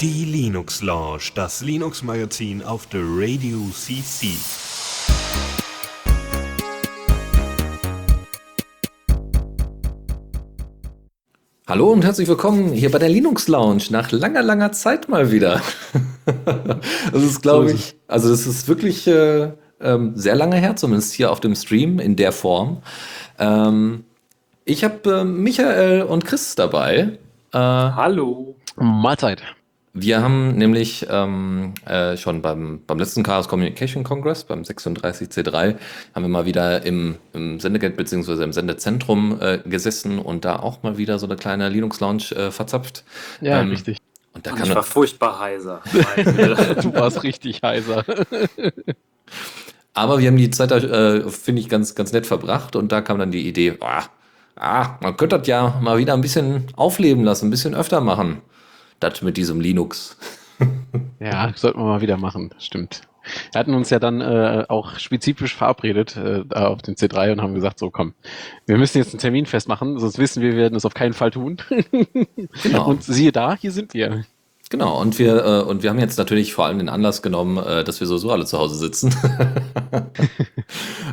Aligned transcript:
Die 0.00 0.24
Linux 0.24 0.80
Lounge, 0.80 1.22
das 1.34 1.60
Linux 1.60 2.04
Magazin 2.04 2.62
auf 2.62 2.86
der 2.86 3.00
Radio 3.02 3.58
CC. 3.72 4.28
Hallo 11.66 11.90
und 11.90 12.04
herzlich 12.04 12.28
willkommen 12.28 12.72
hier 12.72 12.92
bei 12.92 12.98
der 12.98 13.08
Linux 13.08 13.48
Lounge 13.48 13.82
nach 13.90 14.12
langer, 14.12 14.42
langer 14.42 14.70
Zeit 14.70 15.08
mal 15.08 15.32
wieder. 15.32 15.60
das 17.12 17.24
ist, 17.24 17.42
glaube 17.42 17.72
ich, 17.72 17.96
also 18.06 18.28
das 18.28 18.46
ist 18.46 18.68
wirklich 18.68 19.08
äh, 19.08 19.50
ähm, 19.80 20.12
sehr 20.14 20.36
lange 20.36 20.56
her, 20.56 20.76
zumindest 20.76 21.12
hier 21.12 21.32
auf 21.32 21.40
dem 21.40 21.56
Stream 21.56 21.98
in 21.98 22.14
der 22.14 22.30
Form. 22.30 22.82
Ähm, 23.38 24.04
ich 24.64 24.84
habe 24.84 25.20
äh, 25.20 25.24
Michael 25.24 26.02
und 26.02 26.24
Chris 26.24 26.54
dabei. 26.54 27.18
Äh, 27.52 27.58
Hallo. 27.58 28.56
Mahlzeit. 28.76 29.42
Wir 29.92 30.22
haben 30.22 30.56
nämlich 30.56 31.06
ähm, 31.10 31.74
äh, 31.84 32.16
schon 32.16 32.42
beim, 32.42 32.80
beim 32.86 32.98
letzten 32.98 33.24
Chaos 33.24 33.48
Communication 33.48 34.04
Congress, 34.04 34.44
beim 34.44 34.62
36C3, 34.62 35.74
haben 36.14 36.22
wir 36.22 36.28
mal 36.28 36.46
wieder 36.46 36.86
im, 36.86 37.16
im 37.32 37.58
Sendegate 37.58 37.96
bzw. 37.96 38.44
im 38.44 38.52
Sendezentrum 38.52 39.40
äh, 39.40 39.58
gesessen 39.58 40.20
und 40.20 40.44
da 40.44 40.60
auch 40.60 40.84
mal 40.84 40.96
wieder 40.96 41.18
so 41.18 41.26
eine 41.26 41.34
kleine 41.34 41.68
Linux-Lounge 41.68 42.36
äh, 42.36 42.50
verzapft. 42.52 43.02
Ja, 43.40 43.60
ähm, 43.60 43.70
richtig. 43.70 43.98
Und 44.32 44.46
da 44.46 44.52
und 44.52 44.62
ich 44.62 44.72
war 44.72 44.84
furchtbar 44.84 45.40
heiser. 45.40 45.82
du 45.92 46.94
warst 46.94 47.24
richtig 47.24 47.60
heiser. 47.62 48.04
Aber 49.94 50.20
wir 50.20 50.28
haben 50.28 50.36
die 50.36 50.50
Zeit 50.50 50.70
da, 50.70 50.76
äh, 50.76 51.28
finde 51.30 51.60
ich, 51.60 51.68
ganz, 51.68 51.96
ganz 51.96 52.12
nett 52.12 52.28
verbracht 52.28 52.76
und 52.76 52.92
da 52.92 53.00
kam 53.00 53.18
dann 53.18 53.32
die 53.32 53.48
Idee, 53.48 53.76
ah, 53.80 54.04
ah, 54.60 54.98
man 55.00 55.16
könnte 55.16 55.38
das 55.38 55.48
ja 55.48 55.78
mal 55.80 55.98
wieder 55.98 56.14
ein 56.14 56.20
bisschen 56.20 56.66
aufleben 56.76 57.24
lassen, 57.24 57.48
ein 57.48 57.50
bisschen 57.50 57.74
öfter 57.74 58.00
machen 58.00 58.42
das 59.00 59.22
mit 59.22 59.36
diesem 59.36 59.60
Linux. 59.60 60.16
ja, 61.20 61.52
sollten 61.56 61.80
wir 61.80 61.86
mal 61.86 62.00
wieder 62.00 62.18
machen, 62.18 62.54
stimmt. 62.58 63.02
Wir 63.52 63.58
hatten 63.58 63.74
uns 63.74 63.90
ja 63.90 63.98
dann 63.98 64.20
äh, 64.20 64.64
auch 64.68 64.98
spezifisch 64.98 65.54
verabredet 65.54 66.16
äh, 66.16 66.42
auf 66.54 66.82
dem 66.82 66.94
C3 66.94 67.32
und 67.32 67.42
haben 67.42 67.54
gesagt, 67.54 67.78
so 67.78 67.90
komm, 67.90 68.14
wir 68.66 68.78
müssen 68.78 68.98
jetzt 68.98 69.12
einen 69.12 69.20
Termin 69.20 69.46
festmachen, 69.46 69.98
sonst 69.98 70.18
wissen 70.18 70.42
wir, 70.42 70.52
wir 70.52 70.58
werden 70.58 70.76
es 70.76 70.86
auf 70.86 70.94
keinen 70.94 71.12
Fall 71.12 71.30
tun. 71.30 71.58
genau. 72.62 72.88
Und 72.88 73.02
siehe 73.02 73.32
da, 73.32 73.56
hier 73.56 73.72
sind 73.72 73.94
wir. 73.94 74.24
Genau, 74.70 75.00
und 75.00 75.18
wir, 75.18 75.44
äh, 75.44 75.62
und 75.62 75.82
wir 75.82 75.90
haben 75.90 75.98
jetzt 75.98 76.16
natürlich 76.16 76.54
vor 76.54 76.64
allem 76.64 76.78
den 76.78 76.88
Anlass 76.88 77.22
genommen, 77.22 77.58
äh, 77.58 77.82
dass 77.82 77.98
wir 77.98 78.06
sowieso 78.06 78.30
alle 78.30 78.46
zu 78.46 78.56
Hause 78.56 78.76
sitzen. 78.76 79.12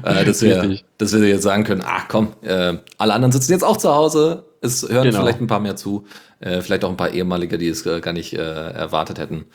äh, 0.04 0.24
dass, 0.24 0.44
wir, 0.44 0.80
dass 1.00 1.12
wir 1.12 1.28
jetzt 1.28 1.42
sagen 1.42 1.64
können, 1.64 1.82
ach 1.84 2.08
komm, 2.08 2.34
äh, 2.44 2.78
alle 3.00 3.14
anderen 3.14 3.32
sitzen 3.32 3.52
jetzt 3.52 3.64
auch 3.64 3.78
zu 3.78 3.94
Hause, 3.94 4.46
es 4.62 4.88
hören 4.88 5.06
genau. 5.06 5.22
vielleicht 5.22 5.42
ein 5.42 5.48
paar 5.48 5.60
mehr 5.60 5.76
zu, 5.76 6.06
äh, 6.40 6.62
vielleicht 6.62 6.86
auch 6.86 6.92
ein 6.92 6.98
paar 6.98 7.10
ehemalige, 7.10 7.58
die 7.58 7.68
es 7.68 7.84
äh, 7.88 8.00
gar 8.00 8.14
nicht 8.14 8.34
äh, 8.34 8.38
erwartet 8.38 9.18
hätten. 9.18 9.46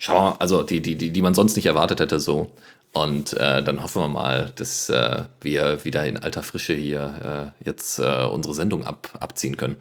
Schau, 0.00 0.34
also 0.40 0.64
die, 0.64 0.82
die, 0.82 0.96
die, 0.96 1.10
die 1.10 1.22
man 1.22 1.34
sonst 1.34 1.54
nicht 1.54 1.66
erwartet 1.66 2.00
hätte, 2.00 2.18
so. 2.18 2.50
Und 2.92 3.32
äh, 3.34 3.62
dann 3.62 3.80
hoffen 3.82 4.02
wir 4.02 4.08
mal, 4.08 4.52
dass 4.56 4.90
äh, 4.90 5.22
wir 5.40 5.84
wieder 5.84 6.04
in 6.04 6.18
alter 6.18 6.42
Frische 6.42 6.74
hier 6.74 7.52
äh, 7.62 7.64
jetzt 7.64 8.00
äh, 8.00 8.24
unsere 8.24 8.54
Sendung 8.54 8.84
ab, 8.84 9.08
abziehen 9.20 9.56
können. 9.56 9.76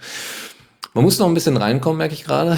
Man 0.93 1.05
muss 1.05 1.19
noch 1.19 1.27
ein 1.27 1.33
bisschen 1.33 1.55
reinkommen, 1.55 1.97
merke 1.99 2.13
ich 2.13 2.25
gerade. 2.25 2.57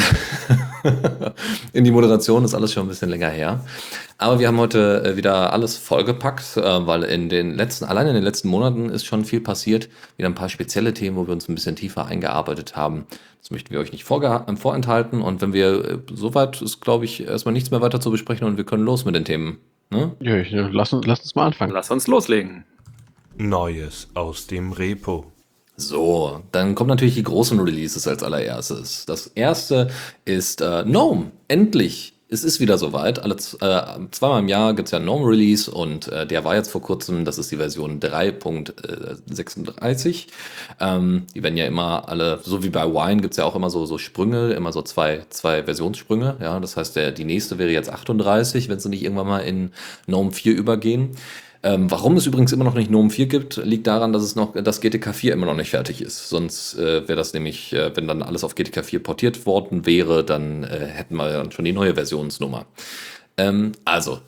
in 1.73 1.83
die 1.83 1.91
Moderation 1.91 2.43
ist 2.43 2.55
alles 2.55 2.73
schon 2.73 2.85
ein 2.85 2.89
bisschen 2.89 3.09
länger 3.09 3.29
her. 3.29 3.63
Aber 4.17 4.39
wir 4.39 4.47
haben 4.47 4.57
heute 4.57 5.03
äh, 5.05 5.15
wieder 5.15 5.53
alles 5.53 5.77
vollgepackt, 5.77 6.57
äh, 6.57 6.87
weil 6.87 7.03
in 7.03 7.29
den 7.29 7.53
letzten, 7.53 7.85
allein 7.85 8.07
in 8.07 8.15
den 8.15 8.23
letzten 8.23 8.47
Monaten 8.47 8.89
ist 8.89 9.05
schon 9.05 9.23
viel 9.23 9.39
passiert. 9.39 9.87
Wieder 10.17 10.29
ein 10.29 10.33
paar 10.33 10.49
spezielle 10.49 10.95
Themen, 10.95 11.15
wo 11.15 11.27
wir 11.27 11.33
uns 11.33 11.47
ein 11.47 11.53
bisschen 11.53 11.75
tiefer 11.75 12.05
eingearbeitet 12.05 12.75
haben. 12.75 13.05
Das 13.39 13.51
möchten 13.51 13.69
wir 13.69 13.79
euch 13.79 13.91
nicht 13.91 14.09
äh, 14.09 14.55
vorenthalten. 14.55 15.21
Und 15.21 15.41
wenn 15.41 15.53
wir 15.53 16.01
soweit 16.11 16.59
ist, 16.59 16.81
glaube 16.81 17.05
ich, 17.05 17.27
erstmal 17.27 17.53
nichts 17.53 17.69
mehr 17.69 17.81
weiter 17.81 18.01
zu 18.01 18.09
besprechen 18.09 18.47
und 18.47 18.57
wir 18.57 18.63
können 18.63 18.83
los 18.83 19.05
mit 19.05 19.13
den 19.13 19.25
Themen. 19.25 19.59
Ne? 19.91 20.15
Ja, 20.21 20.37
ja 20.37 20.69
lass, 20.71 20.91
uns, 20.91 21.05
lass 21.05 21.19
uns 21.19 21.35
mal 21.35 21.45
anfangen. 21.45 21.71
Lass 21.71 21.91
uns 21.91 22.07
loslegen. 22.07 22.65
Neues 23.37 24.09
aus 24.15 24.47
dem 24.47 24.71
Repo. 24.71 25.32
So, 25.75 26.43
dann 26.51 26.75
kommen 26.75 26.89
natürlich 26.89 27.15
die 27.15 27.23
großen 27.23 27.59
Releases 27.59 28.07
als 28.07 28.21
allererstes. 28.21 29.07
Das 29.07 29.25
erste 29.27 29.89
ist 30.23 30.61
äh, 30.61 30.83
GNOME. 30.85 31.31
Endlich. 31.47 32.13
Es 32.29 32.43
ist 32.43 32.59
wieder 32.59 32.77
soweit. 32.77 33.17
Alle, 33.19 33.33
äh, 33.35 34.07
zweimal 34.11 34.39
im 34.39 34.47
Jahr 34.47 34.75
gibt 34.75 34.87
es 34.87 34.91
ja 34.91 34.99
GNOME 34.99 35.27
Release 35.27 35.71
und 35.71 36.09
äh, 36.09 36.27
der 36.27 36.43
war 36.43 36.55
jetzt 36.55 36.69
vor 36.71 36.81
kurzem, 36.81 37.25
das 37.25 37.39
ist 37.39 37.51
die 37.51 37.57
Version 37.57 37.99
3.36. 37.99 40.27
Ähm, 40.79 41.25
die 41.33 41.43
werden 41.43 41.57
ja 41.57 41.65
immer 41.65 42.07
alle, 42.07 42.39
so 42.43 42.63
wie 42.63 42.69
bei 42.69 42.85
Wine 42.85 43.21
gibt 43.21 43.33
es 43.33 43.37
ja 43.37 43.45
auch 43.45 43.55
immer 43.55 43.71
so, 43.71 43.87
so 43.87 43.97
Sprünge, 43.97 44.53
immer 44.53 44.71
so 44.71 44.83
zwei, 44.83 45.25
zwei 45.29 45.63
Versionssprünge. 45.63 46.37
Ja, 46.39 46.59
das 46.59 46.77
heißt, 46.77 46.95
der, 46.95 47.11
die 47.11 47.25
nächste 47.25 47.57
wäre 47.57 47.71
jetzt 47.71 47.89
38, 47.91 48.69
wenn 48.69 48.79
sie 48.79 48.89
nicht 48.89 49.01
irgendwann 49.03 49.27
mal 49.27 49.39
in 49.39 49.71
GNOME 50.05 50.31
4 50.31 50.55
übergehen. 50.55 51.17
Ähm, 51.65 51.89
warum 51.89 52.17
es 52.17 52.25
übrigens 52.25 52.51
immer 52.51 52.65
noch 52.65 52.73
nicht 52.73 52.89
GNOME 52.89 53.09
4 53.09 53.27
gibt, 53.27 53.55
liegt 53.57 53.87
daran, 53.87 54.11
dass 54.11 54.21
es 54.21 54.35
noch 54.35 54.53
das 54.53 54.81
GTK 54.81 55.15
4 55.15 55.31
immer 55.31 55.45
noch 55.45 55.55
nicht 55.55 55.69
fertig 55.69 56.01
ist. 56.01 56.27
Sonst 56.27 56.77
äh, 56.77 57.07
wäre 57.07 57.15
das 57.15 57.33
nämlich, 57.33 57.71
äh, 57.71 57.95
wenn 57.95 58.05
dann 58.05 58.21
alles 58.21 58.43
auf 58.43 58.55
GTK 58.55 58.83
4 58.83 59.01
portiert 59.01 59.45
worden 59.45 59.85
wäre, 59.85 60.25
dann 60.25 60.65
äh, 60.65 60.87
hätten 60.87 61.15
wir 61.15 61.31
dann 61.31 61.51
schon 61.51 61.63
die 61.63 61.71
neue 61.71 61.95
Versionsnummer. 61.95 62.65
Ähm, 63.37 63.71
also, 63.85 64.19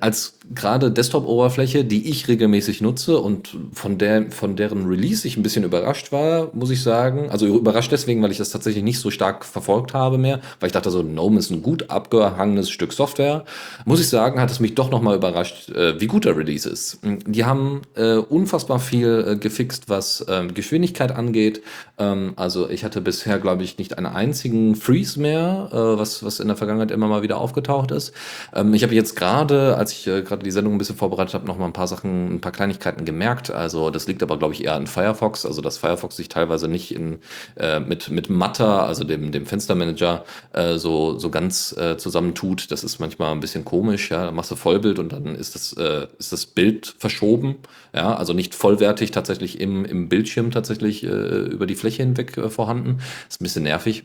als 0.00 0.34
gerade 0.54 0.90
Desktop-Oberfläche, 0.90 1.84
die 1.84 2.08
ich 2.10 2.28
regelmäßig 2.28 2.80
nutze 2.80 3.18
und 3.18 3.56
von, 3.72 3.98
der, 3.98 4.30
von 4.30 4.56
deren 4.56 4.86
Release 4.86 5.26
ich 5.26 5.36
ein 5.36 5.42
bisschen 5.42 5.64
überrascht 5.64 6.12
war, 6.12 6.50
muss 6.52 6.70
ich 6.70 6.82
sagen. 6.82 7.30
Also 7.30 7.46
überrascht 7.46 7.92
deswegen, 7.92 8.22
weil 8.22 8.30
ich 8.30 8.38
das 8.38 8.50
tatsächlich 8.50 8.84
nicht 8.84 9.00
so 9.00 9.10
stark 9.10 9.44
verfolgt 9.44 9.94
habe 9.94 10.18
mehr, 10.18 10.40
weil 10.60 10.68
ich 10.68 10.72
dachte 10.72 10.90
so, 10.90 11.02
GNOME 11.02 11.38
ist 11.38 11.50
ein 11.50 11.62
gut 11.62 11.90
abgehangenes 11.90 12.70
Stück 12.70 12.92
Software. 12.92 13.44
Muss 13.84 14.00
ich 14.00 14.08
sagen, 14.08 14.40
hat 14.40 14.50
es 14.50 14.60
mich 14.60 14.74
doch 14.74 14.90
nochmal 14.90 15.16
überrascht, 15.16 15.70
äh, 15.70 16.00
wie 16.00 16.06
gut 16.06 16.24
der 16.24 16.36
Release 16.36 16.68
ist. 16.68 17.00
Die 17.02 17.44
haben 17.44 17.82
äh, 17.94 18.16
unfassbar 18.16 18.78
viel 18.78 19.24
äh, 19.26 19.36
gefixt, 19.36 19.88
was 19.88 20.24
ähm, 20.28 20.54
Geschwindigkeit 20.54 21.12
angeht. 21.12 21.62
Ähm, 21.98 22.34
also 22.36 22.68
ich 22.68 22.84
hatte 22.84 23.00
bisher, 23.00 23.38
glaube 23.38 23.62
ich, 23.62 23.78
nicht 23.78 23.98
einen 23.98 24.06
einzigen 24.06 24.76
Freeze 24.76 25.20
mehr, 25.20 25.68
äh, 25.72 25.98
was, 25.98 26.24
was 26.24 26.40
in 26.40 26.48
der 26.48 26.56
Vergangenheit 26.56 26.90
immer 26.90 27.08
mal 27.08 27.22
wieder 27.22 27.38
aufgetaucht 27.38 27.90
ist. 27.90 28.12
Ähm, 28.54 28.74
ich 28.74 28.82
habe 28.82 28.94
jetzt 28.94 29.16
gerade 29.16 29.76
als 29.80 29.92
ich 29.92 30.06
äh, 30.06 30.20
gerade 30.20 30.42
die 30.42 30.50
Sendung 30.50 30.74
ein 30.74 30.78
bisschen 30.78 30.96
vorbereitet 30.96 31.32
habe, 31.32 31.46
noch 31.46 31.56
mal 31.56 31.64
ein 31.64 31.72
paar 31.72 31.86
Sachen, 31.86 32.34
ein 32.34 32.40
paar 32.42 32.52
Kleinigkeiten 32.52 33.06
gemerkt. 33.06 33.50
Also 33.50 33.88
das 33.88 34.06
liegt 34.06 34.22
aber, 34.22 34.38
glaube 34.38 34.52
ich, 34.52 34.62
eher 34.62 34.74
an 34.74 34.86
Firefox. 34.86 35.46
Also 35.46 35.62
dass 35.62 35.78
Firefox 35.78 36.16
sich 36.16 36.28
teilweise 36.28 36.68
nicht 36.68 36.94
in, 36.94 37.20
äh, 37.56 37.80
mit, 37.80 38.10
mit 38.10 38.28
Matter, 38.28 38.82
also 38.86 39.04
dem, 39.04 39.32
dem 39.32 39.46
Fenstermanager, 39.46 40.26
äh, 40.52 40.76
so, 40.76 41.18
so 41.18 41.30
ganz 41.30 41.74
äh, 41.78 41.96
zusammentut. 41.96 42.70
Das 42.70 42.84
ist 42.84 42.98
manchmal 42.98 43.32
ein 43.32 43.40
bisschen 43.40 43.64
komisch. 43.64 44.10
Ja? 44.10 44.26
Da 44.26 44.32
machst 44.32 44.50
du 44.50 44.56
Vollbild 44.56 44.98
und 44.98 45.12
dann 45.14 45.34
ist 45.34 45.54
das, 45.54 45.72
äh, 45.72 46.08
ist 46.18 46.30
das 46.30 46.44
Bild 46.44 46.94
verschoben. 46.98 47.56
Ja? 47.94 48.14
Also 48.14 48.34
nicht 48.34 48.54
vollwertig 48.54 49.12
tatsächlich 49.12 49.62
im, 49.62 49.86
im 49.86 50.10
Bildschirm 50.10 50.50
tatsächlich 50.50 51.04
äh, 51.04 51.06
über 51.06 51.64
die 51.64 51.74
Fläche 51.74 52.02
hinweg 52.02 52.38
vorhanden. 52.50 52.98
Ist 53.30 53.40
ein 53.40 53.44
bisschen 53.44 53.62
nervig. 53.62 54.04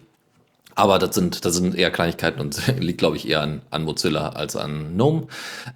Aber 0.77 0.99
das 0.99 1.15
sind, 1.15 1.45
das 1.45 1.55
sind 1.55 1.73
eher 1.73 1.89
Kleinigkeiten 1.89 2.41
und 2.41 2.61
liegt, 2.79 2.99
glaube 2.99 3.15
ich, 3.15 3.29
eher 3.29 3.41
an, 3.41 3.61
an 3.71 3.85
Mozilla 3.85 4.29
als 4.29 4.57
an 4.57 4.95
GNOME. 4.95 5.27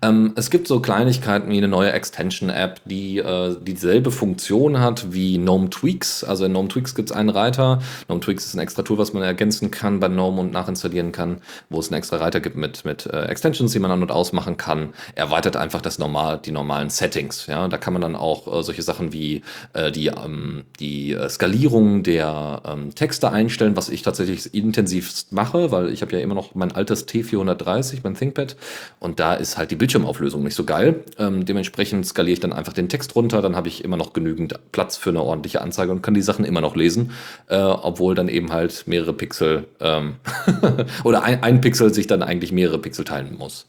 Ähm, 0.01 0.33
es 0.35 0.49
gibt 0.49 0.67
so 0.67 0.81
Kleinigkeiten 0.81 1.49
wie 1.49 1.57
eine 1.57 1.69
neue 1.69 1.93
Extension-App, 1.93 2.81
die 2.83 3.19
äh, 3.19 3.55
dieselbe 3.61 4.11
Funktion 4.11 4.81
hat 4.81 5.13
wie 5.13 5.37
GNOME 5.37 5.69
Tweaks. 5.69 6.25
Also 6.25 6.43
in 6.43 6.51
GNOME 6.51 6.67
Tweaks 6.67 6.95
gibt 6.95 7.11
es 7.11 7.15
einen 7.15 7.29
Reiter. 7.29 7.79
GNOME 8.07 8.19
Tweaks 8.19 8.45
ist 8.45 8.55
ein 8.55 8.59
extra 8.59 8.83
Tool, 8.83 8.97
was 8.97 9.13
man 9.13 9.23
ergänzen 9.23 9.71
kann 9.71 10.01
bei 10.01 10.09
GNOME 10.09 10.41
und 10.41 10.51
nachinstallieren 10.51 11.13
kann, 11.13 11.37
wo 11.69 11.79
es 11.79 11.87
einen 11.87 11.97
extra 11.97 12.17
Reiter 12.17 12.41
gibt 12.41 12.57
mit, 12.57 12.83
mit 12.83 13.05
äh, 13.05 13.23
Extensions, 13.27 13.71
die 13.71 13.79
man 13.79 13.91
an- 13.91 14.01
und 14.01 14.11
ausmachen 14.11 14.57
kann. 14.57 14.89
Erweitert 15.15 15.55
einfach 15.55 15.81
das 15.81 15.97
normal, 15.97 16.41
die 16.43 16.51
normalen 16.51 16.89
Settings. 16.89 17.47
Ja? 17.47 17.69
Da 17.69 17.77
kann 17.77 17.93
man 17.93 18.01
dann 18.01 18.17
auch 18.17 18.47
äh, 18.47 18.63
solche 18.63 18.81
Sachen 18.81 19.13
wie 19.13 19.43
äh, 19.71 19.93
die, 19.93 20.07
ähm, 20.07 20.65
die 20.81 21.13
äh, 21.13 21.29
Skalierung 21.29 22.03
der 22.03 22.61
ähm, 22.65 22.93
Texte 22.93 23.31
einstellen, 23.31 23.77
was 23.77 23.87
ich 23.87 24.01
tatsächlich 24.01 24.53
intensiv 24.53 24.88
intensivst 24.89 25.31
mache, 25.31 25.71
weil 25.71 25.91
ich 25.91 26.01
habe 26.01 26.13
ja 26.13 26.19
immer 26.19 26.35
noch 26.35 26.55
mein 26.55 26.71
altes 26.71 27.07
T430, 27.07 27.99
mein 28.03 28.15
ThinkPad, 28.15 28.55
und 28.99 29.19
da 29.19 29.33
ist 29.33 29.57
halt 29.57 29.71
die 29.71 29.75
Bildschirmauflösung 29.75 30.43
nicht 30.43 30.55
so 30.55 30.63
geil. 30.63 31.03
Ähm, 31.17 31.45
dementsprechend 31.45 32.05
skaliere 32.05 32.33
ich 32.33 32.39
dann 32.39 32.53
einfach 32.53 32.73
den 32.73 32.89
Text 32.89 33.15
runter, 33.15 33.41
dann 33.41 33.55
habe 33.55 33.67
ich 33.67 33.83
immer 33.83 33.97
noch 33.97 34.13
genügend 34.13 34.59
Platz 34.71 34.97
für 34.97 35.09
eine 35.09 35.21
ordentliche 35.21 35.61
Anzeige 35.61 35.91
und 35.91 36.01
kann 36.01 36.13
die 36.13 36.21
Sachen 36.21 36.45
immer 36.45 36.61
noch 36.61 36.75
lesen, 36.75 37.11
äh, 37.47 37.57
obwohl 37.57 38.15
dann 38.15 38.29
eben 38.29 38.51
halt 38.51 38.83
mehrere 38.87 39.13
Pixel 39.13 39.65
ähm 39.79 40.15
oder 41.03 41.23
ein, 41.23 41.43
ein 41.43 41.61
Pixel 41.61 41.93
sich 41.93 42.07
dann 42.07 42.23
eigentlich 42.23 42.51
mehrere 42.51 42.79
Pixel 42.79 43.05
teilen 43.05 43.37
muss. 43.37 43.67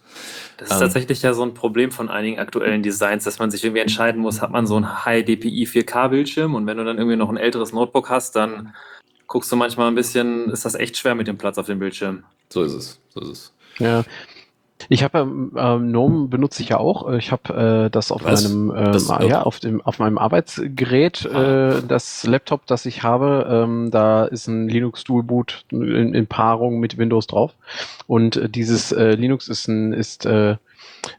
Das 0.57 0.69
ist 0.69 0.75
ähm, 0.75 0.81
tatsächlich 0.81 1.23
ja 1.23 1.33
so 1.33 1.43
ein 1.43 1.55
Problem 1.55 1.91
von 1.91 2.09
einigen 2.09 2.39
aktuellen 2.39 2.83
Designs, 2.83 3.25
dass 3.25 3.39
man 3.39 3.51
sich 3.51 3.65
irgendwie 3.65 3.81
entscheiden 3.81 4.21
muss, 4.21 4.43
hat 4.43 4.51
man 4.51 4.67
so 4.67 4.77
ein 4.77 5.05
High-DPI 5.05 5.67
4K-Bildschirm 5.67 6.55
und 6.55 6.67
wenn 6.67 6.77
du 6.77 6.85
dann 6.85 6.99
irgendwie 6.99 7.17
noch 7.17 7.31
ein 7.31 7.37
älteres 7.37 7.73
Notebook 7.73 8.11
hast, 8.11 8.37
dann 8.37 8.73
guckst 9.31 9.50
du 9.53 9.56
manchmal 9.56 9.87
ein 9.88 9.94
bisschen, 9.94 10.50
ist 10.50 10.65
das 10.65 10.75
echt 10.75 10.97
schwer 10.99 11.15
mit 11.15 11.29
dem 11.29 11.38
Platz 11.38 11.56
auf 11.56 11.67
dem 11.67 11.79
Bildschirm. 11.79 12.25
So 12.49 12.65
ist 12.65 12.73
es. 12.75 13.00
So 13.11 13.21
ist 13.21 13.29
es. 13.29 13.53
Ja. 13.79 14.03
Ich 14.88 15.05
habe 15.05 15.19
ähm, 15.21 15.50
GNOME 15.53 16.27
benutze 16.29 16.62
ich 16.62 16.71
ja 16.71 16.79
auch. 16.79 17.12
Ich 17.12 17.31
habe 17.31 17.85
äh, 17.87 17.91
das 17.91 18.11
auf 18.11 18.25
Was? 18.25 18.49
meinem 18.49 18.71
ähm, 18.77 18.93
Das- 18.93 19.09
ja 19.09 19.43
auf 19.43 19.61
dem 19.61 19.81
auf 19.82 19.99
meinem 20.00 20.19
Arbeitsgerät 20.19 21.29
Ah. 21.32 21.77
äh, 21.79 21.82
das 21.87 22.25
Laptop, 22.25 22.67
das 22.67 22.87
ich 22.87 23.03
habe. 23.05 23.47
Ähm, 23.49 23.91
da 23.93 24.25
ist 24.25 24.49
ein 24.49 24.69
Linux 24.69 25.05
Dual 25.05 25.23
Boot 25.23 25.65
in, 25.71 26.15
in 26.15 26.26
Paarung 26.26 26.81
mit 26.81 26.99
Windows 26.99 27.26
drauf 27.29 27.53
und 28.06 28.37
äh, 28.37 28.49
dieses 28.49 28.91
äh, 28.91 29.15
Linux 29.15 29.49
ist 29.49 29.69
ein 29.69 29.93
ist 29.93 30.26
äh, 30.26 30.56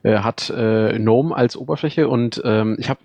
äh, 0.04 0.20
hat 0.20 0.50
äh, 0.50 0.98
GNOME 0.98 1.36
als 1.36 1.58
Oberfläche 1.58 2.08
und 2.08 2.42
ähm, 2.46 2.78
ich 2.80 2.90
habe 2.90 3.00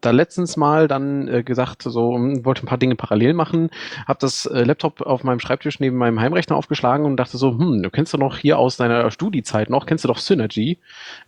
da 0.00 0.10
letztens 0.10 0.56
mal 0.56 0.88
dann 0.88 1.28
äh, 1.28 1.42
gesagt, 1.42 1.82
so 1.82 2.14
hm, 2.14 2.44
wollte 2.44 2.64
ein 2.64 2.66
paar 2.66 2.78
Dinge 2.78 2.96
parallel 2.96 3.34
machen, 3.34 3.70
habe 4.06 4.18
das 4.20 4.46
äh, 4.46 4.64
Laptop 4.64 5.00
auf 5.02 5.24
meinem 5.24 5.40
Schreibtisch 5.40 5.80
neben 5.80 5.96
meinem 5.96 6.20
Heimrechner 6.20 6.56
aufgeschlagen 6.56 7.06
und 7.06 7.16
dachte 7.16 7.38
so, 7.38 7.58
hm, 7.58 7.82
du 7.82 7.90
kennst 7.90 8.12
du 8.12 8.18
noch 8.18 8.38
hier 8.38 8.58
aus 8.58 8.76
deiner 8.76 9.10
Studiezeit 9.10 9.70
noch, 9.70 9.86
kennst 9.86 10.04
du 10.04 10.08
doch 10.08 10.18
Synergy, 10.18 10.78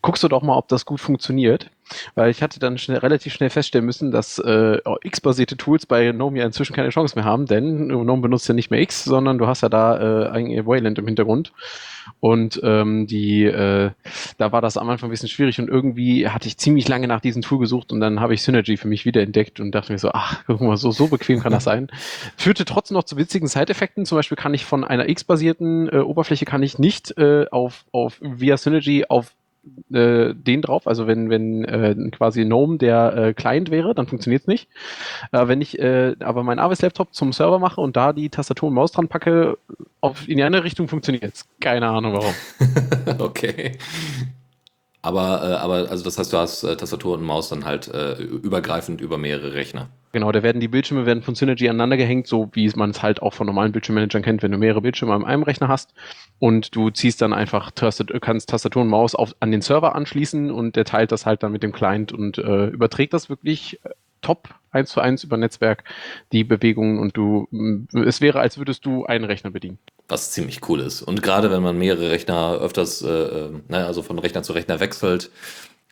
guckst 0.02 0.22
du 0.22 0.28
doch 0.28 0.42
mal, 0.42 0.56
ob 0.56 0.68
das 0.68 0.86
gut 0.86 1.00
funktioniert. 1.00 1.70
Weil 2.14 2.30
ich 2.30 2.42
hatte 2.42 2.58
dann 2.58 2.78
schnell, 2.78 2.98
relativ 2.98 3.32
schnell 3.32 3.50
feststellen 3.50 3.84
müssen, 3.84 4.10
dass 4.10 4.38
äh, 4.38 4.78
X-basierte 5.02 5.56
Tools 5.56 5.86
bei 5.86 6.10
GNOME 6.10 6.38
ja 6.38 6.46
inzwischen 6.46 6.74
keine 6.74 6.90
Chance 6.90 7.16
mehr 7.16 7.24
haben, 7.24 7.46
denn 7.46 7.88
GNOME 7.88 8.22
benutzt 8.22 8.48
ja 8.48 8.54
nicht 8.54 8.70
mehr 8.70 8.80
X, 8.80 9.04
sondern 9.04 9.38
du 9.38 9.46
hast 9.46 9.62
ja 9.62 9.68
da 9.68 10.24
äh, 10.24 10.28
eigentlich 10.28 10.66
Wayland 10.66 10.98
im 10.98 11.06
Hintergrund. 11.06 11.52
Und 12.20 12.60
ähm, 12.62 13.06
die, 13.06 13.44
äh, 13.44 13.90
da 14.38 14.52
war 14.52 14.60
das 14.60 14.76
am 14.76 14.88
Anfang 14.88 15.08
ein 15.08 15.10
bisschen 15.10 15.28
schwierig 15.28 15.58
und 15.58 15.68
irgendwie 15.68 16.28
hatte 16.28 16.48
ich 16.48 16.58
ziemlich 16.58 16.88
lange 16.88 17.08
nach 17.08 17.20
diesem 17.20 17.42
Tool 17.42 17.58
gesucht 17.58 17.92
und 17.92 18.00
dann 18.00 18.20
habe 18.20 18.34
ich 18.34 18.42
Synergy 18.42 18.76
für 18.76 18.88
mich 18.88 19.04
wiederentdeckt 19.04 19.60
und 19.60 19.72
dachte 19.72 19.92
mir 19.92 19.98
so, 19.98 20.10
ach, 20.12 20.42
guck 20.46 20.60
mal, 20.60 20.76
so, 20.76 20.90
so 20.90 21.08
bequem 21.08 21.40
kann 21.40 21.52
das 21.52 21.64
sein. 21.64 21.88
Führte 22.36 22.64
trotzdem 22.64 22.96
noch 22.96 23.04
zu 23.04 23.16
witzigen 23.16 23.48
Side-Effekten. 23.48 24.06
Zum 24.06 24.16
Beispiel 24.16 24.36
kann 24.36 24.54
ich 24.54 24.64
von 24.64 24.84
einer 24.84 25.08
X-basierten 25.08 25.88
äh, 25.88 25.98
Oberfläche 25.98 26.44
kann 26.44 26.62
ich 26.62 26.78
nicht 26.78 27.16
äh, 27.18 27.46
auf, 27.50 27.84
auf 27.92 28.18
via 28.20 28.56
Synergy 28.56 29.06
auf 29.08 29.32
äh, 29.92 30.34
den 30.34 30.62
drauf. 30.62 30.86
Also 30.86 31.06
wenn, 31.06 31.30
wenn 31.30 31.64
äh, 31.64 31.94
quasi 32.10 32.44
GNOME 32.44 32.78
der 32.78 33.16
äh, 33.16 33.34
Client 33.34 33.70
wäre, 33.70 33.94
dann 33.94 34.06
funktioniert 34.06 34.42
es 34.42 34.48
nicht. 34.48 34.68
Äh, 35.32 35.48
wenn 35.48 35.60
ich 35.60 35.78
äh, 35.78 36.14
aber 36.20 36.42
meinen 36.42 36.58
Arbeitslaptop 36.58 37.14
zum 37.14 37.32
Server 37.32 37.58
mache 37.58 37.80
und 37.80 37.96
da 37.96 38.12
die 38.12 38.30
Tastatur 38.30 38.68
und 38.68 38.74
Maus 38.74 38.92
dran 38.92 39.08
packe, 39.08 39.58
auf, 40.00 40.28
in 40.28 40.36
die 40.36 40.42
andere 40.42 40.64
Richtung 40.64 40.88
funktioniert 40.88 41.34
es. 41.34 41.48
Keine 41.60 41.88
Ahnung 41.88 42.14
warum. 42.14 42.34
okay. 43.18 43.78
Aber, 45.04 45.42
äh, 45.42 45.52
aber, 45.56 45.90
also 45.90 46.02
das 46.02 46.16
heißt, 46.16 46.32
du 46.32 46.38
hast 46.38 46.64
äh, 46.64 46.78
Tastatur 46.78 47.18
und 47.18 47.22
Maus 47.22 47.50
dann 47.50 47.66
halt 47.66 47.88
äh, 47.88 48.14
übergreifend 48.22 49.02
über 49.02 49.18
mehrere 49.18 49.52
Rechner. 49.52 49.90
Genau, 50.12 50.32
da 50.32 50.42
werden 50.42 50.60
die 50.60 50.68
Bildschirme 50.68 51.04
werden 51.04 51.22
von 51.22 51.34
Synergy 51.34 51.68
aneinander 51.68 51.98
gehängt, 51.98 52.26
so 52.26 52.48
wie 52.54 52.70
man 52.74 52.88
es 52.88 53.02
halt 53.02 53.20
auch 53.20 53.34
von 53.34 53.46
normalen 53.46 53.72
Bildschirmmanagern 53.72 54.22
kennt, 54.22 54.42
wenn 54.42 54.50
du 54.50 54.56
mehrere 54.56 54.80
Bildschirme 54.80 55.12
an 55.12 55.26
einem 55.26 55.42
Rechner 55.42 55.68
hast 55.68 55.92
und 56.38 56.74
du 56.74 56.88
ziehst 56.88 57.20
dann 57.20 57.34
einfach 57.34 57.70
kannst 58.22 58.48
Tastatur 58.48 58.80
und 58.80 58.88
Maus 58.88 59.14
auf, 59.14 59.36
an 59.40 59.50
den 59.50 59.60
Server 59.60 59.94
anschließen 59.94 60.50
und 60.50 60.74
der 60.74 60.86
teilt 60.86 61.12
das 61.12 61.26
halt 61.26 61.42
dann 61.42 61.52
mit 61.52 61.62
dem 61.62 61.72
Client 61.72 62.10
und 62.10 62.38
äh, 62.38 62.68
überträgt 62.68 63.12
das 63.12 63.28
wirklich 63.28 63.84
äh, 63.84 63.90
top 64.22 64.54
eins 64.70 64.88
zu 64.88 65.02
eins 65.02 65.22
über 65.22 65.36
Netzwerk 65.36 65.84
die 66.32 66.44
Bewegungen 66.44 66.98
und 66.98 67.14
du 67.14 67.46
es 67.92 68.22
wäre, 68.22 68.40
als 68.40 68.56
würdest 68.56 68.86
du 68.86 69.04
einen 69.04 69.26
Rechner 69.26 69.50
bedienen. 69.50 69.78
Was 70.08 70.32
ziemlich 70.32 70.68
cool 70.68 70.80
ist. 70.80 71.02
Und 71.02 71.22
gerade 71.22 71.50
wenn 71.50 71.62
man 71.62 71.78
mehrere 71.78 72.10
Rechner 72.10 72.58
öfters, 72.60 73.02
äh, 73.02 73.08
äh, 73.08 73.50
ne, 73.68 73.86
also 73.86 74.02
von 74.02 74.18
Rechner 74.18 74.42
zu 74.42 74.52
Rechner 74.52 74.80
wechselt, 74.80 75.30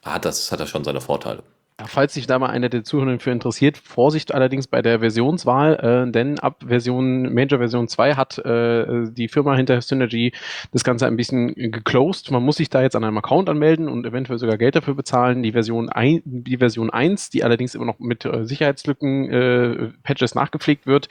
hat 0.03 0.25
das, 0.25 0.53
hat 0.53 0.61
das 0.61 0.69
schon 0.69 0.85
seine 0.85 1.01
Vorteile. 1.01 1.43
Falls 1.87 2.15
sich 2.15 2.27
da 2.27 2.39
mal 2.39 2.51
einer 2.51 2.69
der 2.69 2.85
Zuhörer 2.85 3.19
für 3.19 3.31
interessiert, 3.31 3.79
Vorsicht 3.79 4.35
allerdings 4.35 4.67
bei 4.67 4.83
der 4.83 5.01
Versionswahl, 5.01 6.07
äh, 6.07 6.11
denn 6.11 6.39
ab 6.39 6.63
Version, 6.67 7.33
Major 7.33 7.59
Version 7.59 7.89
2 7.89 8.15
hat 8.15 8.39
äh, 8.39 9.11
die 9.11 9.29
Firma 9.29 9.57
hinter 9.57 9.81
Synergy 9.81 10.33
das 10.73 10.85
Ganze 10.85 11.07
ein 11.07 11.17
bisschen 11.17 11.55
geclosed. 11.55 12.31
Man 12.31 12.43
muss 12.43 12.57
sich 12.57 12.69
da 12.71 12.83
jetzt 12.83 12.95
an 12.95 13.05
einem 13.05 13.19
Account 13.19 13.49
anmelden 13.49 13.89
und 13.89 14.07
eventuell 14.07 14.39
sogar 14.39 14.59
Geld 14.59 14.77
dafür 14.77 14.95
bezahlen. 14.95 15.43
Die 15.43 15.53
Version, 15.53 15.89
ein, 15.89 16.23
die 16.25 16.59
Version 16.59 16.91
1, 16.91 17.31
die 17.31 17.43
allerdings 17.43 17.75
immer 17.75 17.87
noch 17.87 17.99
mit 17.99 18.25
äh, 18.25 18.45
Sicherheitslücken 18.45 19.31
äh, 19.31 19.89
Patches 20.03 20.35
nachgepflegt 20.35 20.87
wird, 20.87 21.09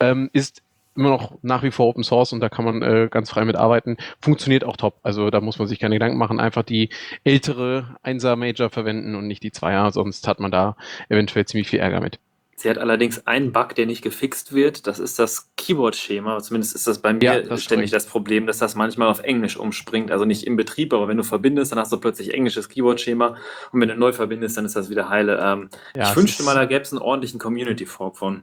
ähm, 0.00 0.28
ist 0.32 0.62
immer 1.00 1.10
noch 1.10 1.38
nach 1.42 1.62
wie 1.62 1.70
vor 1.70 1.88
Open 1.88 2.04
Source 2.04 2.32
und 2.32 2.40
da 2.40 2.48
kann 2.48 2.64
man 2.64 2.82
äh, 2.82 3.08
ganz 3.10 3.30
frei 3.30 3.44
mitarbeiten. 3.44 3.96
Funktioniert 4.20 4.64
auch 4.64 4.76
top. 4.76 4.98
Also 5.02 5.30
da 5.30 5.40
muss 5.40 5.58
man 5.58 5.66
sich 5.66 5.78
keine 5.80 5.96
Gedanken 5.96 6.18
machen. 6.18 6.38
Einfach 6.38 6.62
die 6.62 6.90
ältere 7.24 7.96
1er 8.04 8.36
Major 8.36 8.70
verwenden 8.70 9.14
und 9.14 9.26
nicht 9.26 9.42
die 9.42 9.50
2er, 9.50 9.92
sonst 9.92 10.28
hat 10.28 10.40
man 10.40 10.50
da 10.50 10.76
eventuell 11.08 11.46
ziemlich 11.46 11.68
viel 11.68 11.80
Ärger 11.80 12.00
mit. 12.00 12.20
Sie 12.54 12.68
hat 12.68 12.76
allerdings 12.76 13.26
einen 13.26 13.52
Bug, 13.52 13.74
der 13.74 13.86
nicht 13.86 14.02
gefixt 14.02 14.52
wird. 14.52 14.86
Das 14.86 14.98
ist 14.98 15.18
das 15.18 15.48
Keyboard-Schema. 15.56 16.40
Zumindest 16.40 16.74
ist 16.74 16.86
das 16.86 16.98
bei 16.98 17.14
mir 17.14 17.22
Ja, 17.22 17.40
das 17.40 17.64
ständig 17.64 17.90
das 17.90 18.04
Problem, 18.04 18.46
dass 18.46 18.58
das 18.58 18.74
manchmal 18.74 19.08
auf 19.08 19.20
Englisch 19.20 19.56
umspringt. 19.56 20.10
Also 20.10 20.26
nicht 20.26 20.46
im 20.46 20.56
Betrieb, 20.56 20.92
aber 20.92 21.08
wenn 21.08 21.16
du 21.16 21.22
verbindest, 21.22 21.72
dann 21.72 21.78
hast 21.78 21.90
du 21.90 21.96
plötzlich 21.96 22.34
englisches 22.34 22.68
Keyboard-Schema. 22.68 23.36
Und 23.72 23.80
wenn 23.80 23.88
du 23.88 23.96
neu 23.96 24.12
verbindest, 24.12 24.58
dann 24.58 24.66
ist 24.66 24.76
das 24.76 24.90
wieder 24.90 25.08
heile. 25.08 25.40
Ähm, 25.42 25.70
Ja, 25.96 26.10
ich 26.10 26.16
wünschte 26.16 26.42
mal, 26.42 26.54
da 26.54 26.66
gäbe 26.66 26.82
es 26.82 26.92
einen 26.92 27.00
ordentlichen 27.00 27.40
Community-Fork 27.40 28.18
von. 28.18 28.42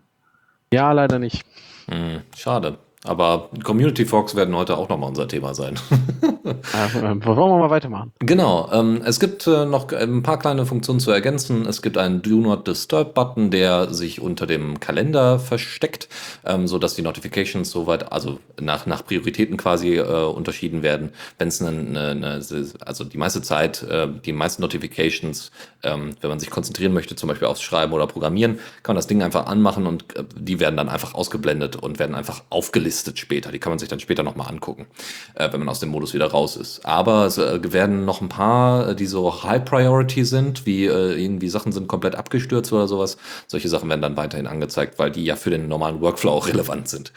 Ja, 0.73 0.91
leider 0.93 1.19
nicht. 1.19 1.45
Hm, 1.89 2.23
schade. 2.35 2.77
Aber 3.07 3.49
Community 3.63 4.05
Forks 4.05 4.35
werden 4.35 4.55
heute 4.55 4.77
auch 4.77 4.89
nochmal 4.89 5.09
unser 5.09 5.27
Thema 5.27 5.53
sein. 5.53 5.75
Äh, 6.47 6.95
wollen 6.95 7.21
wir 7.25 7.59
mal 7.59 7.69
weitermachen? 7.69 8.13
Genau, 8.19 8.69
ähm, 8.71 9.01
es 9.03 9.19
gibt 9.19 9.47
äh, 9.47 9.65
noch 9.65 9.91
ein 9.91 10.23
paar 10.23 10.39
kleine 10.39 10.65
Funktionen 10.65 11.01
zu 11.01 11.11
ergänzen. 11.11 11.65
Es 11.65 11.81
gibt 11.81 11.97
einen 11.97 12.21
Do 12.21 12.37
Not 12.37 12.67
Disturb 12.67 13.13
Button, 13.13 13.51
der 13.51 13.93
sich 13.93 14.21
unter 14.21 14.47
dem 14.47 14.79
Kalender 14.79 15.39
versteckt, 15.39 16.07
ähm, 16.45 16.65
so 16.67 16.79
dass 16.79 16.95
die 16.95 17.01
Notifications 17.01 17.69
soweit, 17.69 18.13
also 18.13 18.39
nach, 18.61 18.85
nach 18.85 19.05
Prioritäten 19.05 19.57
quasi 19.57 19.97
äh, 19.97 20.23
unterschieden 20.23 20.83
werden. 20.83 21.11
Wenn 21.37 21.49
es 21.49 21.61
eine, 21.61 21.77
eine, 21.77 22.11
eine, 22.11 22.41
also 22.85 23.03
die 23.03 23.17
meiste 23.17 23.41
Zeit, 23.41 23.83
äh, 23.83 24.07
die 24.25 24.31
meisten 24.31 24.61
Notifications, 24.61 25.51
ähm, 25.83 26.11
wenn 26.21 26.29
man 26.29 26.39
sich 26.39 26.49
konzentrieren 26.49 26.93
möchte, 26.93 27.17
zum 27.17 27.27
Beispiel 27.27 27.47
aufs 27.47 27.61
Schreiben 27.61 27.91
oder 27.91 28.07
Programmieren, 28.07 28.59
kann 28.83 28.93
man 28.93 28.97
das 28.97 29.07
Ding 29.07 29.21
einfach 29.21 29.47
anmachen 29.47 29.85
und 29.85 30.15
äh, 30.15 30.23
die 30.33 30.61
werden 30.61 30.77
dann 30.77 30.87
einfach 30.87 31.13
ausgeblendet 31.13 31.75
und 31.75 31.99
werden 31.99 32.15
einfach 32.15 32.43
aufgelistet 32.49 32.96
später. 33.15 33.51
Die 33.51 33.59
kann 33.59 33.71
man 33.71 33.79
sich 33.79 33.89
dann 33.89 33.99
später 33.99 34.23
nochmal 34.23 34.49
angucken, 34.49 34.87
äh, 35.35 35.51
wenn 35.51 35.59
man 35.59 35.69
aus 35.69 35.79
dem 35.79 35.89
Modus 35.89 36.13
wieder 36.13 36.27
raus 36.27 36.55
ist. 36.55 36.85
Aber 36.85 37.25
es 37.25 37.37
äh, 37.37 37.59
werden 37.71 38.05
noch 38.05 38.21
ein 38.21 38.29
paar, 38.29 38.89
äh, 38.89 38.95
die 38.95 39.05
so 39.05 39.43
High 39.43 39.63
Priority 39.63 40.25
sind, 40.25 40.65
wie 40.65 40.85
äh, 40.85 41.21
irgendwie 41.21 41.49
Sachen 41.49 41.71
sind 41.71 41.87
komplett 41.87 42.15
abgestürzt 42.15 42.71
oder 42.73 42.87
sowas. 42.87 43.17
Solche 43.47 43.69
Sachen 43.69 43.89
werden 43.89 44.01
dann 44.01 44.17
weiterhin 44.17 44.47
angezeigt, 44.47 44.99
weil 44.99 45.11
die 45.11 45.25
ja 45.25 45.35
für 45.35 45.49
den 45.49 45.67
normalen 45.67 46.01
Workflow 46.01 46.31
auch 46.31 46.47
relevant 46.47 46.87
sind. 46.87 47.11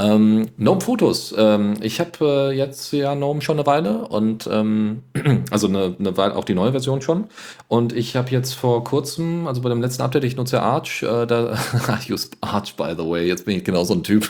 Ähm, 0.00 0.48
Gnome 0.58 0.80
Fotos. 0.80 1.34
Ähm, 1.38 1.74
ich 1.80 2.00
habe 2.00 2.50
äh, 2.50 2.56
jetzt 2.56 2.92
ja 2.92 3.14
Gnome 3.14 3.42
schon 3.42 3.58
eine 3.58 3.66
Weile 3.66 4.08
und 4.08 4.48
ähm, 4.50 5.02
also 5.50 5.68
eine, 5.68 5.94
eine 5.98 6.16
Weile 6.16 6.34
auch 6.34 6.44
die 6.44 6.54
neue 6.54 6.72
Version 6.72 7.00
schon. 7.00 7.26
Und 7.68 7.92
ich 7.92 8.16
habe 8.16 8.30
jetzt 8.30 8.54
vor 8.54 8.82
kurzem, 8.82 9.46
also 9.46 9.60
bei 9.62 9.68
dem 9.68 9.80
letzten 9.80 10.02
Update, 10.02 10.24
ich 10.24 10.36
nutze 10.36 10.56
ja 10.56 10.62
Arch, 10.62 11.02
äh, 11.04 11.26
da 11.26 11.54
I 12.08 12.12
use 12.12 12.28
Arch 12.40 12.74
by 12.74 12.94
the 12.96 13.08
way. 13.08 13.26
Jetzt 13.26 13.46
bin 13.46 13.56
ich 13.56 13.64
genau 13.64 13.84
so 13.84 13.94
ein 13.94 14.02
Typ. 14.02 14.28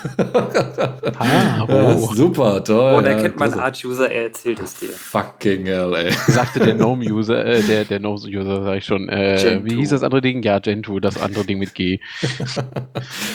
Ah, 1.19 1.64
Ja, 1.69 1.96
oh. 1.96 2.14
super, 2.14 2.62
toll. 2.62 2.97
Oh, 2.99 3.00
da 3.00 3.11
ja, 3.12 3.23
kennt 3.23 3.38
man. 3.38 3.52
Arch-User, 3.54 4.11
er 4.11 4.25
erzählt 4.25 4.61
es 4.61 4.75
dir. 4.75 4.90
Fucking 4.90 5.66
hell, 5.66 5.94
ey. 5.94 6.12
Sagte 6.28 6.61
der 6.61 6.75
GNOME-User, 6.75 7.44
äh, 7.44 7.62
der, 7.62 7.85
der 7.85 8.00
GNOME-User, 8.00 8.64
sag 8.64 8.76
ich 8.78 8.85
schon. 8.85 9.09
Äh, 9.09 9.61
wie 9.64 9.76
hieß 9.76 9.90
das 9.90 10.02
andere 10.02 10.21
Ding? 10.21 10.42
Ja, 10.42 10.59
Gentoo, 10.59 11.00
das 11.00 11.21
andere 11.21 11.44
Ding 11.44 11.59
mit 11.59 11.75
G. 11.75 12.00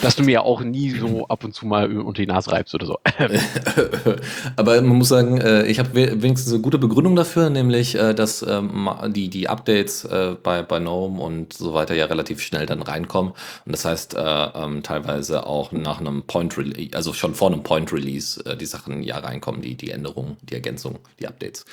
Dass 0.01 0.15
du 0.15 0.23
mir 0.23 0.31
ja 0.31 0.41
auch 0.41 0.61
nie 0.61 0.91
so 0.91 1.27
ab 1.27 1.43
und 1.43 1.53
zu 1.53 1.65
mal 1.65 1.97
unter 1.97 2.18
die 2.19 2.27
Nase 2.27 2.51
reibst 2.51 2.75
oder 2.75 2.85
so. 2.85 2.99
Aber 4.55 4.81
man 4.81 4.97
muss 4.97 5.09
sagen, 5.09 5.39
äh, 5.39 5.65
ich 5.65 5.79
habe 5.79 5.93
we- 5.93 6.21
wenigstens 6.21 6.53
eine 6.53 6.61
gute 6.61 6.77
Begründung 6.77 7.15
dafür, 7.15 7.49
nämlich, 7.49 7.95
äh, 7.95 8.13
dass 8.13 8.41
ähm, 8.41 8.89
die, 9.09 9.29
die 9.29 9.49
Updates 9.49 10.05
äh, 10.05 10.35
bei, 10.41 10.61
bei 10.63 10.79
GNOME 10.79 11.19
und 11.21 11.53
so 11.53 11.73
weiter 11.73 11.95
ja 11.95 12.05
relativ 12.05 12.41
schnell 12.41 12.65
dann 12.65 12.81
reinkommen. 12.81 13.33
Und 13.65 13.71
das 13.71 13.85
heißt, 13.85 14.15
äh, 14.15 14.19
ähm, 14.19 14.83
teilweise 14.83 15.45
auch 15.45 15.71
nach 15.71 15.99
einem 15.99 16.23
Point 16.23 16.57
Release, 16.57 16.95
also 16.95 17.13
schon 17.13 17.35
vor 17.35 17.51
einem 17.51 17.63
Point 17.63 17.91
Release, 17.93 18.43
die 18.59 18.65
Sachen 18.65 19.03
ja 19.03 19.17
reinkommen, 19.19 19.61
die, 19.61 19.75
die 19.75 19.91
Änderungen, 19.91 20.37
die 20.41 20.53
Ergänzungen, 20.55 20.99
die 21.19 21.27
Updates. 21.27 21.65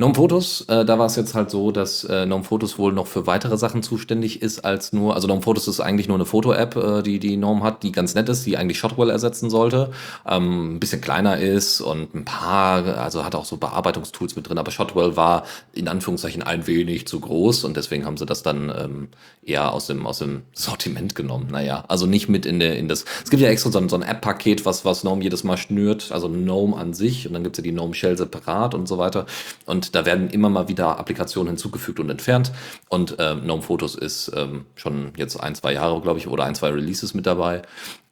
GNOME 0.00 0.14
Photos, 0.14 0.62
äh, 0.62 0.86
da 0.86 0.98
war 0.98 1.04
es 1.04 1.16
jetzt 1.16 1.34
halt 1.34 1.50
so, 1.50 1.72
dass 1.72 2.04
äh, 2.04 2.24
GNOME 2.24 2.42
Photos 2.42 2.78
wohl 2.78 2.90
noch 2.90 3.06
für 3.06 3.26
weitere 3.26 3.58
Sachen 3.58 3.82
zuständig 3.82 4.40
ist 4.40 4.64
als 4.64 4.94
nur, 4.94 5.14
also 5.14 5.26
GNOME 5.26 5.42
Photos 5.42 5.68
ist 5.68 5.78
eigentlich 5.78 6.08
nur 6.08 6.16
eine 6.16 6.24
Foto-App, 6.24 6.74
äh, 6.76 7.02
die 7.02 7.18
die 7.18 7.36
GNOME 7.36 7.62
hat, 7.62 7.82
die 7.82 7.92
ganz 7.92 8.14
nett 8.14 8.30
ist, 8.30 8.46
die 8.46 8.56
eigentlich 8.56 8.78
Shotwell 8.78 9.10
ersetzen 9.10 9.50
sollte, 9.50 9.90
ähm, 10.26 10.76
ein 10.76 10.80
bisschen 10.80 11.02
kleiner 11.02 11.36
ist 11.36 11.82
und 11.82 12.14
ein 12.14 12.24
paar, 12.24 12.96
also 12.96 13.26
hat 13.26 13.34
auch 13.34 13.44
so 13.44 13.58
Bearbeitungstools 13.58 14.36
mit 14.36 14.48
drin, 14.48 14.56
aber 14.56 14.70
Shotwell 14.70 15.18
war 15.18 15.44
in 15.74 15.86
Anführungszeichen 15.86 16.42
ein 16.42 16.66
wenig 16.66 17.06
zu 17.06 17.20
groß 17.20 17.64
und 17.64 17.76
deswegen 17.76 18.06
haben 18.06 18.16
sie 18.16 18.24
das 18.24 18.42
dann 18.42 18.72
ähm, 18.74 19.08
eher 19.44 19.70
aus 19.70 19.86
dem, 19.86 20.06
aus 20.06 20.20
dem 20.20 20.44
Sortiment 20.54 21.14
genommen. 21.14 21.48
Naja, 21.50 21.84
also 21.88 22.06
nicht 22.06 22.30
mit 22.30 22.46
in 22.46 22.58
der, 22.58 22.78
in 22.78 22.88
das, 22.88 23.04
es 23.22 23.28
gibt 23.28 23.42
ja 23.42 23.50
extra 23.50 23.70
so 23.70 23.78
ein, 23.78 23.90
so 23.90 23.96
ein 23.96 24.02
App-Paket, 24.02 24.64
was, 24.64 24.86
was 24.86 25.02
GNOME 25.02 25.22
jedes 25.22 25.44
Mal 25.44 25.58
schnürt, 25.58 26.10
also 26.10 26.30
GNOME 26.30 26.74
an 26.74 26.94
sich 26.94 27.26
und 27.26 27.34
dann 27.34 27.42
gibt's 27.44 27.58
ja 27.58 27.62
die 27.62 27.72
GNOME 27.72 27.92
Shell 27.92 28.16
separat 28.16 28.74
und 28.74 28.88
so 28.88 28.96
weiter 28.96 29.26
und 29.66 29.89
da 29.92 30.06
werden 30.06 30.30
immer 30.30 30.48
mal 30.48 30.68
wieder 30.68 30.98
Applikationen 30.98 31.48
hinzugefügt 31.48 32.00
und 32.00 32.10
entfernt. 32.10 32.52
Und 32.88 33.16
ähm, 33.18 33.42
GNOME 33.42 33.62
Photos 33.62 33.94
ist 33.94 34.32
ähm, 34.36 34.66
schon 34.74 35.12
jetzt 35.16 35.36
ein, 35.36 35.54
zwei 35.54 35.72
Jahre, 35.72 36.00
glaube 36.00 36.18
ich, 36.18 36.28
oder 36.28 36.44
ein, 36.44 36.54
zwei 36.54 36.70
Releases 36.70 37.14
mit 37.14 37.26
dabei. 37.26 37.62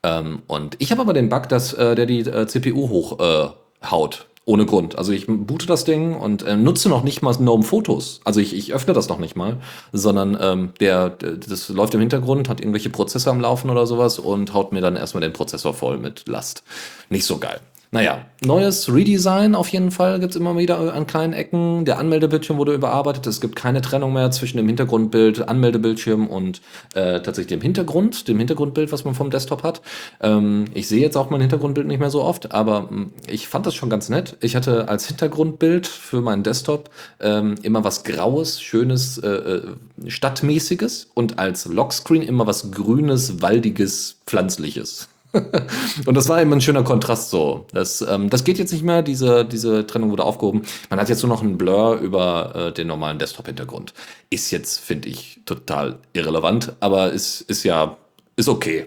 Ähm, 0.02 0.42
und 0.46 0.76
ich 0.78 0.90
habe 0.90 1.00
aber 1.00 1.12
den 1.12 1.28
Bug, 1.28 1.48
dass 1.48 1.72
äh, 1.72 1.94
der 1.94 2.06
die 2.06 2.20
äh, 2.20 2.46
CPU 2.46 2.88
hochhaut. 2.88 4.14
Äh. 4.20 4.38
Ohne 4.48 4.64
Grund. 4.64 4.96
Also 4.96 5.12
ich 5.12 5.26
boote 5.26 5.66
das 5.66 5.84
Ding 5.84 6.16
und 6.16 6.42
äh, 6.42 6.56
nutze 6.56 6.88
noch 6.88 7.04
nicht 7.04 7.20
mal 7.20 7.34
GNOME 7.34 7.62
Fotos. 7.62 8.22
Also 8.24 8.40
ich, 8.40 8.56
ich 8.56 8.72
öffne 8.72 8.94
das 8.94 9.10
noch 9.10 9.18
nicht 9.18 9.36
mal, 9.36 9.58
sondern 9.92 10.38
ähm, 10.40 10.72
der, 10.80 11.10
das 11.10 11.68
läuft 11.68 11.92
im 11.92 12.00
Hintergrund, 12.00 12.48
hat 12.48 12.58
irgendwelche 12.60 12.88
Prozesse 12.88 13.28
am 13.28 13.42
Laufen 13.42 13.68
oder 13.68 13.86
sowas 13.86 14.18
und 14.18 14.54
haut 14.54 14.72
mir 14.72 14.80
dann 14.80 14.96
erstmal 14.96 15.20
den 15.20 15.34
Prozessor 15.34 15.74
voll 15.74 15.98
mit 15.98 16.26
Last. 16.28 16.62
Nicht 17.10 17.26
so 17.26 17.36
geil. 17.36 17.60
Naja, 17.90 18.26
neues 18.44 18.92
Redesign 18.92 19.54
auf 19.54 19.68
jeden 19.68 19.90
Fall 19.90 20.20
gibt's 20.20 20.36
immer 20.36 20.58
wieder 20.58 20.92
an 20.92 21.06
kleinen 21.06 21.32
Ecken. 21.32 21.86
Der 21.86 21.98
Anmeldebildschirm 21.98 22.58
wurde 22.58 22.74
überarbeitet. 22.74 23.26
Es 23.26 23.40
gibt 23.40 23.56
keine 23.56 23.80
Trennung 23.80 24.12
mehr 24.12 24.30
zwischen 24.30 24.58
dem 24.58 24.66
Hintergrundbild, 24.66 25.48
Anmeldebildschirm 25.48 26.26
und 26.26 26.60
äh, 26.94 27.22
tatsächlich 27.22 27.46
dem 27.46 27.62
Hintergrund, 27.62 28.28
dem 28.28 28.36
Hintergrundbild, 28.36 28.92
was 28.92 29.06
man 29.06 29.14
vom 29.14 29.30
Desktop 29.30 29.62
hat. 29.62 29.80
Ähm, 30.20 30.66
ich 30.74 30.86
sehe 30.86 31.00
jetzt 31.00 31.16
auch 31.16 31.30
mein 31.30 31.40
Hintergrundbild 31.40 31.86
nicht 31.86 31.98
mehr 31.98 32.10
so 32.10 32.22
oft, 32.22 32.52
aber 32.52 32.82
mh, 32.82 32.88
hm, 32.90 33.12
ich 33.26 33.48
fand 33.48 33.64
das 33.64 33.74
schon 33.74 33.88
ganz 33.88 34.10
nett. 34.10 34.36
Ich 34.42 34.54
hatte 34.54 34.88
als 34.88 35.06
Hintergrundbild 35.06 35.86
für 35.86 36.20
meinen 36.20 36.42
Desktop 36.42 36.90
ähm, 37.20 37.54
immer 37.62 37.84
was 37.84 38.04
Graues, 38.04 38.60
Schönes, 38.60 39.16
äh, 39.16 39.28
äh 39.28 39.62
Stadtmäßiges 40.06 41.08
und 41.14 41.38
als 41.38 41.64
Lockscreen 41.64 42.22
immer 42.22 42.46
was 42.46 42.70
Grünes, 42.70 43.40
Waldiges, 43.40 44.16
Pflanzliches. 44.26 45.08
und 46.06 46.14
das 46.14 46.28
war 46.28 46.40
eben 46.40 46.52
ein 46.52 46.60
schöner 46.60 46.82
Kontrast 46.84 47.30
so. 47.30 47.66
Das, 47.72 48.00
ähm, 48.02 48.30
das 48.30 48.44
geht 48.44 48.58
jetzt 48.58 48.72
nicht 48.72 48.84
mehr, 48.84 49.02
diese, 49.02 49.44
diese 49.44 49.86
Trennung 49.86 50.10
wurde 50.10 50.24
aufgehoben. 50.24 50.62
Man 50.90 50.98
hat 50.98 51.08
jetzt 51.08 51.22
nur 51.22 51.28
noch 51.28 51.42
einen 51.42 51.58
Blur 51.58 51.96
über 51.96 52.54
äh, 52.54 52.72
den 52.72 52.88
normalen 52.88 53.18
Desktop-Hintergrund. 53.18 53.94
Ist 54.30 54.50
jetzt, 54.50 54.78
finde 54.80 55.08
ich, 55.08 55.40
total 55.44 55.98
irrelevant, 56.12 56.74
aber 56.80 57.12
ist, 57.12 57.42
ist 57.42 57.62
ja, 57.64 57.96
ist 58.36 58.48
okay. 58.48 58.86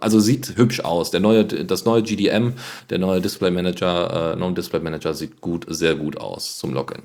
Also 0.00 0.20
sieht 0.20 0.56
hübsch 0.56 0.80
aus. 0.80 1.10
Der 1.10 1.18
neue, 1.18 1.44
das 1.44 1.84
neue 1.84 2.02
GDM, 2.04 2.52
der 2.90 2.98
neue 2.98 3.20
Display 3.20 3.50
Manager, 3.50 4.34
äh, 4.34 4.36
Non-Display 4.36 4.78
Manager 4.78 5.12
sieht 5.12 5.40
gut, 5.40 5.66
sehr 5.68 5.96
gut 5.96 6.18
aus 6.18 6.56
zum 6.58 6.72
Login. 6.72 7.02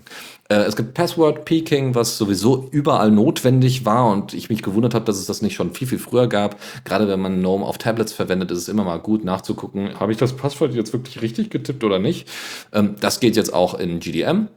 Äh, 0.47 0.57
es 0.57 0.75
gibt 0.75 0.93
Password 0.93 1.43
Peaking, 1.45 1.95
was 1.95 2.19
sowieso 2.19 2.67
überall 2.71 3.09
notwendig 3.09 3.83
war 3.83 4.11
und 4.11 4.35
ich 4.35 4.49
mich 4.49 4.61
gewundert 4.61 4.93
habe, 4.93 5.05
dass 5.05 5.17
es 5.17 5.25
das 5.25 5.41
nicht 5.41 5.55
schon 5.55 5.73
viel, 5.73 5.87
viel 5.87 5.97
früher 5.97 6.27
gab. 6.27 6.57
Gerade 6.85 7.07
wenn 7.07 7.19
man 7.19 7.39
GNOME 7.39 7.65
auf 7.65 7.79
Tablets 7.79 8.13
verwendet, 8.13 8.51
ist 8.51 8.59
es 8.59 8.69
immer 8.69 8.83
mal 8.83 8.97
gut 8.97 9.25
nachzugucken, 9.25 9.99
habe 9.99 10.11
ich 10.11 10.19
das 10.19 10.33
Passwort 10.33 10.75
jetzt 10.75 10.93
wirklich 10.93 11.21
richtig 11.23 11.49
getippt 11.49 11.83
oder 11.83 11.97
nicht. 11.97 12.29
Ähm, 12.73 12.95
das 12.99 13.19
geht 13.19 13.35
jetzt 13.35 13.55
auch 13.55 13.73
in 13.79 13.99
GDM. 13.99 14.49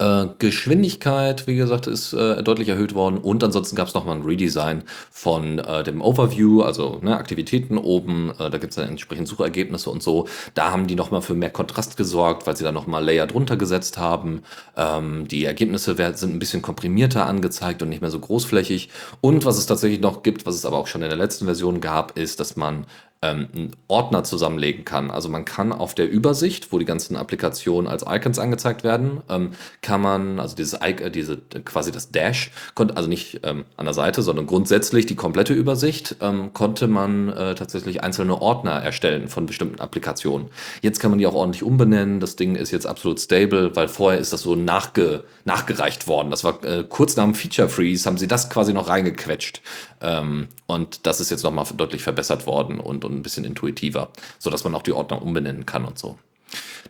Äh, 0.00 0.26
Geschwindigkeit, 0.38 1.48
wie 1.48 1.56
gesagt, 1.56 1.88
ist 1.88 2.12
äh, 2.12 2.42
deutlich 2.44 2.68
erhöht 2.68 2.94
worden 2.94 3.18
und 3.18 3.42
ansonsten 3.42 3.74
gab 3.74 3.88
es 3.88 3.94
nochmal 3.94 4.16
ein 4.16 4.22
Redesign 4.22 4.84
von 5.10 5.58
äh, 5.58 5.82
dem 5.82 6.00
Overview, 6.00 6.62
also 6.62 7.00
ne, 7.02 7.16
Aktivitäten 7.16 7.78
oben, 7.78 8.30
äh, 8.38 8.48
da 8.48 8.58
gibt 8.58 8.70
es 8.70 8.76
dann 8.76 8.88
entsprechend 8.88 9.26
Suchergebnisse 9.26 9.90
und 9.90 10.00
so. 10.02 10.28
Da 10.54 10.70
haben 10.70 10.86
die 10.86 10.94
nochmal 10.94 11.20
für 11.20 11.34
mehr 11.34 11.50
Kontrast 11.50 11.96
gesorgt, 11.96 12.46
weil 12.46 12.56
sie 12.56 12.62
da 12.62 12.70
nochmal 12.70 13.04
Layer 13.04 13.26
drunter 13.26 13.56
gesetzt 13.56 13.98
haben. 13.98 14.42
Ähm, 14.76 15.26
die 15.26 15.44
Ergebnisse 15.44 15.96
sind 16.14 16.32
ein 16.32 16.38
bisschen 16.38 16.62
komprimierter 16.62 17.26
angezeigt 17.26 17.82
und 17.82 17.88
nicht 17.88 18.00
mehr 18.00 18.10
so 18.10 18.20
großflächig. 18.20 18.90
Und 19.20 19.44
was 19.44 19.58
es 19.58 19.66
tatsächlich 19.66 20.00
noch 20.00 20.22
gibt, 20.22 20.46
was 20.46 20.54
es 20.54 20.64
aber 20.64 20.78
auch 20.78 20.86
schon 20.86 21.02
in 21.02 21.08
der 21.08 21.18
letzten 21.18 21.46
Version 21.46 21.80
gab, 21.80 22.16
ist, 22.16 22.38
dass 22.38 22.56
man 22.56 22.86
ähm, 23.22 23.48
einen 23.52 23.76
Ordner 23.88 24.24
zusammenlegen 24.24 24.84
kann. 24.84 25.10
Also 25.10 25.28
man 25.28 25.44
kann 25.44 25.72
auf 25.72 25.94
der 25.94 26.08
Übersicht, 26.08 26.72
wo 26.72 26.78
die 26.78 26.84
ganzen 26.84 27.16
Applikationen 27.16 27.90
als 27.90 28.04
Icons 28.08 28.38
angezeigt 28.38 28.84
werden, 28.84 29.22
ähm, 29.28 29.52
kann 29.82 30.00
man, 30.00 30.38
also 30.38 30.54
dieses 30.54 30.74
äh, 30.74 31.10
diese 31.10 31.38
quasi 31.64 31.90
das 31.90 32.10
Dash, 32.10 32.50
konnte 32.74 32.96
also 32.96 33.08
nicht 33.08 33.40
ähm, 33.42 33.64
an 33.76 33.86
der 33.86 33.94
Seite, 33.94 34.22
sondern 34.22 34.46
grundsätzlich 34.46 35.06
die 35.06 35.16
komplette 35.16 35.52
Übersicht, 35.52 36.16
ähm, 36.20 36.52
konnte 36.52 36.86
man 36.86 37.28
äh, 37.30 37.54
tatsächlich 37.54 38.02
einzelne 38.02 38.40
Ordner 38.40 38.72
erstellen 38.72 39.28
von 39.28 39.46
bestimmten 39.46 39.80
Applikationen. 39.80 40.48
Jetzt 40.82 41.00
kann 41.00 41.10
man 41.10 41.18
die 41.18 41.26
auch 41.26 41.34
ordentlich 41.34 41.62
umbenennen. 41.62 42.20
Das 42.20 42.36
Ding 42.36 42.54
ist 42.54 42.70
jetzt 42.70 42.86
absolut 42.86 43.20
stable, 43.20 43.74
weil 43.74 43.88
vorher 43.88 44.20
ist 44.20 44.32
das 44.32 44.42
so 44.42 44.54
nachge, 44.54 45.24
nachgereicht 45.44 46.06
worden. 46.06 46.30
Das 46.30 46.44
war 46.44 46.62
äh, 46.64 46.84
kurz 46.88 47.16
nach 47.16 47.24
dem 47.24 47.34
Feature 47.34 47.68
Freeze, 47.68 48.06
haben 48.06 48.18
sie 48.18 48.28
das 48.28 48.48
quasi 48.48 48.72
noch 48.72 48.88
reingequetscht. 48.88 49.60
Ähm, 50.00 50.48
und 50.66 51.06
das 51.06 51.20
ist 51.20 51.30
jetzt 51.30 51.42
nochmal 51.44 51.66
deutlich 51.76 52.02
verbessert 52.02 52.46
worden 52.46 52.80
und 52.80 53.04
und 53.04 53.14
ein 53.14 53.22
bisschen 53.22 53.44
intuitiver, 53.44 54.10
sodass 54.38 54.64
man 54.64 54.74
auch 54.74 54.82
die 54.82 54.92
Ordner 54.92 55.22
umbenennen 55.22 55.66
kann 55.66 55.84
und 55.84 55.98
so. 55.98 56.18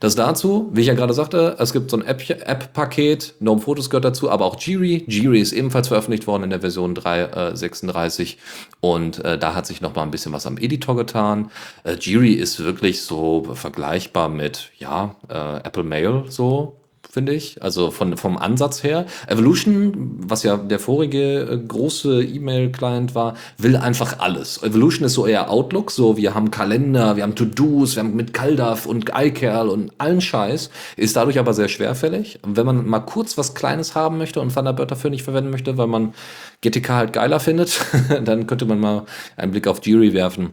Das 0.00 0.14
dazu, 0.14 0.70
wie 0.72 0.82
ich 0.82 0.86
ja 0.86 0.94
gerade 0.94 1.12
sagte, 1.12 1.56
es 1.58 1.72
gibt 1.72 1.90
so 1.90 1.96
ein 1.96 2.04
App-Paket, 2.04 3.34
Gnome 3.40 3.60
Photos 3.60 3.90
gehört 3.90 4.04
dazu, 4.04 4.30
aber 4.30 4.44
auch 4.44 4.60
Jiri. 4.60 5.04
Jiri 5.08 5.40
ist 5.40 5.52
ebenfalls 5.52 5.88
veröffentlicht 5.88 6.26
worden 6.26 6.44
in 6.44 6.50
der 6.50 6.60
Version 6.60 6.94
3.36 6.94 8.22
äh, 8.22 8.36
und 8.80 9.24
äh, 9.24 9.38
da 9.38 9.54
hat 9.54 9.66
sich 9.66 9.80
noch 9.80 9.94
mal 9.96 10.02
ein 10.02 10.12
bisschen 10.12 10.32
was 10.32 10.46
am 10.46 10.56
Editor 10.56 10.96
getan. 10.96 11.50
Äh, 11.82 11.94
Jiri 11.94 12.34
ist 12.34 12.62
wirklich 12.62 13.02
so 13.02 13.44
vergleichbar 13.54 14.28
mit, 14.28 14.70
ja, 14.78 15.16
äh, 15.28 15.66
Apple 15.66 15.84
Mail 15.84 16.24
so, 16.28 16.77
finde 17.10 17.32
ich. 17.32 17.62
Also 17.62 17.90
von, 17.90 18.16
vom 18.16 18.36
Ansatz 18.36 18.82
her. 18.82 19.06
Evolution, 19.26 20.16
was 20.18 20.42
ja 20.42 20.56
der 20.56 20.78
vorige 20.78 21.40
äh, 21.40 21.58
große 21.58 22.22
E-Mail-Client 22.22 23.14
war, 23.14 23.34
will 23.56 23.76
einfach 23.76 24.18
alles. 24.18 24.62
Evolution 24.62 25.06
ist 25.06 25.14
so 25.14 25.26
eher 25.26 25.50
Outlook, 25.50 25.90
so 25.90 26.16
wir 26.16 26.34
haben 26.34 26.50
Kalender, 26.50 27.16
wir 27.16 27.22
haben 27.22 27.34
To-Dos, 27.34 27.96
wir 27.96 28.02
haben 28.02 28.14
mit 28.14 28.32
Kaldaf 28.34 28.86
und 28.86 29.10
iCal 29.14 29.68
und 29.68 29.92
allen 29.98 30.20
Scheiß, 30.20 30.70
ist 30.96 31.16
dadurch 31.16 31.38
aber 31.38 31.54
sehr 31.54 31.68
schwerfällig. 31.68 32.40
Wenn 32.46 32.66
man 32.66 32.86
mal 32.86 33.00
kurz 33.00 33.38
was 33.38 33.54
Kleines 33.54 33.94
haben 33.94 34.18
möchte 34.18 34.40
und 34.40 34.54
Thunderbird 34.54 34.90
dafür 34.90 35.10
nicht 35.10 35.22
verwenden 35.22 35.50
möchte, 35.50 35.78
weil 35.78 35.86
man 35.86 36.14
GTK 36.60 36.88
halt 36.90 37.12
geiler 37.12 37.40
findet, 37.40 37.80
dann 38.24 38.46
könnte 38.46 38.66
man 38.66 38.80
mal 38.80 39.04
einen 39.36 39.52
Blick 39.52 39.66
auf 39.66 39.84
Jiri 39.84 40.12
werfen. 40.12 40.50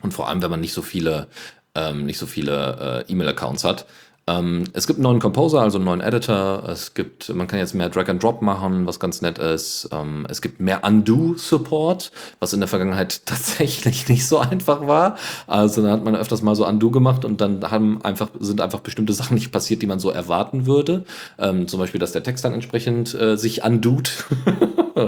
Und 0.00 0.14
vor 0.14 0.28
allem, 0.28 0.42
wenn 0.42 0.50
man 0.50 0.60
nicht 0.60 0.72
so 0.72 0.82
viele, 0.82 1.28
ähm, 1.74 2.06
nicht 2.06 2.18
so 2.18 2.26
viele 2.26 3.04
äh, 3.08 3.12
E-Mail-Accounts 3.12 3.64
hat, 3.64 3.86
ähm, 4.32 4.64
es 4.72 4.86
gibt 4.86 4.98
einen 4.98 5.04
neuen 5.04 5.20
Composer, 5.20 5.60
also 5.60 5.78
einen 5.78 5.84
neuen 5.84 6.00
Editor. 6.00 6.64
Es 6.68 6.94
gibt, 6.94 7.34
man 7.34 7.46
kann 7.46 7.58
jetzt 7.58 7.74
mehr 7.74 7.88
Drag 7.88 8.08
and 8.08 8.22
Drop 8.22 8.40
machen, 8.42 8.86
was 8.86 9.00
ganz 9.00 9.20
nett 9.20 9.38
ist. 9.38 9.88
Ähm, 9.92 10.26
es 10.28 10.40
gibt 10.40 10.60
mehr 10.60 10.84
Undo-Support, 10.84 12.12
was 12.40 12.52
in 12.52 12.60
der 12.60 12.68
Vergangenheit 12.68 13.22
tatsächlich 13.26 14.08
nicht 14.08 14.26
so 14.26 14.38
einfach 14.38 14.86
war. 14.86 15.16
Also 15.46 15.82
da 15.82 15.90
hat 15.90 16.04
man 16.04 16.16
öfters 16.16 16.42
mal 16.42 16.54
so 16.54 16.66
Undo 16.66 16.90
gemacht 16.90 17.24
und 17.24 17.40
dann 17.40 17.70
haben 17.70 18.02
einfach, 18.04 18.28
sind 18.38 18.60
einfach 18.60 18.80
bestimmte 18.80 19.12
Sachen 19.12 19.34
nicht 19.34 19.52
passiert, 19.52 19.82
die 19.82 19.86
man 19.86 19.98
so 19.98 20.10
erwarten 20.10 20.66
würde. 20.66 21.04
Ähm, 21.38 21.68
zum 21.68 21.80
Beispiel, 21.80 22.00
dass 22.00 22.12
der 22.12 22.22
Text 22.22 22.44
dann 22.44 22.54
entsprechend 22.54 23.14
äh, 23.14 23.36
sich 23.36 23.64
undut. 23.64 24.24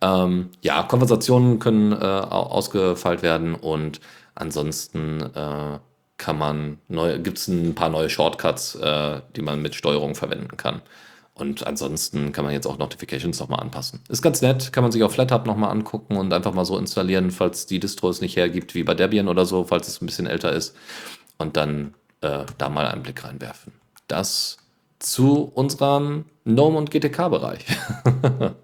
ähm, 0.00 0.50
ja, 0.62 0.82
Konversationen 0.82 1.58
können 1.58 1.92
äh, 1.92 1.96
ausgefeilt 1.96 3.22
werden 3.22 3.54
und 3.54 4.00
ansonsten 4.34 5.20
äh, 5.34 5.78
kann 6.16 6.38
man 6.38 6.78
neu, 6.88 7.18
gibt 7.18 7.38
es 7.38 7.48
ein 7.48 7.74
paar 7.74 7.88
neue 7.88 8.08
Shortcuts, 8.08 8.76
äh, 8.76 9.20
die 9.36 9.42
man 9.42 9.60
mit 9.60 9.74
Steuerung 9.74 10.14
verwenden 10.14 10.56
kann. 10.56 10.82
Und 11.34 11.66
ansonsten 11.66 12.30
kann 12.30 12.44
man 12.44 12.54
jetzt 12.54 12.66
auch 12.66 12.78
Notifications 12.78 13.40
nochmal 13.40 13.58
anpassen. 13.58 14.00
Ist 14.08 14.22
ganz 14.22 14.40
nett, 14.40 14.72
kann 14.72 14.84
man 14.84 14.92
sich 14.92 15.02
auf 15.02 15.14
FlatHub 15.14 15.46
nochmal 15.46 15.70
angucken 15.70 16.16
und 16.16 16.32
einfach 16.32 16.54
mal 16.54 16.64
so 16.64 16.78
installieren, 16.78 17.32
falls 17.32 17.66
die 17.66 17.80
Distro 17.80 18.08
es 18.08 18.20
nicht 18.20 18.36
hergibt, 18.36 18.76
wie 18.76 18.84
bei 18.84 18.94
Debian 18.94 19.26
oder 19.26 19.44
so, 19.44 19.64
falls 19.64 19.88
es 19.88 20.00
ein 20.00 20.06
bisschen 20.06 20.26
älter 20.26 20.52
ist. 20.52 20.76
Und 21.36 21.56
dann 21.56 21.94
äh, 22.20 22.44
da 22.58 22.68
mal 22.68 22.86
einen 22.86 23.02
Blick 23.02 23.24
reinwerfen. 23.24 23.72
Das 24.06 24.58
zu 25.00 25.50
unserem 25.54 26.26
GNOME 26.44 26.78
und 26.78 26.90
GTK-Bereich. 26.92 27.66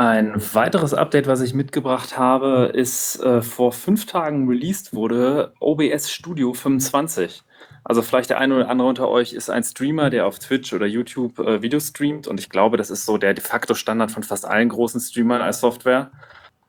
Ein 0.00 0.32
weiteres 0.54 0.94
Update, 0.94 1.26
was 1.26 1.42
ich 1.42 1.52
mitgebracht 1.52 2.16
habe, 2.16 2.70
ist 2.72 3.22
äh, 3.22 3.42
vor 3.42 3.70
fünf 3.70 4.06
Tagen 4.06 4.48
released 4.48 4.94
wurde 4.94 5.52
OBS 5.60 6.10
Studio 6.10 6.54
25. 6.54 7.42
Also 7.84 8.00
vielleicht 8.00 8.30
der 8.30 8.38
eine 8.38 8.56
oder 8.56 8.70
andere 8.70 8.88
unter 8.88 9.10
euch 9.10 9.34
ist 9.34 9.50
ein 9.50 9.62
Streamer, 9.62 10.08
der 10.08 10.24
auf 10.24 10.38
Twitch 10.38 10.72
oder 10.72 10.86
YouTube 10.86 11.38
äh, 11.38 11.60
Videos 11.60 11.88
streamt 11.88 12.28
und 12.28 12.40
ich 12.40 12.48
glaube, 12.48 12.78
das 12.78 12.88
ist 12.88 13.04
so 13.04 13.18
der 13.18 13.34
de 13.34 13.44
facto 13.44 13.74
Standard 13.74 14.10
von 14.10 14.22
fast 14.22 14.46
allen 14.46 14.70
großen 14.70 15.02
Streamern 15.02 15.42
als 15.42 15.60
Software. 15.60 16.10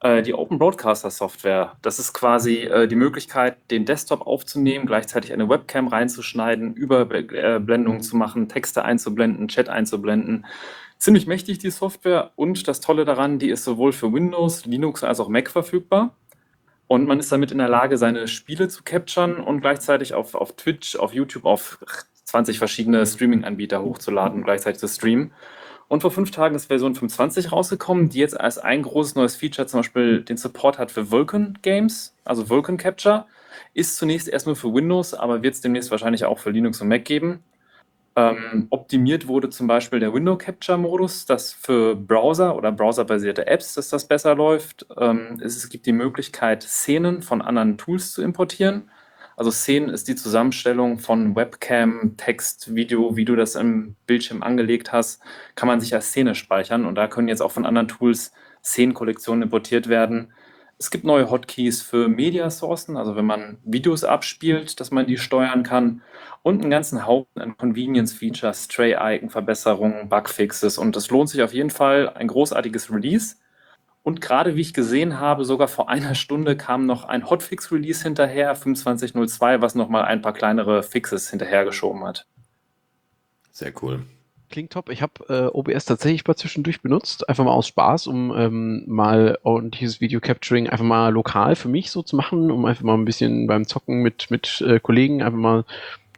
Äh, 0.02 0.24
die 0.24 0.34
Open 0.34 0.60
Broadcaster 0.60 1.10
Software, 1.10 1.78
das 1.82 2.00
ist 2.00 2.12
quasi 2.12 2.64
äh, 2.64 2.86
die 2.90 2.98
Möglichkeit, 2.98 3.56
den 3.72 3.86
Desktop 3.86 4.28
aufzunehmen, 4.28 4.86
gleichzeitig 4.86 5.32
eine 5.32 5.48
Webcam 5.48 5.88
reinzuschneiden, 5.88 6.74
Überblendungen 6.74 8.02
zu 8.02 8.18
machen, 8.18 8.50
Texte 8.50 8.84
einzublenden, 8.84 9.48
Chat 9.48 9.70
einzublenden 9.70 10.46
ziemlich 11.02 11.26
mächtig, 11.26 11.58
die 11.58 11.72
Software. 11.72 12.32
Und 12.36 12.68
das 12.68 12.80
Tolle 12.80 13.06
daran, 13.06 13.40
die 13.40 13.50
ist 13.50 13.64
sowohl 13.64 13.92
für 13.92 14.14
Windows, 14.14 14.66
Linux 14.66 15.04
als 15.04 15.20
auch 15.20 15.30
Mac 15.30 15.50
verfügbar. 15.50 16.16
Und 16.88 17.08
man 17.08 17.20
ist 17.20 17.32
damit 17.32 17.52
in 17.52 17.58
der 17.58 17.70
Lage, 17.70 17.98
seine 17.98 18.28
Spiele 18.28 18.68
zu 18.68 18.84
capturen 18.84 19.38
und 19.38 19.62
gleichzeitig 19.62 20.14
auf, 20.14 20.36
auf 20.36 20.56
Twitch, 20.56 20.96
auf 20.98 21.14
YouTube, 21.14 21.46
auf 21.46 21.80
20 22.26 22.60
verschiedene 22.60 23.06
Streaming-Anbieter 23.06 23.82
hochzuladen 23.82 24.40
und 24.40 24.44
gleichzeitig 24.44 24.80
zu 24.80 24.88
streamen. 24.88 25.32
Und 25.88 26.02
vor 26.02 26.12
fünf 26.12 26.32
Tagen 26.32 26.56
ist 26.56 26.68
Version 26.68 26.94
25 26.94 27.52
rausgekommen, 27.52 28.10
die 28.10 28.20
jetzt 28.20 28.40
als 28.40 28.58
ein 28.58 28.84
großes 28.84 29.16
neues 29.16 29.36
Feature 29.36 29.68
zum 29.68 29.80
Beispiel 29.80 30.22
den 30.22 30.38
Support 30.38 30.78
hat 30.78 30.92
für 30.92 31.12
Vulkan 31.12 31.58
Games, 31.62 32.16
also 32.24 32.50
Vulkan 32.50 32.78
Capture. 32.78 33.26
Ist 33.74 33.98
zunächst 33.98 34.30
erst 34.30 34.46
nur 34.46 34.56
für 34.56 34.74
Windows, 34.74 35.14
aber 35.14 35.44
wird 35.44 35.56
es 35.56 35.62
demnächst 35.62 35.92
wahrscheinlich 35.92 36.26
auch 36.26 36.40
für 36.40 36.52
Linux 36.52 36.80
und 36.82 36.90
Mac 36.90 37.06
geben. 37.06 37.44
Ähm, 38.16 38.68
optimiert 38.70 39.28
wurde 39.28 39.50
zum 39.50 39.68
Beispiel 39.68 40.02
der 40.02 40.14
Window 40.14 40.38
Capture 40.38 40.78
Modus, 40.78 41.26
dass 41.26 41.54
für 41.54 41.96
Browser 41.96 42.58
oder 42.58 42.72
browserbasierte 42.72 43.48
Apps, 43.48 43.76
dass 43.76 43.90
das 43.90 44.06
besser 44.06 44.36
läuft. 44.36 44.86
Ähm, 44.98 45.40
es, 45.42 45.56
es, 45.56 45.70
gibt 45.70 45.86
die 45.86 45.94
Möglichkeit, 45.94 46.64
Szenen 46.64 47.22
von 47.22 47.42
anderen 47.42 47.78
Tools 47.78 48.12
zu 48.12 48.22
importieren. 48.22 48.90
Also 49.38 49.50
Szenen 49.50 49.90
ist 49.90 50.10
die 50.10 50.16
Zusammenstellung 50.16 51.00
von 51.00 51.38
Webcam, 51.38 52.16
Text, 52.18 52.76
Video, 52.76 53.16
wie 53.16 53.24
du 53.26 53.38
das 53.38 53.56
im 53.56 53.96
Bildschirm 54.06 54.44
angelegt 54.44 54.92
hast, 54.92 55.22
kann 55.56 55.68
man 55.68 55.80
sich 55.80 55.96
als 55.96 56.10
Szene 56.10 56.36
speichern 56.36 56.86
und 56.86 56.96
da 56.96 57.08
können 57.08 57.30
jetzt 57.30 57.42
auch 57.42 57.52
von 57.52 57.66
anderen 57.66 57.88
Tools 57.88 58.34
Szenenkollektionen 58.62 59.44
importiert 59.44 59.88
werden. 59.88 60.34
Es 60.82 60.90
gibt 60.90 61.04
neue 61.04 61.30
Hotkeys 61.30 61.84
für 61.84 62.08
Mediasourcen, 62.08 62.98
also 62.98 63.16
wenn 63.16 63.28
man 63.28 63.60
Videos 63.64 64.04
abspielt, 64.04 64.80
dass 64.80 64.90
man 64.90 65.06
die 65.06 65.20
steuern 65.20 65.62
kann 65.62 66.02
und 66.42 66.62
einen 66.62 66.72
ganzen 66.72 67.06
Haufen 67.06 67.40
an 67.40 67.56
Convenience-Features, 67.56 68.64
Stray-Icon-Verbesserungen, 68.64 70.10
Bugfixes 70.10 70.80
und 70.80 70.98
es 70.98 71.12
lohnt 71.12 71.30
sich 71.30 71.44
auf 71.44 71.54
jeden 71.54 71.70
Fall 71.70 72.10
ein 72.10 72.26
großartiges 72.26 72.92
Release. 72.92 73.36
Und 74.02 74.22
gerade 74.22 74.56
wie 74.56 74.62
ich 74.62 74.74
gesehen 74.74 75.20
habe, 75.20 75.46
sogar 75.46 75.68
vor 75.68 75.88
einer 75.88 76.16
Stunde 76.16 76.58
kam 76.58 76.88
noch 76.88 77.06
ein 77.06 77.30
Hotfix-Release 77.30 78.02
hinterher, 78.02 78.58
25.02, 78.58 79.62
was 79.62 79.76
nochmal 79.76 80.06
ein 80.06 80.24
paar 80.24 80.34
kleinere 80.34 80.82
Fixes 80.82 81.30
hinterhergeschoben 81.30 82.04
hat. 82.04 82.26
Sehr 83.52 83.72
cool. 83.84 84.08
Klingt 84.52 84.74
top. 84.74 84.90
Ich 84.90 85.02
habe 85.02 85.14
äh, 85.30 85.48
OBS 85.48 85.86
tatsächlich 85.86 86.28
mal 86.28 86.36
zwischendurch 86.36 86.82
benutzt, 86.82 87.28
einfach 87.30 87.46
mal 87.46 87.54
aus 87.54 87.68
Spaß, 87.68 88.08
um 88.08 88.36
ähm, 88.36 88.84
mal 88.86 89.40
ordentliches 89.44 90.02
Video 90.02 90.20
Capturing 90.20 90.68
einfach 90.68 90.84
mal 90.84 91.08
lokal 91.10 91.56
für 91.56 91.70
mich 91.70 91.90
so 91.90 92.02
zu 92.02 92.18
machen, 92.18 92.52
um 92.52 92.66
einfach 92.66 92.84
mal 92.84 92.96
ein 92.96 93.06
bisschen 93.06 93.48
beim 93.48 93.66
Zocken 93.66 94.02
mit, 94.02 94.30
mit 94.30 94.62
äh, 94.68 94.82
Kollegen 94.82 95.24
einfach 95.24 95.40
mal 95.40 95.64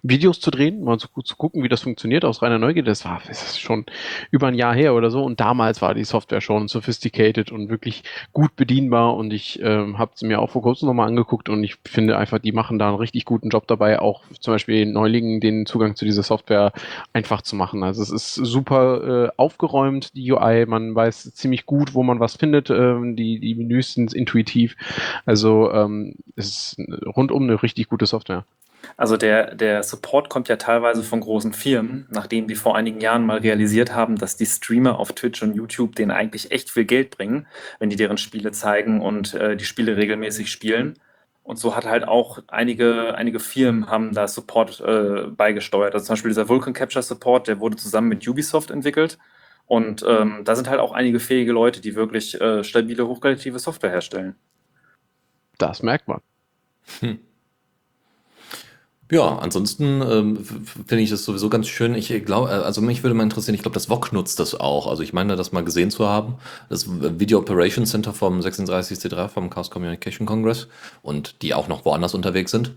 Videos 0.03 0.41
zu 0.41 0.51
drehen, 0.51 0.83
mal 0.83 0.99
zu, 0.99 1.07
zu 1.23 1.37
gucken, 1.37 1.63
wie 1.63 1.69
das 1.69 1.81
funktioniert 1.81 2.25
aus 2.25 2.41
reiner 2.41 2.59
Neugier. 2.59 2.83
Das 2.83 3.05
war 3.05 3.21
das 3.25 3.41
ist 3.41 3.61
schon 3.61 3.85
über 4.31 4.47
ein 4.47 4.53
Jahr 4.53 4.75
her 4.75 4.95
oder 4.95 5.09
so. 5.09 5.23
Und 5.23 5.39
damals 5.39 5.81
war 5.81 5.93
die 5.93 6.03
Software 6.03 6.41
schon 6.41 6.67
sophisticated 6.67 7.53
und 7.53 7.69
wirklich 7.69 8.03
gut 8.33 8.55
bedienbar. 8.57 9.15
Und 9.15 9.31
ich 9.31 9.61
ähm, 9.63 9.97
habe 9.97 10.11
sie 10.15 10.27
mir 10.27 10.39
auch 10.39 10.49
vor 10.49 10.61
kurzem 10.61 10.87
nochmal 10.87 11.07
angeguckt 11.07 11.47
und 11.47 11.63
ich 11.63 11.77
finde 11.85 12.17
einfach, 12.17 12.39
die 12.39 12.51
machen 12.51 12.79
da 12.79 12.89
einen 12.89 12.97
richtig 12.97 13.23
guten 13.23 13.49
Job 13.49 13.65
dabei, 13.67 13.99
auch 13.99 14.23
zum 14.41 14.53
Beispiel 14.53 14.85
Neulingen 14.85 15.39
den 15.39 15.65
Zugang 15.65 15.95
zu 15.95 16.03
dieser 16.03 16.23
Software 16.23 16.73
einfach 17.13 17.41
zu 17.41 17.55
machen. 17.55 17.81
Also 17.83 18.01
es 18.01 18.09
ist 18.09 18.33
super 18.35 19.27
äh, 19.27 19.29
aufgeräumt, 19.37 20.15
die 20.15 20.29
UI. 20.33 20.65
Man 20.65 20.93
weiß 20.93 21.33
ziemlich 21.33 21.65
gut, 21.65 21.93
wo 21.93 22.03
man 22.03 22.19
was 22.19 22.35
findet. 22.35 22.69
Ähm, 22.69 23.15
die, 23.15 23.39
die 23.39 23.55
Menüs 23.55 23.93
sind 23.93 24.13
intuitiv. 24.13 24.75
Also 25.25 25.71
ähm, 25.71 26.15
es 26.35 26.75
ist 26.77 26.77
rundum 27.15 27.43
eine 27.43 27.63
richtig 27.63 27.87
gute 27.87 28.05
Software. 28.05 28.45
Also 28.97 29.17
der, 29.17 29.55
der 29.55 29.83
Support 29.83 30.29
kommt 30.29 30.49
ja 30.49 30.57
teilweise 30.57 31.03
von 31.03 31.21
großen 31.21 31.53
Firmen, 31.53 32.07
nachdem 32.09 32.47
die 32.47 32.55
vor 32.55 32.75
einigen 32.75 33.01
Jahren 33.01 33.25
mal 33.25 33.39
realisiert 33.39 33.95
haben, 33.95 34.17
dass 34.17 34.35
die 34.35 34.45
Streamer 34.45 34.99
auf 34.99 35.13
Twitch 35.13 35.41
und 35.41 35.55
YouTube 35.55 35.95
denen 35.95 36.11
eigentlich 36.11 36.51
echt 36.51 36.69
viel 36.69 36.85
Geld 36.85 37.11
bringen, 37.11 37.47
wenn 37.79 37.89
die 37.89 37.95
deren 37.95 38.17
Spiele 38.17 38.51
zeigen 38.51 39.01
und 39.01 39.33
äh, 39.33 39.55
die 39.55 39.65
Spiele 39.65 39.97
regelmäßig 39.97 40.51
spielen. 40.51 40.95
Und 41.43 41.57
so 41.57 41.75
hat 41.75 41.85
halt 41.85 42.07
auch 42.07 42.39
einige, 42.47 43.15
einige 43.15 43.39
Firmen 43.39 43.89
haben 43.89 44.13
da 44.13 44.27
Support 44.27 44.79
äh, 44.79 45.27
beigesteuert. 45.27 45.93
Also 45.93 46.05
zum 46.05 46.13
Beispiel 46.13 46.29
dieser 46.29 46.47
Vulcan 46.47 46.73
Capture 46.73 47.03
Support, 47.03 47.47
der 47.49 47.59
wurde 47.59 47.75
zusammen 47.75 48.07
mit 48.07 48.25
Ubisoft 48.27 48.71
entwickelt. 48.71 49.17
Und 49.65 50.05
ähm, 50.07 50.41
da 50.45 50.55
sind 50.55 50.69
halt 50.69 50.79
auch 50.79 50.93
einige 50.93 51.19
fähige 51.19 51.51
Leute, 51.51 51.81
die 51.81 51.95
wirklich 51.95 52.39
äh, 52.39 52.63
stabile, 52.63 53.07
hochqualitative 53.07 53.59
Software 53.59 53.89
herstellen. 53.89 54.35
Das 55.57 55.83
merkt 55.83 56.07
man. 56.07 56.21
Hm. 56.99 57.19
Ja, 59.13 59.37
ansonsten 59.37 60.01
ähm, 60.01 60.43
finde 60.87 61.03
ich 61.03 61.11
das 61.11 61.23
sowieso 61.23 61.47
ganz 61.47 61.67
schön. 61.67 61.93
Ich 61.93 62.07
glaube, 62.25 62.49
äh, 62.49 62.53
also 62.53 62.81
mich 62.81 63.03
würde 63.03 63.13
mal 63.13 63.21
interessieren, 63.21 63.53
ich 63.53 63.61
glaube, 63.61 63.75
das 63.75 63.85
VOG 63.85 64.11
nutzt 64.11 64.39
das 64.39 64.59
auch. 64.59 64.87
Also 64.87 65.03
ich 65.03 65.13
meine, 65.13 65.35
das 65.35 65.51
mal 65.51 65.63
gesehen 65.63 65.91
zu 65.91 66.07
haben. 66.07 66.37
Das 66.67 66.87
Video 66.89 67.37
Operations 67.37 67.91
Center 67.91 68.11
vom 68.11 68.39
36C3 68.39 69.27
vom 69.27 69.51
Chaos 69.51 69.69
Communication 69.69 70.25
Congress 70.25 70.67
und 71.03 71.43
die 71.43 71.53
auch 71.53 71.67
noch 71.67 71.85
woanders 71.85 72.15
unterwegs 72.15 72.49
sind. 72.49 72.71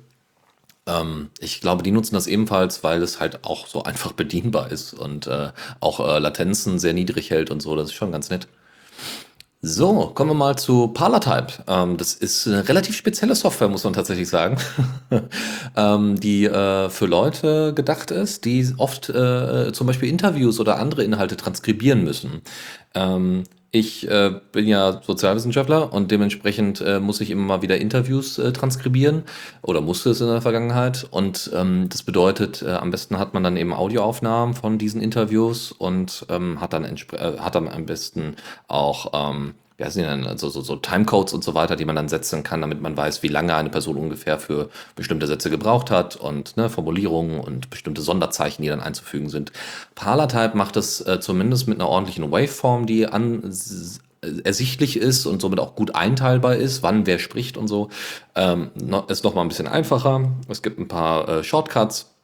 Ähm, 0.86 1.30
ich 1.38 1.62
glaube, 1.62 1.82
die 1.82 1.90
nutzen 1.90 2.16
das 2.16 2.26
ebenfalls, 2.26 2.84
weil 2.84 3.02
es 3.02 3.18
halt 3.18 3.46
auch 3.46 3.66
so 3.66 3.84
einfach 3.84 4.12
bedienbar 4.12 4.70
ist 4.70 4.92
und 4.92 5.26
äh, 5.28 5.52
auch 5.80 6.00
äh, 6.00 6.18
Latenzen 6.18 6.78
sehr 6.78 6.92
niedrig 6.92 7.30
hält 7.30 7.50
und 7.50 7.62
so. 7.62 7.74
Das 7.76 7.86
ist 7.86 7.94
schon 7.94 8.12
ganz 8.12 8.28
nett. 8.28 8.46
So, 9.68 10.12
kommen 10.14 10.30
wir 10.30 10.34
mal 10.34 10.56
zu 10.56 10.86
Parlatype. 10.86 11.64
Ähm, 11.66 11.96
das 11.96 12.14
ist 12.14 12.46
eine 12.46 12.68
relativ 12.68 12.96
spezielle 12.96 13.34
Software, 13.34 13.66
muss 13.66 13.82
man 13.82 13.94
tatsächlich 13.94 14.28
sagen, 14.28 14.58
ähm, 15.76 16.20
die 16.20 16.44
äh, 16.44 16.88
für 16.88 17.06
Leute 17.06 17.74
gedacht 17.74 18.12
ist, 18.12 18.44
die 18.44 18.72
oft 18.76 19.08
äh, 19.08 19.72
zum 19.72 19.88
Beispiel 19.88 20.08
Interviews 20.08 20.60
oder 20.60 20.78
andere 20.78 21.02
Inhalte 21.02 21.36
transkribieren 21.36 22.04
müssen. 22.04 22.42
Ähm, 22.94 23.42
ich 23.70 24.08
äh, 24.08 24.40
bin 24.52 24.66
ja 24.66 25.02
Sozialwissenschaftler 25.02 25.92
und 25.92 26.10
dementsprechend 26.10 26.80
äh, 26.80 27.00
muss 27.00 27.20
ich 27.20 27.30
immer 27.30 27.42
mal 27.42 27.62
wieder 27.62 27.78
Interviews 27.78 28.38
äh, 28.38 28.52
transkribieren 28.52 29.24
oder 29.62 29.80
musste 29.80 30.10
es 30.10 30.20
in 30.20 30.28
der 30.28 30.40
Vergangenheit. 30.40 31.06
Und 31.10 31.50
ähm, 31.54 31.88
das 31.88 32.02
bedeutet, 32.02 32.62
äh, 32.62 32.70
am 32.70 32.90
besten 32.90 33.18
hat 33.18 33.34
man 33.34 33.42
dann 33.42 33.56
eben 33.56 33.74
Audioaufnahmen 33.74 34.54
von 34.54 34.78
diesen 34.78 35.00
Interviews 35.00 35.72
und 35.72 36.26
ähm, 36.30 36.60
hat, 36.60 36.72
dann 36.72 36.84
äh, 36.84 37.38
hat 37.38 37.54
dann 37.54 37.68
am 37.68 37.86
besten 37.86 38.36
auch 38.68 39.12
ähm, 39.12 39.54
wie 39.76 39.84
heißen 39.84 40.02
die 40.02 40.08
denn, 40.08 40.26
also 40.26 40.48
so, 40.48 40.60
so 40.60 40.76
Timecodes 40.76 41.34
und 41.34 41.44
so 41.44 41.54
weiter, 41.54 41.76
die 41.76 41.84
man 41.84 41.96
dann 41.96 42.08
setzen 42.08 42.42
kann, 42.42 42.60
damit 42.60 42.80
man 42.80 42.96
weiß, 42.96 43.22
wie 43.22 43.28
lange 43.28 43.54
eine 43.54 43.70
Person 43.70 43.96
ungefähr 43.96 44.38
für 44.38 44.70
bestimmte 44.94 45.26
Sätze 45.26 45.50
gebraucht 45.50 45.90
hat 45.90 46.16
und 46.16 46.56
ne, 46.56 46.70
Formulierungen 46.70 47.40
und 47.40 47.70
bestimmte 47.70 48.02
Sonderzeichen, 48.02 48.62
die 48.62 48.68
dann 48.68 48.80
einzufügen 48.80 49.28
sind. 49.28 49.52
Parlatype 49.94 50.56
macht 50.56 50.76
es 50.76 51.00
äh, 51.00 51.20
zumindest 51.20 51.68
mit 51.68 51.78
einer 51.78 51.88
ordentlichen 51.88 52.30
Waveform, 52.30 52.86
die 52.86 53.06
an 53.06 53.42
ersichtlich 54.44 54.96
ist 54.96 55.26
und 55.26 55.40
somit 55.40 55.60
auch 55.60 55.74
gut 55.74 55.94
einteilbar 55.94 56.56
ist, 56.56 56.82
wann 56.82 57.06
wer 57.06 57.18
spricht 57.18 57.56
und 57.56 57.68
so. 57.68 57.90
Ähm, 58.34 58.70
ist 59.08 59.24
noch 59.24 59.34
mal 59.34 59.42
ein 59.42 59.48
bisschen 59.48 59.68
einfacher. 59.68 60.32
Es 60.48 60.62
gibt 60.62 60.78
ein 60.78 60.88
paar 60.88 61.28
äh, 61.28 61.44
Shortcuts 61.44 62.15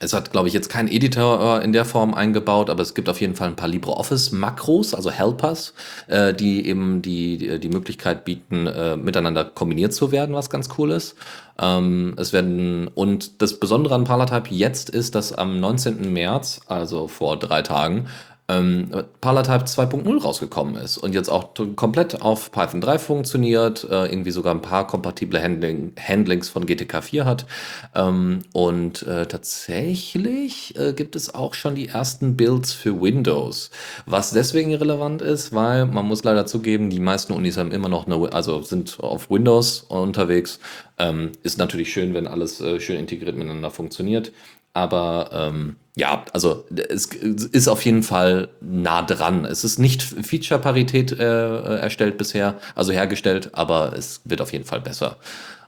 es 0.00 0.12
hat, 0.12 0.32
glaube 0.32 0.48
ich, 0.48 0.54
jetzt 0.54 0.68
kein 0.68 0.88
Editor 0.88 1.60
äh, 1.60 1.64
in 1.64 1.72
der 1.72 1.84
Form 1.84 2.14
eingebaut, 2.14 2.68
aber 2.68 2.82
es 2.82 2.94
gibt 2.94 3.08
auf 3.08 3.20
jeden 3.20 3.36
Fall 3.36 3.48
ein 3.48 3.56
paar 3.56 3.68
LibreOffice-Makros, 3.68 4.92
also 4.92 5.10
Helpers, 5.10 5.72
äh, 6.08 6.34
die 6.34 6.66
eben 6.66 7.00
die, 7.00 7.38
die, 7.38 7.60
die 7.60 7.68
Möglichkeit 7.68 8.24
bieten, 8.24 8.66
äh, 8.66 8.96
miteinander 8.96 9.44
kombiniert 9.44 9.94
zu 9.94 10.10
werden, 10.10 10.34
was 10.34 10.50
ganz 10.50 10.68
cool 10.78 10.90
ist. 10.90 11.14
Ähm, 11.60 12.14
es 12.18 12.32
werden, 12.32 12.88
und 12.88 13.40
das 13.40 13.60
Besondere 13.60 13.94
an 13.94 14.04
Parlatype 14.04 14.52
jetzt 14.52 14.90
ist, 14.90 15.14
dass 15.14 15.32
am 15.32 15.60
19. 15.60 16.12
März, 16.12 16.60
also 16.66 17.06
vor 17.06 17.38
drei 17.38 17.62
Tagen, 17.62 18.08
ähm, 18.48 18.90
Parlatype 19.22 19.64
2.0 19.64 20.22
rausgekommen 20.22 20.76
ist 20.76 20.98
und 20.98 21.14
jetzt 21.14 21.30
auch 21.30 21.54
komplett 21.76 22.20
auf 22.20 22.52
Python 22.52 22.80
3 22.82 22.98
funktioniert, 22.98 23.84
äh, 23.90 24.06
irgendwie 24.06 24.32
sogar 24.32 24.54
ein 24.54 24.60
paar 24.60 24.86
kompatible 24.86 25.42
Handling, 25.42 25.92
Handlings 25.98 26.50
von 26.50 26.66
GTK 26.66 27.02
4 27.02 27.24
hat. 27.24 27.46
Ähm, 27.94 28.40
und 28.52 29.02
äh, 29.02 29.26
tatsächlich 29.26 30.78
äh, 30.78 30.92
gibt 30.92 31.16
es 31.16 31.34
auch 31.34 31.54
schon 31.54 31.74
die 31.74 31.88
ersten 31.88 32.36
Builds 32.36 32.72
für 32.74 33.00
Windows, 33.00 33.70
was 34.04 34.32
deswegen 34.32 34.74
relevant 34.74 35.22
ist, 35.22 35.54
weil 35.54 35.86
man 35.86 36.06
muss 36.06 36.22
leider 36.22 36.44
zugeben, 36.44 36.90
die 36.90 37.00
meisten 37.00 37.32
Unis 37.32 37.56
haben 37.56 37.72
immer 37.72 37.88
noch 37.88 38.06
eine, 38.06 38.32
also 38.32 38.60
sind 38.60 38.98
auf 39.00 39.30
Windows 39.30 39.80
unterwegs. 39.88 40.60
Ähm, 40.98 41.32
ist 41.42 41.58
natürlich 41.58 41.92
schön, 41.92 42.14
wenn 42.14 42.28
alles 42.28 42.60
äh, 42.60 42.78
schön 42.78 42.96
integriert 42.96 43.36
miteinander 43.36 43.70
funktioniert. 43.70 44.32
Aber 44.74 45.30
ähm, 45.32 45.76
ja, 45.96 46.24
also 46.32 46.64
es 46.88 47.06
ist 47.06 47.68
auf 47.68 47.84
jeden 47.84 48.02
Fall 48.02 48.48
nah 48.60 49.02
dran. 49.02 49.44
Es 49.44 49.62
ist 49.62 49.78
nicht 49.78 50.02
Feature-Parität 50.02 51.12
äh, 51.12 51.76
erstellt 51.78 52.18
bisher, 52.18 52.56
also 52.74 52.92
hergestellt, 52.92 53.50
aber 53.52 53.92
es 53.96 54.20
wird 54.24 54.40
auf 54.40 54.52
jeden 54.52 54.64
Fall 54.64 54.80
besser. 54.80 55.16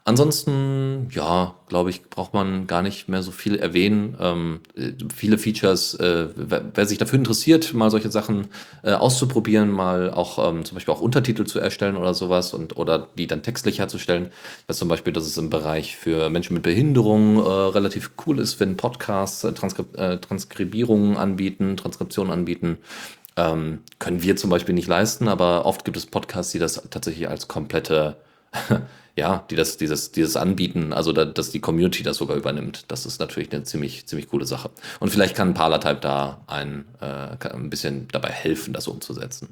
Ansonsten, 0.09 1.09
ja, 1.11 1.57
glaube 1.67 1.91
ich, 1.91 2.09
braucht 2.09 2.33
man 2.33 2.69
gar 2.69 2.81
nicht 2.81 3.09
mehr 3.09 3.25
so 3.25 3.33
viel 3.33 3.57
erwähnen. 3.57 4.17
Ähm, 4.21 4.61
viele 5.13 5.37
Features, 5.37 5.95
äh, 5.95 6.29
wer, 6.37 6.65
wer, 6.73 6.87
sich 6.87 6.99
dafür 6.99 7.19
interessiert, 7.19 7.75
mal 7.75 7.91
solche 7.91 8.13
Sachen 8.13 8.47
äh, 8.85 8.93
auszuprobieren, 8.93 9.69
mal 9.69 10.13
auch 10.13 10.49
ähm, 10.49 10.65
zum 10.65 10.77
Beispiel 10.77 10.95
auch 10.95 11.01
Untertitel 11.01 11.45
zu 11.45 11.59
erstellen 11.59 11.97
oder 11.97 12.15
sowas 12.15 12.55
und 12.55 12.77
oder 12.77 13.09
die 13.19 13.27
dann 13.27 13.43
textlich 13.43 13.81
herzustellen. 13.81 14.31
Weiß 14.69 14.79
zum 14.79 14.87
Beispiel, 14.87 15.13
dass 15.13 15.27
es 15.27 15.37
im 15.39 15.51
Bereich 15.51 15.97
für 15.97 16.31
Menschen 16.31 16.55
mit 16.55 16.63
Behinderung 16.63 17.39
äh, 17.39 17.41
relativ 17.41 18.13
cool 18.25 18.39
ist, 18.39 18.61
wenn 18.61 18.77
Podcasts 18.77 19.43
äh, 19.43 19.55
Transkrib 19.55 19.99
äh, 19.99 20.19
Transkribierungen 20.19 21.17
anbieten, 21.17 21.77
Transkriptionen 21.77 22.33
anbieten. 22.33 22.79
Ähm, 23.37 23.81
können 23.99 24.23
wir 24.23 24.37
zum 24.37 24.51
Beispiel 24.51 24.77
nicht 24.77 24.87
leisten, 24.87 25.27
aber 25.27 25.67
oft 25.67 25.85
gibt 25.85 25.97
es 25.97 26.07
Podcasts, 26.07 26.53
die 26.53 26.61
das 26.61 26.81
tatsächlich 26.91 27.29
als 27.29 27.49
komplette 27.49 28.19
ja, 29.17 29.45
die 29.51 29.57
das, 29.57 29.79
dieses, 29.79 30.13
dieses 30.13 30.37
anbieten, 30.37 30.93
also 30.93 31.13
da, 31.13 31.25
dass 31.25 31.51
die 31.51 31.61
Community 31.61 32.03
das 32.03 32.19
sogar 32.19 32.37
übernimmt. 32.37 32.85
Das 32.89 33.07
ist 33.07 33.19
natürlich 33.19 33.51
eine 33.51 33.63
ziemlich, 33.65 34.07
ziemlich 34.07 34.29
coole 34.29 34.45
Sache. 34.45 34.71
Und 35.01 35.09
vielleicht 35.11 35.35
kann 35.35 35.55
Parlatype 35.55 36.01
da 36.01 36.43
ein, 36.47 36.85
äh, 37.01 37.49
ein 37.49 37.71
bisschen 37.71 38.09
dabei 38.13 38.29
helfen, 38.29 38.75
das 38.75 38.89
umzusetzen. 38.89 39.49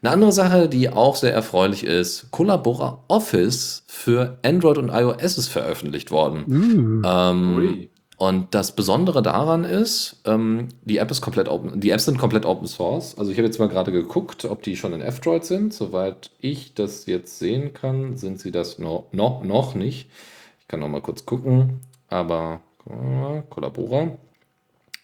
Eine 0.00 0.12
andere 0.12 0.32
Sache, 0.32 0.68
die 0.68 0.88
auch 0.88 1.16
sehr 1.16 1.34
erfreulich 1.34 1.84
ist, 1.84 2.30
Collabora 2.30 3.04
Office 3.08 3.82
für 3.86 4.38
Android 4.42 4.78
und 4.78 4.88
iOS 4.88 5.36
ist 5.36 5.48
veröffentlicht 5.48 6.10
worden. 6.10 6.44
Mm. 6.46 7.02
Ähm, 7.04 7.88
und 8.18 8.54
das 8.54 8.74
Besondere 8.74 9.20
daran 9.22 9.64
ist, 9.64 10.22
ähm, 10.24 10.68
die 10.84 10.96
App 10.98 11.10
ist 11.10 11.20
komplett 11.20 11.48
open, 11.48 11.80
die 11.80 11.90
Apps 11.90 12.06
sind 12.06 12.16
komplett 12.18 12.46
Open 12.46 12.66
Source. 12.66 13.18
Also 13.18 13.30
ich 13.30 13.36
habe 13.36 13.46
jetzt 13.46 13.58
mal 13.58 13.68
gerade 13.68 13.92
geguckt, 13.92 14.46
ob 14.46 14.62
die 14.62 14.76
schon 14.76 14.94
in 14.94 15.02
F-Droid 15.02 15.44
sind. 15.44 15.74
Soweit 15.74 16.30
ich 16.40 16.74
das 16.74 17.06
jetzt 17.06 17.38
sehen 17.38 17.74
kann, 17.74 18.16
sind 18.16 18.40
sie 18.40 18.52
das 18.52 18.78
no, 18.78 19.06
no, 19.12 19.42
noch 19.44 19.74
nicht. 19.74 20.08
Ich 20.60 20.68
kann 20.68 20.80
noch 20.80 20.88
mal 20.88 21.02
kurz 21.02 21.26
gucken, 21.26 21.80
aber 22.08 22.60
Collabora. 23.50 24.16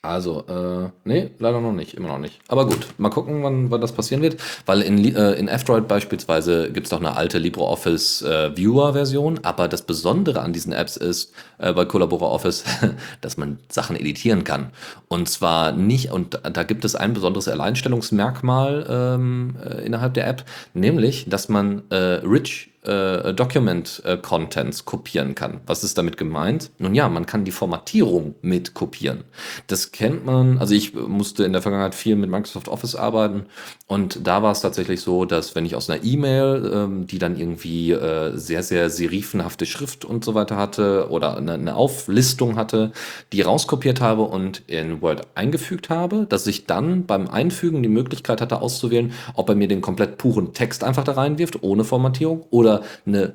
Also, 0.05 0.45
äh, 0.49 0.91
nee, 1.05 1.31
leider 1.38 1.61
noch 1.61 1.73
nicht, 1.73 1.95
immer 1.95 2.09
noch 2.09 2.19
nicht. 2.19 2.41
Aber 2.49 2.67
gut, 2.67 2.88
mal 2.99 3.09
gucken, 3.09 3.45
wann, 3.45 3.71
wann 3.71 3.81
das 3.81 3.93
passieren 3.93 4.21
wird. 4.21 4.37
Weil 4.67 4.83
in, 4.83 4.99
äh, 5.15 5.35
in 5.35 5.47
F-Droid 5.47 5.87
beispielsweise 5.87 6.73
gibt 6.73 6.87
es 6.87 6.91
doch 6.91 6.99
eine 6.99 7.17
alte 7.17 7.38
LibreOffice 7.38 8.23
äh, 8.23 8.57
Viewer-Version, 8.57 9.38
aber 9.45 9.69
das 9.69 9.83
Besondere 9.83 10.41
an 10.41 10.53
diesen 10.53 10.73
Apps 10.73 10.97
ist, 10.97 11.33
äh, 11.59 11.73
bei 11.73 11.85
Collabora 11.85 12.27
Office, 12.27 12.65
dass 13.21 13.37
man 13.37 13.61
Sachen 13.69 13.95
editieren 13.95 14.43
kann. 14.43 14.73
Und 15.07 15.29
zwar 15.29 15.71
nicht, 15.71 16.11
und 16.11 16.41
da 16.53 16.65
gibt 16.65 16.85
es 16.85 16.97
ein 16.97 17.12
besonderes 17.12 17.47
Alleinstellungsmerkmal 17.47 18.87
ähm, 18.91 19.55
äh, 19.65 19.87
innerhalb 19.87 20.15
der 20.15 20.27
App, 20.27 20.45
nämlich, 20.75 21.29
dass 21.29 21.49
man 21.49 21.83
äh, 21.91 21.95
Rich 22.25 22.71
äh, 22.83 23.33
Document 23.33 24.03
äh, 24.05 24.16
Contents 24.16 24.85
kopieren 24.85 25.35
kann. 25.35 25.61
Was 25.66 25.85
ist 25.85 25.99
damit 25.99 26.16
gemeint? 26.16 26.71
Nun 26.79 26.95
ja, 26.95 27.09
man 27.09 27.27
kann 27.27 27.45
die 27.45 27.53
Formatierung 27.53 28.35
mit 28.42 28.75
kopieren. 28.75 29.25
Das 29.68 29.92
kennt 29.92 30.27
man, 30.27 30.59
also 30.59 30.75
ich 30.75 30.95
musste 30.95 31.45
in 31.45 31.53
der 31.53 31.62
Vergangenheit 31.62 31.95
viel 31.95 32.16
mit 32.16 32.31
Microsoft 32.31 32.68
Office 32.68 32.97
arbeiten 32.97 33.47
und 33.87 34.27
da 34.27 34.42
war 34.42 34.53
es 34.53 34.61
tatsächlich 34.61 35.01
so, 35.01 35.25
dass 35.25 35.55
wenn 35.55 35.64
ich 35.64 35.77
aus 35.77 35.88
einer 35.88 36.03
E-Mail, 36.03 36.73
ähm, 36.75 37.07
die 37.07 37.18
dann 37.18 37.37
irgendwie 37.38 37.92
äh, 37.92 38.37
sehr, 38.37 38.62
sehr 38.62 38.90
serifenhafte 38.90 39.66
Schrift 39.66 40.05
und 40.05 40.25
so 40.25 40.35
weiter 40.35 40.57
hatte 40.57 41.09
oder 41.11 41.37
eine, 41.37 41.55
eine 41.55 41.77
Auflistung 41.77 42.57
hatte, 42.57 42.92
die 43.33 43.42
rauskopiert 43.42 44.01
habe 44.01 44.23
und 44.23 44.62
in 44.66 45.03
Word 45.03 45.27
eingefügt 45.35 45.90
habe, 45.90 46.27
dass 46.29 46.47
ich 46.47 46.66
dann 46.66 47.07
beim 47.07 47.29
Einfügen 47.29 47.83
die 47.83 47.88
Möglichkeit 47.88 48.40
hatte 48.40 48.61
auszuwählen, 48.61 49.12
ob 49.35 49.49
er 49.49 49.55
mir 49.55 49.68
den 49.68 49.83
komplett 49.83 50.18
puren 50.18 50.53
Text 50.53 50.85
einfach 50.85 51.05
da 51.05 51.12
reinwirft, 51.12 51.62
ohne 51.62 51.85
Formatierung 51.85 52.45
oder 52.51 52.71
oder 52.72 52.82
eine 53.06 53.35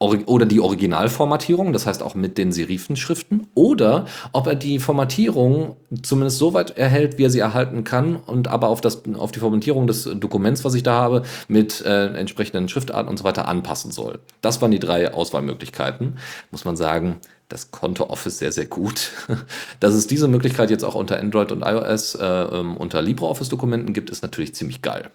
oder 0.00 0.46
die 0.46 0.58
Originalformatierung, 0.58 1.72
das 1.72 1.86
heißt 1.86 2.02
auch 2.02 2.16
mit 2.16 2.36
den 2.36 2.50
Serifenschriften, 2.50 3.46
oder 3.54 4.06
ob 4.32 4.48
er 4.48 4.56
die 4.56 4.80
Formatierung 4.80 5.76
zumindest 6.02 6.38
so 6.38 6.54
weit 6.54 6.76
erhält, 6.76 7.18
wie 7.18 7.26
er 7.26 7.30
sie 7.30 7.38
erhalten 7.38 7.84
kann, 7.84 8.16
und 8.16 8.48
aber 8.48 8.66
auf, 8.66 8.80
das, 8.80 9.02
auf 9.14 9.30
die 9.30 9.38
Formatierung 9.38 9.86
des 9.86 10.10
Dokuments, 10.16 10.64
was 10.64 10.74
ich 10.74 10.82
da 10.82 10.94
habe, 10.94 11.22
mit 11.46 11.82
äh, 11.82 12.06
entsprechenden 12.14 12.68
Schriftarten 12.68 13.08
und 13.08 13.16
so 13.16 13.22
weiter 13.22 13.46
anpassen 13.46 13.92
soll. 13.92 14.18
Das 14.40 14.60
waren 14.60 14.72
die 14.72 14.80
drei 14.80 15.14
Auswahlmöglichkeiten. 15.14 16.18
Muss 16.50 16.64
man 16.64 16.76
sagen, 16.76 17.20
das 17.48 17.70
konnte 17.70 18.10
Office 18.10 18.38
sehr, 18.38 18.50
sehr 18.50 18.66
gut. 18.66 19.12
Dass 19.78 19.94
es 19.94 20.08
diese 20.08 20.26
Möglichkeit 20.26 20.70
jetzt 20.70 20.84
auch 20.84 20.96
unter 20.96 21.20
Android 21.20 21.52
und 21.52 21.62
iOS 21.62 22.16
äh, 22.16 22.24
ähm, 22.24 22.76
unter 22.76 23.02
LibreOffice-Dokumenten 23.02 23.92
gibt, 23.92 24.10
ist 24.10 24.22
natürlich 24.22 24.54
ziemlich 24.54 24.82
geil. 24.82 25.10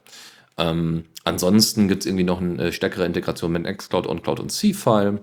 Ähm, 0.57 1.05
ansonsten 1.23 1.87
gibt 1.87 2.03
es 2.03 2.05
irgendwie 2.07 2.23
noch 2.23 2.41
eine 2.41 2.71
stärkere 2.71 3.05
Integration 3.05 3.51
mit 3.51 3.63
Nextcloud, 3.63 4.07
OnCloud 4.07 4.39
und 4.39 4.51
C-File. 4.51 5.19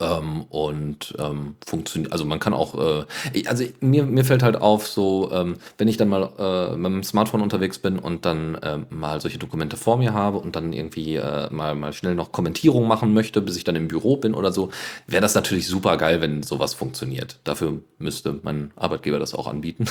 Ähm, 0.00 0.44
und 0.48 1.14
ähm, 1.18 1.56
funktioniert, 1.66 2.10
also 2.12 2.24
man 2.24 2.38
kann 2.38 2.54
auch, 2.54 2.74
äh, 2.74 3.04
also 3.46 3.64
mir, 3.80 4.04
mir 4.06 4.24
fällt 4.24 4.42
halt 4.42 4.56
auf, 4.56 4.86
so, 4.86 5.30
ähm, 5.30 5.56
wenn 5.76 5.88
ich 5.88 5.98
dann 5.98 6.08
mal 6.08 6.30
äh, 6.38 6.76
mit 6.76 6.90
dem 6.90 7.02
Smartphone 7.02 7.42
unterwegs 7.42 7.78
bin 7.78 7.98
und 7.98 8.24
dann 8.24 8.54
äh, 8.54 8.78
mal 8.88 9.20
solche 9.20 9.36
Dokumente 9.36 9.76
vor 9.76 9.98
mir 9.98 10.14
habe 10.14 10.38
und 10.38 10.56
dann 10.56 10.72
irgendwie 10.72 11.16
äh, 11.16 11.52
mal, 11.52 11.74
mal 11.74 11.92
schnell 11.92 12.14
noch 12.14 12.32
Kommentierung 12.32 12.88
machen 12.88 13.12
möchte, 13.12 13.42
bis 13.42 13.58
ich 13.58 13.64
dann 13.64 13.76
im 13.76 13.88
Büro 13.88 14.16
bin 14.16 14.32
oder 14.32 14.52
so, 14.52 14.70
wäre 15.06 15.20
das 15.20 15.34
natürlich 15.34 15.66
super 15.66 15.98
geil, 15.98 16.22
wenn 16.22 16.42
sowas 16.42 16.72
funktioniert. 16.72 17.38
Dafür 17.44 17.82
müsste 17.98 18.40
mein 18.42 18.70
Arbeitgeber 18.76 19.18
das 19.18 19.34
auch 19.34 19.48
anbieten. 19.48 19.84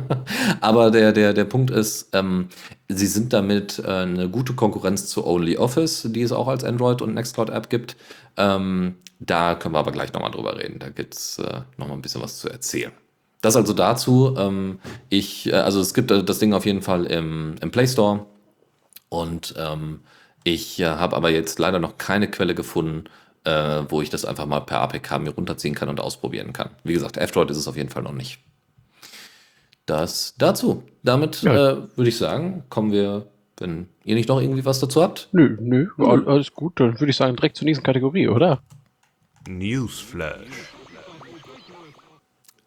Aber 0.62 0.90
der, 0.90 1.12
der, 1.12 1.34
der 1.34 1.44
Punkt 1.44 1.70
ist, 1.70 2.08
ähm, 2.14 2.48
sie 2.96 3.06
sind 3.06 3.32
damit 3.32 3.78
äh, 3.78 3.88
eine 3.88 4.28
gute 4.28 4.54
Konkurrenz 4.54 5.06
zu 5.06 5.26
OnlyOffice, 5.26 6.08
die 6.10 6.22
es 6.22 6.32
auch 6.32 6.48
als 6.48 6.64
Android- 6.64 7.02
und 7.02 7.14
Nextcloud-App 7.14 7.70
gibt. 7.70 7.96
Ähm, 8.36 8.96
da 9.20 9.54
können 9.54 9.74
wir 9.74 9.78
aber 9.78 9.92
gleich 9.92 10.12
nochmal 10.12 10.30
drüber 10.30 10.58
reden. 10.58 10.78
Da 10.78 10.88
gibt 10.88 11.14
es 11.14 11.38
äh, 11.38 11.60
nochmal 11.76 11.96
ein 11.96 12.02
bisschen 12.02 12.22
was 12.22 12.38
zu 12.38 12.48
erzählen. 12.48 12.92
Das 13.40 13.56
also 13.56 13.72
dazu. 13.72 14.34
Ähm, 14.38 14.78
ich, 15.10 15.48
äh, 15.48 15.56
also 15.56 15.80
es 15.80 15.94
gibt 15.94 16.10
äh, 16.10 16.24
das 16.24 16.38
Ding 16.38 16.54
auf 16.54 16.64
jeden 16.64 16.82
Fall 16.82 17.06
im, 17.06 17.56
im 17.60 17.70
Play 17.70 17.86
Store. 17.86 18.26
Und 19.08 19.54
ähm, 19.58 20.00
ich 20.44 20.80
äh, 20.80 20.86
habe 20.86 21.16
aber 21.16 21.30
jetzt 21.30 21.58
leider 21.58 21.78
noch 21.78 21.98
keine 21.98 22.30
Quelle 22.30 22.54
gefunden, 22.54 23.04
äh, 23.44 23.82
wo 23.88 24.00
ich 24.00 24.10
das 24.10 24.24
einfach 24.24 24.46
mal 24.46 24.60
per 24.60 24.80
APK 24.80 25.18
mir 25.18 25.30
runterziehen 25.30 25.74
kann 25.74 25.88
und 25.88 26.00
ausprobieren 26.00 26.52
kann. 26.52 26.70
Wie 26.84 26.94
gesagt, 26.94 27.16
F-Droid 27.16 27.50
ist 27.50 27.58
es 27.58 27.68
auf 27.68 27.76
jeden 27.76 27.90
Fall 27.90 28.02
noch 28.02 28.12
nicht. 28.12 28.38
Das 29.86 30.34
dazu. 30.38 30.84
Damit 31.02 31.42
ja. 31.42 31.72
äh, 31.72 31.76
würde 31.96 32.08
ich 32.08 32.16
sagen, 32.16 32.64
kommen 32.68 32.92
wir, 32.92 33.26
wenn 33.58 33.88
ihr 34.04 34.14
nicht 34.14 34.28
noch 34.28 34.40
irgendwie 34.40 34.64
was 34.64 34.80
dazu 34.80 35.02
habt. 35.02 35.28
Nö, 35.32 35.56
nö, 35.60 35.88
alles 35.98 36.52
gut. 36.52 36.78
Dann 36.78 37.00
würde 37.00 37.10
ich 37.10 37.16
sagen, 37.16 37.36
direkt 37.36 37.56
zur 37.56 37.64
nächsten 37.64 37.84
Kategorie, 37.84 38.28
oder? 38.28 38.62
Newsflash. 39.48 40.72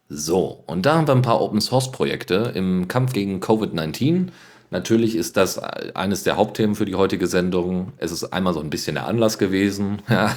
So, 0.07 0.63
und 0.67 0.85
da 0.85 0.95
haben 0.95 1.07
wir 1.07 1.15
ein 1.15 1.21
paar 1.21 1.41
Open 1.41 1.61
Source 1.61 1.91
Projekte 1.91 2.51
im 2.53 2.87
Kampf 2.87 3.13
gegen 3.13 3.39
Covid-19. 3.39 4.27
Natürlich 4.69 5.15
ist 5.15 5.37
das 5.37 5.57
eines 5.57 6.23
der 6.23 6.37
Hauptthemen 6.37 6.75
für 6.75 6.85
die 6.85 6.95
heutige 6.95 7.27
Sendung. 7.27 7.93
Es 7.97 8.11
ist 8.11 8.25
einmal 8.25 8.53
so 8.53 8.59
ein 8.59 8.69
bisschen 8.69 8.95
der 8.95 9.07
Anlass 9.07 9.37
gewesen, 9.37 10.01
ja. 10.09 10.35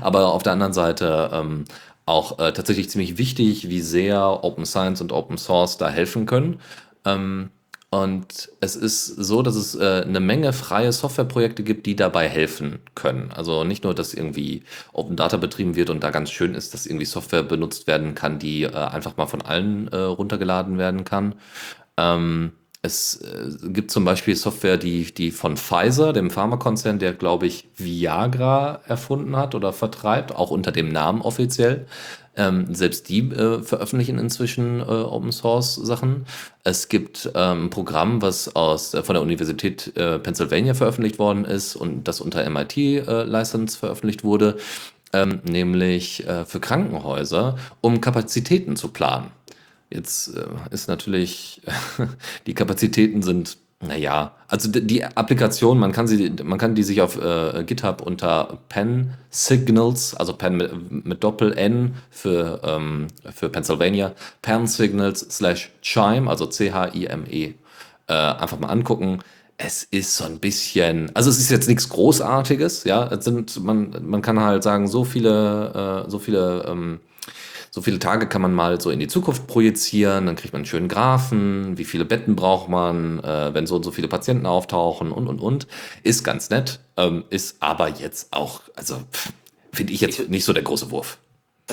aber 0.00 0.32
auf 0.32 0.42
der 0.42 0.54
anderen 0.54 0.72
Seite 0.72 1.30
ähm, 1.32 1.64
auch 2.08 2.38
äh, 2.38 2.52
tatsächlich 2.52 2.90
ziemlich 2.90 3.18
wichtig, 3.18 3.68
wie 3.68 3.80
sehr 3.80 4.44
Open 4.44 4.66
Science 4.66 5.00
und 5.00 5.12
Open 5.12 5.38
Source 5.38 5.76
da 5.76 5.88
helfen 5.88 6.26
können. 6.26 6.60
Ähm, 7.04 7.50
und 7.90 8.50
es 8.60 8.76
ist 8.76 9.06
so, 9.06 9.40
dass 9.40 9.56
es 9.56 9.74
äh, 9.74 10.02
eine 10.06 10.20
Menge 10.20 10.52
freie 10.52 10.92
Softwareprojekte 10.92 11.62
gibt, 11.62 11.86
die 11.86 11.96
dabei 11.96 12.28
helfen 12.28 12.80
können. 12.94 13.30
Also 13.34 13.64
nicht 13.64 13.82
nur, 13.82 13.94
dass 13.94 14.12
irgendwie 14.12 14.62
Open 14.92 15.16
Data 15.16 15.38
betrieben 15.38 15.74
wird 15.74 15.88
und 15.88 16.04
da 16.04 16.10
ganz 16.10 16.30
schön 16.30 16.54
ist, 16.54 16.74
dass 16.74 16.84
irgendwie 16.84 17.06
Software 17.06 17.42
benutzt 17.42 17.86
werden 17.86 18.14
kann, 18.14 18.38
die 18.38 18.64
äh, 18.64 18.74
einfach 18.74 19.16
mal 19.16 19.26
von 19.26 19.40
allen 19.40 19.88
äh, 19.88 19.96
runtergeladen 19.96 20.76
werden 20.76 21.04
kann. 21.04 21.36
Ähm, 21.96 22.52
es 22.80 23.20
äh, 23.22 23.70
gibt 23.70 23.90
zum 23.90 24.04
Beispiel 24.04 24.36
Software, 24.36 24.76
die, 24.76 25.12
die 25.12 25.30
von 25.32 25.56
Pfizer, 25.56 26.12
dem 26.12 26.30
Pharmakonzern, 26.30 26.98
der, 26.98 27.12
glaube 27.12 27.46
ich, 27.46 27.68
Viagra 27.76 28.80
erfunden 28.86 29.36
hat 29.36 29.54
oder 29.54 29.72
vertreibt, 29.72 30.34
auch 30.34 30.50
unter 30.50 30.70
dem 30.70 30.88
Namen 30.88 31.20
offiziell. 31.20 31.86
Ähm, 32.36 32.72
selbst 32.72 33.08
die 33.08 33.30
äh, 33.30 33.62
veröffentlichen 33.64 34.16
inzwischen 34.18 34.78
äh, 34.78 34.84
Open 34.84 35.32
Source 35.32 35.74
Sachen. 35.74 36.24
Es 36.62 36.88
gibt 36.88 37.32
ähm, 37.34 37.64
ein 37.64 37.70
Programm, 37.70 38.22
was 38.22 38.54
aus, 38.54 38.94
äh, 38.94 39.02
von 39.02 39.14
der 39.14 39.22
Universität 39.22 39.96
äh, 39.96 40.20
Pennsylvania 40.20 40.74
veröffentlicht 40.74 41.18
worden 41.18 41.44
ist 41.44 41.74
und 41.74 42.04
das 42.04 42.20
unter 42.20 42.48
MIT 42.48 42.76
äh, 42.76 43.24
License 43.24 43.76
veröffentlicht 43.76 44.22
wurde, 44.22 44.56
ähm, 45.12 45.40
nämlich 45.42 46.24
für 46.46 46.60
Krankenhäuser, 46.60 47.56
um 47.80 48.00
Kapazitäten 48.00 48.76
zu 48.76 48.88
planen. 48.88 49.30
Jetzt 49.90 50.36
äh, 50.36 50.46
ist 50.70 50.88
natürlich, 50.88 51.62
die 52.46 52.54
Kapazitäten 52.54 53.22
sind, 53.22 53.56
naja, 53.80 54.34
also 54.48 54.68
die 54.70 55.04
Applikation, 55.04 55.78
man 55.78 55.92
kann 55.92 56.08
sie, 56.08 56.32
man 56.42 56.58
kann 56.58 56.74
die 56.74 56.82
sich 56.82 57.00
auf 57.00 57.16
äh, 57.22 57.62
GitHub 57.64 58.02
unter 58.02 58.58
Pen 58.68 59.14
Signals, 59.30 60.14
also 60.14 60.32
Pen 60.34 60.56
mit, 60.56 61.06
mit 61.06 61.24
Doppel 61.24 61.56
N 61.56 61.94
für, 62.10 62.60
ähm, 62.64 63.06
für 63.32 63.48
Pennsylvania, 63.48 64.14
Pen 64.42 64.66
Signals 64.66 65.20
slash 65.30 65.70
Chime, 65.80 66.28
also 66.28 66.46
C-H-I-M-E, 66.46 67.54
äh, 68.08 68.12
einfach 68.12 68.58
mal 68.58 68.68
angucken. 68.68 69.20
Es 69.58 69.84
ist 69.84 70.16
so 70.16 70.24
ein 70.24 70.38
bisschen, 70.40 71.14
also 71.14 71.30
es 71.30 71.38
ist 71.38 71.50
jetzt 71.50 71.68
nichts 71.68 71.88
Großartiges, 71.88 72.84
ja, 72.84 73.06
es 73.06 73.24
sind, 73.24 73.62
man, 73.62 73.94
man 74.02 74.22
kann 74.22 74.40
halt 74.40 74.64
sagen, 74.64 74.88
so 74.88 75.04
viele, 75.04 76.04
äh, 76.06 76.10
so 76.10 76.18
viele, 76.18 76.64
ähm, 76.68 77.00
so 77.70 77.82
viele 77.82 77.98
Tage 77.98 78.26
kann 78.26 78.42
man 78.42 78.54
mal 78.54 78.80
so 78.80 78.90
in 78.90 79.00
die 79.00 79.08
Zukunft 79.08 79.46
projizieren, 79.46 80.26
dann 80.26 80.36
kriegt 80.36 80.52
man 80.52 80.60
einen 80.60 80.66
schönen 80.66 80.88
Graphen, 80.88 81.78
wie 81.78 81.84
viele 81.84 82.04
Betten 82.04 82.36
braucht 82.36 82.68
man, 82.68 83.20
äh, 83.20 83.54
wenn 83.54 83.66
so 83.66 83.76
und 83.76 83.84
so 83.84 83.90
viele 83.90 84.08
Patienten 84.08 84.46
auftauchen 84.46 85.12
und 85.12 85.28
und 85.28 85.40
und. 85.40 85.66
Ist 86.02 86.24
ganz 86.24 86.50
nett, 86.50 86.80
ähm, 86.96 87.24
ist 87.30 87.56
aber 87.60 87.88
jetzt 87.88 88.32
auch, 88.32 88.62
also 88.74 89.02
finde 89.72 89.92
ich 89.92 90.00
jetzt 90.00 90.28
nicht 90.28 90.44
so 90.44 90.52
der 90.52 90.62
große 90.62 90.90
Wurf. 90.90 91.18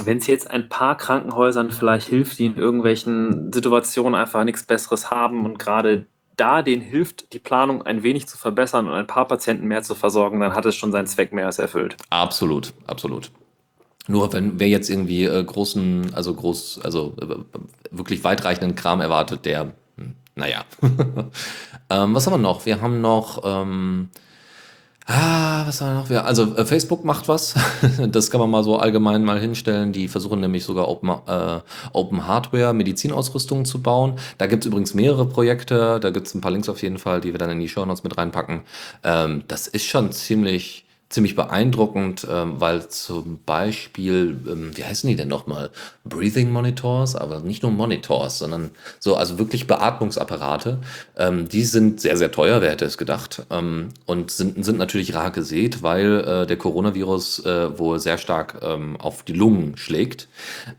Wenn 0.04 0.18
es 0.18 0.28
jetzt 0.28 0.52
ein 0.52 0.68
paar 0.68 0.98
Krankenhäusern 0.98 1.72
vielleicht 1.72 2.10
hilft, 2.10 2.38
die 2.40 2.48
in 2.48 2.58
irgendwelchen 2.58 3.54
Situationen 3.54 4.20
einfach 4.20 4.44
nichts 4.44 4.64
Besseres 4.64 5.10
haben 5.10 5.46
und 5.46 5.58
gerade 5.58 6.06
da 6.36 6.62
denen 6.62 6.82
hilft, 6.82 7.32
die 7.34 7.40
Planung 7.40 7.84
ein 7.84 8.04
wenig 8.04 8.28
zu 8.28 8.38
verbessern 8.38 8.88
und 8.88 8.94
ein 8.94 9.08
paar 9.08 9.28
Patienten 9.28 9.68
mehr 9.68 9.84
zu 9.84 9.96
versorgen, 9.96 10.42
dann 10.42 10.54
hat 10.54 10.66
es 10.66 10.76
schon 10.76 10.92
seinen 10.92 11.08
Zweck 11.08 11.32
mehr 11.32 11.46
als 11.46 11.60
erfüllt. 11.60 11.96
Absolut, 12.10 12.74
absolut. 12.88 13.32
Nur 14.08 14.32
wenn 14.34 14.60
wer 14.60 14.68
jetzt 14.68 14.90
irgendwie 14.90 15.26
äh, 15.26 15.44
großen, 15.44 16.14
also 16.14 16.34
groß, 16.34 16.82
also 16.84 17.16
äh, 17.20 17.36
wirklich 17.92 18.24
weitreichenden 18.24 18.76
Kram 18.76 19.02
erwartet, 19.02 19.46
der, 19.46 19.74
hm, 19.98 20.14
naja. 20.36 20.64
ähm, 21.90 22.14
was 22.14 22.26
haben 22.28 22.34
wir 22.34 22.38
noch? 22.38 22.68
Wir 22.68 22.82
haben 22.82 23.02
noch, 23.02 23.42
ähm, 23.44 24.10
ah, 25.08 25.66
was 25.66 25.82
haben 25.82 25.90
wir 25.90 26.02
noch? 26.02 26.10
Wir, 26.12 26.26
also 26.26 26.56
äh, 26.56 26.66
Facebook 26.66 27.04
macht 27.04 27.28
was. 27.28 27.56
das 28.10 28.30
kann 28.30 28.40
man 28.40 28.52
mal 28.52 28.64
so 28.64 28.78
allgemein 28.78 29.24
mal 29.24 29.40
hinstellen. 29.40 29.92
Die 29.92 30.08
versuchen 30.08 30.40
nämlich 30.40 30.66
sogar 30.66 30.88
Open, 30.88 31.10
äh, 31.10 31.62
Open 31.92 32.28
Hardware, 32.28 32.76
Medizinausrüstungen 32.76 33.66
zu 33.66 33.82
bauen. 33.82 34.20
Da 34.38 34.46
gibt's 34.46 34.68
übrigens 34.68 34.94
mehrere 34.94 35.26
Projekte. 35.26 36.00
Da 36.00 36.12
gibt's 36.12 36.36
ein 36.36 36.42
paar 36.42 36.52
Links 36.52 36.70
auf 36.70 36.84
jeden 36.84 37.00
Fall, 37.00 37.22
die 37.22 37.34
wir 37.34 37.40
dann 37.40 37.50
in 37.50 37.60
die 37.60 37.70
Show 37.70 37.84
Notes 37.84 38.04
mit 38.04 38.16
reinpacken. 38.20 38.62
Ähm, 39.04 39.46
das 39.48 39.66
ist 39.66 39.86
schon 39.86 40.12
ziemlich 40.12 40.85
ziemlich 41.10 41.36
beeindruckend, 41.36 42.28
ähm, 42.30 42.60
weil 42.60 42.90
zum 42.90 43.40
Beispiel, 43.46 44.38
ähm, 44.48 44.72
wie 44.76 44.84
heißen 44.84 45.08
die 45.08 45.16
denn 45.16 45.28
nochmal? 45.28 45.70
Breathing 46.04 46.52
Monitors, 46.52 47.16
aber 47.16 47.42
nicht 47.42 47.62
nur 47.64 47.72
Monitors, 47.72 48.40
sondern 48.40 48.72
so, 49.00 49.16
also 49.16 49.38
wirklich 49.38 49.68
Beatmungsapparate. 49.68 50.80
Ähm, 51.16 51.48
die 51.48 51.64
sind 51.64 52.02
sehr, 52.02 52.18
sehr 52.18 52.32
teuer, 52.32 52.62
wer 52.62 52.72
hätte 52.72 52.86
es 52.86 52.98
gedacht. 52.98 53.44
Ähm, 53.52 53.90
und 54.06 54.32
sind, 54.32 54.66
sind 54.66 54.80
natürlich 54.80 55.14
rar 55.14 55.32
gesät, 55.32 55.84
weil 55.84 56.22
äh, 56.22 56.48
der 56.48 56.58
Coronavirus 56.58 57.46
äh, 57.46 57.78
wohl 57.78 58.00
sehr 58.00 58.18
stark 58.18 58.62
ähm, 58.64 58.98
auf 58.98 59.22
die 59.24 59.34
Lungen 59.34 59.78
schlägt. 59.78 60.28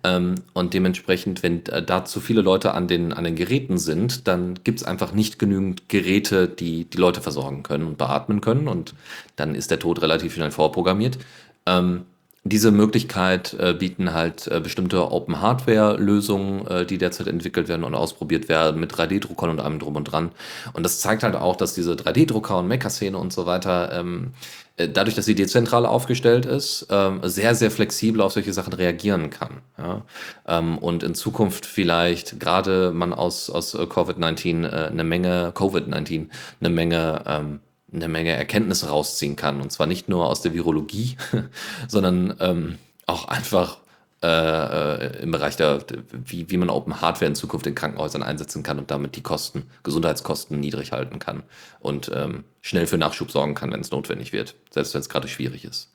Ähm, 0.03 0.35
und 0.55 0.75
dementsprechend, 0.75 1.45
wenn 1.45 1.65
äh, 1.67 1.83
da 1.85 2.05
zu 2.05 2.21
viele 2.21 2.43
Leute 2.43 2.75
an 2.75 2.89
den, 2.89 3.13
an 3.13 3.25
den 3.25 3.37
Geräten 3.37 3.79
sind, 3.79 4.27
dann 4.27 4.59
gibt 4.65 4.81
es 4.81 4.87
einfach 4.87 5.13
nicht 5.13 5.39
genügend 5.39 5.89
Geräte, 5.89 6.49
die 6.49 6.85
die 6.85 6.99
Leute 6.99 7.21
versorgen 7.21 7.63
können 7.63 7.87
und 7.87 7.97
beatmen 7.97 8.41
können. 8.41 8.67
Und 8.67 8.95
dann 9.37 9.55
ist 9.55 9.71
der 9.71 9.79
Tod 9.79 10.03
relativ 10.03 10.35
schnell 10.35 10.51
vorprogrammiert. 10.51 11.19
Ähm, 11.67 12.07
diese 12.49 12.71
Möglichkeit 12.71 13.55
äh, 13.59 13.75
bieten 13.75 14.15
halt 14.15 14.47
äh, 14.47 14.61
bestimmte 14.61 15.11
Open-Hardware-Lösungen, 15.11 16.67
äh, 16.69 16.87
die 16.87 16.97
derzeit 16.97 17.27
entwickelt 17.27 17.67
werden 17.67 17.83
und 17.83 17.95
ausprobiert 17.95 18.49
werden 18.49 18.81
mit 18.81 18.93
3D-Druckern 18.93 19.51
und 19.51 19.61
allem 19.61 19.81
drum 19.81 19.97
und 19.97 20.05
dran. 20.05 20.31
Und 20.73 20.85
das 20.85 21.01
zeigt 21.01 21.25
halt 21.25 21.35
auch, 21.35 21.57
dass 21.57 21.75
diese 21.75 21.95
3D-Drucker 21.95 22.59
und 22.59 22.69
Mecha-Szene 22.69 23.19
und 23.19 23.33
so 23.33 23.47
weiter, 23.47 23.91
ähm, 23.93 24.33
äh, 24.77 24.89
dadurch, 24.89 25.17
dass 25.17 25.25
sie 25.25 25.35
dezentral 25.35 25.87
aufgestellt 25.87 26.47
ist, 26.47 26.87
ähm, 26.91 27.21
sehr, 27.25 27.57
sehr 27.57 27.73
flexibel 27.73 28.21
auf 28.21 28.33
solche 28.33 28.53
Sachen 28.53 28.75
reagieren 28.75 29.31
kann. 29.31 29.63
Ja? 29.77 30.03
Ähm, 30.47 30.79
und 30.79 31.03
in 31.03 31.17
Zukunft 31.17 31.67
vielleicht 31.67 32.39
gerade 32.39 32.93
man 32.93 33.13
aus, 33.13 33.51
aus 33.51 33.75
äh, 33.75 33.79
Covid-19 33.79 34.65
äh, 34.65 34.87
eine 34.87 35.05
Menge, 35.05 35.53
Covid-19 35.53 36.29
eine 36.61 36.71
Menge 36.71 37.23
ähm, 37.27 37.61
eine 37.93 38.09
Menge 38.09 38.33
Erkenntnisse 38.33 38.89
rausziehen 38.89 39.37
kann. 39.37 39.61
Und 39.61 39.71
zwar 39.71 39.87
nicht 39.87 40.09
nur 40.09 40.27
aus 40.27 40.43
der 40.43 40.55
Virologie, 40.55 41.17
sondern 41.89 42.37
ähm, 42.41 42.79
auch 43.07 43.29
einfach 43.29 43.79
äh, 44.23 44.27
äh, 44.29 45.23
im 45.23 45.31
Bereich 45.31 45.57
der, 45.57 45.85
wie, 46.13 46.51
wie 46.51 46.57
man 46.57 46.71
Open 46.71 47.01
Hardware 47.01 47.29
in 47.29 47.35
Zukunft 47.35 47.67
in 47.67 47.75
Krankenhäusern 47.75 48.23
einsetzen 48.23 48.63
kann 48.63 48.79
und 48.79 48.91
damit 48.91 49.15
die 49.15 49.23
Kosten, 49.23 49.65
Gesundheitskosten 49.83 50.59
niedrig 50.59 50.93
halten 50.93 51.19
kann 51.19 51.43
und 51.81 52.11
ähm, 52.15 52.45
schnell 52.63 52.87
für 52.87 52.99
Nachschub 52.99 53.31
sorgen 53.31 53.55
kann, 53.55 53.73
wenn 53.73 53.81
es 53.81 53.91
notwendig 53.91 54.33
wird, 54.33 54.55
selbst 54.71 54.95
wenn 54.95 55.03
es 55.03 55.11
gerade 55.11 55.29
schwierig 55.29 55.65
ist. 55.65 55.93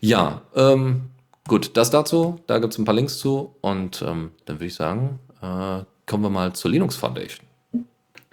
Ja, 0.00 0.42
ähm, 0.54 1.10
gut, 1.48 1.76
das 1.76 1.90
dazu. 1.90 2.38
Da 2.46 2.58
gibt 2.58 2.74
es 2.74 2.78
ein 2.78 2.84
paar 2.84 2.94
Links 2.94 3.18
zu 3.18 3.56
und 3.62 4.02
ähm, 4.02 4.32
dann 4.44 4.56
würde 4.56 4.66
ich 4.66 4.74
sagen, 4.74 5.18
äh, 5.40 5.84
kommen 6.06 6.22
wir 6.22 6.30
mal 6.30 6.52
zur 6.52 6.70
Linux 6.70 6.96
Foundation 6.96 7.46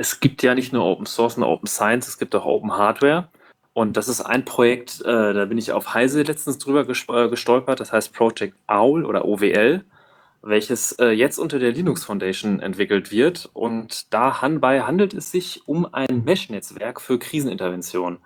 es 0.02 0.20
gibt 0.20 0.42
ja 0.42 0.56
nicht 0.56 0.74
nur 0.74 0.84
Open 0.84 1.06
Source 1.06 1.38
und 1.38 1.44
Open 1.44 1.68
Science, 1.68 2.08
es 2.08 2.18
gibt 2.18 2.36
auch 2.36 2.46
Open 2.46 2.74
Hardware. 2.74 3.30
Und 3.74 3.96
das 3.98 4.08
ist 4.08 4.20
ein 4.20 4.44
Projekt, 4.44 5.00
äh, 5.02 5.34
da 5.34 5.46
bin 5.46 5.60
ich 5.60 5.72
auf 5.72 5.94
Heise 5.94 6.24
letztens 6.24 6.58
drüber 6.58 6.82
äh, 6.82 7.30
gestolpert, 7.30 7.80
das 7.80 7.94
heißt 7.94 8.12
Project 8.12 8.58
OWL 8.68 9.06
oder 9.06 9.26
OWL, 9.26 9.86
welches 10.42 10.94
äh, 10.94 11.12
jetzt 11.12 11.38
unter 11.38 11.60
der 11.60 11.72
Linux 11.72 12.04
Foundation 12.04 12.60
entwickelt 12.60 13.12
wird. 13.12 13.50
Und 13.54 14.12
dabei 14.12 14.82
handelt 14.82 15.14
es 15.14 15.32
sich 15.32 15.62
um 15.68 15.88
ein 15.94 16.24
Mesh-Netzwerk 16.26 17.00
für 17.00 17.20
Krisenintervention. 17.20 18.18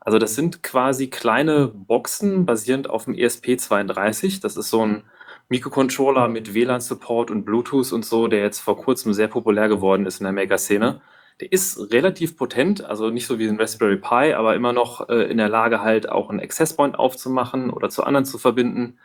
Also 0.00 0.18
das 0.18 0.34
sind 0.34 0.64
quasi 0.64 1.06
kleine 1.06 1.68
Boxen 1.68 2.44
basierend 2.46 2.90
auf 2.90 3.04
dem 3.04 3.14
ESP32. 3.14 4.42
Das 4.42 4.56
ist 4.56 4.70
so 4.70 4.84
ein 4.84 5.04
Mikrocontroller 5.48 6.28
mit 6.28 6.54
WLAN-Support 6.54 7.30
und 7.30 7.44
Bluetooth 7.44 7.92
und 7.92 8.04
so, 8.04 8.28
der 8.28 8.40
jetzt 8.40 8.60
vor 8.60 8.76
kurzem 8.76 9.12
sehr 9.12 9.28
populär 9.28 9.68
geworden 9.68 10.06
ist 10.06 10.20
in 10.20 10.24
der 10.24 10.32
Maker-Szene. 10.32 11.00
Der 11.40 11.52
ist 11.52 11.92
relativ 11.92 12.36
potent, 12.36 12.84
also 12.84 13.10
nicht 13.10 13.26
so 13.26 13.38
wie 13.38 13.48
ein 13.48 13.60
Raspberry 13.60 13.96
Pi, 13.96 14.32
aber 14.34 14.54
immer 14.54 14.72
noch 14.72 15.08
äh, 15.08 15.30
in 15.30 15.38
der 15.38 15.48
Lage, 15.48 15.82
halt 15.82 16.08
auch 16.08 16.30
einen 16.30 16.40
Access 16.40 16.76
Point 16.76 16.98
aufzumachen 16.98 17.70
oder 17.70 17.88
zu 17.88 18.04
anderen 18.04 18.24
zu 18.24 18.38
verbinden. 18.38 18.98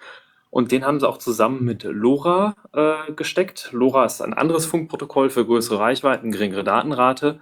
Und 0.49 0.71
den 0.71 0.85
haben 0.85 0.99
sie 0.99 1.07
auch 1.07 1.17
zusammen 1.17 1.63
mit 1.63 1.83
LoRa 1.83 2.55
äh, 2.73 3.11
gesteckt. 3.13 3.69
LoRa 3.73 4.05
ist 4.05 4.21
ein 4.21 4.33
anderes 4.33 4.65
Funkprotokoll 4.65 5.29
für 5.29 5.45
größere 5.45 5.79
Reichweiten, 5.79 6.31
geringere 6.31 6.63
Datenrate. 6.63 7.39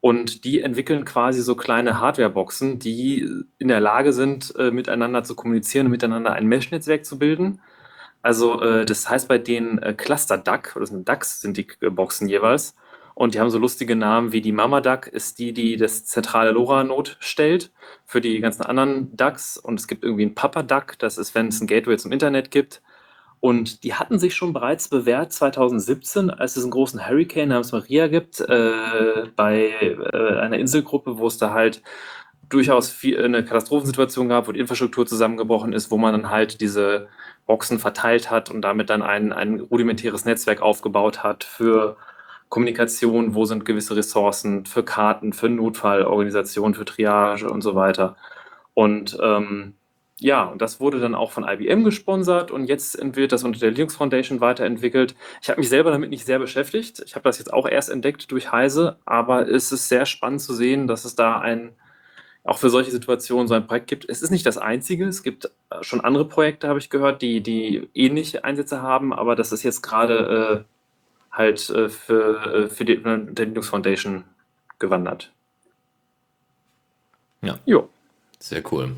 Und 0.00 0.44
die 0.44 0.60
entwickeln 0.60 1.04
quasi 1.04 1.42
so 1.42 1.56
kleine 1.56 2.00
Hardwareboxen, 2.00 2.78
die 2.78 3.28
in 3.58 3.68
der 3.68 3.80
Lage 3.80 4.12
sind, 4.12 4.54
äh, 4.56 4.70
miteinander 4.70 5.24
zu 5.24 5.34
kommunizieren 5.34 5.86
und 5.86 5.92
miteinander 5.92 6.32
ein 6.32 6.46
Mesh-Netzwerk 6.46 7.04
zu 7.04 7.18
bilden. 7.18 7.60
Also 8.22 8.60
äh, 8.62 8.84
das 8.84 9.08
heißt 9.08 9.28
bei 9.28 9.38
den 9.38 9.78
äh, 9.78 9.94
Cluster 9.94 10.38
Duck, 10.38 10.74
oder 10.76 10.86
sind 10.86 11.08
DUCs 11.08 11.40
sind 11.40 11.56
die 11.56 11.66
äh, 11.80 11.90
Boxen 11.90 12.28
jeweils. 12.28 12.74
Und 13.14 13.34
die 13.34 13.40
haben 13.40 13.50
so 13.50 13.58
lustige 13.58 13.96
Namen 13.96 14.32
wie 14.32 14.40
die 14.40 14.52
Mama 14.52 14.80
Duck 14.80 15.08
ist 15.08 15.40
die, 15.40 15.52
die 15.52 15.76
das 15.76 16.04
zentrale 16.04 16.52
LoRa-Node 16.52 17.12
stellt 17.18 17.72
für 18.06 18.20
die 18.20 18.38
ganzen 18.38 18.62
anderen 18.62 19.16
Ducks. 19.16 19.56
Und 19.56 19.80
es 19.80 19.88
gibt 19.88 20.04
irgendwie 20.04 20.22
einen 20.22 20.36
Papa 20.36 20.62
Duck, 20.62 20.96
das 21.00 21.18
ist, 21.18 21.34
wenn 21.34 21.48
es 21.48 21.60
ein 21.60 21.66
Gateway 21.66 21.96
zum 21.96 22.12
Internet 22.12 22.52
gibt. 22.52 22.80
Und 23.40 23.84
die 23.84 23.94
hatten 23.94 24.18
sich 24.18 24.34
schon 24.36 24.52
bereits 24.52 24.88
bewährt 24.88 25.32
2017, 25.32 26.30
als 26.30 26.56
es 26.56 26.64
einen 26.64 26.70
großen 26.70 27.08
Hurricane 27.08 27.48
namens 27.48 27.72
Maria 27.72 28.08
gibt, 28.08 28.40
äh, 28.40 29.26
bei 29.36 29.70
äh, 30.12 30.38
einer 30.38 30.58
Inselgruppe, 30.58 31.18
wo 31.18 31.26
es 31.26 31.38
da 31.38 31.52
halt 31.52 31.82
durchaus 32.48 32.90
viel, 32.90 33.22
eine 33.22 33.44
Katastrophensituation 33.44 34.28
gab, 34.28 34.48
wo 34.48 34.52
die 34.52 34.60
Infrastruktur 34.60 35.06
zusammengebrochen 35.06 35.72
ist, 35.72 35.90
wo 35.90 35.98
man 35.98 36.12
dann 36.12 36.30
halt 36.30 36.60
diese 36.60 37.08
Boxen 37.46 37.78
verteilt 37.78 38.30
hat 38.30 38.50
und 38.50 38.62
damit 38.62 38.90
dann 38.90 39.02
ein, 39.02 39.32
ein 39.32 39.60
rudimentäres 39.60 40.24
Netzwerk 40.24 40.62
aufgebaut 40.62 41.22
hat 41.22 41.44
für 41.44 41.96
Kommunikation, 42.48 43.34
wo 43.34 43.44
sind 43.44 43.64
gewisse 43.64 43.96
Ressourcen, 43.96 44.64
für 44.64 44.82
Karten, 44.82 45.32
für 45.32 45.48
Notfallorganisation, 45.48 46.74
für 46.74 46.84
Triage 46.84 47.50
und 47.50 47.60
so 47.60 47.74
weiter. 47.74 48.16
Und 48.74 49.18
ähm, 49.22 49.74
ja, 50.20 50.44
und 50.44 50.60
das 50.62 50.80
wurde 50.80 50.98
dann 50.98 51.14
auch 51.14 51.30
von 51.30 51.46
IBM 51.46 51.84
gesponsert 51.84 52.50
und 52.50 52.64
jetzt 52.64 52.98
wird 53.16 53.30
das 53.32 53.44
unter 53.44 53.60
der 53.60 53.70
Linux 53.70 53.94
Foundation 53.96 54.40
weiterentwickelt. 54.40 55.14
Ich 55.42 55.48
habe 55.48 55.60
mich 55.60 55.68
selber 55.68 55.90
damit 55.90 56.10
nicht 56.10 56.26
sehr 56.26 56.40
beschäftigt. 56.40 57.02
Ich 57.06 57.14
habe 57.14 57.22
das 57.22 57.38
jetzt 57.38 57.52
auch 57.52 57.68
erst 57.68 57.88
entdeckt 57.88 58.30
durch 58.32 58.50
Heise, 58.50 58.98
aber 59.04 59.48
es 59.48 59.70
ist 59.70 59.88
sehr 59.88 60.06
spannend 60.06 60.40
zu 60.40 60.54
sehen, 60.54 60.88
dass 60.88 61.04
es 61.04 61.14
da 61.14 61.38
ein 61.38 61.72
auch 62.44 62.58
für 62.58 62.70
solche 62.70 62.90
Situationen 62.90 63.48
so 63.48 63.54
ein 63.54 63.66
Projekt 63.66 63.88
gibt. 63.88 64.08
Es 64.08 64.22
ist 64.22 64.30
nicht 64.30 64.46
das 64.46 64.58
einzige, 64.58 65.06
es 65.06 65.22
gibt 65.22 65.46
äh, 65.70 65.82
schon 65.82 66.00
andere 66.00 66.24
Projekte, 66.24 66.68
habe 66.68 66.78
ich 66.78 66.90
gehört, 66.90 67.22
die, 67.22 67.40
die 67.42 67.88
ähnliche 67.94 68.44
Einsätze 68.44 68.82
haben, 68.82 69.12
aber 69.12 69.36
das 69.36 69.52
ist 69.52 69.62
jetzt 69.62 69.82
gerade 69.82 70.64
äh, 70.66 71.36
halt 71.36 71.68
äh, 71.70 71.88
für, 71.88 72.64
äh, 72.64 72.68
für 72.68 72.84
die, 72.84 73.02
die 73.02 73.44
Linux 73.44 73.68
Foundation 73.68 74.24
gewandert. 74.78 75.32
Ja. 77.42 77.58
Jo. 77.66 77.88
Sehr 78.38 78.62
cool. 78.72 78.96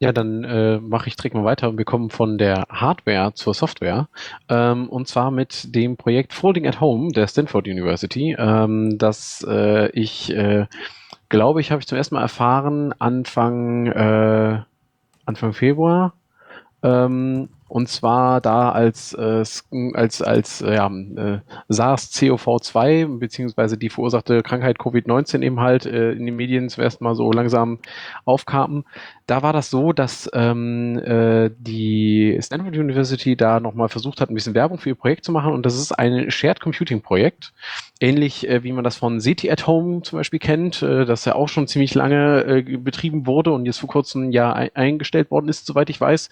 Ja, 0.00 0.12
dann 0.12 0.44
äh, 0.44 0.78
mache 0.78 1.08
ich 1.08 1.16
direkt 1.16 1.34
mal 1.34 1.44
weiter 1.44 1.68
und 1.68 1.76
wir 1.76 1.84
kommen 1.84 2.08
von 2.10 2.38
der 2.38 2.66
Hardware 2.70 3.34
zur 3.34 3.52
Software. 3.52 4.08
Ähm, 4.48 4.88
und 4.88 5.08
zwar 5.08 5.32
mit 5.32 5.74
dem 5.74 5.96
Projekt 5.96 6.32
Folding 6.34 6.68
at 6.68 6.80
Home 6.80 7.10
der 7.10 7.26
Stanford 7.26 7.66
University, 7.66 8.36
ähm, 8.38 8.96
das 8.96 9.44
äh, 9.48 9.90
ich 9.90 10.30
äh, 10.30 10.66
glaube 11.28 11.60
ich, 11.60 11.70
habe 11.70 11.80
ich 11.80 11.86
zum 11.86 11.98
ersten 11.98 12.14
Mal 12.14 12.22
erfahren 12.22 12.94
Anfang, 12.98 13.86
äh, 13.86 14.60
Anfang 15.24 15.52
Februar. 15.52 16.14
Ähm, 16.82 17.48
und 17.68 17.88
zwar 17.88 18.40
da 18.40 18.72
als, 18.72 19.12
äh, 19.12 19.44
als, 19.92 20.22
als 20.22 20.62
äh, 20.62 20.76
ja, 20.76 20.86
äh, 20.86 21.40
SARS-CoV-2 21.68 23.18
beziehungsweise 23.18 23.76
die 23.76 23.90
verursachte 23.90 24.42
Krankheit 24.42 24.78
Covid-19 24.78 25.42
eben 25.42 25.60
halt 25.60 25.84
äh, 25.84 26.12
in 26.12 26.24
den 26.24 26.36
Medien 26.36 26.70
zuerst 26.70 27.02
mal 27.02 27.14
so 27.14 27.30
langsam 27.30 27.78
aufkamen. 28.24 28.84
Da 29.26 29.42
war 29.42 29.52
das 29.52 29.68
so, 29.68 29.92
dass 29.92 30.30
ähm, 30.32 30.98
äh, 30.98 31.50
die 31.58 32.38
Stanford 32.40 32.76
University 32.76 33.36
da 33.36 33.60
nochmal 33.60 33.90
versucht 33.90 34.22
hat, 34.22 34.30
ein 34.30 34.34
bisschen 34.34 34.54
Werbung 34.54 34.78
für 34.78 34.88
ihr 34.88 34.94
Projekt 34.94 35.26
zu 35.26 35.32
machen 35.32 35.52
und 35.52 35.66
das 35.66 35.78
ist 35.78 35.92
ein 35.92 36.30
Shared 36.30 36.60
Computing 36.60 37.02
Projekt, 37.02 37.52
ähnlich 38.00 38.48
äh, 38.48 38.62
wie 38.62 38.72
man 38.72 38.84
das 38.84 38.96
von 38.96 39.20
SETI 39.20 39.50
at 39.50 39.66
Home 39.66 40.02
zum 40.02 40.18
Beispiel 40.18 40.38
kennt, 40.38 40.82
äh, 40.82 41.04
das 41.04 41.24
ja 41.24 41.34
auch 41.34 41.48
schon 41.48 41.66
ziemlich 41.66 41.94
lange 41.94 42.44
äh, 42.44 42.76
betrieben 42.76 43.26
wurde 43.26 43.52
und 43.52 43.66
jetzt 43.66 43.78
vor 43.78 43.88
kurzem 43.88 44.30
ja 44.30 44.52
ein 44.52 44.70
eingestellt 44.74 45.30
worden 45.30 45.48
ist, 45.48 45.66
soweit 45.66 45.90
ich 45.90 46.00
weiß. 46.00 46.30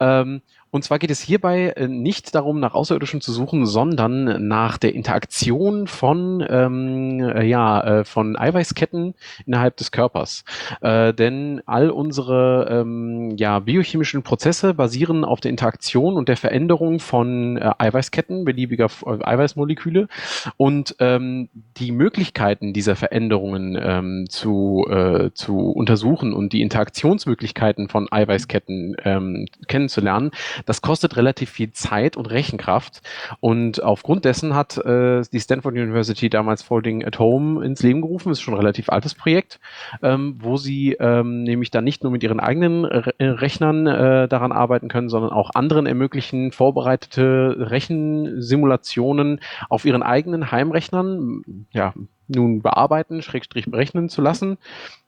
Ähm, 0.00 0.42
und 0.70 0.84
zwar 0.84 0.98
geht 0.98 1.10
es 1.10 1.20
hierbei 1.20 1.72
äh, 1.76 1.88
nicht 1.88 2.34
darum, 2.34 2.60
nach 2.60 2.74
Außerirdischen 2.74 3.20
zu 3.20 3.32
suchen, 3.32 3.66
sondern 3.66 4.46
nach 4.48 4.78
der 4.78 4.94
Interaktion 4.94 5.86
von, 5.86 6.44
ähm, 6.48 7.20
äh, 7.20 7.44
ja, 7.44 8.00
äh, 8.00 8.04
von 8.04 8.36
Eiweißketten 8.36 9.14
innerhalb 9.46 9.76
des 9.76 9.90
Körpers. 9.90 10.44
Äh, 10.80 11.14
denn 11.14 11.62
all 11.66 11.90
unsere 11.90 12.68
ähm, 12.70 13.36
ja, 13.36 13.60
biochemischen 13.60 14.22
Prozesse 14.22 14.74
basieren 14.74 15.24
auf 15.24 15.40
der 15.40 15.50
Interaktion 15.50 16.14
und 16.14 16.28
der 16.28 16.36
Veränderung 16.36 17.00
von 17.00 17.56
äh, 17.56 17.72
Eiweißketten, 17.78 18.44
beliebiger 18.44 18.88
Eiweißmoleküle. 19.04 20.08
Und 20.56 20.96
ähm, 20.98 21.48
die 21.76 21.92
Möglichkeiten 21.92 22.72
dieser 22.72 22.96
Veränderungen 22.96 23.78
ähm, 23.80 24.26
zu, 24.28 24.86
äh, 24.90 25.30
zu 25.32 25.70
untersuchen 25.70 26.32
und 26.32 26.52
die 26.52 26.62
Interaktionsmöglichkeiten 26.62 27.88
von 27.88 28.08
Eiweißketten 28.10 28.96
ähm, 29.04 29.46
kennenzulernen, 29.66 30.30
Das 30.66 30.82
kostet 30.82 31.16
relativ 31.16 31.50
viel 31.50 31.72
Zeit 31.72 32.16
und 32.16 32.26
Rechenkraft. 32.26 33.02
Und 33.40 33.82
aufgrund 33.82 34.24
dessen 34.24 34.54
hat 34.54 34.78
äh, 34.78 35.22
die 35.32 35.40
Stanford 35.40 35.74
University 35.74 36.28
damals 36.30 36.62
Folding 36.62 37.04
at 37.04 37.18
Home 37.18 37.64
ins 37.64 37.82
Leben 37.82 38.00
gerufen. 38.00 38.28
Das 38.28 38.38
ist 38.38 38.42
schon 38.42 38.54
ein 38.54 38.60
relativ 38.60 38.88
altes 38.88 39.14
Projekt, 39.14 39.60
ähm, 40.02 40.36
wo 40.38 40.56
sie 40.56 40.96
ähm, 40.98 41.42
nämlich 41.42 41.70
dann 41.70 41.84
nicht 41.84 42.02
nur 42.02 42.12
mit 42.12 42.22
ihren 42.22 42.40
eigenen 42.40 42.84
Re 42.84 43.14
Rechnern 43.18 43.86
äh, 43.86 44.28
daran 44.28 44.52
arbeiten 44.52 44.88
können, 44.88 45.08
sondern 45.08 45.32
auch 45.32 45.50
anderen 45.54 45.86
ermöglichen, 45.86 46.52
vorbereitete 46.52 47.56
Rechensimulationen 47.58 49.40
auf 49.68 49.84
ihren 49.84 50.02
eigenen 50.02 50.50
Heimrechnern, 50.50 51.42
ja, 51.72 51.94
nun 52.28 52.62
bearbeiten, 52.62 53.22
schrägstrich 53.22 53.66
berechnen 53.66 54.08
zu 54.08 54.22
lassen 54.22 54.58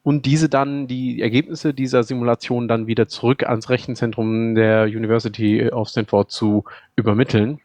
und 0.03 0.27
diese 0.27 0.49
dann, 0.49 0.87
die 0.87 1.21
Ergebnisse 1.21 1.75
dieser 1.75 2.03
Simulation 2.03 2.69
dann 2.69 2.87
wieder 2.87 3.09
zurück 3.09 3.45
ans 3.45 3.69
Rechenzentrum 3.69 4.55
der 4.55 4.85
University 4.85 5.69
of 5.71 5.89
Stanford 5.89 6.31
zu 6.31 6.65
übermitteln. 6.97 7.61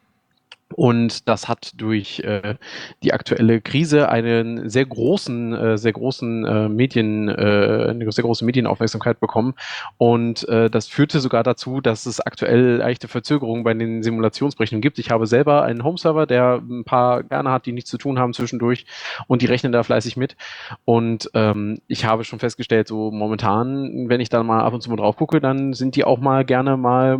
Und 0.73 1.29
das 1.29 1.47
hat 1.47 1.73
durch 1.79 2.19
äh, 2.21 2.55
die 3.03 3.13
aktuelle 3.13 3.61
Krise 3.61 4.09
einen 4.09 4.67
sehr 4.67 4.85
großen, 4.85 5.53
äh, 5.53 5.77
sehr 5.77 5.93
großen 5.93 6.45
äh, 6.45 6.69
Medien, 6.69 7.29
äh, 7.29 7.87
eine 7.89 8.11
sehr 8.11 8.23
große 8.23 8.43
Medienaufmerksamkeit 8.43 9.19
bekommen. 9.19 9.53
Und 9.97 10.47
äh, 10.49 10.69
das 10.69 10.87
führte 10.87 11.19
sogar 11.19 11.43
dazu, 11.43 11.81
dass 11.81 12.07
es 12.07 12.19
aktuell 12.19 12.77
leichte 12.77 13.07
Verzögerungen 13.07 13.63
bei 13.63 13.73
den 13.75 14.01
Simulationsberechnungen 14.01 14.81
gibt. 14.81 14.97
Ich 14.97 15.11
habe 15.11 15.27
selber 15.27 15.63
einen 15.63 15.83
Home-Server, 15.83 16.25
der 16.25 16.61
ein 16.67 16.83
paar 16.83 17.23
gerne 17.23 17.51
hat, 17.51 17.67
die 17.67 17.71
nichts 17.71 17.91
zu 17.91 17.97
tun 17.97 18.17
haben 18.17 18.33
zwischendurch 18.33 18.85
und 19.27 19.43
die 19.43 19.47
rechnen 19.47 19.71
da 19.71 19.83
fleißig 19.83 20.17
mit. 20.17 20.35
Und 20.83 21.29
ähm, 21.35 21.79
ich 21.87 22.05
habe 22.05 22.23
schon 22.23 22.39
festgestellt, 22.39 22.87
so 22.87 23.11
momentan, 23.11 24.09
wenn 24.09 24.19
ich 24.19 24.29
da 24.29 24.41
mal 24.41 24.61
ab 24.61 24.73
und 24.73 24.81
zu 24.81 24.89
mal 24.89 24.97
drauf 24.97 25.15
gucke, 25.15 25.39
dann 25.39 25.73
sind 25.73 25.95
die 25.95 26.05
auch 26.05 26.19
mal 26.19 26.43
gerne 26.43 26.75
mal 26.75 27.19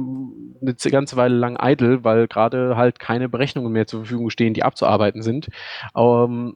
eine 0.62 0.76
ganze 0.92 1.16
Weile 1.16 1.36
lang 1.36 1.58
idle, 1.62 2.04
weil 2.04 2.28
gerade 2.28 2.76
halt 2.76 3.00
keine 3.00 3.30
Berechnungen 3.36 3.72
mehr 3.72 3.88
zur 3.88 4.02
Verfügung 4.02 4.30
stehen, 4.30 4.54
die 4.54 4.64
abzuarbeiten 4.64 5.22
sind. 5.22 5.50
Ähm, 5.96 6.56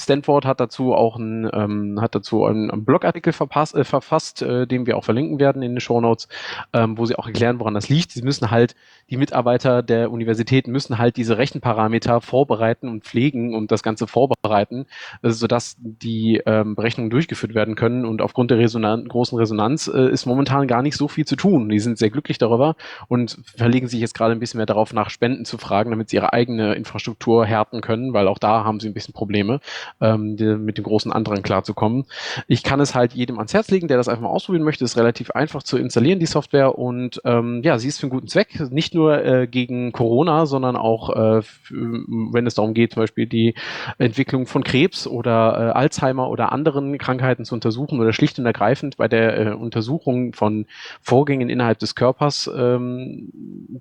Stanford 0.00 0.44
hat 0.44 0.60
dazu 0.60 0.94
auch 0.94 1.16
ein, 1.16 1.50
ähm, 1.52 2.00
hat 2.00 2.14
dazu 2.14 2.44
einen, 2.44 2.70
einen 2.70 2.84
Blogartikel 2.84 3.32
verpasst, 3.32 3.74
äh, 3.74 3.84
verfasst, 3.84 4.42
äh, 4.42 4.66
den 4.66 4.86
wir 4.86 4.96
auch 4.96 5.04
verlinken 5.04 5.38
werden 5.38 5.62
in 5.62 5.74
den 5.74 5.80
Show 5.80 6.00
Notes, 6.00 6.28
ähm, 6.72 6.96
wo 6.98 7.04
sie 7.04 7.16
auch 7.16 7.26
erklären, 7.26 7.58
woran 7.58 7.74
das 7.74 7.88
liegt. 7.88 8.12
Sie 8.12 8.22
müssen 8.22 8.50
halt, 8.50 8.74
die 9.10 9.16
Mitarbeiter 9.16 9.82
der 9.82 10.10
Universitäten 10.10 10.72
müssen 10.72 10.98
halt 10.98 11.16
diese 11.16 11.38
Rechenparameter 11.38 12.20
vorbereiten 12.20 12.88
und 12.88 13.04
pflegen 13.04 13.54
und 13.54 13.70
das 13.70 13.82
Ganze 13.82 14.06
vorbereiten, 14.06 14.86
äh, 15.22 15.30
sodass 15.30 15.76
die 15.78 16.42
ähm, 16.46 16.74
Berechnungen 16.74 17.10
durchgeführt 17.10 17.54
werden 17.54 17.74
können. 17.74 18.04
Und 18.04 18.22
aufgrund 18.22 18.50
der 18.50 18.58
Resonan 18.58 19.06
großen 19.06 19.38
Resonanz 19.38 19.88
äh, 19.88 20.10
ist 20.10 20.26
momentan 20.26 20.66
gar 20.66 20.82
nicht 20.82 20.96
so 20.96 21.08
viel 21.08 21.26
zu 21.26 21.36
tun. 21.36 21.68
Die 21.68 21.80
sind 21.80 21.98
sehr 21.98 22.10
glücklich 22.10 22.38
darüber 22.38 22.76
und 23.08 23.38
verlegen 23.56 23.88
sich 23.88 24.00
jetzt 24.00 24.14
gerade 24.14 24.32
ein 24.32 24.40
bisschen 24.40 24.58
mehr 24.58 24.66
darauf, 24.66 24.92
nach 24.92 25.10
Spenden 25.10 25.44
zu 25.44 25.58
fragen, 25.58 25.90
damit 25.90 26.10
sie 26.10 26.16
ihre 26.16 26.32
eigene 26.32 26.74
Infrastruktur 26.74 27.44
härten 27.44 27.80
können, 27.80 28.12
weil 28.12 28.28
auch 28.28 28.38
da 28.38 28.64
haben 28.64 28.80
sie 28.80 28.88
ein 28.88 28.94
bisschen 28.94 29.14
Probleme 29.14 29.60
ähm, 30.00 30.36
die, 30.36 30.44
mit 30.44 30.78
dem 30.78 30.84
großen 30.84 31.12
Andrang 31.12 31.42
klarzukommen. 31.42 32.04
Ich 32.48 32.62
kann 32.62 32.80
es 32.80 32.94
halt 32.94 33.14
jedem 33.14 33.38
ans 33.38 33.54
Herz 33.54 33.70
legen, 33.70 33.88
der 33.88 33.96
das 33.96 34.08
einfach 34.08 34.22
mal 34.22 34.28
ausprobieren 34.28 34.64
möchte. 34.64 34.84
Ist 34.84 34.96
relativ 34.96 35.30
einfach 35.30 35.62
zu 35.62 35.78
installieren, 35.78 36.20
die 36.20 36.26
Software. 36.26 36.78
Und 36.78 37.20
ähm, 37.24 37.62
ja, 37.62 37.78
sie 37.78 37.88
ist 37.88 37.98
für 37.98 38.04
einen 38.04 38.10
guten 38.10 38.28
Zweck. 38.28 38.60
Nicht 38.70 38.94
nur 38.94 39.24
äh, 39.24 39.46
gegen 39.46 39.92
Corona, 39.92 40.46
sondern 40.46 40.76
auch, 40.76 41.10
äh, 41.10 41.42
wenn 41.70 42.46
es 42.46 42.54
darum 42.54 42.74
geht, 42.74 42.92
zum 42.92 43.02
Beispiel 43.02 43.26
die 43.26 43.54
Entwicklung 43.98 44.46
von 44.46 44.64
Krebs 44.64 45.06
oder 45.06 45.72
äh, 45.74 45.78
Alzheimer 45.78 46.28
oder 46.30 46.52
anderen 46.52 46.98
Krankheiten 46.98 47.44
zu 47.44 47.54
untersuchen 47.54 48.00
oder 48.00 48.12
schlicht 48.12 48.38
und 48.38 48.46
ergreifend 48.46 48.96
bei 48.96 49.08
der 49.08 49.38
äh, 49.38 49.52
Untersuchung 49.52 50.32
von 50.32 50.66
Vorgängen 51.00 51.48
innerhalb 51.48 51.78
des 51.78 51.94
Körpers 51.94 52.50
ähm, 52.54 53.32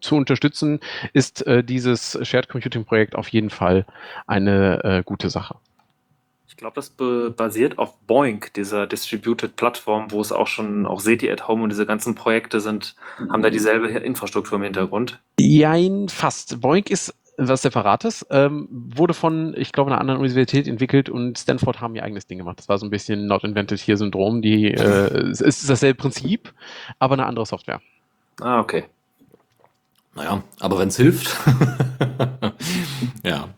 zu 0.02 0.16
unterstützen, 0.16 0.80
ist 1.14 1.46
äh, 1.46 1.64
dieses 1.64 2.18
Shared 2.22 2.50
Computing 2.50 2.86
Projekt 2.86 3.16
auf 3.16 3.28
jeden 3.30 3.50
Fall 3.50 3.86
eine 4.28 4.84
äh, 4.84 5.04
gute 5.04 5.30
Sache. 5.30 5.56
Ich 6.48 6.58
glaube, 6.58 6.76
das 6.76 6.92
basiert 7.36 7.78
auf 7.78 7.98
Boink, 8.02 8.54
dieser 8.54 8.88
Distributed 8.88 9.56
Plattform, 9.56 10.12
wo 10.12 10.22
es 10.22 10.32
auch 10.32 10.48
schon 10.48 10.86
auch 10.86 11.00
SETI 11.00 11.32
at 11.32 11.48
Home 11.48 11.64
und 11.64 11.70
diese 11.70 11.86
ganzen 11.86 12.16
Projekte 12.16 12.60
sind, 12.60 12.96
haben 13.30 13.42
da 13.42 13.50
dieselbe 13.50 13.88
Infrastruktur 13.88 14.58
im 14.58 14.64
Hintergrund. 14.64 15.20
Jein, 15.40 16.08
fast. 16.08 16.62
Boink 16.62 16.90
ist 16.90 17.14
was 17.38 17.64
Separates, 17.64 18.26
ähm, 18.30 18.68
wurde 18.72 19.14
von, 19.14 19.54
ich 19.58 19.72
glaube, 19.72 19.92
einer 19.92 20.00
anderen 20.00 20.20
Universität 20.20 20.68
entwickelt 20.68 21.10
und 21.10 21.38
Stanford 21.38 21.82
haben 21.82 21.96
ihr 21.96 22.04
eigenes 22.04 22.28
Ding 22.28 22.38
gemacht. 22.38 22.60
Das 22.60 22.70
war 22.70 22.78
so 22.78 22.86
ein 22.86 22.90
bisschen 22.90 23.28
Not 23.28 23.44
Invented 23.44 23.80
Here 23.80 23.98
Syndrom. 23.98 24.42
Die, 24.42 24.72
äh, 24.72 24.78
es 25.32 25.42
ist 25.42 25.70
dasselbe 25.70 25.98
Prinzip, 25.98 26.54
aber 27.00 27.14
eine 27.14 27.26
andere 27.26 27.46
Software. 27.46 27.82
Ah, 28.40 28.60
okay. 28.60 28.86
Naja, 30.16 30.44
aber 30.60 30.80
wenn 30.80 30.88
es 30.88 30.98
hilft. 30.98 31.36
ja. 33.24 33.50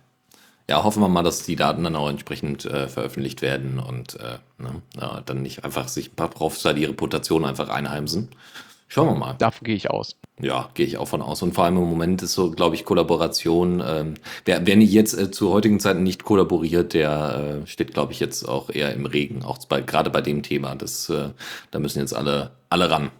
Ja, 0.70 0.84
hoffen 0.84 1.02
wir 1.02 1.08
mal, 1.08 1.24
dass 1.24 1.44
die 1.44 1.56
Daten 1.56 1.84
dann 1.84 1.96
auch 1.96 2.10
entsprechend 2.10 2.66
äh, 2.66 2.88
veröffentlicht 2.90 3.42
werden 3.42 3.80
und 3.80 4.20
äh, 4.20 4.40
ne, 4.58 4.82
ja, 5.00 5.22
dann 5.26 5.42
nicht 5.42 5.64
einfach 5.64 5.88
sich 5.88 6.12
ein 6.12 6.16
paar 6.16 6.30
Profs 6.30 6.62
da 6.62 6.74
die 6.74 6.86
Reputation 6.86 7.46
einfach 7.46 7.70
einheimsen. 7.70 8.30
Schauen 8.90 9.08
wir 9.08 9.16
mal. 9.16 9.34
Davon 9.34 9.66
gehe 9.66 9.76
ich 9.76 9.90
aus. 9.90 10.16
Ja, 10.40 10.70
gehe 10.74 10.86
ich 10.86 10.98
auch 10.98 11.08
von 11.08 11.22
aus. 11.22 11.42
Und 11.42 11.56
vor 11.56 11.66
allem 11.66 11.78
im 11.78 11.90
Moment 11.90 12.22
ist 12.22 12.34
so, 12.34 12.52
glaube 12.52 12.76
ich, 12.76 12.86
Kollaboration. 12.86 13.84
Ähm, 13.86 14.14
wer, 14.46 14.66
wer 14.66 14.78
nicht 14.78 14.94
jetzt 14.94 15.14
äh, 15.18 15.30
zu 15.30 15.52
heutigen 15.52 15.80
Zeiten 15.80 16.04
nicht 16.04 16.24
kollaboriert, 16.24 16.94
der 16.94 17.64
äh, 17.64 17.68
steht, 17.68 17.94
glaube 17.94 18.14
ich, 18.14 18.20
jetzt 18.22 18.48
auch 18.48 18.70
eher 18.70 18.94
im 18.94 19.06
Regen. 19.06 19.44
Auch 19.44 19.58
bei, 19.66 19.82
gerade 19.82 20.10
bei 20.10 20.22
dem 20.22 20.42
Thema. 20.42 20.76
Das, 20.76 21.10
äh, 21.10 21.30
da 21.72 21.80
müssen 21.80 22.00
jetzt 22.00 22.14
alle, 22.14 22.52
alle 22.70 22.90
ran. 22.90 23.12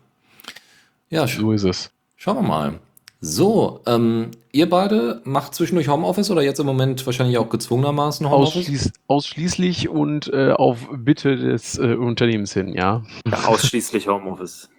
Ja, 1.10 1.28
so 1.28 1.52
ist 1.52 1.64
es. 1.64 1.92
Schauen 2.16 2.38
wir 2.38 2.48
mal. 2.48 2.80
So, 3.20 3.82
ähm, 3.88 4.32
ihr 4.52 4.70
beide 4.70 5.22
macht 5.24 5.56
zwischendurch 5.56 5.88
Homeoffice 5.88 6.30
oder 6.30 6.44
jetzt 6.44 6.60
im 6.60 6.68
Moment 6.68 7.04
wahrscheinlich 7.06 7.40
auch 7.40 7.50
gezwungenermaßen 7.50 8.30
Homeoffice? 8.30 8.58
Ausschließ, 8.58 8.94
ausschließlich 9.08 9.90
und 9.90 10.32
äh, 10.32 10.52
auf 10.52 10.88
Bitte 10.92 11.36
des 11.36 11.80
äh, 11.80 11.96
Unternehmens 11.96 12.54
hin, 12.54 12.74
ja. 12.74 13.04
ja. 13.28 13.46
Ausschließlich 13.46 14.08
Homeoffice. 14.08 14.70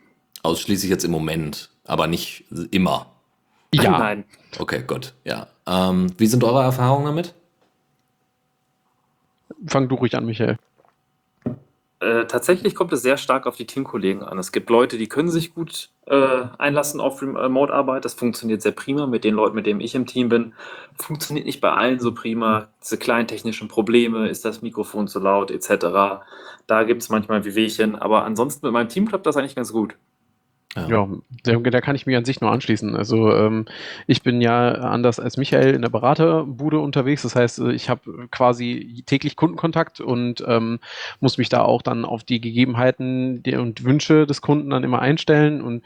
Ausschließlich 0.44 0.88
jetzt 0.88 1.05
im 1.05 1.11
Moment, 1.11 1.70
aber 1.85 2.07
nicht 2.07 2.44
immer. 2.70 3.07
Ja. 3.74 3.98
Nein. 3.98 4.24
Okay, 4.59 4.85
gut, 4.87 5.14
ja. 5.24 5.48
Ähm, 5.66 6.07
wie 6.16 6.27
sind 6.27 6.44
eure 6.44 6.62
Erfahrungen 6.62 7.07
damit? 7.07 7.35
Fang 9.66 9.88
du 9.88 9.96
ruhig 9.96 10.14
an, 10.14 10.24
Michael. 10.24 10.59
Äh, 12.00 12.26
tatsächlich 12.26 12.76
kommt 12.76 12.92
es 12.92 13.02
sehr 13.02 13.16
stark 13.16 13.46
auf 13.46 13.56
die 13.56 13.66
Teamkollegen 13.66 14.22
an. 14.22 14.38
Es 14.38 14.52
gibt 14.52 14.70
Leute, 14.70 14.98
die 14.98 15.08
können 15.08 15.30
sich 15.30 15.52
gut 15.52 15.90
äh, 16.06 16.44
einlassen 16.56 17.00
auf 17.00 17.20
Remote-Arbeit. 17.20 18.04
Das 18.04 18.14
funktioniert 18.14 18.62
sehr 18.62 18.72
prima 18.72 19.06
mit 19.08 19.24
den 19.24 19.34
Leuten, 19.34 19.56
mit 19.56 19.66
denen 19.66 19.80
ich 19.80 19.96
im 19.96 20.06
Team 20.06 20.28
bin. 20.28 20.54
Funktioniert 20.94 21.46
nicht 21.46 21.61
bei 21.61 21.72
allen 21.72 21.98
so 21.98 22.14
prima. 22.14 22.68
Diese 22.82 22.98
kleinen 22.98 23.26
technischen 23.26 23.66
Probleme, 23.66 24.28
ist 24.28 24.44
das 24.44 24.62
Mikrofon 24.62 25.08
zu 25.08 25.18
laut 25.18 25.50
etc. 25.50 26.22
Da 26.68 26.84
gibt 26.84 27.02
es 27.02 27.08
manchmal 27.08 27.44
Wehwehchen. 27.44 27.96
Aber 27.96 28.24
ansonsten 28.24 28.66
mit 28.66 28.72
meinem 28.72 28.88
Team 28.88 29.08
klappt 29.08 29.26
das 29.26 29.37
eigentlich 29.37 29.56
ganz 29.56 29.72
gut. 29.72 29.96
Ja, 30.87 31.09
ja 31.47 31.59
da, 31.59 31.81
kann 31.81 31.97
ich 31.97 32.07
mich 32.07 32.17
an 32.17 32.25
sich 32.25 32.41
nur 32.41 32.51
anschließen. 32.51 32.95
Also 32.95 33.33
ähm, 33.35 33.67
ich 34.07 34.23
bin 34.23 34.41
ja 34.41 34.73
anders 34.73 35.19
als 35.19 35.37
Michael 35.37 35.75
in 35.75 35.83
der 35.83 35.88
Beraterbude 35.88 36.79
unterwegs. 36.79 37.23
Das 37.23 37.35
heißt, 37.35 37.61
äh, 37.61 37.73
ich 37.73 37.88
habe 37.88 38.29
quasi 38.31 39.03
täglich 39.07 39.37
Kundenkontakt 39.37 40.01
und 40.01 40.45
ähm, 40.47 40.79
muss 41.21 41.38
mich 41.38 41.49
da 41.49 41.62
auch 41.62 41.83
dann 41.83 42.05
auf 42.05 42.25
die 42.25 42.41
Gegebenheiten 42.41 43.43
und 43.59 43.85
Wünsche 43.85 44.27
des 44.27 44.41
Kunden 44.41 44.71
dann 44.71 44.85
immer 44.85 45.01
einstellen. 45.01 45.62
Und 45.62 45.83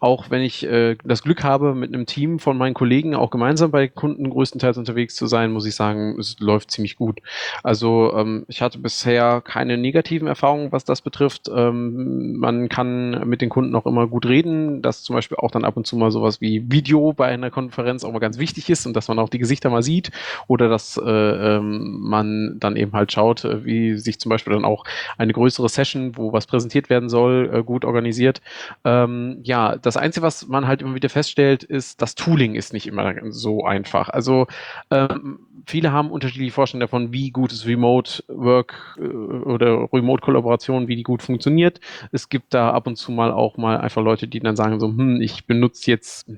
auch 0.00 0.30
wenn 0.30 0.42
ich 0.42 0.64
äh, 0.64 0.96
das 1.04 1.22
Glück 1.22 1.44
habe, 1.44 1.74
mit 1.74 1.92
einem 1.92 2.06
Team 2.06 2.38
von 2.38 2.56
meinen 2.56 2.74
Kollegen 2.74 3.14
auch 3.14 3.30
gemeinsam 3.30 3.70
bei 3.70 3.88
Kunden 3.88 4.30
größtenteils 4.30 4.78
unterwegs 4.78 5.14
zu 5.14 5.26
sein, 5.26 5.52
muss 5.52 5.66
ich 5.66 5.74
sagen, 5.74 6.18
es 6.18 6.38
läuft 6.40 6.70
ziemlich 6.70 6.96
gut. 6.96 7.20
Also 7.62 8.12
ähm, 8.16 8.44
ich 8.48 8.62
hatte 8.62 8.78
bisher 8.78 9.40
keine 9.40 9.76
negativen 9.76 10.28
Erfahrungen, 10.28 10.72
was 10.72 10.84
das 10.84 11.02
betrifft. 11.02 11.50
Ähm, 11.54 12.36
man 12.38 12.68
kann 12.68 13.28
mit 13.28 13.40
den 13.40 13.48
Kunden 13.48 13.74
auch 13.74 13.86
immer 13.86 14.06
gut 14.06 14.26
reden, 14.26 14.82
dass 14.82 15.02
zum 15.02 15.14
Beispiel 15.14 15.36
auch 15.38 15.50
dann 15.50 15.64
ab 15.64 15.76
und 15.76 15.86
zu 15.86 15.96
mal 15.96 16.10
sowas 16.10 16.40
wie 16.40 16.70
Video 16.70 17.12
bei 17.12 17.26
einer 17.26 17.50
Konferenz 17.50 18.04
auch 18.04 18.12
mal 18.12 18.18
ganz 18.18 18.38
wichtig 18.38 18.70
ist 18.70 18.86
und 18.86 18.94
dass 18.94 19.08
man 19.08 19.18
auch 19.18 19.28
die 19.28 19.38
Gesichter 19.38 19.70
mal 19.70 19.82
sieht 19.82 20.10
oder 20.46 20.68
dass 20.68 20.96
äh, 20.96 21.10
ähm, 21.10 22.00
man 22.00 22.56
dann 22.58 22.76
eben 22.76 22.92
halt 22.92 23.12
schaut, 23.12 23.44
äh, 23.44 23.64
wie 23.64 23.96
sich 23.96 24.18
zum 24.18 24.30
Beispiel 24.30 24.54
dann 24.54 24.64
auch 24.64 24.84
eine 25.18 25.32
größere 25.32 25.68
Session, 25.68 26.16
wo 26.16 26.32
was 26.32 26.46
präsentiert 26.46 26.90
werden 26.90 27.08
soll, 27.08 27.50
äh, 27.52 27.62
gut 27.62 27.84
organisiert. 27.84 28.40
Ähm, 28.84 29.38
das 29.80 29.96
Einzige, 29.96 30.24
was 30.24 30.46
man 30.48 30.66
halt 30.66 30.82
immer 30.82 30.94
wieder 30.94 31.08
feststellt, 31.08 31.62
ist, 31.62 32.02
das 32.02 32.14
Tooling 32.14 32.54
ist 32.54 32.72
nicht 32.72 32.86
immer 32.86 33.14
so 33.30 33.64
einfach. 33.64 34.08
Also 34.08 34.46
ähm, 34.90 35.40
viele 35.66 35.92
haben 35.92 36.10
unterschiedliche 36.10 36.52
Vorstellungen 36.52 36.86
davon, 36.88 37.12
wie 37.12 37.30
gut 37.30 37.52
ist 37.52 37.66
Remote 37.66 38.24
Work 38.28 38.98
äh, 38.98 39.02
oder 39.02 39.88
Remote 39.92 40.22
Kollaboration, 40.22 40.88
wie 40.88 40.96
die 40.96 41.02
gut 41.02 41.22
funktioniert. 41.22 41.80
Es 42.12 42.28
gibt 42.28 42.54
da 42.54 42.70
ab 42.70 42.86
und 42.86 42.96
zu 42.96 43.12
mal 43.12 43.32
auch 43.32 43.56
mal 43.56 43.78
einfach 43.78 44.02
Leute, 44.02 44.28
die 44.28 44.40
dann 44.40 44.56
sagen 44.56 44.80
so, 44.80 44.88
hm, 44.88 45.20
ich 45.20 45.46
benutze 45.46 45.90
jetzt 45.90 46.28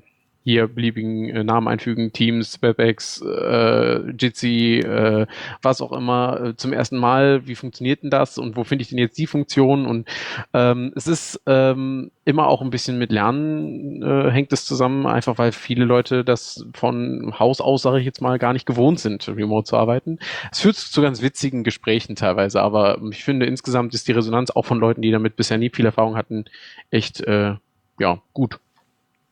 hier 0.47 0.69
beliebigen 0.69 1.27
äh, 1.27 1.43
Namen 1.43 1.67
einfügen, 1.67 2.13
Teams, 2.13 2.61
WebEx, 2.61 3.21
äh, 3.21 4.11
Jitsi, 4.11 4.79
äh, 4.79 5.27
was 5.61 5.81
auch 5.81 5.91
immer, 5.91 6.41
äh, 6.41 6.55
zum 6.55 6.71
ersten 6.71 6.95
Mal, 6.95 7.45
wie 7.47 7.55
funktioniert 7.55 8.01
denn 8.03 8.11
das 8.11 8.37
und 8.37 8.55
wo 8.55 8.63
finde 8.63 8.83
ich 8.83 8.87
denn 8.87 8.97
jetzt 8.97 9.17
die 9.17 9.27
Funktion? 9.27 9.85
Und 9.85 10.07
ähm, 10.53 10.93
es 10.95 11.05
ist 11.05 11.41
ähm, 11.47 12.11
immer 12.23 12.47
auch 12.47 12.61
ein 12.61 12.69
bisschen 12.69 12.97
mit 12.97 13.11
Lernen 13.11 14.01
äh, 14.01 14.31
hängt 14.31 14.53
es 14.53 14.65
zusammen, 14.65 15.05
einfach 15.05 15.37
weil 15.37 15.51
viele 15.51 15.83
Leute 15.83 16.23
das 16.23 16.65
von 16.73 17.37
Haus 17.37 17.59
aus, 17.59 17.81
sage 17.81 17.99
ich 17.99 18.05
jetzt 18.05 18.21
mal, 18.21 18.39
gar 18.39 18.53
nicht 18.53 18.65
gewohnt 18.65 19.01
sind, 19.01 19.27
remote 19.27 19.65
zu 19.65 19.75
arbeiten. 19.75 20.17
Es 20.49 20.61
führt 20.61 20.77
zu 20.77 21.01
ganz 21.01 21.21
witzigen 21.21 21.65
Gesprächen 21.65 22.15
teilweise, 22.15 22.61
aber 22.61 23.01
ich 23.11 23.25
finde 23.25 23.47
insgesamt 23.47 23.93
ist 23.93 24.07
die 24.07 24.13
Resonanz 24.13 24.51
auch 24.51 24.63
von 24.63 24.79
Leuten, 24.79 25.01
die 25.01 25.11
damit 25.11 25.35
bisher 25.35 25.57
nie 25.57 25.71
viel 25.71 25.85
Erfahrung 25.85 26.15
hatten, 26.15 26.45
echt 26.89 27.19
äh, 27.19 27.55
ja 27.99 28.21
gut. 28.31 28.61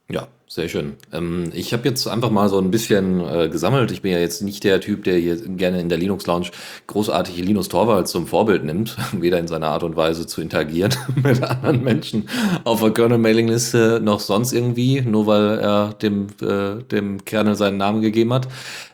Ja, 0.09 0.27
sehr 0.55 0.69
schön. 0.69 0.95
Ähm, 1.11 1.51
ich 1.53 1.73
habe 1.73 1.87
jetzt 1.87 2.07
einfach 2.07 2.31
mal 2.31 2.47
so 2.47 2.57
ein 2.57 2.71
bisschen 2.71 3.19
äh, 3.19 3.49
gesammelt. 3.49 3.91
Ich 3.91 4.01
bin 4.01 4.13
ja 4.13 4.19
jetzt 4.19 4.41
nicht 4.41 4.63
der 4.63 4.79
Typ, 4.79 5.03
der 5.03 5.17
hier 5.17 5.35
gerne 5.35 5.81
in 5.81 5.89
der 5.89 5.97
Linux 5.97 6.25
Lounge 6.27 6.47
großartige 6.87 7.41
Linus 7.41 7.67
Torvalds 7.67 8.11
zum 8.11 8.25
Vorbild 8.25 8.63
nimmt, 8.63 8.95
weder 9.11 9.37
in 9.37 9.47
seiner 9.47 9.67
Art 9.67 9.83
und 9.83 9.97
Weise 9.97 10.25
zu 10.25 10.41
interagieren 10.41 10.93
mit 11.23 11.43
anderen 11.43 11.83
Menschen 11.83 12.29
auf 12.63 12.79
der 12.79 12.91
Kernel-Mailing-Liste 12.91 13.99
noch 14.01 14.21
sonst 14.21 14.53
irgendwie, 14.53 15.01
nur 15.01 15.27
weil 15.27 15.59
er 15.59 15.93
dem, 16.01 16.27
äh, 16.41 16.81
dem 16.83 17.25
Kernel 17.25 17.55
seinen 17.55 17.77
Namen 17.77 18.01
gegeben 18.01 18.33
hat. 18.33 18.47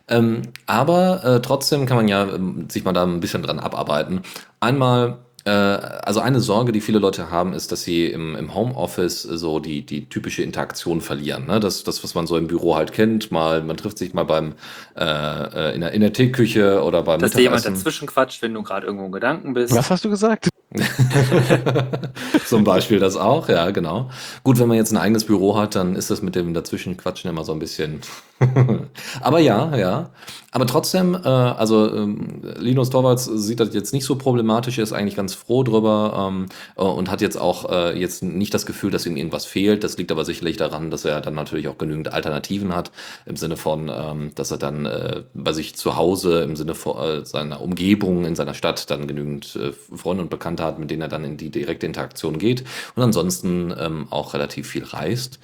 Ähm, 0.08 0.42
aber 0.66 1.24
äh, 1.24 1.42
trotzdem 1.42 1.86
kann 1.86 1.98
man 1.98 2.08
ja 2.08 2.24
ähm, 2.24 2.70
sich 2.70 2.84
mal 2.84 2.92
da 2.92 3.04
ein 3.04 3.20
bisschen 3.20 3.44
dran 3.44 3.60
abarbeiten. 3.60 4.22
Einmal 4.60 5.20
also 5.50 6.20
eine 6.20 6.40
Sorge, 6.40 6.72
die 6.72 6.82
viele 6.82 7.00
Leute 7.00 7.32
haben, 7.32 7.54
ist, 7.54 7.72
dass 7.72 7.84
sie 7.84 8.08
im, 8.08 8.36
im 8.36 8.54
Homeoffice 8.54 9.24
so 9.24 9.60
die, 9.60 9.86
die 9.86 10.08
typische 10.08 10.44
Interaktion 10.44 11.02
verlieren. 11.02 11.48
Ne? 11.48 11.60
Das, 11.60 11.84
das, 11.84 12.04
was 12.04 12.14
man 12.14 12.28
so 12.28 12.38
im 12.38 12.48
Büro 12.48 12.76
halt 12.76 12.94
kennt, 12.94 13.32
mal, 13.32 13.64
man 13.64 13.78
trifft 13.78 13.98
sich 13.98 14.14
mal 14.14 14.24
beim 14.24 14.54
äh, 14.96 15.04
äh 15.04 15.76
in, 15.76 15.82
der, 15.82 15.92
in 15.94 16.02
der 16.02 16.14
Teeküche 16.14 16.84
oder 16.84 17.04
beim 17.04 17.20
Dass 17.20 17.32
dir 17.32 17.42
jemand 17.42 17.66
dazwischen 17.66 18.08
quatscht, 18.08 18.42
wenn 18.42 18.54
du 18.54 18.62
gerade 18.62 18.86
irgendwo 18.86 19.06
in 19.06 19.12
Gedanken 19.12 19.54
bist. 19.54 19.76
Was 19.76 19.90
hast 19.90 20.06
du 20.06 20.10
gesagt? 20.10 20.50
Zum 22.48 22.64
Beispiel 22.64 23.00
das 23.00 23.18
auch, 23.18 23.50
ja, 23.50 23.72
genau. 23.72 24.10
Gut, 24.44 24.58
wenn 24.60 24.70
man 24.70 24.78
jetzt 24.78 24.92
ein 24.92 24.98
eigenes 24.98 25.26
Büro 25.26 25.58
hat, 25.58 25.76
dann 25.76 25.96
ist 25.96 26.10
das 26.10 26.22
mit 26.22 26.36
dem 26.36 26.54
Dazwischenquatschen 26.54 27.30
immer 27.30 27.44
so 27.44 27.52
ein 27.52 27.60
bisschen. 27.60 28.00
Aber 29.22 29.40
ja, 29.40 29.76
ja. 29.76 30.12
Aber 30.54 30.68
trotzdem, 30.68 31.16
äh, 31.16 31.28
also 31.28 31.96
ähm, 31.96 32.42
Linus 32.58 32.90
Torvalds 32.90 33.24
sieht 33.24 33.62
das 33.62 33.74
jetzt 33.74 33.94
nicht 33.94 34.04
so 34.04 34.18
problematisch, 34.18 34.78
er 34.78 34.84
ist 34.84 34.92
eigentlich 34.92 35.16
ganz 35.16 35.34
froh 35.34 35.64
drüber 35.64 36.28
ähm, 36.30 36.48
äh, 36.76 36.82
und 36.82 37.10
hat 37.10 37.22
jetzt 37.22 37.40
auch 37.40 37.72
äh, 37.72 37.98
jetzt 37.98 38.22
nicht 38.22 38.54
das 38.54 38.66
Gefühl, 38.66 38.92
dass 38.92 39.06
ihm 39.06 39.16
irgendwas 39.16 39.46
fehlt. 39.46 39.86
Das 39.86 39.98
liegt 39.98 40.12
aber 40.12 40.26
sicherlich 40.26 40.58
daran, 40.58 40.92
dass 40.92 41.06
er 41.06 41.22
dann 41.22 41.36
natürlich 41.36 41.70
auch 41.70 41.78
genügend 41.78 42.12
Alternativen 42.12 42.76
hat, 42.76 42.92
im 43.26 43.38
Sinne 43.38 43.56
von, 43.56 43.90
ähm, 43.94 44.32
dass 44.36 44.52
er 44.52 44.58
dann 44.58 44.86
äh, 44.86 45.24
bei 45.34 45.54
sich 45.54 45.76
zu 45.76 45.96
Hause, 45.96 46.42
im 46.42 46.58
Sinne 46.58 46.76
von 46.76 46.98
äh, 46.98 47.26
seiner 47.26 47.62
Umgebung, 47.62 48.26
in 48.26 48.36
seiner 48.36 48.54
Stadt 48.54 48.92
dann 48.92 49.08
genügend 49.08 49.56
äh, 49.56 49.72
Freunde 49.96 50.24
und 50.24 50.30
Bekannte 50.30 50.66
hat, 50.66 50.80
mit 50.80 50.92
denen 50.92 51.02
er 51.02 51.08
dann 51.08 51.24
in 51.24 51.38
die 51.38 51.50
direkte 51.50 51.86
Interaktion 51.86 52.38
geht 52.38 52.66
und 52.98 53.04
ansonsten 53.04 53.74
ähm, 53.80 54.08
auch 54.10 54.34
relativ 54.34 54.68
viel 54.68 54.84
reist. 54.84 55.40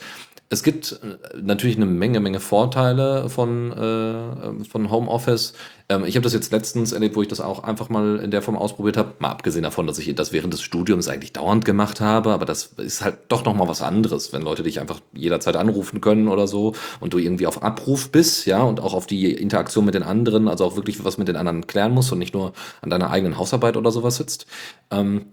Es 0.49 0.63
gibt 0.63 0.99
äh, 1.03 1.37
natürlich 1.41 1.75
eine 1.75 1.85
Menge, 1.85 2.21
Menge 2.21 2.39
Vorteile 2.39 3.29
von, 3.29 3.71
äh, 3.73 4.63
von 4.63 4.89
Homeoffice. 4.89 5.53
Ähm, 5.89 6.05
ich 6.05 6.15
habe 6.15 6.23
das 6.23 6.33
jetzt 6.33 6.53
letztens 6.53 6.93
erlebt, 6.93 7.17
wo 7.17 7.21
ich 7.21 7.27
das 7.27 7.41
auch 7.41 7.63
einfach 7.63 7.89
mal 7.89 8.17
in 8.17 8.31
der 8.31 8.41
Form 8.41 8.55
ausprobiert 8.55 8.95
habe. 8.95 9.13
Mal 9.19 9.29
abgesehen 9.29 9.63
davon, 9.63 9.87
dass 9.87 9.99
ich 9.99 10.13
das 10.15 10.31
während 10.31 10.53
des 10.53 10.61
Studiums 10.61 11.09
eigentlich 11.09 11.33
dauernd 11.33 11.65
gemacht 11.65 11.99
habe, 11.99 12.31
aber 12.31 12.45
das 12.45 12.73
ist 12.77 13.03
halt 13.03 13.17
doch 13.27 13.43
nochmal 13.43 13.67
was 13.67 13.81
anderes, 13.81 14.31
wenn 14.31 14.41
Leute 14.41 14.63
dich 14.63 14.79
einfach 14.79 15.01
jederzeit 15.13 15.57
anrufen 15.57 15.99
können 15.99 16.29
oder 16.29 16.47
so 16.47 16.73
und 17.01 17.13
du 17.13 17.17
irgendwie 17.17 17.47
auf 17.47 17.61
Abruf 17.61 18.11
bist, 18.11 18.45
ja, 18.45 18.61
und 18.61 18.79
auch 18.79 18.93
auf 18.93 19.05
die 19.05 19.33
Interaktion 19.33 19.83
mit 19.83 19.95
den 19.95 20.03
anderen, 20.03 20.47
also 20.47 20.63
auch 20.63 20.75
wirklich 20.77 21.03
was 21.03 21.17
mit 21.17 21.27
den 21.27 21.35
anderen 21.35 21.67
klären 21.67 21.93
musst 21.93 22.11
und 22.13 22.19
nicht 22.19 22.33
nur 22.33 22.53
an 22.81 22.89
deiner 22.89 23.09
eigenen 23.09 23.37
Hausarbeit 23.37 23.75
oder 23.75 23.91
sowas 23.91 24.15
sitzt. 24.15 24.47
Ähm, 24.91 25.25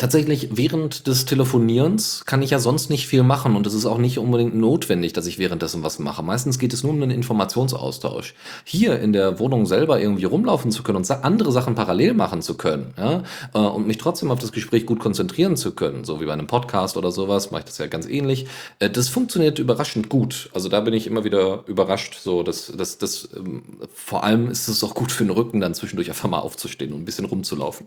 Tatsächlich, 0.00 0.48
während 0.52 1.06
des 1.08 1.26
Telefonierens 1.26 2.24
kann 2.24 2.40
ich 2.40 2.48
ja 2.48 2.58
sonst 2.58 2.88
nicht 2.88 3.06
viel 3.06 3.22
machen 3.22 3.54
und 3.54 3.66
es 3.66 3.74
ist 3.74 3.84
auch 3.84 3.98
nicht 3.98 4.16
unbedingt 4.18 4.54
notwendig, 4.54 5.12
dass 5.12 5.26
ich 5.26 5.38
währenddessen 5.38 5.82
was 5.82 5.98
mache. 5.98 6.22
Meistens 6.22 6.58
geht 6.58 6.72
es 6.72 6.82
nur 6.82 6.94
um 6.94 7.02
einen 7.02 7.10
Informationsaustausch. 7.10 8.32
Hier 8.64 8.98
in 8.98 9.12
der 9.12 9.38
Wohnung 9.38 9.66
selber 9.66 10.00
irgendwie 10.00 10.24
rumlaufen 10.24 10.70
zu 10.70 10.82
können 10.82 10.96
und 10.96 11.10
andere 11.10 11.52
Sachen 11.52 11.74
parallel 11.74 12.14
machen 12.14 12.40
zu 12.40 12.56
können, 12.56 12.94
ja, 12.96 13.24
äh, 13.52 13.58
und 13.58 13.86
mich 13.86 13.98
trotzdem 13.98 14.30
auf 14.30 14.38
das 14.38 14.52
Gespräch 14.52 14.86
gut 14.86 15.00
konzentrieren 15.00 15.54
zu 15.58 15.72
können, 15.72 16.04
so 16.04 16.18
wie 16.18 16.24
bei 16.24 16.32
einem 16.32 16.46
Podcast 16.46 16.96
oder 16.96 17.12
sowas, 17.12 17.50
mache 17.50 17.60
ich 17.60 17.66
das 17.66 17.76
ja 17.76 17.86
ganz 17.86 18.08
ähnlich. 18.08 18.46
Äh, 18.78 18.88
das 18.88 19.10
funktioniert 19.10 19.58
überraschend 19.58 20.08
gut. 20.08 20.48
Also 20.54 20.70
da 20.70 20.80
bin 20.80 20.94
ich 20.94 21.08
immer 21.08 21.24
wieder 21.24 21.64
überrascht, 21.66 22.20
so, 22.22 22.42
dass, 22.42 22.72
dass, 22.74 22.96
dass 22.96 23.28
ähm, 23.36 23.64
vor 23.92 24.24
allem 24.24 24.50
ist 24.50 24.66
es 24.66 24.82
auch 24.82 24.94
gut 24.94 25.12
für 25.12 25.24
den 25.24 25.30
Rücken, 25.30 25.60
dann 25.60 25.74
zwischendurch 25.74 26.08
einfach 26.08 26.30
mal 26.30 26.38
aufzustehen 26.38 26.94
und 26.94 27.02
ein 27.02 27.04
bisschen 27.04 27.26
rumzulaufen. 27.26 27.86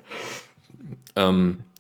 Ähm, 1.16 1.57
äh, 1.59 1.73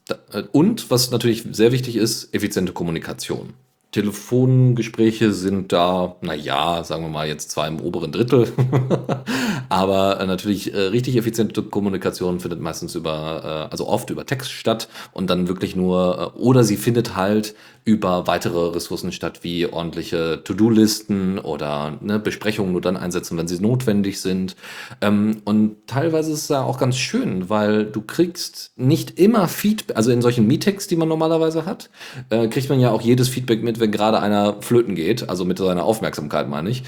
und 0.51 0.91
was 0.91 1.11
natürlich 1.11 1.45
sehr 1.51 1.71
wichtig 1.71 1.95
ist, 1.95 2.33
effiziente 2.33 2.73
Kommunikation. 2.73 3.53
Telefongespräche 3.93 5.31
sind 5.31 5.71
da, 5.71 6.15
naja, 6.21 6.83
sagen 6.83 7.03
wir 7.03 7.09
mal 7.09 7.27
jetzt 7.27 7.51
zwar 7.51 7.67
im 7.67 7.79
oberen 7.79 8.11
Drittel, 8.11 8.51
aber 9.69 10.19
äh, 10.19 10.25
natürlich 10.25 10.73
äh, 10.73 10.77
richtig 10.77 11.15
effiziente 11.15 11.61
Kommunikation 11.61 12.39
findet 12.39 12.59
meistens 12.59 12.95
über, 12.95 13.67
äh, 13.69 13.71
also 13.71 13.87
oft 13.87 14.09
über 14.09 14.25
Text 14.25 14.51
statt 14.51 14.89
und 15.11 15.29
dann 15.29 15.47
wirklich 15.47 15.75
nur, 15.75 16.33
äh, 16.35 16.39
oder 16.39 16.63
sie 16.63 16.75
findet 16.75 17.15
halt 17.15 17.53
über 17.85 18.27
weitere 18.27 18.69
Ressourcen 18.69 19.11
statt, 19.11 19.39
wie 19.43 19.65
ordentliche 19.65 20.41
To-Do-Listen 20.43 21.39
oder 21.39 21.97
ne, 22.01 22.19
Besprechungen 22.19 22.71
nur 22.71 22.81
dann 22.81 22.97
einsetzen, 22.97 23.37
wenn 23.37 23.47
sie 23.47 23.59
notwendig 23.59 24.21
sind. 24.21 24.55
Ähm, 25.01 25.41
und 25.45 25.87
teilweise 25.87 26.31
ist 26.31 26.43
es 26.43 26.49
ja 26.49 26.63
auch 26.63 26.79
ganz 26.79 26.97
schön, 26.97 27.49
weil 27.49 27.85
du 27.85 28.01
kriegst 28.01 28.71
nicht 28.75 29.19
immer 29.19 29.47
Feedback, 29.47 29.97
also 29.97 30.11
in 30.11 30.21
solchen 30.21 30.47
Meetings, 30.47 30.87
die 30.87 30.95
man 30.95 31.07
normalerweise 31.07 31.65
hat, 31.65 31.89
äh, 32.29 32.47
kriegt 32.47 32.69
man 32.69 32.79
ja 32.79 32.91
auch 32.91 33.01
jedes 33.01 33.29
Feedback 33.29 33.63
mit, 33.63 33.79
wenn 33.79 33.91
gerade 33.91 34.19
einer 34.19 34.61
flöten 34.61 34.95
geht, 34.95 35.29
also 35.29 35.45
mit 35.45 35.57
seiner 35.57 35.83
Aufmerksamkeit 35.83 36.47
meine 36.47 36.69
ich 36.69 36.83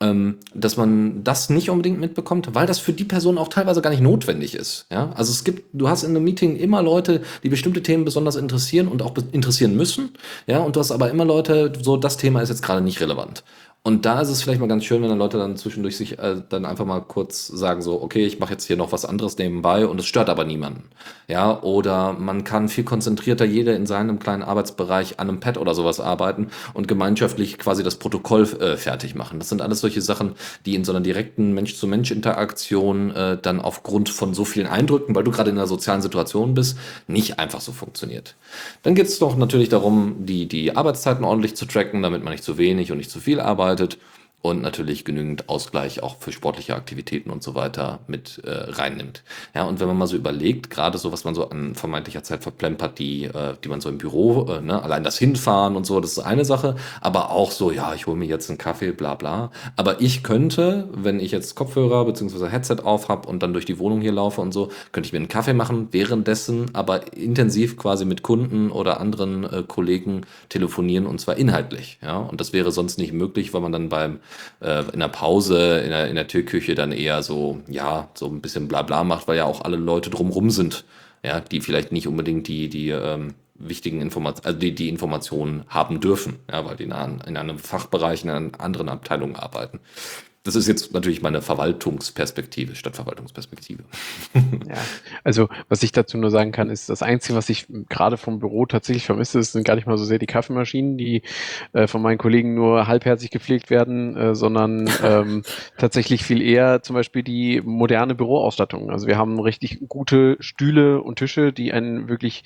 dass 0.00 0.78
man 0.78 1.22
das 1.24 1.50
nicht 1.50 1.68
unbedingt 1.68 2.00
mitbekommt, 2.00 2.54
weil 2.54 2.66
das 2.66 2.78
für 2.78 2.94
die 2.94 3.04
Person 3.04 3.36
auch 3.36 3.48
teilweise 3.48 3.82
gar 3.82 3.90
nicht 3.90 4.00
notwendig 4.00 4.54
ist. 4.54 4.86
Ja? 4.90 5.12
Also 5.14 5.30
es 5.30 5.44
gibt, 5.44 5.64
du 5.74 5.90
hast 5.90 6.04
in 6.04 6.16
einem 6.16 6.24
Meeting 6.24 6.56
immer 6.56 6.82
Leute, 6.82 7.20
die 7.42 7.50
bestimmte 7.50 7.82
Themen 7.82 8.06
besonders 8.06 8.36
interessieren 8.36 8.88
und 8.88 9.02
auch 9.02 9.14
interessieren 9.32 9.76
müssen. 9.76 10.14
Ja, 10.46 10.60
und 10.60 10.74
du 10.74 10.80
hast 10.80 10.90
aber 10.90 11.10
immer 11.10 11.26
Leute, 11.26 11.74
so 11.82 11.98
das 11.98 12.16
Thema 12.16 12.40
ist 12.40 12.48
jetzt 12.48 12.62
gerade 12.62 12.80
nicht 12.80 13.02
relevant. 13.02 13.44
Und 13.82 14.04
da 14.04 14.20
ist 14.20 14.28
es 14.28 14.42
vielleicht 14.42 14.60
mal 14.60 14.66
ganz 14.66 14.84
schön, 14.84 15.00
wenn 15.00 15.08
dann 15.08 15.18
Leute 15.18 15.38
dann 15.38 15.56
zwischendurch 15.56 15.96
sich 15.96 16.18
äh, 16.18 16.42
dann 16.46 16.66
einfach 16.66 16.84
mal 16.84 17.00
kurz 17.00 17.46
sagen 17.46 17.80
so, 17.80 18.02
okay, 18.02 18.26
ich 18.26 18.38
mache 18.38 18.52
jetzt 18.52 18.66
hier 18.66 18.76
noch 18.76 18.92
was 18.92 19.06
anderes 19.06 19.38
nebenbei 19.38 19.86
und 19.86 19.98
es 19.98 20.04
stört 20.04 20.28
aber 20.28 20.44
niemanden. 20.44 20.90
Ja, 21.28 21.62
oder 21.62 22.12
man 22.12 22.44
kann 22.44 22.68
viel 22.68 22.84
konzentrierter 22.84 23.46
jeder 23.46 23.74
in 23.74 23.86
seinem 23.86 24.18
kleinen 24.18 24.42
Arbeitsbereich 24.42 25.18
an 25.18 25.30
einem 25.30 25.40
Pad 25.40 25.56
oder 25.56 25.74
sowas 25.74 25.98
arbeiten 25.98 26.48
und 26.74 26.88
gemeinschaftlich 26.88 27.56
quasi 27.56 27.82
das 27.82 27.96
Protokoll 27.96 28.42
äh, 28.60 28.76
fertig 28.76 29.14
machen. 29.14 29.38
Das 29.38 29.48
sind 29.48 29.62
alles 29.62 29.80
solche 29.80 30.02
Sachen, 30.02 30.34
die 30.66 30.74
in 30.74 30.84
so 30.84 30.92
einer 30.92 31.00
direkten 31.00 31.54
Mensch-zu-Mensch-Interaktion 31.54 33.12
äh, 33.12 33.38
dann 33.40 33.62
aufgrund 33.62 34.10
von 34.10 34.34
so 34.34 34.44
vielen 34.44 34.66
Eindrücken, 34.66 35.14
weil 35.14 35.24
du 35.24 35.30
gerade 35.30 35.48
in 35.48 35.56
einer 35.56 35.66
sozialen 35.66 36.02
Situation 36.02 36.52
bist, 36.52 36.76
nicht 37.06 37.38
einfach 37.38 37.62
so 37.62 37.72
funktioniert. 37.72 38.36
Dann 38.82 38.94
geht 38.94 39.06
es 39.06 39.18
doch 39.18 39.38
natürlich 39.38 39.70
darum, 39.70 40.26
die, 40.26 40.46
die 40.46 40.76
Arbeitszeiten 40.76 41.24
ordentlich 41.24 41.56
zu 41.56 41.64
tracken, 41.64 42.02
damit 42.02 42.22
man 42.22 42.34
nicht 42.34 42.44
zu 42.44 42.58
wenig 42.58 42.92
und 42.92 42.98
nicht 42.98 43.10
zu 43.10 43.20
viel 43.20 43.40
arbeitet 43.40 43.69
arbeitet 43.70 43.98
und 44.42 44.62
natürlich 44.62 45.04
genügend 45.04 45.48
Ausgleich 45.48 46.02
auch 46.02 46.16
für 46.18 46.32
sportliche 46.32 46.74
Aktivitäten 46.74 47.30
und 47.30 47.42
so 47.42 47.54
weiter 47.54 48.00
mit 48.06 48.40
äh, 48.44 48.50
reinnimmt. 48.50 49.22
Ja, 49.54 49.64
und 49.64 49.80
wenn 49.80 49.88
man 49.88 49.98
mal 49.98 50.06
so 50.06 50.16
überlegt, 50.16 50.70
gerade 50.70 50.96
so, 50.96 51.12
was 51.12 51.24
man 51.24 51.34
so 51.34 51.50
an 51.50 51.74
vermeintlicher 51.74 52.22
Zeit 52.22 52.42
verplempert, 52.42 52.98
die, 52.98 53.24
äh, 53.24 53.54
die 53.62 53.68
man 53.68 53.82
so 53.82 53.90
im 53.90 53.98
Büro, 53.98 54.46
äh, 54.50 54.62
ne, 54.62 54.82
allein 54.82 55.04
das 55.04 55.18
Hinfahren 55.18 55.76
und 55.76 55.84
so, 55.84 56.00
das 56.00 56.12
ist 56.12 56.20
eine 56.20 56.46
Sache, 56.46 56.76
aber 57.02 57.30
auch 57.30 57.50
so, 57.50 57.70
ja, 57.70 57.92
ich 57.94 58.06
hole 58.06 58.16
mir 58.16 58.24
jetzt 58.24 58.48
einen 58.48 58.58
Kaffee, 58.58 58.92
bla 58.92 59.14
bla. 59.14 59.50
Aber 59.76 60.00
ich 60.00 60.22
könnte, 60.22 60.88
wenn 60.92 61.20
ich 61.20 61.32
jetzt 61.32 61.54
Kopfhörer 61.54 62.06
bzw. 62.06 62.48
Headset 62.48 62.76
auf 62.82 63.08
habe 63.08 63.28
und 63.28 63.42
dann 63.42 63.52
durch 63.52 63.66
die 63.66 63.78
Wohnung 63.78 64.00
hier 64.00 64.12
laufe 64.12 64.40
und 64.40 64.52
so, 64.52 64.70
könnte 64.92 65.06
ich 65.06 65.12
mir 65.12 65.18
einen 65.18 65.28
Kaffee 65.28 65.52
machen, 65.52 65.88
währenddessen 65.90 66.74
aber 66.74 67.14
intensiv 67.14 67.76
quasi 67.76 68.06
mit 68.06 68.22
Kunden 68.22 68.70
oder 68.70 69.00
anderen 69.00 69.44
äh, 69.44 69.64
Kollegen 69.66 70.22
telefonieren 70.48 71.06
und 71.06 71.20
zwar 71.20 71.36
inhaltlich. 71.36 71.98
Ja, 72.02 72.16
und 72.16 72.40
das 72.40 72.54
wäre 72.54 72.72
sonst 72.72 72.98
nicht 72.98 73.12
möglich, 73.12 73.52
weil 73.52 73.60
man 73.60 73.72
dann 73.72 73.90
beim 73.90 74.20
äh, 74.60 74.84
in 74.92 75.00
der 75.00 75.08
Pause 75.08 75.80
in 75.80 75.90
der, 75.90 76.08
in 76.08 76.14
der 76.14 76.28
Türküche 76.28 76.74
dann 76.74 76.92
eher 76.92 77.22
so, 77.22 77.60
ja, 77.68 78.08
so 78.14 78.26
ein 78.26 78.40
bisschen 78.40 78.68
Blabla 78.68 79.04
macht, 79.04 79.28
weil 79.28 79.36
ja 79.36 79.44
auch 79.44 79.62
alle 79.62 79.76
Leute 79.76 80.10
drumrum 80.10 80.50
sind, 80.50 80.84
ja, 81.24 81.40
die 81.40 81.60
vielleicht 81.60 81.92
nicht 81.92 82.06
unbedingt 82.06 82.48
die, 82.48 82.68
die 82.68 82.90
ähm, 82.90 83.34
wichtigen 83.54 84.00
Informationen, 84.00 84.46
also 84.46 84.58
die, 84.58 84.74
die 84.74 84.88
Informationen 84.88 85.64
haben 85.68 86.00
dürfen, 86.00 86.36
ja, 86.50 86.64
weil 86.64 86.76
die 86.76 86.84
in, 86.84 86.92
in 86.92 87.36
einem 87.36 87.58
Fachbereich, 87.58 88.24
in 88.24 88.30
einer 88.30 88.60
anderen 88.60 88.88
Abteilung 88.88 89.36
arbeiten. 89.36 89.80
Das 90.42 90.56
ist 90.56 90.66
jetzt 90.68 90.94
natürlich 90.94 91.20
meine 91.20 91.42
Verwaltungsperspektive, 91.42 92.74
Stadtverwaltungsperspektive. 92.74 93.82
Ja, 94.34 94.76
also 95.22 95.48
was 95.68 95.82
ich 95.82 95.92
dazu 95.92 96.16
nur 96.16 96.30
sagen 96.30 96.50
kann, 96.50 96.70
ist, 96.70 96.88
das 96.88 97.02
Einzige, 97.02 97.36
was 97.36 97.50
ich 97.50 97.66
gerade 97.90 98.16
vom 98.16 98.38
Büro 98.38 98.64
tatsächlich 98.64 99.04
vermisse, 99.04 99.42
sind 99.42 99.64
gar 99.64 99.74
nicht 99.74 99.86
mal 99.86 99.98
so 99.98 100.04
sehr 100.04 100.18
die 100.18 100.26
Kaffeemaschinen, 100.26 100.96
die 100.96 101.22
äh, 101.74 101.86
von 101.86 102.00
meinen 102.00 102.16
Kollegen 102.16 102.54
nur 102.54 102.86
halbherzig 102.86 103.30
gepflegt 103.30 103.68
werden, 103.68 104.16
äh, 104.16 104.34
sondern 104.34 104.88
ähm, 105.02 105.42
tatsächlich 105.76 106.24
viel 106.24 106.40
eher 106.40 106.82
zum 106.82 106.94
Beispiel 106.94 107.22
die 107.22 107.60
moderne 107.62 108.14
Büroausstattung. 108.14 108.90
Also 108.90 109.06
wir 109.06 109.18
haben 109.18 109.38
richtig 109.40 109.80
gute 109.88 110.38
Stühle 110.40 111.02
und 111.02 111.18
Tische, 111.18 111.52
die 111.52 111.72
einen 111.72 112.08
wirklich 112.08 112.44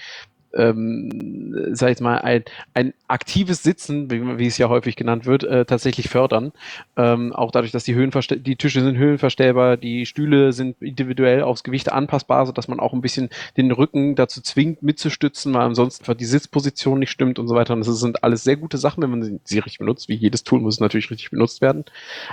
ähm, 0.56 1.54
sag 1.72 1.92
ich 1.92 2.00
mal, 2.00 2.18
ein, 2.18 2.44
ein 2.74 2.94
aktives 3.08 3.62
Sitzen, 3.62 4.10
wie, 4.10 4.38
wie 4.38 4.46
es 4.46 4.58
ja 4.58 4.68
häufig 4.68 4.96
genannt 4.96 5.26
wird, 5.26 5.44
äh, 5.44 5.64
tatsächlich 5.64 6.08
fördern. 6.08 6.52
Ähm, 6.96 7.32
auch 7.32 7.50
dadurch, 7.50 7.72
dass 7.72 7.84
die, 7.84 7.94
Höhenverste 7.94 8.38
die 8.38 8.56
Tische 8.56 8.80
sind 8.80 8.96
höhenverstellbar, 8.96 9.76
die 9.76 10.06
Stühle 10.06 10.52
sind 10.52 10.80
individuell 10.80 11.42
aufs 11.42 11.64
Gewicht 11.64 11.92
anpassbar, 11.92 12.46
sodass 12.46 12.68
man 12.68 12.80
auch 12.80 12.92
ein 12.92 13.00
bisschen 13.00 13.30
den 13.56 13.70
Rücken 13.70 14.14
dazu 14.14 14.40
zwingt, 14.40 14.82
mitzustützen, 14.82 15.54
weil 15.54 15.62
ansonsten 15.62 16.04
die 16.16 16.24
Sitzposition 16.24 16.98
nicht 16.98 17.10
stimmt 17.10 17.38
und 17.38 17.48
so 17.48 17.54
weiter. 17.54 17.74
Und 17.74 17.86
das 17.86 18.00
sind 18.00 18.22
alles 18.22 18.44
sehr 18.44 18.56
gute 18.56 18.78
Sachen, 18.78 19.02
wenn 19.02 19.10
man 19.10 19.22
sie, 19.22 19.40
sie 19.44 19.58
richtig 19.58 19.78
benutzt. 19.78 20.08
Wie 20.08 20.14
jedes 20.14 20.44
Tool 20.44 20.60
muss 20.60 20.74
es 20.74 20.80
natürlich 20.80 21.10
richtig 21.10 21.30
benutzt 21.30 21.60
werden. 21.60 21.84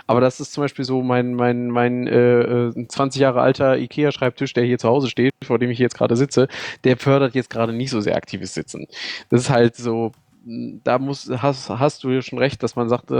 Aber 0.07 0.22
das 0.22 0.39
ist 0.39 0.53
zum 0.53 0.63
Beispiel 0.63 0.86
so 0.86 1.01
mein, 1.01 1.34
mein, 1.34 1.69
mein 1.69 2.07
äh, 2.07 2.72
20 2.88 3.19
äh, 3.19 3.24
Jahre 3.24 3.41
alter 3.41 3.78
IKEA-Schreibtisch, 3.78 4.53
der 4.53 4.63
hier 4.63 4.78
zu 4.78 4.89
Hause 4.89 5.09
steht, 5.09 5.34
vor 5.43 5.59
dem 5.59 5.69
ich 5.69 5.80
jetzt 5.80 5.95
gerade 5.95 6.15
sitze, 6.15 6.47
der 6.84 6.97
fördert 6.97 7.36
jetzt 7.36 7.49
gerade 7.49 7.74
nicht 7.74 7.89
so 7.89 8.01
sehr 8.01 8.11
aktives 8.16 8.53
Sitzen. 8.53 8.88
Das 9.30 9.41
ist 9.41 9.49
halt 9.49 9.76
so, 9.76 10.12
da 10.43 10.97
muss, 10.97 11.30
hast, 11.30 11.70
hast 11.70 12.03
du 12.03 12.22
schon 12.22 12.39
recht, 12.39 12.64
dass 12.64 12.76
man 12.76 12.89
sagt, 12.89 13.12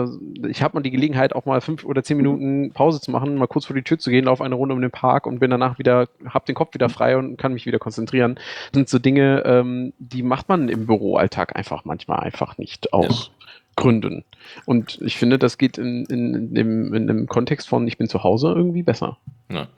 ich 0.47 0.63
habe 0.63 0.75
mal 0.75 0.81
die 0.81 0.91
Gelegenheit, 0.91 1.35
auch 1.35 1.45
mal 1.45 1.61
fünf 1.61 1.85
oder 1.85 2.03
zehn 2.03 2.17
Minuten 2.17 2.71
Pause 2.73 2.99
zu 2.99 3.11
machen, 3.11 3.35
mal 3.35 3.47
kurz 3.47 3.65
vor 3.65 3.75
die 3.75 3.83
Tür 3.83 3.99
zu 3.99 4.09
gehen, 4.09 4.25
laufe 4.25 4.43
eine 4.43 4.55
Runde 4.55 4.73
um 4.73 4.81
den 4.81 4.91
Park 4.91 5.27
und 5.27 5.39
bin 5.39 5.51
danach 5.51 5.77
wieder, 5.77 6.07
habe 6.25 6.45
den 6.45 6.55
Kopf 6.55 6.73
wieder 6.73 6.89
frei 6.89 7.17
und 7.17 7.37
kann 7.37 7.53
mich 7.53 7.65
wieder 7.65 7.79
konzentrieren. 7.79 8.35
Das 8.35 8.73
sind 8.73 8.89
so 8.89 8.97
Dinge, 8.97 9.43
ähm, 9.45 9.93
die 9.99 10.23
macht 10.23 10.49
man 10.49 10.67
im 10.67 10.87
Büroalltag 10.87 11.55
einfach 11.55 11.85
manchmal 11.85 12.21
einfach 12.21 12.57
nicht 12.57 12.93
aus. 12.93 13.27
Ja. 13.27 13.47
Gründen. 13.77 14.25
Und 14.65 14.99
ich 15.01 15.15
finde, 15.15 15.39
das 15.39 15.57
geht 15.57 15.77
in, 15.77 16.05
in, 16.05 16.35
in, 16.35 16.53
dem, 16.53 16.93
in 16.93 17.07
dem 17.07 17.27
Kontext 17.27 17.69
von 17.69 17.87
ich 17.87 17.97
bin 17.97 18.09
zu 18.09 18.21
Hause 18.21 18.49
irgendwie 18.49 18.83
besser. 18.83 19.17
Ja. 19.49 19.69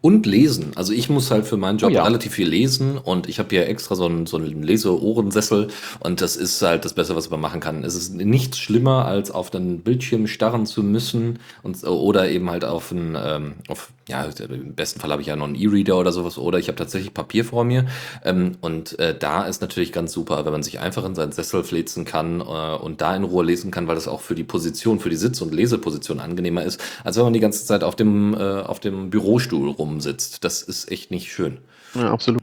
Und 0.00 0.26
lesen. 0.26 0.72
Also 0.74 0.92
ich 0.92 1.08
muss 1.08 1.30
halt 1.30 1.46
für 1.46 1.56
meinen 1.56 1.78
Job 1.78 1.92
oh 1.92 1.94
ja. 1.94 2.02
relativ 2.02 2.32
viel 2.32 2.48
lesen 2.48 2.98
und 2.98 3.28
ich 3.28 3.38
habe 3.38 3.48
hier 3.50 3.68
extra 3.68 3.94
so 3.94 4.06
einen, 4.06 4.26
so 4.26 4.36
einen 4.36 4.62
Leseohrensessel 4.62 5.68
und 6.00 6.20
das 6.20 6.34
ist 6.34 6.60
halt 6.62 6.84
das 6.84 6.94
Beste, 6.94 7.14
was 7.14 7.30
man 7.30 7.40
machen 7.40 7.60
kann. 7.60 7.84
Es 7.84 7.94
ist 7.94 8.14
nichts 8.14 8.58
schlimmer, 8.58 9.04
als 9.04 9.30
auf 9.30 9.50
den 9.50 9.80
Bildschirm 9.80 10.26
starren 10.26 10.66
zu 10.66 10.82
müssen 10.82 11.38
und, 11.62 11.84
oder 11.84 12.28
eben 12.28 12.50
halt 12.50 12.64
auf 12.64 12.90
einen, 12.90 13.16
ähm, 13.16 13.52
auf, 13.68 13.92
ja, 14.08 14.24
im 14.24 14.74
besten 14.74 15.00
Fall 15.00 15.10
habe 15.10 15.22
ich 15.22 15.28
ja 15.28 15.36
noch 15.36 15.46
einen 15.46 15.54
E-Reader 15.54 15.98
oder 15.98 16.12
sowas 16.12 16.38
oder 16.38 16.58
ich 16.58 16.68
habe 16.68 16.76
tatsächlich 16.76 17.14
Papier 17.14 17.44
vor 17.44 17.64
mir 17.64 17.86
ähm, 18.24 18.52
und 18.60 18.98
äh, 18.98 19.16
da 19.16 19.44
ist 19.44 19.60
natürlich 19.60 19.92
ganz 19.92 20.12
super, 20.12 20.44
wenn 20.44 20.52
man 20.52 20.62
sich 20.62 20.80
einfach 20.80 21.04
in 21.04 21.14
seinen 21.14 21.32
Sessel 21.32 21.64
flitzen 21.64 22.04
kann 22.04 22.40
äh, 22.40 22.44
und 22.44 23.00
da 23.00 23.14
in 23.14 23.24
Ruhe 23.24 23.44
lesen 23.44 23.70
kann, 23.70 23.86
weil 23.86 23.94
das 23.94 24.08
auch 24.08 24.20
für 24.20 24.34
die 24.34 24.44
Position, 24.44 25.00
für 25.00 25.10
die 25.10 25.16
Sitz- 25.16 25.40
und 25.40 25.54
Leseposition 25.54 26.20
angenehmer 26.20 26.64
ist, 26.64 26.82
als 27.04 27.16
wenn 27.16 27.24
man 27.24 27.32
die 27.32 27.40
ganze 27.40 27.64
Zeit 27.64 27.84
auf 27.84 27.96
dem, 27.96 28.34
äh, 28.34 28.60
auf 28.60 28.80
dem 28.80 29.10
Bürostuhl 29.10 29.70
rumsitzt. 29.70 30.44
Das 30.44 30.62
ist 30.62 30.90
echt 30.90 31.10
nicht 31.10 31.32
schön. 31.32 31.58
Ja, 31.94 32.12
absolut. 32.12 32.42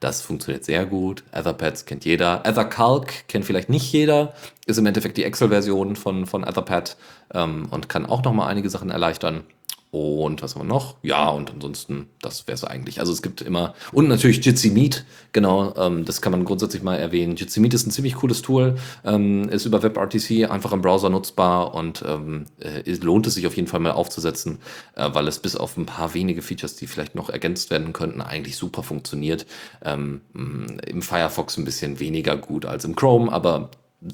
Das 0.00 0.20
funktioniert 0.20 0.64
sehr 0.64 0.84
gut. 0.84 1.22
Etherpads 1.30 1.86
kennt 1.86 2.04
jeder. 2.04 2.42
Ethercalc 2.44 3.28
kennt 3.28 3.44
vielleicht 3.44 3.68
nicht 3.68 3.92
jeder. 3.92 4.34
Ist 4.66 4.78
im 4.78 4.86
Endeffekt 4.86 5.16
die 5.16 5.24
Excel-Version 5.24 5.94
von, 5.96 6.26
von 6.26 6.42
Etherpad 6.42 6.96
ähm, 7.34 7.68
und 7.70 7.88
kann 7.88 8.06
auch 8.06 8.22
nochmal 8.24 8.48
einige 8.48 8.68
Sachen 8.68 8.90
erleichtern. 8.90 9.44
Und 9.92 10.40
was 10.40 10.54
haben 10.54 10.62
wir 10.62 10.72
noch? 10.72 10.96
Ja, 11.02 11.28
und 11.28 11.50
ansonsten, 11.50 12.08
das 12.22 12.46
wäre 12.46 12.54
es 12.54 12.64
eigentlich. 12.64 12.98
Also 12.98 13.12
es 13.12 13.20
gibt 13.20 13.42
immer, 13.42 13.74
und 13.92 14.08
natürlich 14.08 14.42
Jitsi 14.42 14.70
Meet, 14.70 15.04
genau, 15.32 15.74
ähm, 15.76 16.06
das 16.06 16.22
kann 16.22 16.32
man 16.32 16.46
grundsätzlich 16.46 16.82
mal 16.82 16.96
erwähnen. 16.96 17.36
Jitsi 17.36 17.60
Meet 17.60 17.74
ist 17.74 17.86
ein 17.86 17.90
ziemlich 17.90 18.14
cooles 18.14 18.40
Tool, 18.40 18.76
ähm, 19.04 19.50
ist 19.50 19.66
über 19.66 19.82
WebRTC 19.82 20.50
einfach 20.50 20.72
im 20.72 20.80
Browser 20.80 21.10
nutzbar 21.10 21.74
und 21.74 22.02
ähm, 22.08 22.46
äh, 22.58 22.90
lohnt 23.02 23.26
es 23.26 23.34
sich 23.34 23.46
auf 23.46 23.54
jeden 23.54 23.68
Fall 23.68 23.80
mal 23.80 23.90
aufzusetzen, 23.90 24.60
äh, 24.96 25.10
weil 25.12 25.28
es 25.28 25.40
bis 25.40 25.56
auf 25.56 25.76
ein 25.76 25.84
paar 25.84 26.14
wenige 26.14 26.40
Features, 26.40 26.74
die 26.74 26.86
vielleicht 26.86 27.14
noch 27.14 27.28
ergänzt 27.28 27.68
werden 27.70 27.92
könnten, 27.92 28.22
eigentlich 28.22 28.56
super 28.56 28.82
funktioniert. 28.82 29.44
Ähm, 29.84 30.22
Im 30.32 31.02
Firefox 31.02 31.58
ein 31.58 31.66
bisschen 31.66 32.00
weniger 32.00 32.38
gut 32.38 32.64
als 32.64 32.86
im 32.86 32.96
Chrome, 32.96 33.30
aber 33.30 33.68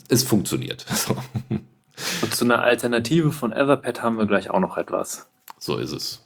es 0.09 0.24
funktioniert. 0.24 0.87
Und 2.22 2.35
zu 2.35 2.45
einer 2.45 2.62
Alternative 2.62 3.31
von 3.31 3.53
Etherpad 3.53 4.03
haben 4.03 4.18
wir 4.18 4.26
gleich 4.26 4.51
auch 4.51 4.61
noch 4.61 4.76
etwas. 4.76 5.29
So 5.59 5.76
ist 5.76 5.92
es. 5.92 6.20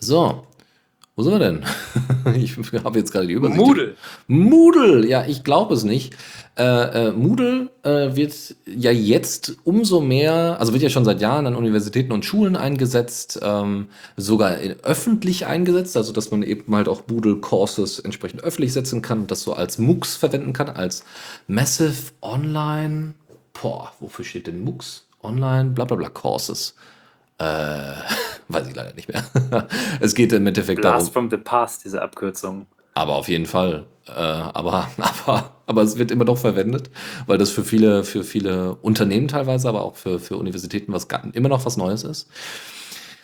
So, 0.00 0.46
wo 1.14 1.22
sind 1.22 1.32
wir 1.32 1.38
denn? 1.40 1.62
ich 2.34 2.56
habe 2.84 2.98
jetzt 2.98 3.12
gerade 3.12 3.26
die 3.26 3.34
Übersicht. 3.34 3.58
Moodle. 3.58 3.96
Moodle, 4.28 5.06
ja, 5.06 5.26
ich 5.26 5.44
glaube 5.44 5.74
es 5.74 5.84
nicht. 5.84 6.16
Äh, 6.56 7.08
äh, 7.08 7.12
Moodle 7.12 7.70
äh, 7.82 8.16
wird 8.16 8.56
ja 8.66 8.90
jetzt 8.90 9.56
umso 9.64 10.00
mehr, 10.00 10.56
also 10.58 10.72
wird 10.72 10.82
ja 10.82 10.88
schon 10.88 11.04
seit 11.04 11.20
Jahren 11.20 11.46
an 11.46 11.54
Universitäten 11.54 12.12
und 12.12 12.24
Schulen 12.24 12.56
eingesetzt, 12.56 13.40
ähm, 13.42 13.88
sogar 14.16 14.56
öffentlich 14.82 15.44
eingesetzt, 15.44 15.98
also 15.98 16.14
dass 16.14 16.30
man 16.30 16.42
eben 16.42 16.74
halt 16.74 16.88
auch 16.88 17.02
Moodle 17.08 17.36
Courses 17.36 17.98
entsprechend 17.98 18.42
öffentlich 18.42 18.72
setzen 18.72 19.02
kann 19.02 19.20
und 19.20 19.30
das 19.30 19.42
so 19.42 19.52
als 19.52 19.78
MOOCs 19.78 20.16
verwenden 20.16 20.54
kann, 20.54 20.70
als 20.70 21.04
Massive 21.46 22.12
Online, 22.22 23.12
boah, 23.60 23.92
wofür 24.00 24.24
steht 24.24 24.46
denn 24.46 24.64
MOOCs? 24.64 25.06
Online, 25.22 25.70
bla 25.70 25.84
bla 25.84 25.96
bla 25.96 26.08
Courses. 26.08 26.74
Äh, 27.42 27.94
weiß 28.48 28.68
ich 28.68 28.74
leider 28.74 28.94
nicht 28.94 29.08
mehr. 29.08 29.24
es 30.00 30.14
geht 30.14 30.32
im 30.32 30.46
Endeffekt 30.46 30.80
Blast 30.80 31.08
darum. 31.08 31.30
from 31.30 31.30
the 31.30 31.42
past, 31.42 31.84
diese 31.84 32.00
Abkürzung. 32.00 32.66
Aber 32.94 33.16
auf 33.16 33.28
jeden 33.28 33.46
Fall. 33.46 33.86
Äh, 34.06 34.12
aber, 34.12 34.88
aber, 34.98 35.50
aber 35.66 35.82
es 35.82 35.98
wird 35.98 36.10
immer 36.10 36.24
noch 36.24 36.38
verwendet, 36.38 36.90
weil 37.26 37.38
das 37.38 37.50
für 37.50 37.64
viele, 37.64 38.04
für 38.04 38.24
viele 38.24 38.76
Unternehmen 38.76 39.28
teilweise, 39.28 39.68
aber 39.68 39.82
auch 39.82 39.96
für, 39.96 40.18
für 40.18 40.36
Universitäten 40.36 40.92
was 40.92 41.08
immer 41.32 41.48
noch 41.48 41.64
was 41.64 41.76
Neues 41.76 42.04
ist. 42.04 42.28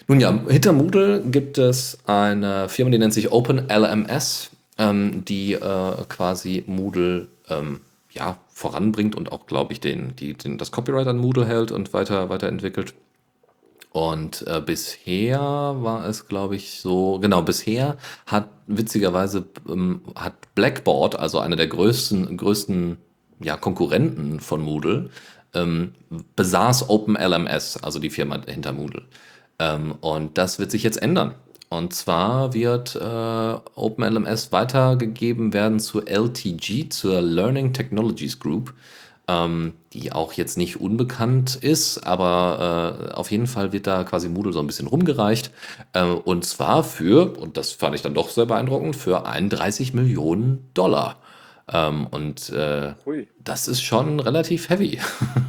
Nun 0.08 0.20
ja, 0.20 0.32
hinter 0.48 0.72
Moodle 0.72 1.22
gibt 1.22 1.58
es 1.58 1.98
eine 2.06 2.70
Firma, 2.70 2.90
die 2.90 2.98
nennt 2.98 3.12
sich 3.12 3.30
OpenLMS, 3.30 4.50
ähm, 4.78 5.22
die 5.26 5.52
äh, 5.52 5.92
quasi 6.08 6.64
Moodle 6.66 7.28
ähm, 7.50 7.80
ja, 8.10 8.38
voranbringt 8.48 9.14
und 9.14 9.30
auch, 9.30 9.46
glaube 9.46 9.74
ich, 9.74 9.80
den, 9.80 10.16
die, 10.16 10.32
den, 10.32 10.56
das 10.56 10.72
Copyright 10.72 11.06
an 11.06 11.18
Moodle 11.18 11.46
hält 11.46 11.70
und 11.72 11.92
weiter, 11.92 12.30
weiterentwickelt. 12.30 12.94
Und 13.98 14.46
äh, 14.46 14.62
bisher 14.64 15.40
war 15.40 16.06
es, 16.06 16.28
glaube 16.28 16.54
ich, 16.54 16.80
so, 16.80 17.18
genau, 17.18 17.42
bisher 17.42 17.96
hat 18.26 18.48
witzigerweise 18.68 19.46
ähm, 19.68 20.02
hat 20.14 20.34
Blackboard, 20.54 21.18
also 21.18 21.40
einer 21.40 21.56
der 21.56 21.66
größten, 21.66 22.36
größten 22.36 22.98
ja, 23.40 23.56
Konkurrenten 23.56 24.38
von 24.38 24.62
Moodle, 24.62 25.10
ähm, 25.52 25.94
besaß 26.36 26.88
OpenLMS, 26.88 27.82
also 27.82 27.98
die 27.98 28.10
Firma 28.10 28.40
hinter 28.46 28.72
Moodle. 28.72 29.02
Ähm, 29.58 29.96
und 30.00 30.38
das 30.38 30.60
wird 30.60 30.70
sich 30.70 30.84
jetzt 30.84 31.02
ändern. 31.02 31.34
Und 31.68 31.92
zwar 31.92 32.54
wird 32.54 32.94
äh, 32.94 33.00
OpenLMS 33.74 34.52
weitergegeben 34.52 35.52
werden 35.52 35.80
zur 35.80 36.06
LTG, 36.06 36.88
zur 36.90 37.20
Learning 37.20 37.72
Technologies 37.72 38.38
Group 38.38 38.74
ähm, 39.28 39.74
die 39.92 40.10
auch 40.12 40.32
jetzt 40.32 40.56
nicht 40.56 40.80
unbekannt 40.80 41.54
ist, 41.56 42.06
aber 42.06 43.10
äh, 43.10 43.12
auf 43.12 43.30
jeden 43.30 43.46
Fall 43.46 43.72
wird 43.72 43.86
da 43.86 44.04
quasi 44.04 44.28
Moodle 44.28 44.52
so 44.52 44.60
ein 44.60 44.66
bisschen 44.66 44.88
rumgereicht. 44.88 45.52
Äh, 45.92 46.04
und 46.04 46.44
zwar 46.44 46.82
für, 46.82 47.38
und 47.38 47.56
das 47.56 47.72
fand 47.72 47.94
ich 47.94 48.02
dann 48.02 48.14
doch 48.14 48.30
sehr 48.30 48.46
beeindruckend, 48.46 48.96
für 48.96 49.26
31 49.26 49.92
Millionen 49.94 50.70
Dollar. 50.74 51.16
Ähm, 51.70 52.06
und 52.06 52.48
äh, 52.50 52.94
das 53.44 53.66
ist 53.66 53.82
schon 53.82 54.20
relativ 54.20 54.68
heavy. 54.68 54.98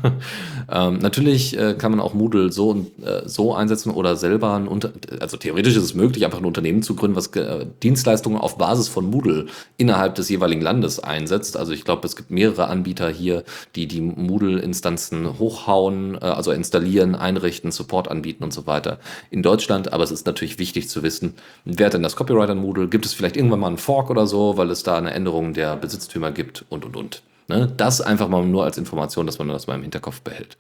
ähm, 0.72 0.98
natürlich 0.98 1.58
äh, 1.58 1.76
kann 1.76 1.92
man 1.92 2.00
auch 2.00 2.14
Moodle 2.14 2.52
so, 2.52 2.86
äh, 3.02 3.28
so 3.28 3.54
einsetzen 3.54 3.92
oder 3.92 4.16
selber 4.16 4.56
ein 4.56 4.68
Unter 4.68 4.92
also 5.20 5.38
theoretisch 5.38 5.76
ist 5.76 5.84
es 5.84 5.94
möglich, 5.94 6.26
einfach 6.26 6.40
ein 6.40 6.46
Unternehmen 6.46 6.82
zu 6.82 6.96
gründen, 6.96 7.16
was 7.16 7.28
äh, 7.36 7.68
Dienstleistungen 7.84 8.40
auf 8.40 8.58
Basis 8.58 8.88
von 8.88 9.10
Moodle 9.10 9.48
innerhalb 9.78 10.16
des 10.16 10.30
jeweiligen 10.30 10.62
Landes 10.62 11.00
einsetzt. 11.00 11.58
Also 11.58 11.72
ich 11.74 11.84
glaube, 11.84 12.08
es 12.08 12.16
gibt 12.16 12.32
mehrere 12.32 12.68
Anbieter 12.68 13.10
hier, 13.10 13.44
die 13.76 13.88
die 13.88 14.02
Moodle-Instanzen 14.02 15.38
hochhauen, 15.38 16.16
äh, 16.16 16.26
also 16.26 16.52
installieren, 16.52 17.16
einrichten, 17.16 17.72
Support 17.72 18.08
anbieten 18.08 18.44
und 18.44 18.54
so 18.54 18.66
weiter 18.66 19.00
in 19.30 19.44
Deutschland. 19.44 19.94
Aber 19.94 20.04
es 20.04 20.12
ist 20.12 20.26
natürlich 20.26 20.58
wichtig 20.58 20.90
zu 20.90 21.04
wissen, 21.04 21.36
wer 21.66 21.88
hat 21.88 21.94
denn 21.94 22.04
das 22.04 22.16
Copyright 22.16 22.50
an 22.50 22.60
Moodle? 22.60 22.88
Gibt 22.88 23.06
es 23.06 23.14
vielleicht 23.14 23.38
irgendwann 23.38 23.60
mal 23.60 23.68
einen 23.68 23.78
Fork 23.78 24.10
oder 24.10 24.26
so, 24.26 24.58
weil 24.58 24.72
es 24.72 24.84
da 24.84 24.98
eine 24.98 25.12
Änderung 25.12 25.54
der 25.54 25.76
Besitz 25.76 26.00
Besitztümer 26.00 26.32
gibt 26.32 26.66
und, 26.70 26.86
und, 26.86 26.96
und. 26.96 27.24
Ne? 27.50 27.72
Das 27.76 28.00
einfach 28.00 28.30
mal 28.30 28.46
nur 28.46 28.64
als 28.64 28.78
Information, 28.78 29.26
dass 29.26 29.40
man 29.40 29.50
das 29.50 29.68
mal 29.68 29.76
im 29.76 29.82
Hinterkopf 29.82 30.22
behält. 30.22 30.58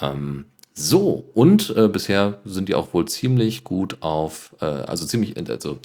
Ähm, 0.00 0.46
so, 0.72 1.28
und 1.34 1.74
äh, 1.76 1.88
bisher 1.88 2.38
sind 2.44 2.68
die 2.68 2.74
auch 2.74 2.94
wohl 2.94 3.06
ziemlich 3.06 3.64
gut 3.64 3.98
auf, 4.00 4.54
äh, 4.60 4.64
also 4.64 5.04
ziemlich, 5.04 5.36
also 5.50 5.78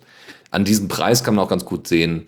an 0.52 0.64
diesem 0.64 0.88
Preis 0.88 1.24
kann 1.24 1.36
man 1.36 1.43
auch 1.43 1.50
ganz 1.50 1.66
gut 1.66 1.88
sehen, 1.88 2.28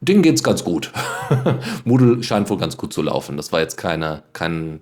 denen 0.00 0.22
geht's 0.22 0.42
ganz 0.42 0.64
gut. 0.64 0.92
Moodle 1.84 2.22
scheint 2.22 2.48
wohl 2.50 2.58
ganz 2.58 2.76
gut 2.76 2.92
zu 2.92 3.02
laufen. 3.02 3.36
Das 3.36 3.52
war 3.52 3.60
jetzt 3.60 3.76
keine, 3.76 4.22
kein, 4.32 4.80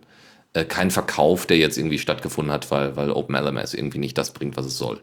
äh, 0.52 0.64
kein 0.64 0.90
Verkauf, 0.90 1.46
der 1.46 1.58
jetzt 1.58 1.76
irgendwie 1.76 1.98
stattgefunden 1.98 2.52
hat, 2.52 2.70
weil, 2.70 2.96
weil 2.96 3.10
OpenLMS 3.10 3.74
irgendwie 3.74 3.98
nicht 3.98 4.16
das 4.16 4.30
bringt, 4.30 4.56
was 4.56 4.66
es 4.66 4.78
soll. 4.78 5.02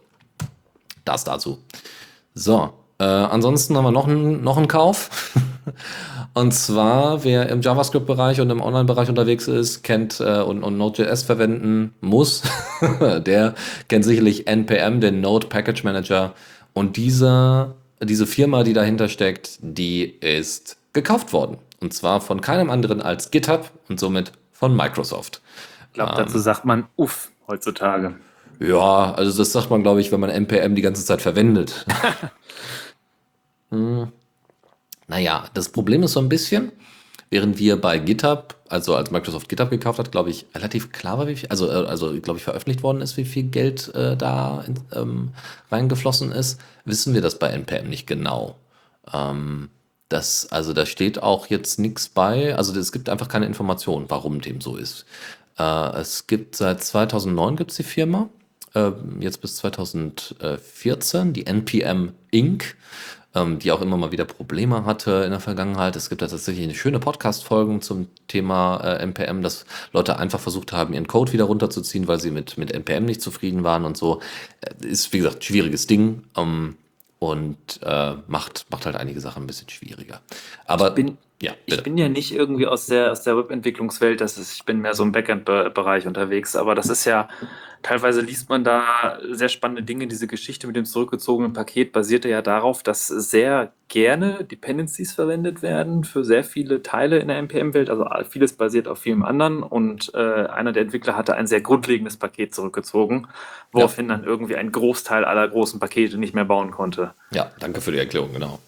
Das 1.03 1.25
dazu. 1.25 1.59
So, 2.33 2.73
äh, 2.99 3.03
ansonsten 3.03 3.75
haben 3.75 3.83
wir 3.83 3.91
noch 3.91 4.07
einen, 4.07 4.43
noch 4.43 4.57
einen 4.57 4.67
Kauf. 4.67 5.35
Und 6.33 6.51
zwar, 6.51 7.23
wer 7.23 7.49
im 7.49 7.61
JavaScript-Bereich 7.61 8.41
und 8.41 8.49
im 8.49 8.59
Online-Bereich 8.59 9.07
unterwegs 9.07 9.47
ist, 9.47 9.83
kennt 9.83 10.19
äh, 10.19 10.41
und, 10.41 10.63
und 10.63 10.77
Node.js 10.77 11.21
verwenden 11.23 11.93
muss, 12.01 12.41
der 13.01 13.53
kennt 13.87 14.03
sicherlich 14.03 14.47
NPM, 14.47 14.99
den 14.99 15.21
Node 15.21 15.47
Package 15.47 15.83
Manager. 15.83 16.33
Und 16.73 16.97
diese, 16.97 17.75
diese 18.01 18.25
Firma, 18.25 18.63
die 18.63 18.73
dahinter 18.73 19.09
steckt, 19.09 19.59
die 19.61 20.05
ist 20.05 20.77
gekauft 20.93 21.33
worden. 21.33 21.57
Und 21.81 21.93
zwar 21.93 22.19
von 22.19 22.41
keinem 22.41 22.71
anderen 22.71 23.01
als 23.01 23.29
GitHub 23.29 23.69
und 23.87 23.99
somit 23.99 24.31
von 24.53 24.75
Microsoft. 24.75 25.41
Ich 25.89 25.93
glaube, 25.93 26.13
dazu 26.15 26.37
ähm, 26.37 26.43
sagt 26.43 26.65
man 26.65 26.85
Uff 26.95 27.29
heutzutage. 27.47 28.15
Ja, 28.59 29.13
also 29.13 29.37
das 29.37 29.51
sagt 29.51 29.69
man, 29.69 29.83
glaube 29.83 30.01
ich, 30.01 30.11
wenn 30.11 30.19
man 30.19 30.31
NPM 30.31 30.73
die 30.73 30.81
ganze 30.81 31.05
Zeit 31.05 31.21
verwendet. 31.21 31.85
hm. 33.69 34.07
Naja, 35.13 35.45
das 35.53 35.69
Problem 35.69 36.01
ist 36.01 36.13
so 36.13 36.19
ein 36.19 36.27
bisschen, 36.27 36.71
während 37.29 37.59
wir 37.59 37.79
bei 37.79 37.99
GitHub, 37.99 38.55
also 38.67 38.95
als 38.95 39.11
Microsoft 39.11 39.47
GitHub 39.47 39.69
gekauft 39.69 39.99
hat, 39.99 40.11
glaube 40.11 40.31
ich, 40.31 40.47
relativ 40.55 40.91
klar 40.91 41.19
war, 41.19 41.27
wie 41.27 41.35
viel, 41.35 41.49
also, 41.49 41.69
äh, 41.69 41.85
also 41.85 42.19
glaube 42.19 42.39
ich, 42.39 42.43
veröffentlicht 42.43 42.81
worden 42.81 42.99
ist, 42.99 43.15
wie 43.15 43.25
viel 43.25 43.43
Geld 43.43 43.93
äh, 43.93 44.17
da 44.17 44.63
in, 44.65 44.79
ähm, 44.91 45.33
reingeflossen 45.69 46.31
ist, 46.31 46.59
wissen 46.85 47.13
wir 47.13 47.21
das 47.21 47.37
bei 47.37 47.49
NPM 47.49 47.89
nicht 47.89 48.07
genau. 48.07 48.57
Ähm, 49.13 49.69
das, 50.09 50.51
also 50.51 50.73
da 50.73 50.87
steht 50.87 51.21
auch 51.21 51.45
jetzt 51.45 51.77
nichts 51.77 52.09
bei, 52.09 52.55
also 52.55 52.75
es 52.79 52.91
gibt 52.91 53.07
einfach 53.07 53.27
keine 53.27 53.45
Informationen, 53.45 54.05
warum 54.07 54.41
dem 54.41 54.61
so 54.61 54.77
ist. 54.77 55.05
Äh, 55.59 55.99
es 55.99 56.25
gibt 56.25 56.55
seit 56.55 56.83
2009 56.83 57.55
gibt 57.57 57.69
es 57.69 57.77
die 57.77 57.83
Firma, 57.83 58.29
äh, 58.73 58.89
jetzt 59.19 59.41
bis 59.41 59.57
2014, 59.57 61.33
die 61.33 61.45
NPM 61.45 62.13
Inc 62.31 62.75
ähm, 63.35 63.59
die 63.59 63.71
auch 63.71 63.81
immer 63.81 63.97
mal 63.97 64.11
wieder 64.11 64.25
Probleme 64.25 64.85
hatte 64.85 65.23
in 65.25 65.31
der 65.31 65.39
Vergangenheit. 65.39 65.95
Es 65.95 66.09
gibt 66.09 66.21
da 66.21 66.27
tatsächlich 66.27 66.63
eine 66.63 66.75
schöne 66.75 66.99
Podcast-Folgen 66.99 67.81
zum 67.81 68.07
Thema 68.27 68.77
äh, 68.83 69.03
NPM, 69.03 69.41
dass 69.41 69.65
Leute 69.91 70.17
einfach 70.17 70.39
versucht 70.39 70.71
haben, 70.71 70.93
ihren 70.93 71.07
Code 71.07 71.33
wieder 71.33 71.45
runterzuziehen, 71.45 72.07
weil 72.07 72.19
sie 72.19 72.31
mit, 72.31 72.57
mit 72.57 72.71
NPM 72.71 73.05
nicht 73.05 73.21
zufrieden 73.21 73.63
waren 73.63 73.85
und 73.85 73.97
so. 73.97 74.21
Äh, 74.61 74.87
ist, 74.87 75.13
wie 75.13 75.17
gesagt, 75.19 75.43
schwieriges 75.43 75.87
Ding. 75.87 76.23
Ähm, 76.37 76.77
und 77.19 77.79
äh, 77.83 78.15
macht, 78.27 78.65
macht 78.69 78.85
halt 78.85 78.97
einige 78.97 79.21
Sachen 79.21 79.43
ein 79.43 79.47
bisschen 79.47 79.69
schwieriger. 79.69 80.19
Aber 80.65 80.89
ich 80.89 80.95
bin, 80.95 81.17
ja, 81.43 81.53
ich 81.65 81.83
bin 81.83 81.97
ja 81.97 82.09
nicht 82.09 82.33
irgendwie 82.33 82.67
aus 82.67 82.87
der, 82.87 83.11
aus 83.11 83.23
der 83.23 83.37
Webentwicklungswelt, 83.37 84.21
das 84.21 84.37
ist, 84.37 84.53
ich 84.55 84.65
bin 84.65 84.79
mehr 84.79 84.93
so 84.93 85.03
im 85.03 85.11
Backend-Bereich 85.11 86.07
unterwegs, 86.07 86.55
aber 86.55 86.75
das 86.75 86.89
ist 86.89 87.05
ja 87.05 87.27
Teilweise 87.83 88.21
liest 88.21 88.47
man 88.47 88.63
da 88.63 89.19
sehr 89.29 89.49
spannende 89.49 89.83
Dinge. 89.83 90.07
Diese 90.07 90.25
Geschichte 90.25 90.67
mit 90.67 90.77
dem 90.77 90.85
zurückgezogenen 90.85 91.51
Paket 91.51 91.91
basierte 91.91 92.29
ja 92.29 92.41
darauf, 92.41 92.81
dass 92.81 93.07
sehr 93.07 93.73
gerne 93.89 94.45
Dependencies 94.45 95.11
verwendet 95.11 95.61
werden 95.61 96.05
für 96.05 96.23
sehr 96.23 96.45
viele 96.45 96.81
Teile 96.81 97.19
in 97.19 97.27
der 97.27 97.37
NPM-Welt. 97.37 97.89
Also 97.89 98.07
vieles 98.29 98.53
basiert 98.53 98.87
auf 98.87 98.99
vielem 98.99 99.23
anderen. 99.23 99.63
Und 99.63 100.13
äh, 100.15 100.17
einer 100.17 100.71
der 100.71 100.83
Entwickler 100.83 101.17
hatte 101.17 101.35
ein 101.35 101.45
sehr 101.45 101.59
grundlegendes 101.59 102.15
Paket 102.15 102.55
zurückgezogen, 102.55 103.27
woraufhin 103.73 104.07
ja. 104.07 104.15
dann 104.15 104.25
irgendwie 104.25 104.55
ein 104.55 104.71
Großteil 104.71 105.25
aller 105.25 105.49
großen 105.49 105.81
Pakete 105.81 106.17
nicht 106.17 106.33
mehr 106.33 106.45
bauen 106.45 106.71
konnte. 106.71 107.13
Ja, 107.31 107.51
danke 107.59 107.81
für 107.81 107.91
die 107.91 107.99
Erklärung, 107.99 108.31
genau. 108.31 108.59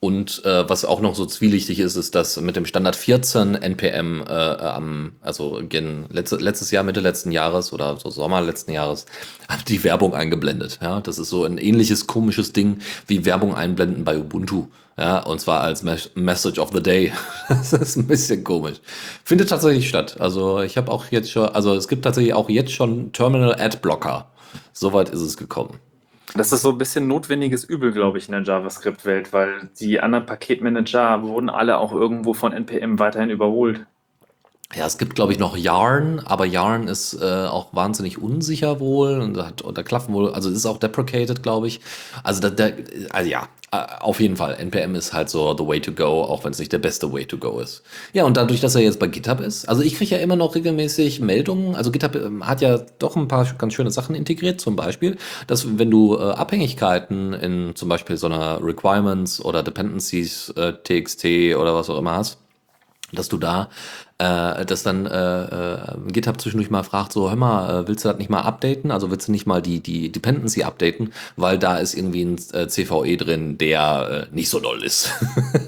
Und 0.00 0.44
äh, 0.44 0.68
was 0.68 0.84
auch 0.84 1.00
noch 1.00 1.16
so 1.16 1.26
zwielichtig 1.26 1.80
ist, 1.80 1.96
ist, 1.96 2.14
dass 2.14 2.40
mit 2.40 2.54
dem 2.54 2.66
Standard 2.66 2.94
14 2.94 3.56
NPM 3.56 4.22
äh, 4.22 4.32
am, 4.32 5.14
also 5.20 5.60
gen, 5.68 6.06
letzte, 6.10 6.36
letztes 6.36 6.70
Jahr, 6.70 6.84
Mitte 6.84 7.00
letzten 7.00 7.32
Jahres 7.32 7.72
oder 7.72 7.96
so 7.96 8.08
Sommer 8.10 8.40
letzten 8.40 8.70
Jahres, 8.70 9.06
hat 9.48 9.68
die 9.68 9.82
Werbung 9.82 10.14
eingeblendet. 10.14 10.78
Ja, 10.80 11.00
das 11.00 11.18
ist 11.18 11.30
so 11.30 11.44
ein 11.44 11.58
ähnliches 11.58 12.06
komisches 12.06 12.52
Ding 12.52 12.78
wie 13.08 13.24
Werbung 13.24 13.56
einblenden 13.56 14.04
bei 14.04 14.16
Ubuntu. 14.16 14.68
Ja, 14.96 15.18
und 15.20 15.40
zwar 15.40 15.62
als 15.62 15.82
Mes 15.82 16.10
Message 16.14 16.60
of 16.60 16.70
the 16.72 16.82
Day. 16.82 17.12
das 17.48 17.72
ist 17.72 17.96
ein 17.96 18.06
bisschen 18.06 18.44
komisch. 18.44 18.78
Findet 19.24 19.48
tatsächlich 19.48 19.88
statt. 19.88 20.20
Also 20.20 20.60
ich 20.60 20.76
habe 20.76 20.92
auch 20.92 21.06
jetzt 21.10 21.30
schon, 21.32 21.48
also 21.48 21.74
es 21.74 21.88
gibt 21.88 22.04
tatsächlich 22.04 22.34
auch 22.34 22.48
jetzt 22.48 22.70
schon 22.72 23.12
Terminal 23.12 23.54
Ad 23.60 23.78
Blocker. 23.82 24.30
Soweit 24.72 25.08
ist 25.08 25.22
es 25.22 25.36
gekommen. 25.36 25.80
Das 26.34 26.52
ist 26.52 26.62
so 26.62 26.70
ein 26.70 26.78
bisschen 26.78 27.06
notwendiges 27.08 27.64
Übel, 27.64 27.92
glaube 27.92 28.18
ich, 28.18 28.28
in 28.28 28.32
der 28.32 28.42
JavaScript-Welt, 28.42 29.32
weil 29.32 29.70
die 29.80 30.00
anderen 30.00 30.26
Paketmanager 30.26 31.22
wurden 31.22 31.48
alle 31.48 31.78
auch 31.78 31.92
irgendwo 31.92 32.34
von 32.34 32.52
NPM 32.52 32.98
weiterhin 32.98 33.30
überholt. 33.30 33.86
Ja, 34.74 34.84
es 34.84 34.98
gibt, 34.98 35.14
glaube 35.14 35.32
ich, 35.32 35.38
noch 35.38 35.56
Yarn, 35.56 36.20
aber 36.20 36.44
Yarn 36.44 36.88
ist 36.88 37.14
äh, 37.14 37.46
auch 37.46 37.68
wahnsinnig 37.72 38.20
unsicher 38.20 38.80
wohl 38.80 39.18
und 39.18 39.34
da, 39.34 39.50
da 39.50 39.82
klaffen 39.82 40.12
wohl, 40.12 40.30
also 40.34 40.50
ist 40.50 40.66
auch 40.66 40.76
deprecated, 40.76 41.42
glaube 41.42 41.68
ich. 41.68 41.80
Also, 42.22 42.42
da, 42.42 42.50
da, 42.50 42.68
also 43.10 43.30
ja, 43.30 43.48
äh, 43.70 43.78
auf 44.00 44.20
jeden 44.20 44.36
Fall. 44.36 44.56
NPM 44.56 44.94
ist 44.94 45.14
halt 45.14 45.30
so 45.30 45.56
the 45.56 45.66
way 45.66 45.80
to 45.80 45.92
go, 45.92 46.22
auch 46.22 46.44
wenn 46.44 46.52
es 46.52 46.58
nicht 46.58 46.70
der 46.70 46.80
beste 46.80 47.10
way 47.10 47.24
to 47.24 47.38
go 47.38 47.60
ist. 47.60 47.82
Ja, 48.12 48.24
und 48.24 48.36
dadurch, 48.36 48.60
dass 48.60 48.74
er 48.74 48.82
jetzt 48.82 48.98
bei 48.98 49.06
GitHub 49.06 49.40
ist, 49.40 49.66
also 49.66 49.80
ich 49.80 49.94
kriege 49.94 50.16
ja 50.16 50.20
immer 50.20 50.36
noch 50.36 50.54
regelmäßig 50.54 51.20
Meldungen. 51.20 51.74
Also 51.74 51.90
GitHub 51.90 52.14
ähm, 52.16 52.46
hat 52.46 52.60
ja 52.60 52.78
doch 52.98 53.16
ein 53.16 53.26
paar 53.26 53.46
ganz 53.56 53.72
schöne 53.72 53.90
Sachen 53.90 54.14
integriert, 54.14 54.60
zum 54.60 54.76
Beispiel, 54.76 55.16
dass 55.46 55.78
wenn 55.78 55.90
du 55.90 56.16
äh, 56.16 56.32
Abhängigkeiten 56.32 57.32
in 57.32 57.74
zum 57.74 57.88
Beispiel 57.88 58.18
so 58.18 58.26
einer 58.26 58.62
Requirements 58.62 59.42
oder 59.42 59.62
Dependencies 59.62 60.50
äh, 60.56 60.74
TXT 60.74 61.56
oder 61.56 61.74
was 61.74 61.88
auch 61.88 61.98
immer 61.98 62.12
hast, 62.12 62.38
dass 63.12 63.28
du 63.28 63.38
da, 63.38 63.70
äh, 64.18 64.64
dass 64.66 64.82
dann 64.82 65.06
äh, 65.06 65.44
äh, 65.44 65.78
GitHub 66.08 66.40
zwischendurch 66.40 66.70
mal 66.70 66.82
fragt, 66.82 67.12
so, 67.12 67.28
hör 67.28 67.36
mal, 67.36 67.82
äh, 67.82 67.88
willst 67.88 68.04
du 68.04 68.08
das 68.08 68.18
nicht 68.18 68.30
mal 68.30 68.42
updaten? 68.42 68.90
Also 68.90 69.10
willst 69.10 69.28
du 69.28 69.32
nicht 69.32 69.46
mal 69.46 69.62
die, 69.62 69.80
die 69.80 70.12
Dependency 70.12 70.62
updaten? 70.62 71.12
Weil 71.36 71.58
da 71.58 71.78
ist 71.78 71.94
irgendwie 71.94 72.24
ein 72.24 72.36
äh, 72.52 72.68
CVE 72.68 73.16
drin, 73.16 73.58
der 73.58 74.28
äh, 74.30 74.34
nicht 74.34 74.50
so 74.50 74.60
doll 74.60 74.82
ist. 74.82 75.12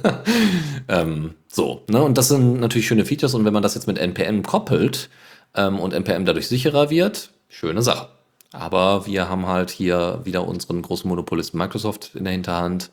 ähm, 0.88 1.34
so, 1.49 1.82
ne? 1.88 2.03
Und 2.03 2.18
das 2.18 2.28
sind 2.28 2.61
natürlich 2.61 2.86
schöne 2.86 3.05
Features 3.05 3.34
und 3.34 3.45
wenn 3.45 3.55
man 3.55 3.62
das 3.62 3.74
jetzt 3.74 3.86
mit 3.86 3.99
NPM 3.99 4.43
koppelt 4.43 5.09
ähm, 5.55 5.78
und 5.78 5.93
NPM 5.93 6.24
dadurch 6.24 6.49
sicherer 6.49 6.91
wird, 6.91 7.30
schöne 7.49 7.82
Sache. 7.82 8.09
Aber 8.53 9.07
wir 9.07 9.28
haben 9.28 9.47
halt 9.47 9.70
hier 9.70 10.20
wieder 10.24 10.47
unseren 10.47 10.82
großen 10.82 11.09
Monopolisten 11.09 11.57
Microsoft 11.57 12.14
in 12.14 12.24
der 12.24 12.32
Hinterhand. 12.32 12.91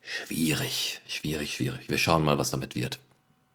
Schwierig, 0.00 1.00
schwierig, 1.08 1.54
schwierig. 1.54 1.88
Wir 1.88 1.98
schauen 1.98 2.24
mal, 2.24 2.38
was 2.38 2.52
damit 2.52 2.76
wird. 2.76 3.00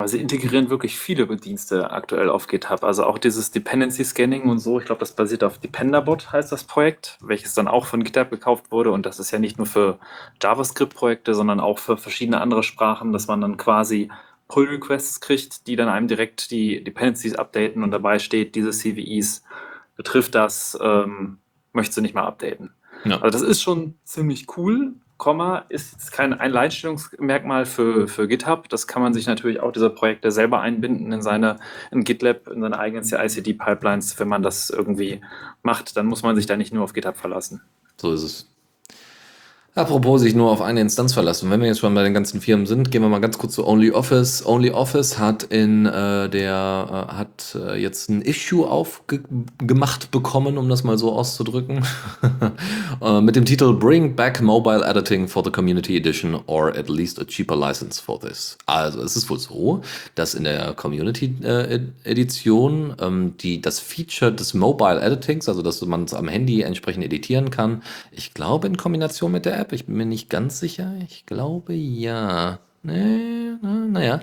Also 0.02 0.18
sie 0.18 0.22
integrieren 0.22 0.70
wirklich 0.70 0.98
viele 0.98 1.26
Dienste 1.38 1.92
aktuell 1.92 2.30
auf 2.30 2.48
GitHub. 2.48 2.84
Also 2.84 3.06
auch 3.06 3.18
dieses 3.18 3.52
Dependency 3.52 4.04
Scanning 4.04 4.50
und 4.50 4.60
so. 4.60 4.80
Ich 4.80 4.86
glaube, 4.86 5.00
das 5.00 5.14
basiert 5.14 5.44
auf 5.44 5.58
Dependabot, 5.58 6.32
heißt 6.32 6.52
das 6.52 6.64
Projekt, 6.64 7.18
welches 7.22 7.54
dann 7.54 7.68
auch 7.68 7.86
von 7.86 8.04
GitHub 8.04 8.30
gekauft 8.30 8.72
wurde. 8.72 8.92
Und 8.92 9.06
das 9.06 9.20
ist 9.20 9.32
ja 9.32 9.40
nicht 9.40 9.58
nur 9.58 9.68
für 9.68 10.00
JavaScript-Projekte, 10.42 11.34
sondern 11.34 11.60
auch 11.60 11.80
für 11.80 11.98
verschiedene 11.98 12.42
andere 12.42 12.64
Sprachen, 12.64 13.14
dass 13.14 13.28
man 13.28 13.42
dann 13.42 13.58
quasi 13.58 14.10
Pull-Requests 14.48 15.22
kriegt, 15.22 15.68
die 15.68 15.76
dann 15.76 15.88
einem 15.88 16.08
direkt 16.08 16.52
die 16.52 16.84
Dependencies 16.84 17.36
updaten 17.36 17.84
und 17.84 17.92
dabei 17.92 18.20
steht, 18.20 18.56
diese 18.56 18.72
CVEs 18.72 19.44
betrifft 19.96 20.36
das, 20.36 20.78
ähm, 20.82 21.38
möchtest 21.74 21.98
du 21.98 22.02
nicht 22.02 22.14
mal 22.14 22.26
updaten. 22.26 22.74
Ja. 23.06 23.22
Also 23.22 23.40
das 23.40 23.48
ist 23.48 23.62
schon 23.62 23.96
ziemlich 24.04 24.58
cool. 24.58 24.94
Komma 25.22 25.66
ist 25.70 26.12
kein 26.12 26.34
Alleinstellungsmerkmal 26.34 27.68
für, 27.68 28.08
für 28.08 28.28
GitHub. 28.28 28.68
Das 28.70 28.88
kann 28.88 29.04
man 29.04 29.14
sich 29.14 29.28
natürlich 29.28 29.60
auch 29.60 29.72
diese 29.72 29.92
Projekte 29.92 30.32
selber 30.32 30.62
einbinden 30.62 31.12
in 31.12 31.22
seine 31.22 31.60
in 31.92 32.04
GitLab, 32.04 32.48
in 32.48 32.60
seine 32.60 32.80
eigenen 32.80 33.04
CI/CD-Pipelines. 33.04 34.20
Wenn 34.20 34.28
man 34.28 34.42
das 34.42 34.72
irgendwie 34.72 35.22
macht, 35.62 35.96
dann 35.96 36.08
muss 36.08 36.24
man 36.24 36.36
sich 36.36 36.48
da 36.48 36.58
nicht 36.58 36.74
nur 36.74 36.84
auf 36.84 36.94
GitHub 36.94 37.18
verlassen. 37.18 37.62
So 37.98 38.14
ist 38.14 38.24
es. 38.24 38.50
Apropos 39.74 40.20
sich 40.20 40.36
nur 40.36 40.52
auf 40.52 40.62
eine 40.62 40.82
Instanz 40.82 41.14
verlassen. 41.14 41.50
Wenn 41.50 41.62
wir 41.62 41.68
jetzt 41.68 41.80
schon 41.80 41.96
bei 41.96 42.04
den 42.04 42.14
ganzen 42.14 42.42
Firmen 42.42 42.66
sind, 42.66 42.92
gehen 42.92 43.02
wir 43.02 43.08
mal 43.08 43.22
ganz 43.22 43.38
kurz 43.38 43.54
zu 43.54 43.66
OnlyOffice. 43.66 44.46
OnlyOffice 44.46 45.18
hat 45.18 45.44
in 45.44 45.86
äh, 45.86 46.28
der 46.30 47.08
äh, 47.10 47.14
hat 47.14 47.56
äh, 47.56 47.82
jetzt 47.82 48.10
ein 48.10 48.22
Issue 48.22 48.68
aufgemacht 48.68 50.12
bekommen, 50.12 50.58
um 50.58 50.68
das 50.68 50.84
mal 50.84 50.98
so 50.98 51.14
auszudrücken, 51.14 51.86
äh, 53.02 53.22
mit 53.22 53.38
dem 53.38 53.46
Titel 53.46 53.72
Bring 53.72 54.14
Back 54.14 54.42
Mobile 54.42 54.84
Editing 54.86 55.30
for 55.30 55.42
the 55.42 55.52
Community 55.52 55.96
Edition 55.96 56.38
or 56.48 56.76
at 56.76 56.90
least 56.90 57.18
a 57.22 57.24
cheaper 57.24 57.56
license 57.56 58.04
for 58.04 58.20
this. 58.20 58.58
Also 58.66 59.02
es 59.02 59.16
ist 59.16 59.30
wohl 59.30 59.40
so, 59.40 59.80
dass 60.16 60.34
in 60.34 60.44
der 60.44 60.74
Community 60.74 61.34
äh, 61.44 61.80
Edition 62.04 62.94
ähm, 63.00 63.36
die 63.40 63.62
das 63.62 63.80
Feature 63.80 64.34
des 64.34 64.54
Mobile 64.54 65.00
Editings, 65.00 65.48
also 65.48 65.62
dass 65.62 65.82
man 65.84 66.04
es 66.04 66.14
am 66.14 66.28
Handy 66.28 66.62
entsprechend 66.62 67.06
editieren 67.06 67.52
kann, 67.52 67.84
ich 68.12 68.34
glaube 68.34 68.68
in 68.68 68.76
Kombination 68.76 69.32
mit 69.32 69.46
der 69.46 69.61
App. 69.62 69.72
Ich 69.72 69.86
bin 69.86 69.96
mir 69.96 70.06
nicht 70.06 70.30
ganz 70.30 70.60
sicher. 70.60 70.94
Ich 71.04 71.26
glaube 71.26 71.74
ja. 71.74 72.60
Nee, 72.84 73.54
na, 73.62 73.86
naja. 73.86 74.22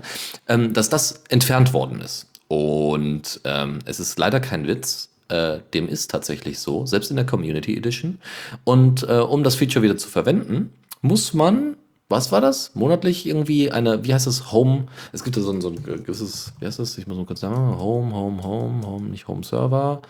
Ähm, 0.48 0.72
dass 0.74 0.88
das 0.88 1.22
entfernt 1.28 1.72
worden 1.72 2.00
ist. 2.00 2.26
Und 2.48 3.40
ähm, 3.44 3.78
es 3.84 4.00
ist 4.00 4.18
leider 4.18 4.40
kein 4.40 4.66
Witz. 4.66 5.10
Äh, 5.28 5.60
dem 5.74 5.88
ist 5.88 6.10
tatsächlich 6.10 6.58
so, 6.58 6.86
selbst 6.86 7.10
in 7.10 7.16
der 7.16 7.26
Community 7.26 7.76
Edition. 7.76 8.18
Und 8.64 9.02
äh, 9.08 9.18
um 9.18 9.44
das 9.44 9.56
Feature 9.56 9.82
wieder 9.82 9.96
zu 9.96 10.08
verwenden, 10.08 10.72
muss 11.02 11.34
man 11.34 11.76
was 12.08 12.32
war 12.32 12.40
das? 12.40 12.74
Monatlich 12.74 13.26
irgendwie 13.26 13.70
eine, 13.70 14.04
wie 14.04 14.14
heißt 14.14 14.26
das? 14.26 14.50
Home. 14.50 14.86
Es 15.12 15.24
gibt 15.24 15.36
da 15.36 15.42
so 15.42 15.50
ein, 15.50 15.60
so 15.60 15.68
ein 15.68 15.82
gewisses, 15.82 16.54
wie 16.58 16.66
heißt 16.66 16.78
das? 16.78 16.96
Ich 16.96 17.06
muss 17.06 17.18
mal 17.18 17.26
kurz 17.26 17.40
sagen. 17.40 17.78
Home, 17.78 18.14
Home, 18.14 18.42
Home, 18.42 18.86
Home, 18.86 19.08
nicht 19.10 19.28
Home 19.28 19.44
Server. 19.44 20.00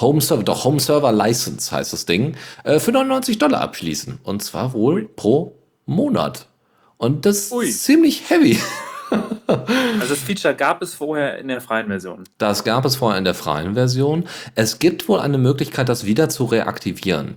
Home 0.00 0.20
Server, 0.20 0.42
doch 0.42 0.64
Home 0.64 0.80
Server 0.80 1.12
License 1.12 1.70
heißt 1.70 1.92
das 1.92 2.06
Ding, 2.06 2.36
äh, 2.64 2.78
für 2.78 2.92
99 2.92 3.38
Dollar 3.38 3.60
abschließen. 3.60 4.20
Und 4.22 4.42
zwar 4.42 4.72
wohl 4.72 5.08
pro 5.08 5.56
Monat. 5.86 6.46
Und 6.96 7.26
das 7.26 7.52
Ui. 7.52 7.66
ist 7.66 7.84
ziemlich 7.84 8.28
heavy. 8.28 8.58
also 9.46 10.08
das 10.08 10.18
Feature 10.18 10.54
gab 10.54 10.82
es 10.82 10.94
vorher 10.94 11.38
in 11.38 11.48
der 11.48 11.60
freien 11.60 11.86
Version. 11.86 12.24
Das 12.38 12.64
gab 12.64 12.84
es 12.84 12.96
vorher 12.96 13.18
in 13.18 13.24
der 13.24 13.34
freien 13.34 13.74
Version. 13.74 14.24
Es 14.54 14.78
gibt 14.78 15.08
wohl 15.08 15.20
eine 15.20 15.38
Möglichkeit, 15.38 15.88
das 15.88 16.04
wieder 16.04 16.28
zu 16.28 16.44
reaktivieren. 16.44 17.36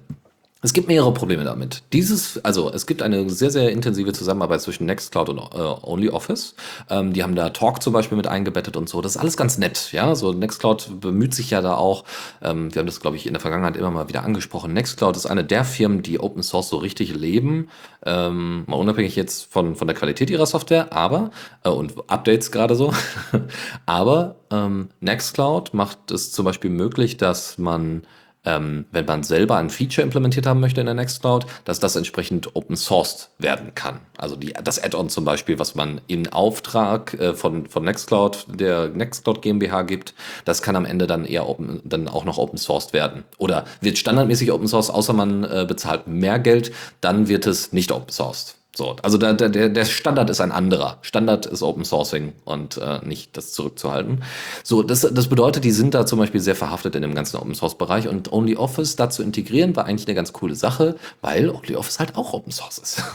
Es 0.63 0.73
gibt 0.73 0.87
mehrere 0.87 1.11
Probleme 1.11 1.43
damit. 1.43 1.81
Dieses, 1.91 2.43
also 2.45 2.71
es 2.71 2.85
gibt 2.85 3.01
eine 3.01 3.27
sehr, 3.31 3.49
sehr 3.49 3.71
intensive 3.71 4.13
Zusammenarbeit 4.13 4.61
zwischen 4.61 4.85
Nextcloud 4.85 5.29
und 5.29 5.39
äh, 5.39 5.57
OnlyOffice. 5.57 6.53
Ähm, 6.87 7.13
die 7.13 7.23
haben 7.23 7.33
da 7.33 7.49
Talk 7.49 7.81
zum 7.81 7.93
Beispiel 7.93 8.15
mit 8.15 8.27
eingebettet 8.27 8.77
und 8.77 8.87
so. 8.87 9.01
Das 9.01 9.15
ist 9.15 9.17
alles 9.17 9.37
ganz 9.37 9.57
nett, 9.57 9.91
ja. 9.91 10.13
So 10.13 10.33
Nextcloud 10.33 11.01
bemüht 11.01 11.33
sich 11.33 11.49
ja 11.49 11.63
da 11.63 11.73
auch. 11.73 12.03
Ähm, 12.43 12.71
wir 12.75 12.79
haben 12.79 12.85
das, 12.85 12.99
glaube 12.99 13.15
ich, 13.15 13.25
in 13.25 13.33
der 13.33 13.39
Vergangenheit 13.39 13.75
immer 13.75 13.89
mal 13.89 14.07
wieder 14.07 14.23
angesprochen. 14.23 14.71
Nextcloud 14.73 15.17
ist 15.17 15.25
eine 15.25 15.43
der 15.43 15.65
Firmen, 15.65 16.03
die 16.03 16.19
Open 16.19 16.43
Source 16.43 16.69
so 16.69 16.77
richtig 16.77 17.15
leben. 17.15 17.69
Ähm, 18.05 18.63
mal 18.67 18.75
unabhängig 18.75 19.15
jetzt 19.15 19.51
von, 19.51 19.75
von 19.75 19.87
der 19.87 19.95
Qualität 19.95 20.29
ihrer 20.29 20.45
Software, 20.45 20.93
aber, 20.93 21.31
äh, 21.63 21.69
und 21.69 22.07
Updates 22.07 22.51
gerade 22.51 22.75
so. 22.75 22.93
aber 23.87 24.35
ähm, 24.51 24.89
Nextcloud 24.99 25.73
macht 25.73 26.11
es 26.11 26.31
zum 26.31 26.45
Beispiel 26.45 26.69
möglich, 26.69 27.17
dass 27.17 27.57
man 27.57 28.03
ähm, 28.45 28.85
wenn 28.91 29.05
man 29.05 29.23
selber 29.23 29.57
ein 29.57 29.69
Feature 29.69 30.03
implementiert 30.03 30.47
haben 30.47 30.59
möchte 30.59 30.81
in 30.81 30.87
der 30.87 30.95
Nextcloud, 30.95 31.45
dass 31.65 31.79
das 31.79 31.95
entsprechend 31.95 32.55
Open 32.55 32.75
Sourced 32.75 33.29
werden 33.37 33.75
kann. 33.75 33.99
Also 34.17 34.35
die, 34.35 34.53
das 34.63 34.83
Add-on 34.83 35.09
zum 35.09 35.25
Beispiel, 35.25 35.59
was 35.59 35.75
man 35.75 36.01
in 36.07 36.31
Auftrag 36.31 37.13
äh, 37.15 37.33
von, 37.33 37.67
von 37.67 37.83
Nextcloud, 37.83 38.47
der 38.47 38.89
Nextcloud 38.89 39.41
GmbH 39.41 39.83
gibt, 39.83 40.13
das 40.45 40.61
kann 40.61 40.75
am 40.75 40.85
Ende 40.85 41.07
dann 41.07 41.25
eher 41.25 41.47
open, 41.47 41.81
dann 41.83 42.07
auch 42.07 42.25
noch 42.25 42.37
Open 42.37 42.57
Sourced 42.57 42.93
werden. 42.93 43.23
Oder 43.37 43.65
wird 43.81 43.97
standardmäßig 43.97 44.51
Open 44.51 44.67
Source, 44.67 44.89
außer 44.89 45.13
man 45.13 45.43
äh, 45.43 45.65
bezahlt 45.67 46.07
mehr 46.07 46.39
Geld, 46.39 46.71
dann 47.01 47.27
wird 47.27 47.45
es 47.45 47.73
nicht 47.73 47.91
Open 47.91 48.09
Sourced. 48.09 48.55
So, 48.73 48.95
also 49.01 49.17
der, 49.17 49.33
der, 49.33 49.67
der 49.67 49.85
Standard 49.85 50.29
ist 50.29 50.39
ein 50.39 50.53
anderer. 50.53 50.97
Standard 51.01 51.45
ist 51.45 51.61
Open 51.61 51.83
Sourcing 51.83 52.31
und 52.45 52.77
äh, 52.77 52.99
nicht 53.05 53.35
das 53.35 53.51
zurückzuhalten. 53.51 54.23
So, 54.63 54.81
das, 54.81 55.01
das 55.01 55.27
bedeutet, 55.27 55.65
die 55.65 55.71
sind 55.71 55.93
da 55.93 56.05
zum 56.05 56.19
Beispiel 56.19 56.39
sehr 56.39 56.55
verhaftet 56.55 56.95
in 56.95 57.01
dem 57.01 57.13
ganzen 57.13 57.35
Open 57.35 57.53
Source 57.53 57.77
Bereich 57.77 58.07
und 58.07 58.31
OnlyOffice 58.31 58.95
da 58.95 59.09
zu 59.09 59.23
integrieren 59.23 59.75
war 59.75 59.85
eigentlich 59.85 60.07
eine 60.07 60.15
ganz 60.15 60.31
coole 60.31 60.55
Sache, 60.55 60.95
weil 61.19 61.49
OnlyOffice 61.49 61.99
halt 61.99 62.15
auch 62.15 62.33
Open 62.33 62.51
Source 62.51 62.77
ist. 62.77 63.03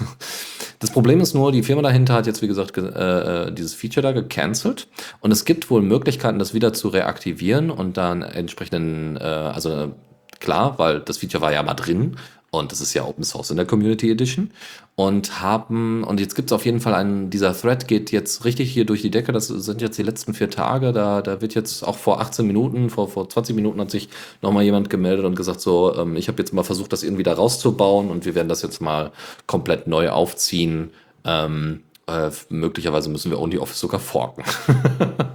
Das 0.79 0.91
Problem 0.91 1.23
ist 1.23 1.33
nur, 1.33 1.53
die 1.53 1.63
Firma 1.63 1.81
dahinter 1.81 2.13
hat 2.13 2.27
jetzt, 2.27 2.43
wie 2.43 2.49
gesagt, 2.49 2.77
äh, 2.77 3.51
dieses 3.51 3.73
Feature 3.73 4.03
da 4.03 4.13
gecancelt 4.13 4.89
und 5.21 5.31
es 5.31 5.47
gibt 5.47 5.71
wohl 5.71 5.81
Möglichkeiten, 5.81 6.39
das 6.39 6.53
wieder 6.53 6.75
zu 6.75 6.89
reaktivieren 6.89 7.71
und 7.71 7.97
dann 7.97 8.21
entsprechenden, 8.21 9.17
äh, 9.17 9.21
also 9.21 9.95
klar, 10.39 10.79
weil 10.79 11.01
das 11.01 11.17
Feature 11.17 11.41
war 11.41 11.51
ja 11.51 11.63
mal 11.63 11.73
drin 11.73 12.17
und 12.51 12.73
das 12.73 12.81
ist 12.81 12.95
ja 12.95 13.05
Open 13.05 13.25
Source 13.25 13.51
in 13.51 13.57
der 13.57 13.67
Community 13.67 14.11
Edition 14.11 14.51
und 14.95 15.41
haben, 15.41 16.05
und 16.05 16.21
jetzt 16.21 16.35
gibt 16.35 16.51
es 16.51 16.55
auf 16.55 16.65
jeden 16.65 16.81
Fall 16.81 16.95
einen, 16.95 17.29
dieser 17.29 17.55
Thread 17.55 17.87
geht 17.87 18.13
jetzt 18.13 18.45
richtig 18.45 18.73
hier 18.73 18.87
durch 18.87 19.03
die 19.03 19.11
Decke, 19.11 19.33
das 19.33 19.49
sind 19.49 19.83
jetzt 19.83 19.99
die 19.99 20.03
letzten 20.03 20.33
vier 20.33 20.49
Tage, 20.49 20.93
da, 20.93 21.23
da 21.23 21.41
wird 21.41 21.55
jetzt 21.55 21.83
auch 21.83 21.97
vor 21.97 22.21
18 22.21 22.47
Minuten, 22.47 22.89
vor, 22.89 23.09
vor 23.09 23.29
20 23.29 23.55
Minuten 23.55 23.81
hat 23.81 23.91
sich 23.91 24.09
nochmal 24.43 24.65
jemand 24.65 24.89
gemeldet 24.89 25.27
und 25.27 25.35
gesagt 25.35 25.61
so, 25.61 25.95
ähm, 25.97 26.17
ich 26.17 26.29
habe 26.29 26.39
jetzt 26.39 26.55
mal 26.55 26.63
versucht, 26.63 26.93
das 26.93 27.03
irgendwie 27.03 27.25
da 27.25 27.35
rauszubauen 27.35 28.11
und 28.11 28.25
wir 28.25 28.35
werden 28.35 28.49
das 28.49 28.63
jetzt 28.63 28.81
mal 28.81 29.13
komplett 29.47 29.87
neu 29.87 30.11
aufziehen. 30.11 30.91
Ähm, 31.25 31.83
äh, 32.07 32.31
möglicherweise 32.49 33.11
müssen 33.11 33.31
wir 33.31 33.41
OnlyOffice 33.41 33.81
sogar 33.81 34.01
forken. 34.01 34.45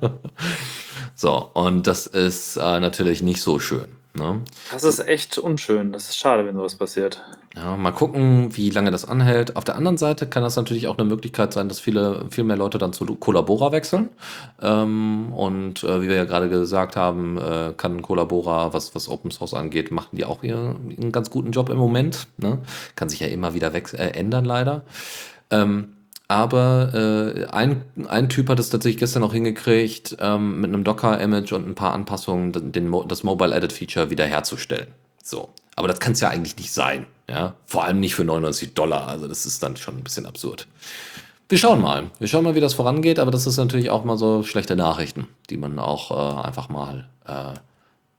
so, 1.16 1.49
und 1.53 1.86
das 1.86 2.07
ist 2.07 2.55
äh, 2.55 2.80
natürlich 2.80 3.22
nicht 3.22 3.41
so 3.41 3.59
schön. 3.59 4.01
Ne? 4.14 4.41
Das 4.72 4.84
ist 4.84 4.99
echt 5.07 5.38
unschön. 5.38 5.93
Das 5.93 6.09
ist 6.09 6.18
schade, 6.18 6.45
wenn 6.45 6.55
sowas 6.55 6.76
passiert. 6.76 7.24
Ja, 7.55 7.78
mal 7.78 7.91
gucken, 7.91 8.55
wie 8.57 8.70
lange 8.70 8.91
das 8.91 9.05
anhält. 9.05 9.55
Auf 9.55 9.64
der 9.64 9.76
anderen 9.76 9.97
Seite 9.97 10.28
kann 10.28 10.43
das 10.43 10.57
natürlich 10.57 10.88
auch 10.88 10.97
eine 10.97 11.07
Möglichkeit 11.07 11.53
sein, 11.53 11.70
dass 11.70 11.80
viele, 11.80 12.26
viel 12.30 12.43
mehr 12.43 12.57
Leute 12.57 12.78
dann 12.78 12.91
zu 12.91 13.05
Collabora 13.05 13.72
wechseln. 13.72 14.09
Ähm, 14.62 15.32
und 15.34 15.84
äh, 15.84 16.01
wie 16.01 16.09
wir 16.09 16.16
ja 16.16 16.26
gerade 16.26 16.49
gesagt 16.49 16.97
haben, 16.97 17.38
äh, 17.38 17.74
kann 17.78 18.01
Collabora, 18.01 18.74
was, 18.74 18.95
was 18.95 19.07
Open 19.07 19.32
Source 19.32 19.53
angeht, 19.53 19.91
machen 19.91 20.18
die 20.18 20.26
auch 20.26 20.43
ihr, 20.43 20.57
einen 20.57 21.12
ganz 21.12 21.30
guten 21.30 21.51
Job 21.51 21.70
im 21.70 21.78
Moment. 21.78 22.28
Ne? 22.38 22.59
Kann 22.95 23.07
sich 23.07 23.22
ja 23.22 23.28
immer 23.28 23.53
wieder 23.53 23.74
äh, 23.74 24.12
ändern, 24.12 24.43
leider. 24.43 24.84
Ähm, 25.51 25.93
aber 26.32 26.93
äh, 26.93 27.45
ein, 27.47 27.84
ein 28.07 28.29
Typ 28.29 28.47
hat 28.47 28.57
es 28.57 28.69
tatsächlich 28.69 28.99
gestern 29.01 29.21
auch 29.23 29.34
hingekriegt, 29.34 30.15
ähm, 30.21 30.61
mit 30.61 30.69
einem 30.69 30.86
Docker-Image 30.86 31.51
und 31.51 31.67
ein 31.67 31.75
paar 31.75 31.93
Anpassungen 31.93 32.71
den, 32.71 32.89
das 33.09 33.23
Mobile 33.23 33.53
Edit 33.53 33.73
Feature 33.73 34.09
wiederherzustellen. 34.09 34.88
So. 35.21 35.49
Aber 35.75 35.89
das 35.89 35.99
kann 35.99 36.13
es 36.13 36.21
ja 36.21 36.29
eigentlich 36.29 36.55
nicht 36.55 36.71
sein. 36.71 37.05
Ja? 37.29 37.55
Vor 37.65 37.84
allem 37.84 37.99
nicht 37.99 38.15
für 38.15 38.23
99 38.23 38.73
Dollar. 38.73 39.09
Also 39.09 39.27
das 39.27 39.45
ist 39.45 39.61
dann 39.61 39.75
schon 39.75 39.97
ein 39.97 40.03
bisschen 40.05 40.25
absurd. 40.25 40.67
Wir 41.49 41.57
schauen 41.57 41.82
mal. 41.82 42.09
Wir 42.19 42.29
schauen 42.29 42.45
mal, 42.45 42.55
wie 42.55 42.61
das 42.61 42.75
vorangeht, 42.75 43.19
aber 43.19 43.32
das 43.32 43.45
ist 43.45 43.57
natürlich 43.57 43.89
auch 43.89 44.05
mal 44.05 44.17
so 44.17 44.41
schlechte 44.43 44.77
Nachrichten, 44.77 45.27
die 45.49 45.57
man 45.57 45.79
auch 45.79 46.11
äh, 46.11 46.47
einfach 46.47 46.69
mal 46.69 47.09
äh, 47.25 47.55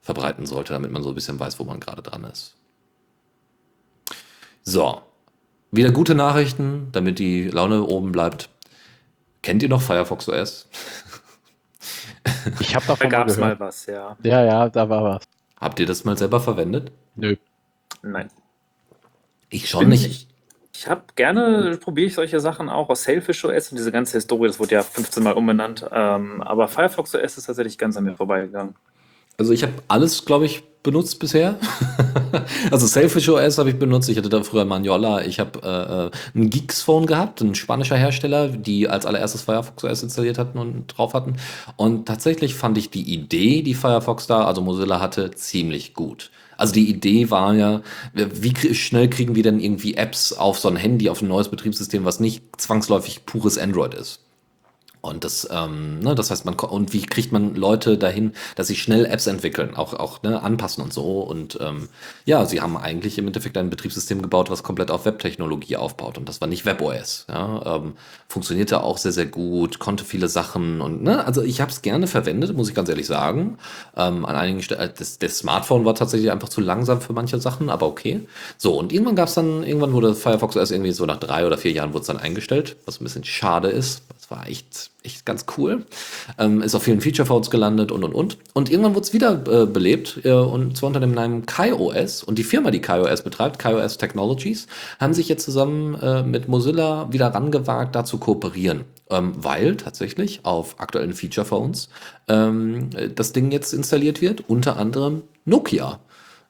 verbreiten 0.03 0.45
sollte, 0.45 0.75
damit 0.75 0.91
man 0.91 1.03
so 1.03 1.09
ein 1.09 1.15
bisschen 1.15 1.41
weiß, 1.41 1.59
wo 1.59 1.65
man 1.65 1.81
gerade 1.81 2.03
dran 2.03 2.25
ist. 2.25 2.57
So, 4.65 5.01
wieder 5.73 5.91
gute 5.91 6.15
Nachrichten, 6.15 6.89
damit 6.93 7.19
die 7.19 7.49
Laune 7.49 7.83
oben 7.85 8.13
bleibt. 8.13 8.49
Kennt 9.43 9.63
ihr 9.63 9.69
noch 9.69 9.83
Firefox 9.83 10.29
OS? 10.29 10.69
Ich 12.61 12.75
habe 12.77 12.87
Da 12.87 12.95
davon 12.95 13.11
mal 13.11 13.11
gab 13.11 13.29
es 13.29 13.37
gehört. 13.37 13.59
mal 13.59 13.67
was, 13.67 13.87
ja. 13.87 14.17
Ja, 14.23 14.45
ja, 14.45 14.69
da 14.69 14.89
war 14.89 15.03
was. 15.05 15.25
Habt 15.61 15.81
ihr 15.81 15.87
das 15.87 16.05
mal 16.05 16.17
selber 16.17 16.41
verwendet? 16.41 16.93
Nö. 17.17 17.37
Nein. 18.03 18.31
Ich 19.51 19.69
schon 19.69 19.81
Bin 19.81 19.89
nicht. 19.91 20.07
Ich, 20.07 20.29
ich 20.75 20.89
habe 20.89 21.03
gerne, 21.17 21.79
probiere 21.79 22.07
ich 22.09 22.15
solche 22.15 22.41
Sachen 22.41 22.69
auch 22.69 22.89
aus 22.89 23.05
Sailfish 23.05 23.45
OS 23.45 23.71
und 23.71 23.79
diese 23.79 23.93
ganze 23.93 24.17
Historie, 24.17 24.49
das 24.49 24.59
wurde 24.59 24.75
ja 24.75 24.83
15 24.83 25.23
Mal 25.23 25.33
umbenannt. 25.35 25.87
Ähm, 25.93 26.43
aber 26.43 26.69
Firefox 26.69 27.15
OS 27.15 27.39
ist 27.39 27.47
tatsächlich 27.47 27.79
ganz 27.79 27.97
an 27.97 28.05
mir 28.05 28.15
vorbeigegangen. 28.17 28.75
Also 29.43 29.53
ich 29.53 29.65
habe 29.65 29.73
alles, 29.89 30.25
glaube 30.25 30.47
ich, 30.47 30.63
benutzt 30.85 31.19
bisher. 31.19 31.59
also 32.71 32.87
Selfish 32.87 33.29
OS 33.29 33.59
habe 33.59 33.71
ich 33.71 33.77
benutzt. 33.77 34.09
Ich 34.09 34.17
hatte 34.17 34.29
da 34.29 34.41
früher 34.45 34.65
Maniola. 34.65 35.23
Ich 35.23 35.41
habe 35.41 35.59
äh, 35.65 36.07
äh, 36.07 36.11
ein 36.41 36.49
Geeks 36.49 36.83
Phone 36.83 37.07
gehabt, 37.07 37.41
ein 37.41 37.57
spanischer 37.57 37.97
Hersteller, 37.97 38.47
die 38.47 38.89
als 38.89 39.05
allererstes 39.05 39.43
Firefox 39.43 39.83
OS 39.83 40.05
installiert 40.05 40.39
hatten 40.39 40.59
und 40.59 40.87
drauf 40.97 41.13
hatten. 41.13 41.39
Und 41.75 42.07
tatsächlich 42.07 42.55
fand 42.55 42.79
ich 42.79 42.91
die 42.91 43.03
Idee, 43.13 43.63
die 43.63 43.75
Firefox 43.75 44.29
da, 44.29 44.45
also 44.45 44.63
Mozilla 44.63 45.01
hatte, 45.01 45.33
ziemlich 45.33 45.93
gut. 45.93 46.31
Also 46.57 46.75
die 46.75 46.89
Idee 46.89 47.31
war 47.31 47.55
ja, 47.55 47.83
wie 48.15 48.55
schnell 48.77 49.11
kriegen 49.11 49.35
wir 49.35 49.43
denn 49.43 49.59
irgendwie 49.59 49.95
Apps 49.95 50.33
auf 50.33 50.61
so 50.61 50.69
ein 50.69 50.77
Handy, 50.77 51.11
auf 51.11 51.21
ein 51.21 51.27
neues 51.27 51.49
Betriebssystem, 51.49 52.05
was 52.05 52.21
nicht 52.21 52.45
zwangsläufig 52.59 53.27
pures 53.27 53.59
Android 53.59 53.95
ist. 53.95 54.21
Und 55.03 55.25
das, 55.25 55.49
ähm, 55.51 55.99
ne, 55.99 56.15
das 56.15 56.31
heißt, 56.31 56.45
man 56.45 56.55
und 56.55 56.93
wie 56.93 57.03
kriegt 57.03 57.33
man 57.33 57.57
Leute 57.57 57.99
dahin, 57.99 58.35
dass 58.55 58.69
sie 58.69 58.77
schnell 58.77 59.05
Apps 59.05 59.27
entwickeln, 59.27 59.75
auch 59.75 59.95
auch 59.95 60.23
ne, 60.23 60.41
anpassen 60.41 60.83
und 60.83 60.93
so. 60.93 61.23
Und 61.23 61.59
ähm, 61.61 61.89
ja, 62.25 62.47
sie 62.47 62.61
haben 62.61 62.77
eigentlich 62.77 63.19
im 63.19 63.27
Endeffekt 63.27 63.57
ein 63.57 63.69
Betriebssystem 63.69 64.23
gebaut, 64.23 64.49
was 64.49 64.63
komplett 64.63 64.93
auf 64.93 65.05
Webtechnologie 65.05 65.77
aufbaut. 65.77 66.19
Und 66.19 66.29
das 66.29 66.41
war 66.41 66.47
nicht 66.47 66.65
WebOS. 66.67 67.27
Ja, 67.29 67.77
ähm, 67.77 67.95
funktionierte 68.29 68.81
auch 68.85 68.97
sehr 68.97 69.11
sehr 69.11 69.27
gut, 69.27 69.81
konnte 69.81 70.05
viele 70.05 70.29
Sachen 70.29 70.81
und 70.81 71.03
ne, 71.03 71.27
also 71.27 71.43
ich 71.43 71.61
habe 71.61 71.73
es 71.73 71.83
gerne 71.83 72.07
verwendet, 72.07 72.57
muss 72.57 72.69
ich 72.69 72.75
ganz 72.77 72.89
ehrlich 72.89 73.09
sagen. 73.09 73.59
Ähm, 73.97 74.25
an 74.25 74.37
einigen 74.37 74.63
Stellen, 74.63 74.93
das, 74.97 75.19
das 75.19 75.39
Smartphone 75.39 75.85
war 75.85 75.97
tatsächlich 75.97 76.31
einfach 76.31 76.49
zu 76.49 76.61
langsam 76.61 77.01
für 77.01 77.13
manche 77.13 77.41
Sachen, 77.41 77.71
aber 77.71 77.89
okay. 77.89 78.21
So 78.57 78.79
und 78.79 78.93
irgendwann 78.93 79.17
gab 79.17 79.27
es 79.27 79.35
dann, 79.35 79.65
irgendwann 79.65 79.95
wurde 79.95 80.15
Firefox 80.15 80.57
OS 80.57 80.71
irgendwie 80.71 80.93
so 80.93 81.07
nach 81.07 81.19
drei 81.19 81.45
oder 81.45 81.59
vier 81.59 81.73
Jahren 81.73 81.93
wurde 81.93 82.03
es 82.03 82.07
dann 82.07 82.19
eingestellt, 82.19 82.77
was 82.87 83.01
ein 83.01 83.05
bisschen 83.05 83.25
schade 83.25 83.69
ist. 83.69 84.03
War 84.33 84.49
echt, 84.49 84.91
echt 85.03 85.27
ganz 85.27 85.45
cool. 85.59 85.85
Ähm, 86.39 86.63
ist 86.63 86.75
auf 86.75 86.85
vielen 86.85 87.03
Feature-Phones 87.03 87.51
gelandet 87.51 87.93
und 87.93 88.03
und 88.03 88.15
und. 88.15 88.39
Und 88.55 88.71
irgendwann 88.71 88.95
wurde 88.95 89.05
es 89.05 89.13
wieder 89.13 89.33
äh, 89.47 89.67
belebt 89.67 90.21
äh, 90.25 90.33
und 90.33 90.75
zwar 90.75 90.87
unter 90.87 91.01
dem 91.01 91.13
Namen 91.13 91.45
KaiOS. 91.45 92.23
Und 92.23 92.39
die 92.39 92.43
Firma, 92.43 92.71
die 92.71 92.81
KaiOS 92.81 93.21
betreibt, 93.21 93.59
KaiOS 93.59 93.99
Technologies, 93.99 94.69
haben 94.99 95.13
sich 95.13 95.29
jetzt 95.29 95.45
zusammen 95.45 95.97
äh, 95.97 96.23
mit 96.23 96.49
Mozilla 96.49 97.13
wieder 97.13 97.27
rangewagt, 97.27 97.95
da 97.95 98.07
zu 98.07 98.17
kooperieren. 98.17 98.87
Ähm, 99.11 99.35
weil 99.37 99.77
tatsächlich 99.77 100.47
auf 100.47 100.81
aktuellen 100.81 101.13
Feature-Phones 101.13 101.91
ähm, 102.29 102.89
das 103.15 103.33
Ding 103.33 103.51
jetzt 103.51 103.75
installiert 103.75 104.23
wird, 104.23 104.49
unter 104.49 104.79
anderem 104.79 105.25
Nokia. 105.45 106.01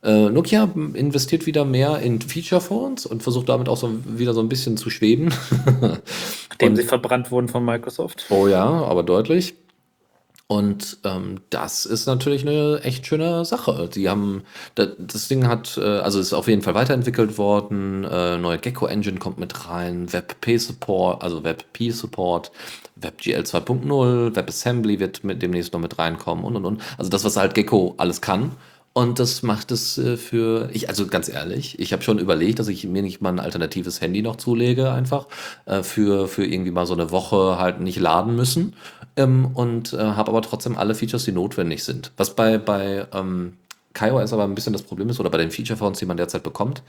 Äh, 0.03 0.31
Nokia 0.31 0.69
investiert 0.95 1.47
wieder 1.47 1.65
mehr 1.65 2.01
in 2.01 2.21
Feature-Phones 2.21 3.07
und 3.07 3.23
versucht 3.23 3.49
damit 3.49 3.69
auch 3.69 3.77
so 3.77 3.93
wieder 4.05 4.35
so 4.35 4.41
ein 4.41 4.49
bisschen 4.49 4.77
zu 4.77 4.91
schweben. 4.91 5.33
Nachdem 6.51 6.77
sie 6.77 6.83
verbrannt 6.83 7.31
wurden 7.31 7.49
von 7.49 7.65
Microsoft. 7.65 8.27
Oh 8.31 8.49
ja, 8.49 8.65
aber 8.65 9.03
deutlich. 9.05 9.55
Und 10.49 10.99
ähm, 11.05 11.41
das 11.49 11.87
ist 11.87 12.05
natürlich 12.07 12.47
eine 12.47 12.81
echt 12.83 13.07
schöne 13.07 13.45
Sache. 13.47 13.89
Die 13.95 14.11
haben, 14.11 14.43
da- 14.75 14.85
das 14.99 15.29
Ding 15.29 15.47
hat, 15.47 15.79
äh, 15.79 15.81
also 16.01 16.19
ist 16.21 16.35
auf 16.35 16.47
jeden 16.47 16.61
Fall 16.61 16.75
weiterentwickelt 16.75 17.39
worden. 17.39 18.05
Äh, 18.05 18.37
neue 18.37 18.59
Gecko 18.59 18.85
Engine 18.87 19.19
kommt 19.19 19.39
mit 19.39 19.67
rein, 19.69 20.13
WebP 20.13 20.59
Support, 20.59 21.23
also 21.23 21.43
WebP 21.43 21.91
Support, 21.91 22.51
WebGL 22.97 23.43
2.0, 23.45 24.37
WebAssembly 24.37 25.01
wird 25.01 25.25
mit 25.25 25.41
demnächst 25.41 25.73
noch 25.73 25.81
mit 25.81 25.99
reinkommen 25.99 26.45
und 26.45 26.57
und 26.57 26.67
und. 26.67 26.83
Also 26.99 27.09
das, 27.09 27.25
was 27.25 27.37
halt 27.37 27.55
Gecko 27.55 27.95
alles 27.97 28.21
kann. 28.21 28.51
Und 28.95 29.19
das 29.19 29.43
macht 29.43 29.71
es 29.71 29.97
äh, 29.97 30.17
für, 30.17 30.69
ich, 30.73 30.89
also 30.89 31.07
ganz 31.07 31.29
ehrlich, 31.29 31.79
ich 31.79 31.93
habe 31.93 32.03
schon 32.03 32.19
überlegt, 32.19 32.59
dass 32.59 32.69
ich 32.69 32.85
mir 32.85 33.03
nicht 33.03 33.23
mal 33.23 33.31
ein 33.31 33.41
alternatives 33.41 34.01
Handy 34.01 34.21
noch 34.21 34.37
zulege, 34.37 34.93
einfach 34.93 35.29
äh, 35.65 35.83
für, 35.83 36.29
für 36.29 36.45
irgendwie 36.45 36.71
mal 36.71 36.87
so 36.87 36.93
eine 36.93 37.11
Woche 37.11 37.59
halt 37.59 37.81
nicht 37.81 37.99
laden 37.99 38.37
müssen. 38.37 38.75
Ähm, 39.17 39.47
und 39.55 39.95
äh, 39.95 39.99
habe 39.99 40.31
aber 40.31 40.43
trotzdem 40.43 40.77
alle 40.77 40.95
Features, 40.95 41.25
die 41.25 41.33
notwendig 41.33 41.85
sind. 41.85 42.13
Was 42.17 42.35
bei, 42.35 42.59
bei 42.59 43.07
ähm, 43.13 43.55
KaiOS 43.95 44.33
aber 44.33 44.45
ein 44.45 44.55
bisschen 44.55 44.73
das 44.73 44.83
Problem 44.83 45.09
ist, 45.09 45.21
oder 45.21 45.31
bei 45.31 45.39
den 45.39 45.51
Feature-Phones, 45.51 45.99
die 45.99 46.07
man 46.07 46.17
derzeit 46.17 46.43
bekommt, 46.43 46.83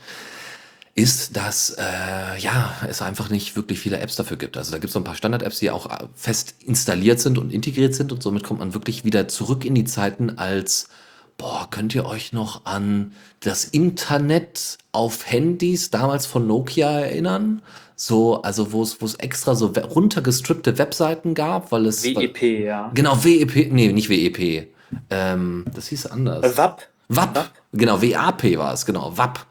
ist, 0.95 1.35
dass 1.35 1.71
äh, 1.71 2.39
ja, 2.39 2.71
es 2.87 3.01
einfach 3.01 3.29
nicht 3.29 3.55
wirklich 3.55 3.79
viele 3.79 3.97
Apps 3.99 4.15
dafür 4.15 4.37
gibt. 4.37 4.57
Also 4.57 4.71
da 4.71 4.77
gibt 4.77 4.89
es 4.89 4.93
so 4.93 4.99
ein 4.99 5.03
paar 5.03 5.15
Standard-Apps, 5.15 5.59
die 5.59 5.71
auch 5.71 5.89
äh, 5.89 6.05
fest 6.15 6.55
installiert 6.65 7.19
sind 7.19 7.37
und 7.37 7.51
integriert 7.51 7.95
sind 7.95 8.11
und 8.11 8.21
somit 8.21 8.43
kommt 8.43 8.59
man 8.59 8.73
wirklich 8.73 9.03
wieder 9.03 9.27
zurück 9.27 9.65
in 9.65 9.73
die 9.73 9.85
Zeiten 9.85 10.37
als 10.37 10.89
Boah, 11.37 11.67
könnt 11.69 11.93
ihr 11.95 12.05
euch 12.05 12.31
noch 12.33 12.65
an 12.65 13.13
das 13.41 13.65
Internet 13.65 14.77
auf 14.91 15.29
Handys 15.29 15.89
damals 15.89 16.25
von 16.25 16.47
Nokia 16.47 16.89
erinnern? 17.01 17.61
So, 17.95 18.41
also 18.41 18.71
wo 18.71 18.81
es 18.83 19.01
wo 19.01 19.05
es 19.05 19.15
extra 19.15 19.55
so 19.55 19.75
we- 19.75 19.83
runtergestrippte 19.83 20.77
Webseiten 20.77 21.33
gab, 21.33 21.71
weil 21.71 21.85
es 21.85 22.03
WEP, 22.03 22.41
ja. 22.65 22.91
Genau, 22.93 23.23
WEP, 23.23 23.71
nee, 23.71 23.91
nicht 23.91 24.09
WEP. 24.09 24.67
Ähm, 25.09 25.65
das 25.73 25.87
hieß 25.87 26.07
anders. 26.07 26.43
Äh, 26.43 26.57
WAP. 26.57 26.87
WAP, 27.09 27.49
genau, 27.73 28.01
WAP 28.01 28.57
war 28.57 28.73
es, 28.73 28.85
genau, 28.85 29.17
WAP. 29.17 29.45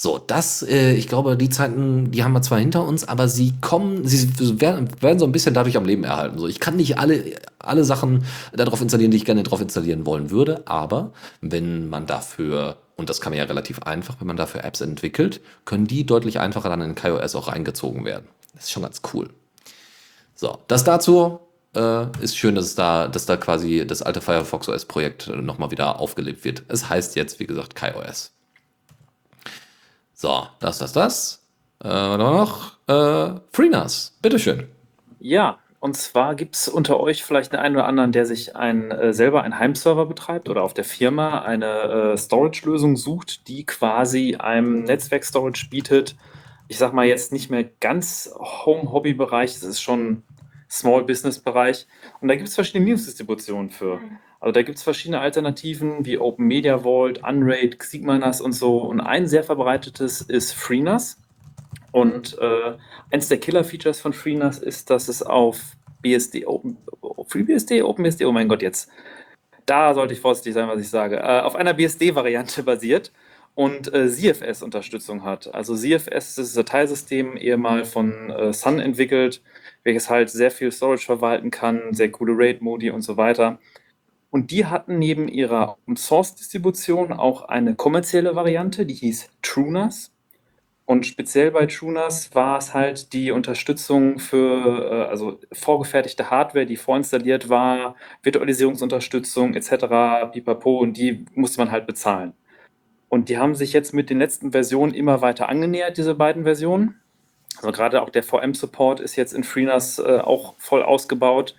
So, 0.00 0.16
das, 0.16 0.62
äh, 0.62 0.92
ich 0.92 1.08
glaube, 1.08 1.36
die 1.36 1.50
Zeiten, 1.50 2.12
die 2.12 2.22
haben 2.22 2.32
wir 2.32 2.40
zwar 2.40 2.60
hinter 2.60 2.86
uns, 2.86 3.08
aber 3.08 3.26
sie 3.26 3.54
kommen, 3.60 4.06
sie 4.06 4.60
werden, 4.60 4.88
werden 5.02 5.18
so 5.18 5.24
ein 5.24 5.32
bisschen 5.32 5.54
dadurch 5.54 5.76
am 5.76 5.84
Leben 5.84 6.04
erhalten. 6.04 6.38
So, 6.38 6.46
ich 6.46 6.60
kann 6.60 6.76
nicht 6.76 7.00
alle, 7.00 7.34
alle 7.58 7.82
Sachen 7.82 8.24
darauf 8.52 8.80
installieren, 8.80 9.10
die 9.10 9.16
ich 9.16 9.24
gerne 9.24 9.42
drauf 9.42 9.60
installieren 9.60 10.06
wollen 10.06 10.30
würde, 10.30 10.62
aber 10.68 11.10
wenn 11.40 11.88
man 11.88 12.06
dafür, 12.06 12.76
und 12.94 13.10
das 13.10 13.20
kann 13.20 13.32
man 13.32 13.38
ja 13.38 13.46
relativ 13.46 13.82
einfach, 13.82 14.20
wenn 14.20 14.28
man 14.28 14.36
dafür 14.36 14.62
Apps 14.62 14.82
entwickelt, 14.82 15.40
können 15.64 15.88
die 15.88 16.06
deutlich 16.06 16.38
einfacher 16.38 16.68
dann 16.68 16.80
in 16.80 16.94
KaiOS 16.94 17.34
auch 17.34 17.48
reingezogen 17.48 18.04
werden. 18.04 18.28
Das 18.54 18.66
ist 18.66 18.70
schon 18.70 18.84
ganz 18.84 19.02
cool. 19.12 19.30
So, 20.36 20.58
das 20.68 20.84
dazu 20.84 21.40
äh, 21.74 22.06
ist 22.20 22.36
schön, 22.36 22.54
dass 22.54 22.66
es 22.66 22.76
da, 22.76 23.08
dass 23.08 23.26
da 23.26 23.36
quasi 23.36 23.84
das 23.84 24.02
alte 24.02 24.20
Firefox 24.20 24.68
OS 24.68 24.84
Projekt 24.84 25.26
äh, 25.26 25.34
nochmal 25.34 25.72
wieder 25.72 25.98
aufgelebt 25.98 26.44
wird. 26.44 26.62
Es 26.68 26.88
heißt 26.88 27.16
jetzt, 27.16 27.40
wie 27.40 27.48
gesagt, 27.48 27.74
KaiOS. 27.74 28.37
So, 30.20 30.48
das, 30.58 30.78
das, 30.78 30.92
das. 30.92 31.46
Äh, 31.78 31.86
was 31.86 31.94
haben 31.94 32.18
wir 32.18 32.18
noch? 32.18 33.36
Äh, 33.36 33.40
FreeNAS, 33.52 34.18
bitteschön. 34.20 34.66
Ja, 35.20 35.60
und 35.78 35.96
zwar 35.96 36.34
gibt 36.34 36.56
es 36.56 36.68
unter 36.68 36.98
euch 36.98 37.22
vielleicht 37.22 37.52
den 37.52 37.60
einen 37.60 37.76
oder 37.76 37.86
anderen, 37.86 38.10
der 38.10 38.26
sich 38.26 38.56
ein, 38.56 38.90
äh, 38.90 39.12
selber 39.12 39.44
einen 39.44 39.60
Heimserver 39.60 40.06
betreibt 40.06 40.48
oder 40.48 40.64
auf 40.64 40.74
der 40.74 40.82
Firma 40.82 41.42
eine 41.42 41.66
äh, 42.14 42.16
Storage-Lösung 42.16 42.96
sucht, 42.96 43.46
die 43.46 43.64
quasi 43.64 44.34
einem 44.34 44.82
Netzwerk-Storage 44.82 45.68
bietet. 45.70 46.16
Ich 46.66 46.78
sag 46.78 46.92
mal 46.92 47.06
jetzt 47.06 47.30
nicht 47.30 47.48
mehr 47.48 47.62
ganz 47.62 48.28
Home-Hobby-Bereich, 48.40 49.54
es 49.54 49.62
ist 49.62 49.80
schon 49.80 50.24
Small-Business-Bereich. 50.68 51.86
Und 52.20 52.26
da 52.26 52.34
gibt 52.34 52.48
es 52.48 52.56
verschiedene 52.56 52.86
Linux-Distributionen 52.86 53.70
für. 53.70 54.00
Also 54.40 54.52
da 54.52 54.62
gibt 54.62 54.78
es 54.78 54.84
verschiedene 54.84 55.20
Alternativen 55.20 56.04
wie 56.04 56.18
Open 56.18 56.46
Media 56.46 56.78
Vault, 56.78 57.22
Unraid, 57.24 57.82
Sigmanas 57.82 58.40
und 58.40 58.52
so. 58.52 58.78
Und 58.78 59.00
ein 59.00 59.26
sehr 59.26 59.42
verbreitetes 59.42 60.20
ist 60.20 60.52
FreeNAS. 60.52 61.18
Und 61.90 62.38
äh, 62.38 62.76
eins 63.10 63.28
der 63.28 63.38
Killer-Features 63.38 64.00
von 64.00 64.12
FreeNAS 64.12 64.58
ist, 64.58 64.90
dass 64.90 65.08
es 65.08 65.22
auf 65.22 65.60
BSD, 66.02 66.46
Open, 66.46 66.76
FreeBSD, 67.26 67.82
OpenBSD, 67.82 68.24
oh 68.24 68.32
mein 68.32 68.48
Gott, 68.48 68.62
jetzt. 68.62 68.90
Da 69.66 69.92
sollte 69.94 70.14
ich 70.14 70.20
vorsichtig 70.20 70.54
sein, 70.54 70.68
was 70.68 70.80
ich 70.80 70.88
sage. 70.88 71.16
Äh, 71.16 71.40
auf 71.40 71.56
einer 71.56 71.74
BSD-Variante 71.74 72.62
basiert 72.64 73.12
und 73.54 73.92
äh, 73.92 74.08
ZFS-Unterstützung 74.08 75.24
hat. 75.24 75.52
Also 75.52 75.74
ZFS 75.74 76.28
ist 76.28 76.38
das 76.38 76.52
Dateisystem, 76.54 77.36
ehemal 77.36 77.84
von 77.84 78.30
äh, 78.30 78.52
Sun 78.52 78.78
entwickelt, 78.78 79.42
welches 79.82 80.08
halt 80.08 80.30
sehr 80.30 80.52
viel 80.52 80.70
Storage 80.70 81.04
verwalten 81.04 81.50
kann, 81.50 81.92
sehr 81.92 82.10
coole 82.10 82.34
RAID-Modi 82.36 82.90
und 82.90 83.02
so 83.02 83.16
weiter. 83.16 83.58
Und 84.30 84.50
die 84.50 84.66
hatten 84.66 84.98
neben 84.98 85.28
ihrer 85.28 85.72
Open-Source-Distribution 85.72 87.12
auch 87.12 87.42
eine 87.42 87.74
kommerzielle 87.74 88.34
Variante, 88.34 88.84
die 88.84 88.94
hieß 88.94 89.30
TrueNAS. 89.42 90.12
Und 90.84 91.04
speziell 91.06 91.50
bei 91.50 91.66
TrueNAS 91.66 92.34
war 92.34 92.58
es 92.58 92.72
halt 92.72 93.12
die 93.12 93.30
Unterstützung 93.30 94.18
für 94.18 94.90
äh, 94.90 95.10
also 95.10 95.38
vorgefertigte 95.52 96.30
Hardware, 96.30 96.66
die 96.66 96.76
vorinstalliert 96.76 97.48
war, 97.50 97.94
Virtualisierungsunterstützung 98.22 99.54
etc., 99.54 100.32
pipapo, 100.32 100.78
und 100.78 100.96
die 100.96 101.26
musste 101.34 101.60
man 101.60 101.70
halt 101.70 101.86
bezahlen. 101.86 102.32
Und 103.10 103.28
die 103.28 103.38
haben 103.38 103.54
sich 103.54 103.72
jetzt 103.72 103.92
mit 103.92 104.10
den 104.10 104.18
letzten 104.18 104.52
Versionen 104.52 104.94
immer 104.94 105.20
weiter 105.20 105.48
angenähert, 105.48 105.96
diese 105.96 106.14
beiden 106.14 106.44
Versionen. 106.44 107.00
Also 107.58 107.72
gerade 107.72 108.02
auch 108.02 108.10
der 108.10 108.22
VM-Support 108.22 109.00
ist 109.00 109.16
jetzt 109.16 109.34
in 109.34 109.44
FreeNAS 109.44 109.98
äh, 109.98 110.18
auch 110.18 110.54
voll 110.58 110.82
ausgebaut. 110.82 111.54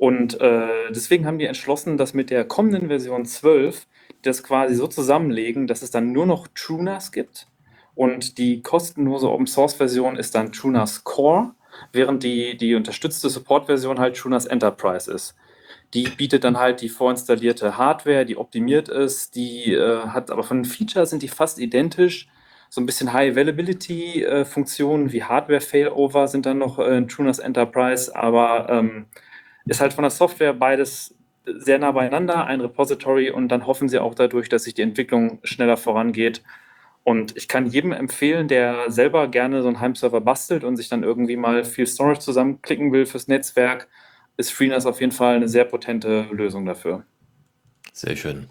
Und 0.00 0.40
äh, 0.40 0.90
deswegen 0.94 1.26
haben 1.26 1.38
die 1.38 1.44
entschlossen, 1.44 1.98
dass 1.98 2.14
mit 2.14 2.30
der 2.30 2.46
kommenden 2.46 2.88
Version 2.88 3.26
12 3.26 3.86
das 4.22 4.42
quasi 4.42 4.74
so 4.74 4.86
zusammenlegen, 4.86 5.66
dass 5.66 5.82
es 5.82 5.90
dann 5.90 6.12
nur 6.12 6.24
noch 6.24 6.48
TrueNAS 6.54 7.12
gibt. 7.12 7.48
Und 7.94 8.38
die 8.38 8.62
kostenlose 8.62 9.30
Open-Source-Version 9.30 10.16
ist 10.16 10.34
dann 10.34 10.52
TrueNAS 10.52 11.04
Core, 11.04 11.50
während 11.92 12.22
die, 12.22 12.56
die 12.56 12.74
unterstützte 12.76 13.28
Support-Version 13.28 13.98
halt 13.98 14.16
TrueNAS 14.16 14.46
Enterprise 14.46 15.12
ist. 15.12 15.34
Die 15.92 16.04
bietet 16.04 16.44
dann 16.44 16.58
halt 16.58 16.80
die 16.80 16.88
vorinstallierte 16.88 17.76
Hardware, 17.76 18.24
die 18.24 18.38
optimiert 18.38 18.88
ist, 18.88 19.34
die 19.34 19.74
äh, 19.74 20.06
hat 20.06 20.30
aber 20.30 20.44
von 20.44 20.62
den 20.62 20.64
Features 20.64 21.10
sind 21.10 21.20
die 21.22 21.28
fast 21.28 21.58
identisch. 21.58 22.26
So 22.70 22.80
ein 22.80 22.86
bisschen 22.86 23.12
High-Availability-Funktionen 23.12 25.08
äh, 25.08 25.12
wie 25.12 25.24
Hardware-Failover 25.24 26.26
sind 26.26 26.46
dann 26.46 26.56
noch 26.56 26.78
äh, 26.78 26.96
in 26.96 27.06
TrueNAS 27.06 27.38
Enterprise, 27.38 28.16
aber 28.16 28.70
ähm, 28.70 29.04
ist 29.66 29.80
halt 29.80 29.92
von 29.92 30.02
der 30.02 30.10
Software 30.10 30.54
beides 30.54 31.14
sehr 31.46 31.78
nah 31.78 31.92
beieinander, 31.92 32.46
ein 32.46 32.60
Repository 32.60 33.30
und 33.30 33.48
dann 33.48 33.66
hoffen 33.66 33.88
sie 33.88 33.98
auch 33.98 34.14
dadurch, 34.14 34.48
dass 34.48 34.64
sich 34.64 34.74
die 34.74 34.82
Entwicklung 34.82 35.38
schneller 35.42 35.76
vorangeht. 35.76 36.42
Und 37.02 37.36
ich 37.36 37.48
kann 37.48 37.66
jedem 37.66 37.92
empfehlen, 37.92 38.46
der 38.46 38.90
selber 38.90 39.26
gerne 39.28 39.62
so 39.62 39.68
einen 39.68 39.80
Heimserver 39.80 40.20
bastelt 40.20 40.64
und 40.64 40.76
sich 40.76 40.88
dann 40.88 41.02
irgendwie 41.02 41.36
mal 41.36 41.64
viel 41.64 41.86
Storage 41.86 42.20
zusammenklicken 42.20 42.92
will 42.92 43.06
fürs 43.06 43.26
Netzwerk, 43.26 43.88
ist 44.36 44.52
FreeNAS 44.52 44.86
auf 44.86 45.00
jeden 45.00 45.12
Fall 45.12 45.36
eine 45.36 45.48
sehr 45.48 45.64
potente 45.64 46.26
Lösung 46.30 46.66
dafür. 46.66 47.04
Sehr 47.92 48.16
schön. 48.16 48.48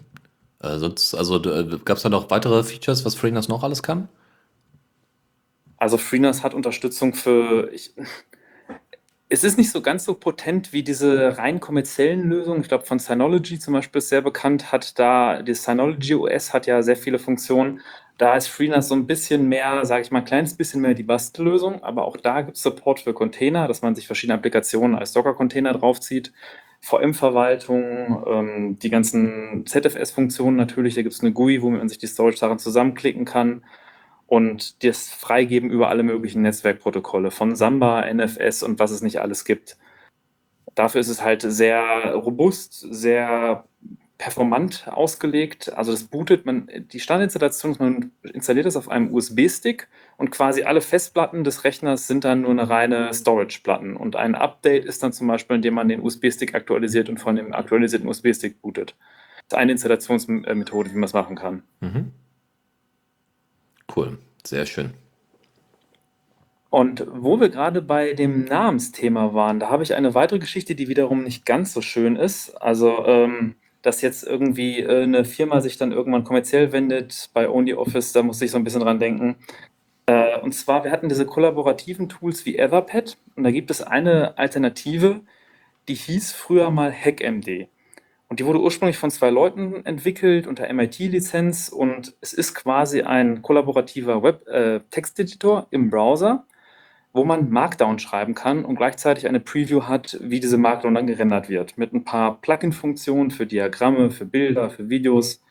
Äh, 0.62 0.78
sonst, 0.78 1.14
also 1.14 1.42
äh, 1.42 1.78
gab 1.84 1.96
es 1.96 2.02
da 2.02 2.08
noch 2.08 2.30
weitere 2.30 2.62
Features, 2.62 3.04
was 3.04 3.14
FreeNAS 3.14 3.48
noch 3.48 3.62
alles 3.62 3.82
kann? 3.82 4.08
Also 5.76 5.96
FreeNAS 5.96 6.42
hat 6.42 6.52
Unterstützung 6.52 7.14
für, 7.14 7.70
ich, 7.72 7.94
es 9.32 9.44
ist 9.44 9.56
nicht 9.56 9.70
so 9.70 9.80
ganz 9.80 10.04
so 10.04 10.14
potent 10.14 10.72
wie 10.72 10.82
diese 10.82 11.38
rein 11.38 11.60
kommerziellen 11.60 12.28
Lösungen. 12.28 12.62
Ich 12.62 12.68
glaube, 12.68 12.84
von 12.84 12.98
Synology 12.98 13.60
zum 13.60 13.74
Beispiel 13.74 14.00
ist 14.00 14.08
sehr 14.08 14.22
bekannt, 14.22 14.72
hat 14.72 14.98
da, 14.98 15.40
das 15.42 15.62
Synology 15.62 16.16
OS 16.16 16.52
hat 16.52 16.66
ja 16.66 16.82
sehr 16.82 16.96
viele 16.96 17.20
Funktionen. 17.20 17.80
Da 18.18 18.36
ist 18.36 18.48
FreeNAS 18.48 18.88
so 18.88 18.96
ein 18.96 19.06
bisschen 19.06 19.48
mehr, 19.48 19.86
sage 19.86 20.02
ich 20.02 20.10
mal, 20.10 20.18
ein 20.18 20.24
kleines 20.24 20.56
bisschen 20.56 20.80
mehr 20.82 20.94
die 20.94 21.04
Bastellösung, 21.04 21.82
aber 21.84 22.04
auch 22.06 22.16
da 22.16 22.42
gibt 22.42 22.56
es 22.56 22.62
Support 22.64 23.00
für 23.00 23.14
Container, 23.14 23.68
dass 23.68 23.82
man 23.82 23.94
sich 23.94 24.08
verschiedene 24.08 24.34
Applikationen 24.34 24.96
als 24.96 25.12
Docker-Container 25.12 25.74
draufzieht. 25.74 26.32
VM-Verwaltung, 26.80 28.24
ähm, 28.26 28.78
die 28.80 28.90
ganzen 28.90 29.64
ZFS-Funktionen 29.64 30.56
natürlich, 30.56 30.96
da 30.96 31.02
gibt 31.02 31.14
es 31.14 31.20
eine 31.20 31.32
GUI, 31.32 31.62
womit 31.62 31.78
man 31.78 31.88
sich 31.88 31.98
die 31.98 32.08
Storage-Sachen 32.08 32.58
zusammenklicken 32.58 33.26
kann 33.26 33.62
und 34.30 34.84
das 34.84 35.08
freigeben 35.08 35.70
über 35.70 35.88
alle 35.88 36.04
möglichen 36.04 36.42
Netzwerkprotokolle 36.42 37.32
von 37.32 37.56
Samba, 37.56 38.02
NFS 38.02 38.62
und 38.62 38.78
was 38.78 38.92
es 38.92 39.02
nicht 39.02 39.20
alles 39.20 39.44
gibt. 39.44 39.76
Dafür 40.76 41.00
ist 41.00 41.08
es 41.08 41.24
halt 41.24 41.42
sehr 41.42 42.14
robust, 42.14 42.86
sehr 42.90 43.64
performant 44.18 44.86
ausgelegt. 44.86 45.72
Also 45.76 45.90
das 45.90 46.04
bootet 46.04 46.46
man, 46.46 46.70
die 46.92 47.00
Standardinstallation 47.00 47.72
ist, 47.72 47.80
man 47.80 48.12
installiert 48.22 48.66
es 48.66 48.76
auf 48.76 48.88
einem 48.88 49.12
USB-Stick 49.12 49.88
und 50.16 50.30
quasi 50.30 50.62
alle 50.62 50.80
Festplatten 50.80 51.42
des 51.42 51.64
Rechners 51.64 52.06
sind 52.06 52.22
dann 52.22 52.42
nur 52.42 52.52
eine 52.52 52.70
reine 52.70 53.12
Storage-Platten. 53.12 53.96
Und 53.96 54.14
ein 54.14 54.36
Update 54.36 54.84
ist 54.84 55.02
dann 55.02 55.12
zum 55.12 55.26
Beispiel, 55.26 55.56
indem 55.56 55.74
man 55.74 55.88
den 55.88 56.02
USB-Stick 56.02 56.54
aktualisiert 56.54 57.08
und 57.08 57.18
von 57.18 57.34
dem 57.34 57.52
aktualisierten 57.52 58.08
USB-Stick 58.08 58.62
bootet. 58.62 58.94
Das 59.48 59.56
ist 59.56 59.60
eine 59.60 59.72
Installationsmethode, 59.72 60.90
wie 60.92 60.94
man 60.94 61.04
es 61.04 61.14
machen 61.14 61.34
kann. 61.34 61.64
Mhm. 61.80 62.12
Cool, 63.94 64.18
sehr 64.44 64.66
schön. 64.66 64.94
Und 66.70 67.04
wo 67.12 67.40
wir 67.40 67.48
gerade 67.48 67.82
bei 67.82 68.12
dem 68.12 68.44
Namensthema 68.44 69.34
waren, 69.34 69.58
da 69.58 69.70
habe 69.70 69.82
ich 69.82 69.94
eine 69.94 70.14
weitere 70.14 70.38
Geschichte, 70.38 70.76
die 70.76 70.88
wiederum 70.88 71.24
nicht 71.24 71.44
ganz 71.44 71.72
so 71.72 71.80
schön 71.82 72.14
ist. 72.14 72.50
Also, 72.62 73.04
ähm, 73.06 73.56
dass 73.82 74.02
jetzt 74.02 74.24
irgendwie 74.24 74.80
äh, 74.80 75.02
eine 75.02 75.24
Firma 75.24 75.60
sich 75.60 75.78
dann 75.78 75.90
irgendwann 75.90 76.22
kommerziell 76.22 76.72
wendet 76.72 77.30
bei 77.34 77.48
OnlyOffice, 77.48 78.12
da 78.12 78.22
muss 78.22 78.40
ich 78.40 78.52
so 78.52 78.58
ein 78.58 78.64
bisschen 78.64 78.82
dran 78.82 79.00
denken. 79.00 79.36
Äh, 80.06 80.38
und 80.40 80.52
zwar, 80.52 80.84
wir 80.84 80.92
hatten 80.92 81.08
diese 81.08 81.26
kollaborativen 81.26 82.08
Tools 82.08 82.46
wie 82.46 82.56
Etherpad 82.56 83.16
und 83.36 83.44
da 83.44 83.50
gibt 83.50 83.70
es 83.70 83.82
eine 83.82 84.38
Alternative, 84.38 85.20
die 85.88 85.94
hieß 85.94 86.32
früher 86.32 86.70
mal 86.70 86.92
HackMD. 86.92 87.68
Und 88.30 88.38
die 88.38 88.46
wurde 88.46 88.60
ursprünglich 88.60 88.96
von 88.96 89.10
zwei 89.10 89.28
Leuten 89.28 89.84
entwickelt 89.84 90.46
unter 90.46 90.72
MIT-Lizenz 90.72 91.68
und 91.68 92.14
es 92.20 92.32
ist 92.32 92.54
quasi 92.54 93.02
ein 93.02 93.42
kollaborativer 93.42 94.22
Web-Texteditor 94.22 95.62
äh, 95.62 95.74
im 95.74 95.90
Browser, 95.90 96.46
wo 97.12 97.24
man 97.24 97.50
Markdown 97.50 97.98
schreiben 97.98 98.36
kann 98.36 98.64
und 98.64 98.76
gleichzeitig 98.76 99.26
eine 99.26 99.40
Preview 99.40 99.82
hat, 99.88 100.16
wie 100.20 100.38
diese 100.38 100.58
Markdown 100.58 100.94
dann 100.94 101.08
gerendert 101.08 101.48
wird. 101.48 101.76
Mit 101.76 101.92
ein 101.92 102.04
paar 102.04 102.40
Plugin-Funktionen 102.40 103.32
für 103.32 103.46
Diagramme, 103.46 104.12
für 104.12 104.26
Bilder, 104.26 104.70
für 104.70 104.88
Videos. 104.88 105.42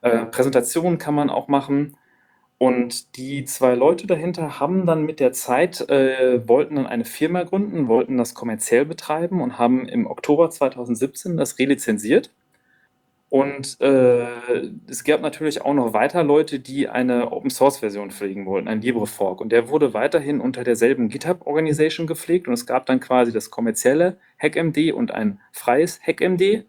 Äh, 0.00 0.24
Präsentationen 0.24 0.98
kann 0.98 1.14
man 1.14 1.28
auch 1.28 1.48
machen. 1.48 1.98
Und 2.64 3.18
die 3.18 3.44
zwei 3.44 3.74
Leute 3.74 4.06
dahinter 4.06 4.58
haben 4.58 4.86
dann 4.86 5.04
mit 5.04 5.20
der 5.20 5.32
Zeit, 5.32 5.86
äh, 5.90 6.48
wollten 6.48 6.76
dann 6.76 6.86
eine 6.86 7.04
Firma 7.04 7.42
gründen, 7.42 7.88
wollten 7.88 8.16
das 8.16 8.32
kommerziell 8.32 8.86
betreiben 8.86 9.42
und 9.42 9.58
haben 9.58 9.86
im 9.86 10.06
Oktober 10.06 10.48
2017 10.48 11.36
das 11.36 11.58
relizenziert. 11.58 12.30
Und 13.28 13.78
äh, 13.82 14.24
es 14.88 15.04
gab 15.04 15.20
natürlich 15.20 15.60
auch 15.60 15.74
noch 15.74 15.92
weiter 15.92 16.24
Leute, 16.24 16.58
die 16.58 16.88
eine 16.88 17.32
Open-Source-Version 17.32 18.10
pflegen 18.10 18.46
wollten, 18.46 18.68
ein 18.68 18.80
LibreFork. 18.80 19.42
Und 19.42 19.52
der 19.52 19.68
wurde 19.68 19.92
weiterhin 19.92 20.40
unter 20.40 20.64
derselben 20.64 21.10
GitHub-Organisation 21.10 22.06
gepflegt. 22.06 22.48
Und 22.48 22.54
es 22.54 22.64
gab 22.64 22.86
dann 22.86 22.98
quasi 22.98 23.30
das 23.30 23.50
kommerzielle 23.50 24.16
HackMD 24.40 24.92
und 24.94 25.10
ein 25.10 25.38
freies 25.52 26.00
HackMD. 26.02 26.64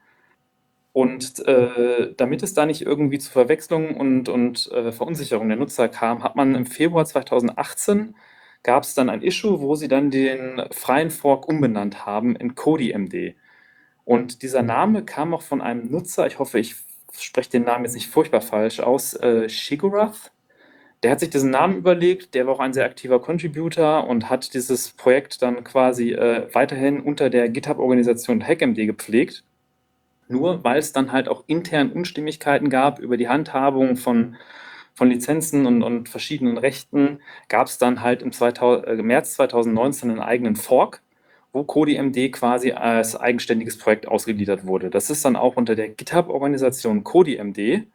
Und 0.95 1.45
äh, 1.45 2.13
damit 2.15 2.41
es 2.41 2.53
da 2.53 2.65
nicht 2.65 2.81
irgendwie 2.81 3.19
zu 3.19 3.29
Verwechslungen 3.29 3.97
und, 3.97 4.29
und 4.29 4.71
äh, 4.71 4.93
Verunsicherung 4.93 5.49
der 5.49 5.57
Nutzer 5.57 5.89
kam, 5.89 6.23
hat 6.23 6.37
man 6.37 6.55
im 6.55 6.65
Februar 6.65 7.03
2018 7.03 8.15
gab 8.63 8.83
es 8.83 8.93
dann 8.93 9.09
ein 9.09 9.21
Issue, 9.21 9.59
wo 9.59 9.75
sie 9.75 9.89
dann 9.89 10.09
den 10.09 10.61
freien 10.71 11.11
Fork 11.11 11.49
umbenannt 11.49 12.05
haben 12.05 12.37
in 12.37 12.55
CodyMD. 12.55 13.35
Und 14.05 14.41
dieser 14.41 14.63
Name 14.63 15.03
kam 15.03 15.33
auch 15.33 15.41
von 15.41 15.61
einem 15.61 15.91
Nutzer, 15.91 16.27
ich 16.27 16.39
hoffe, 16.39 16.59
ich 16.59 16.77
spreche 17.11 17.49
den 17.49 17.63
Namen 17.63 17.83
jetzt 17.83 17.95
nicht 17.95 18.07
furchtbar 18.09 18.39
falsch 18.39 18.79
aus, 18.79 19.15
äh, 19.15 19.49
Shigurath. 19.49 20.31
Der 21.03 21.11
hat 21.11 21.19
sich 21.19 21.29
diesen 21.29 21.49
Namen 21.49 21.75
überlegt, 21.75 22.35
der 22.35 22.47
war 22.47 22.53
auch 22.53 22.59
ein 22.61 22.73
sehr 22.73 22.85
aktiver 22.85 23.19
Contributor 23.19 24.07
und 24.07 24.29
hat 24.29 24.53
dieses 24.53 24.91
Projekt 24.91 25.41
dann 25.41 25.65
quasi 25.65 26.13
äh, 26.13 26.47
weiterhin 26.53 27.01
unter 27.01 27.29
der 27.29 27.49
GitHub-Organisation 27.49 28.47
HackMD 28.47 28.85
gepflegt. 28.85 29.43
Nur 30.27 30.63
weil 30.63 30.79
es 30.79 30.91
dann 30.91 31.11
halt 31.11 31.27
auch 31.27 31.43
intern 31.47 31.91
Unstimmigkeiten 31.91 32.69
gab 32.69 32.99
über 32.99 33.17
die 33.17 33.29
Handhabung 33.29 33.95
von, 33.95 34.35
von 34.93 35.09
Lizenzen 35.09 35.65
und, 35.65 35.83
und 35.83 36.09
verschiedenen 36.09 36.57
Rechten, 36.57 37.19
gab 37.47 37.67
es 37.67 37.77
dann 37.77 38.01
halt 38.01 38.21
im 38.21 38.31
2000, 38.31 38.87
äh, 38.87 39.03
März 39.03 39.35
2019 39.35 40.09
einen 40.09 40.19
eigenen 40.19 40.55
Fork, 40.55 41.01
wo 41.53 41.63
CodiMD 41.63 42.31
quasi 42.31 42.71
als 42.71 43.15
eigenständiges 43.15 43.77
Projekt 43.77 44.07
ausgegliedert 44.07 44.65
wurde. 44.65 44.89
Das 44.89 45.09
ist 45.09 45.23
dann 45.23 45.35
auch 45.35 45.55
unter 45.55 45.75
der 45.75 45.89
GitHub-Organisation 45.89 47.03
CodiMD. 47.03 47.87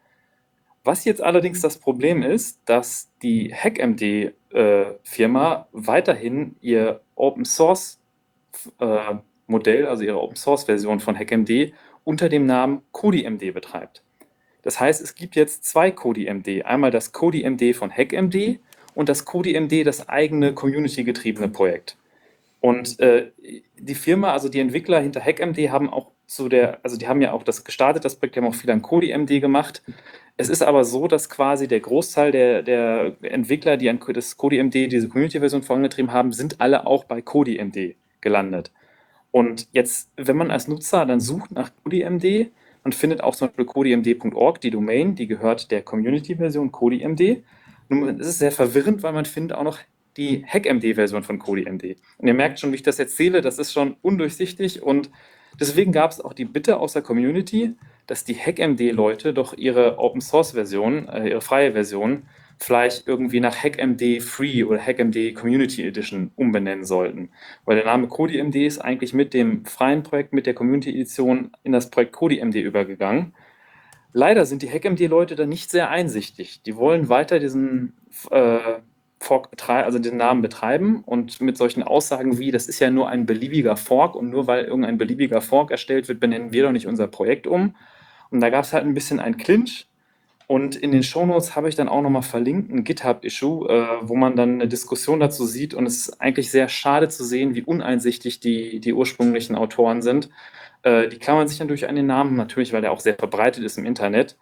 Was 0.83 1.05
jetzt 1.05 1.21
allerdings 1.21 1.61
das 1.61 1.77
Problem 1.77 2.23
ist, 2.23 2.59
dass 2.65 3.11
die 3.21 3.53
HackMD-Firma 3.53 5.53
äh, 5.53 5.65
weiterhin 5.73 6.55
ihr 6.61 7.01
Open 7.15 7.45
Source 7.45 7.99
äh, 8.79 9.15
Modell, 9.45 9.85
also 9.85 10.03
ihre 10.03 10.19
Open 10.19 10.37
Source 10.37 10.63
Version 10.63 10.99
von 10.99 11.15
HackMD, 11.15 11.73
unter 12.03 12.29
dem 12.29 12.45
Namen 12.45 12.81
CodiMD 12.91 13.53
betreibt. 13.53 14.03
Das 14.61 14.79
heißt, 14.79 15.01
es 15.01 15.15
gibt 15.15 15.35
jetzt 15.35 15.65
zwei 15.65 15.91
CodiMD. 15.91 16.65
Einmal 16.65 16.91
das 16.91 17.11
CodiMD 17.11 17.75
von 17.75 17.91
HackMD 17.91 18.59
und 18.93 19.09
das 19.09 19.25
CodiMD, 19.25 19.85
das 19.85 20.07
eigene 20.09 20.53
community-getriebene 20.53 21.49
Projekt. 21.49 21.97
Und 22.59 22.99
äh, 22.99 23.31
die 23.77 23.95
Firma, 23.95 24.33
also 24.33 24.47
die 24.47 24.59
Entwickler 24.59 24.99
hinter 24.99 25.19
HackMD 25.19 25.69
haben 25.69 25.89
auch 25.89 26.11
zu 26.27 26.47
der, 26.47 26.79
also 26.83 26.95
die 26.95 27.07
haben 27.07 27.21
ja 27.21 27.33
auch 27.33 27.43
das 27.43 27.63
gestartet, 27.63 28.05
das 28.05 28.15
Projekt, 28.15 28.35
die 28.35 28.39
haben 28.39 28.47
auch 28.47 28.55
viel 28.55 28.69
an 28.69 28.83
CodiMD 28.83 29.41
gemacht. 29.41 29.81
Es 30.37 30.47
ist 30.47 30.61
aber 30.61 30.85
so, 30.85 31.07
dass 31.07 31.29
quasi 31.29 31.67
der 31.67 31.79
Großteil 31.79 32.31
der, 32.31 32.61
der 32.61 33.15
Entwickler, 33.21 33.77
die 33.77 33.89
an 33.89 33.99
das 34.13 34.37
CodiMD, 34.37 34.73
diese 34.91 35.09
Community-Version 35.09 35.63
vorangetrieben 35.63 36.13
haben, 36.13 36.31
sind 36.31 36.61
alle 36.61 36.85
auch 36.85 37.03
bei 37.03 37.21
CodiMD 37.21 37.95
gelandet. 38.21 38.71
Und 39.31 39.67
jetzt, 39.71 40.11
wenn 40.17 40.37
man 40.37 40.51
als 40.51 40.67
Nutzer 40.67 41.05
dann 41.05 41.19
sucht 41.19 41.51
nach 41.51 41.71
CodiMD 41.83 42.51
und 42.83 42.95
findet 42.95 43.21
auch 43.21 43.35
zum 43.35 43.47
Beispiel 43.47 43.65
codimd.org, 43.65 44.59
die 44.59 44.71
Domain, 44.71 45.15
die 45.15 45.27
gehört 45.27 45.71
der 45.71 45.81
Community-Version 45.81 46.71
CodiMD. 46.71 47.43
Nun 47.89 48.19
ist 48.19 48.27
es 48.27 48.39
sehr 48.39 48.51
verwirrend, 48.51 49.03
weil 49.03 49.13
man 49.13 49.25
findet 49.25 49.57
auch 49.57 49.63
noch 49.63 49.79
die 50.17 50.45
HackMD-Version 50.45 51.23
von 51.23 51.39
CodiMD. 51.39 51.95
Und 52.17 52.27
ihr 52.27 52.33
merkt 52.33 52.59
schon, 52.59 52.71
wie 52.71 52.75
ich 52.75 52.83
das 52.83 52.99
erzähle, 52.99 53.41
das 53.41 53.59
ist 53.59 53.71
schon 53.71 53.95
undurchsichtig 54.01 54.83
und 54.83 55.09
deswegen 55.59 55.91
gab 55.91 56.11
es 56.11 56.19
auch 56.19 56.33
die 56.33 56.45
Bitte 56.45 56.77
aus 56.77 56.93
der 56.93 57.01
Community, 57.01 57.75
dass 58.07 58.25
die 58.25 58.35
HackMD-Leute 58.35 59.33
doch 59.33 59.53
ihre 59.57 59.99
Open-Source-Version, 59.99 61.07
äh, 61.07 61.29
ihre 61.29 61.41
freie 61.41 61.71
Version, 61.71 62.23
vielleicht 62.61 63.07
irgendwie 63.07 63.39
nach 63.39 63.55
HackMD 63.55 64.21
Free 64.21 64.63
oder 64.63 64.79
HackMD 64.79 65.33
Community 65.33 65.85
Edition 65.85 66.31
umbenennen 66.35 66.85
sollten. 66.85 67.29
Weil 67.65 67.77
der 67.77 67.85
Name 67.85 68.07
CodiMD 68.07 68.55
ist 68.55 68.79
eigentlich 68.79 69.13
mit 69.13 69.33
dem 69.33 69.65
freien 69.65 70.03
Projekt, 70.03 70.31
mit 70.31 70.45
der 70.45 70.53
Community 70.53 70.91
Edition 70.91 71.51
in 71.63 71.71
das 71.71 71.89
Projekt 71.89 72.13
CodiMD 72.13 72.55
übergegangen. 72.55 73.33
Leider 74.13 74.45
sind 74.45 74.61
die 74.61 74.69
HackMD-Leute 74.69 75.35
da 75.35 75.45
nicht 75.45 75.71
sehr 75.71 75.89
einsichtig. 75.89 76.61
Die 76.63 76.75
wollen 76.75 77.09
weiter 77.09 77.39
diesen, 77.39 77.93
äh, 78.29 78.59
Fork 79.21 79.51
betrei 79.51 79.83
also 79.83 79.99
den 79.99 80.17
Namen 80.17 80.41
betreiben 80.41 81.03
und 81.05 81.41
mit 81.41 81.55
solchen 81.55 81.83
Aussagen 81.83 82.39
wie, 82.39 82.49
das 82.49 82.67
ist 82.67 82.79
ja 82.79 82.89
nur 82.89 83.07
ein 83.07 83.27
beliebiger 83.27 83.77
Fork 83.77 84.15
und 84.15 84.31
nur 84.31 84.47
weil 84.47 84.65
irgendein 84.65 84.97
beliebiger 84.97 85.41
Fork 85.41 85.69
erstellt 85.69 86.07
wird, 86.07 86.19
benennen 86.19 86.51
wir 86.51 86.63
doch 86.63 86.71
nicht 86.71 86.87
unser 86.87 87.07
Projekt 87.07 87.45
um. 87.45 87.75
Und 88.31 88.39
da 88.39 88.49
gab 88.49 88.65
es 88.65 88.73
halt 88.73 88.83
ein 88.83 88.95
bisschen 88.95 89.19
ein 89.19 89.37
Clinch. 89.37 89.87
Und 90.51 90.75
in 90.75 90.91
den 90.91 91.01
Shownotes 91.01 91.55
habe 91.55 91.69
ich 91.69 91.75
dann 91.75 91.87
auch 91.87 92.01
nochmal 92.01 92.23
verlinkt 92.23 92.73
ein 92.73 92.83
GitHub-Issue, 92.83 93.69
äh, 93.69 93.87
wo 94.01 94.17
man 94.17 94.35
dann 94.35 94.55
eine 94.55 94.67
Diskussion 94.67 95.21
dazu 95.21 95.45
sieht. 95.45 95.73
Und 95.73 95.85
es 95.85 96.09
ist 96.09 96.21
eigentlich 96.21 96.51
sehr 96.51 96.67
schade 96.67 97.07
zu 97.07 97.23
sehen, 97.23 97.55
wie 97.55 97.63
uneinsichtig 97.63 98.41
die, 98.41 98.81
die 98.81 98.91
ursprünglichen 98.91 99.55
Autoren 99.55 100.01
sind. 100.01 100.29
Äh, 100.83 101.07
die 101.07 101.19
klammern 101.19 101.47
sich 101.47 101.59
dann 101.59 101.69
durch 101.69 101.87
einen 101.87 102.05
Namen, 102.05 102.35
natürlich, 102.35 102.73
weil 102.73 102.81
der 102.81 102.91
auch 102.91 102.99
sehr 102.99 103.15
verbreitet 103.15 103.63
ist 103.63 103.77
im 103.77 103.85
Internet 103.85 104.37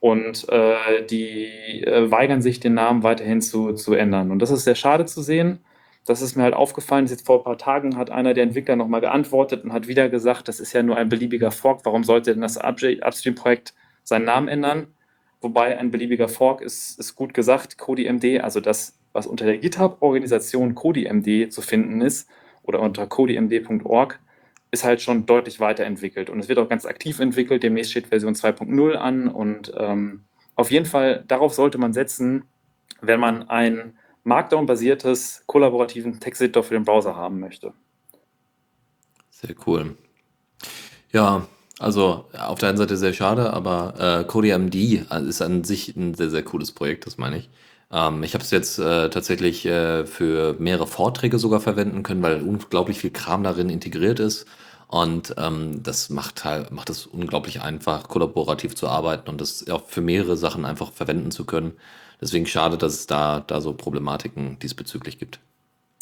und 0.00 0.46
äh, 0.50 1.06
die 1.08 1.46
äh, 1.82 2.10
weigern 2.10 2.42
sich, 2.42 2.60
den 2.60 2.74
Namen 2.74 3.02
weiterhin 3.02 3.40
zu, 3.40 3.72
zu 3.72 3.94
ändern. 3.94 4.32
Und 4.32 4.40
das 4.40 4.50
ist 4.50 4.64
sehr 4.64 4.74
schade 4.74 5.06
zu 5.06 5.22
sehen. 5.22 5.60
Das 6.04 6.20
ist 6.20 6.36
mir 6.36 6.42
halt 6.42 6.52
aufgefallen. 6.52 7.06
Jetzt 7.06 7.24
vor 7.24 7.38
ein 7.38 7.44
paar 7.44 7.56
Tagen 7.56 7.96
hat 7.96 8.10
einer 8.10 8.34
der 8.34 8.44
Entwickler 8.44 8.76
nochmal 8.76 9.00
geantwortet 9.00 9.64
und 9.64 9.72
hat 9.72 9.88
wieder 9.88 10.10
gesagt, 10.10 10.46
das 10.46 10.60
ist 10.60 10.74
ja 10.74 10.82
nur 10.82 10.98
ein 10.98 11.08
beliebiger 11.08 11.50
Fork. 11.50 11.86
Warum 11.86 12.04
sollte 12.04 12.34
denn 12.34 12.42
das 12.42 12.58
Upstream-Projekt 12.58 13.72
seinen 14.02 14.26
Namen 14.26 14.48
ändern? 14.48 14.88
Wobei 15.40 15.78
ein 15.78 15.90
beliebiger 15.90 16.28
Fork 16.28 16.60
ist, 16.60 16.98
ist 16.98 17.14
gut 17.14 17.34
gesagt. 17.34 17.78
CodiMD, 17.78 18.40
also 18.40 18.60
das, 18.60 18.98
was 19.12 19.26
unter 19.26 19.44
der 19.44 19.58
GitHub-Organisation 19.58 20.74
CodiMD 20.74 21.52
zu 21.52 21.62
finden 21.62 22.00
ist 22.00 22.28
oder 22.62 22.80
unter 22.80 23.06
codimd.org, 23.06 24.20
ist 24.70 24.84
halt 24.84 25.00
schon 25.02 25.26
deutlich 25.26 25.60
weiterentwickelt 25.60 26.30
und 26.30 26.40
es 26.40 26.48
wird 26.48 26.58
auch 26.58 26.68
ganz 26.68 26.84
aktiv 26.84 27.20
entwickelt. 27.20 27.62
Demnächst 27.62 27.92
steht 27.92 28.08
Version 28.08 28.34
2.0 28.34 28.94
an 28.94 29.28
und 29.28 29.72
ähm, 29.76 30.24
auf 30.56 30.70
jeden 30.70 30.86
Fall 30.86 31.24
darauf 31.28 31.54
sollte 31.54 31.78
man 31.78 31.92
setzen, 31.92 32.44
wenn 33.00 33.20
man 33.20 33.48
ein 33.48 33.96
Markdown-basiertes 34.24 35.44
kollaborativen 35.46 36.18
Texteditor 36.18 36.64
für 36.64 36.74
den 36.74 36.84
Browser 36.84 37.14
haben 37.16 37.38
möchte. 37.40 37.74
Sehr 39.30 39.54
cool. 39.66 39.96
Ja, 41.12 41.46
also 41.78 42.26
auf 42.38 42.58
der 42.58 42.68
einen 42.68 42.78
Seite 42.78 42.96
sehr 42.96 43.12
schade, 43.12 43.52
aber 43.52 43.94
äh, 44.20 44.24
CodeMD 44.24 44.74
ist 45.28 45.42
an 45.42 45.64
sich 45.64 45.96
ein 45.96 46.14
sehr, 46.14 46.30
sehr 46.30 46.42
cooles 46.44 46.72
Projekt, 46.72 47.06
das 47.06 47.18
meine 47.18 47.38
ich. 47.38 47.50
Ähm, 47.92 48.22
ich 48.22 48.34
habe 48.34 48.44
es 48.44 48.50
jetzt 48.50 48.78
äh, 48.78 49.10
tatsächlich 49.10 49.66
äh, 49.66 50.06
für 50.06 50.54
mehrere 50.58 50.86
Vorträge 50.86 51.38
sogar 51.38 51.60
verwenden 51.60 52.02
können, 52.02 52.22
weil 52.22 52.42
unglaublich 52.42 52.98
viel 52.98 53.10
Kram 53.10 53.42
darin 53.42 53.70
integriert 53.70 54.20
ist. 54.20 54.46
Und 54.88 55.34
ähm, 55.38 55.82
das 55.82 56.10
macht 56.10 56.44
halt, 56.44 56.70
macht 56.70 56.90
es 56.90 57.06
unglaublich 57.06 57.62
einfach, 57.62 58.08
kollaborativ 58.08 58.76
zu 58.76 58.88
arbeiten 58.88 59.28
und 59.30 59.40
das 59.40 59.68
auch 59.68 59.86
für 59.86 60.02
mehrere 60.02 60.36
Sachen 60.36 60.64
einfach 60.64 60.92
verwenden 60.92 61.30
zu 61.30 61.44
können. 61.44 61.72
Deswegen 62.20 62.46
schade, 62.46 62.78
dass 62.78 62.94
es 62.94 63.06
da, 63.06 63.40
da 63.40 63.60
so 63.60 63.74
Problematiken 63.74 64.58
diesbezüglich 64.60 65.18
gibt 65.18 65.40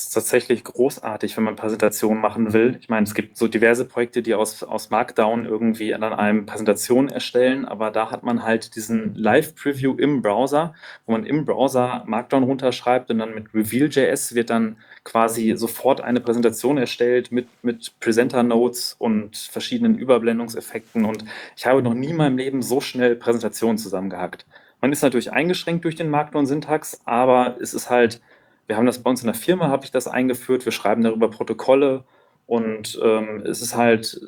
ist 0.02 0.14
tatsächlich 0.14 0.64
großartig, 0.64 1.36
wenn 1.36 1.44
man 1.44 1.56
Präsentationen 1.56 2.20
machen 2.20 2.52
will. 2.52 2.76
Ich 2.80 2.88
meine, 2.88 3.04
es 3.04 3.14
gibt 3.14 3.36
so 3.36 3.48
diverse 3.48 3.84
Projekte, 3.84 4.22
die 4.22 4.34
aus, 4.34 4.62
aus 4.62 4.90
Markdown 4.90 5.44
irgendwie 5.44 5.94
an 5.94 6.02
einem 6.02 6.46
Präsentation 6.46 7.08
erstellen, 7.08 7.64
aber 7.64 7.90
da 7.90 8.10
hat 8.10 8.22
man 8.22 8.42
halt 8.42 8.76
diesen 8.76 9.14
Live-Preview 9.14 9.94
im 9.96 10.22
Browser, 10.22 10.74
wo 11.06 11.12
man 11.12 11.26
im 11.26 11.44
Browser 11.44 12.04
Markdown 12.06 12.42
runterschreibt 12.42 13.10
und 13.10 13.18
dann 13.18 13.34
mit 13.34 13.54
Reveal.js 13.54 14.34
wird 14.34 14.50
dann 14.50 14.76
quasi 15.04 15.54
sofort 15.56 16.00
eine 16.00 16.20
Präsentation 16.20 16.78
erstellt 16.78 17.32
mit, 17.32 17.48
mit 17.62 17.98
Presenter-Notes 18.00 18.96
und 18.98 19.36
verschiedenen 19.36 19.98
Überblendungseffekten 19.98 21.04
und 21.04 21.24
ich 21.56 21.66
habe 21.66 21.82
noch 21.82 21.94
nie 21.94 22.10
in 22.10 22.16
meinem 22.16 22.36
Leben 22.36 22.62
so 22.62 22.80
schnell 22.80 23.16
Präsentationen 23.16 23.78
zusammengehackt. 23.78 24.46
Man 24.80 24.90
ist 24.90 25.02
natürlich 25.02 25.32
eingeschränkt 25.32 25.84
durch 25.84 25.94
den 25.94 26.10
Markdown-Syntax, 26.10 27.02
aber 27.04 27.56
es 27.60 27.72
ist 27.72 27.88
halt 27.88 28.20
wir 28.66 28.76
haben 28.76 28.86
das 28.86 29.02
bei 29.02 29.10
uns 29.10 29.20
in 29.20 29.26
der 29.26 29.34
Firma, 29.34 29.68
habe 29.68 29.84
ich 29.84 29.90
das 29.90 30.08
eingeführt. 30.08 30.64
Wir 30.64 30.72
schreiben 30.72 31.02
darüber 31.02 31.30
Protokolle 31.30 32.04
und 32.46 32.98
ähm, 33.02 33.42
es 33.46 33.62
ist 33.62 33.76
halt 33.76 34.20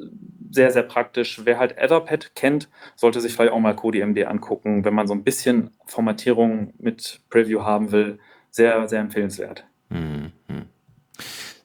sehr, 0.51 0.71
sehr 0.71 0.83
praktisch. 0.83 1.41
Wer 1.45 1.59
halt 1.59 1.77
Etherpad 1.77 2.35
kennt, 2.35 2.69
sollte 2.97 3.21
sich 3.21 3.35
vielleicht 3.35 3.53
auch 3.53 3.61
mal 3.61 3.75
CodeMD 3.75 4.25
angucken, 4.27 4.85
wenn 4.85 4.95
man 4.95 5.07
so 5.07 5.15
ein 5.15 5.25
bisschen 5.25 5.71
Formatierung 5.87 6.75
mit 6.79 7.21
Preview 7.31 7.63
haben 7.63 7.93
will. 7.93 8.19
Sehr, 8.51 8.89
sehr 8.89 9.01
empfehlenswert. 9.01 9.65
Mhm. 9.89 10.33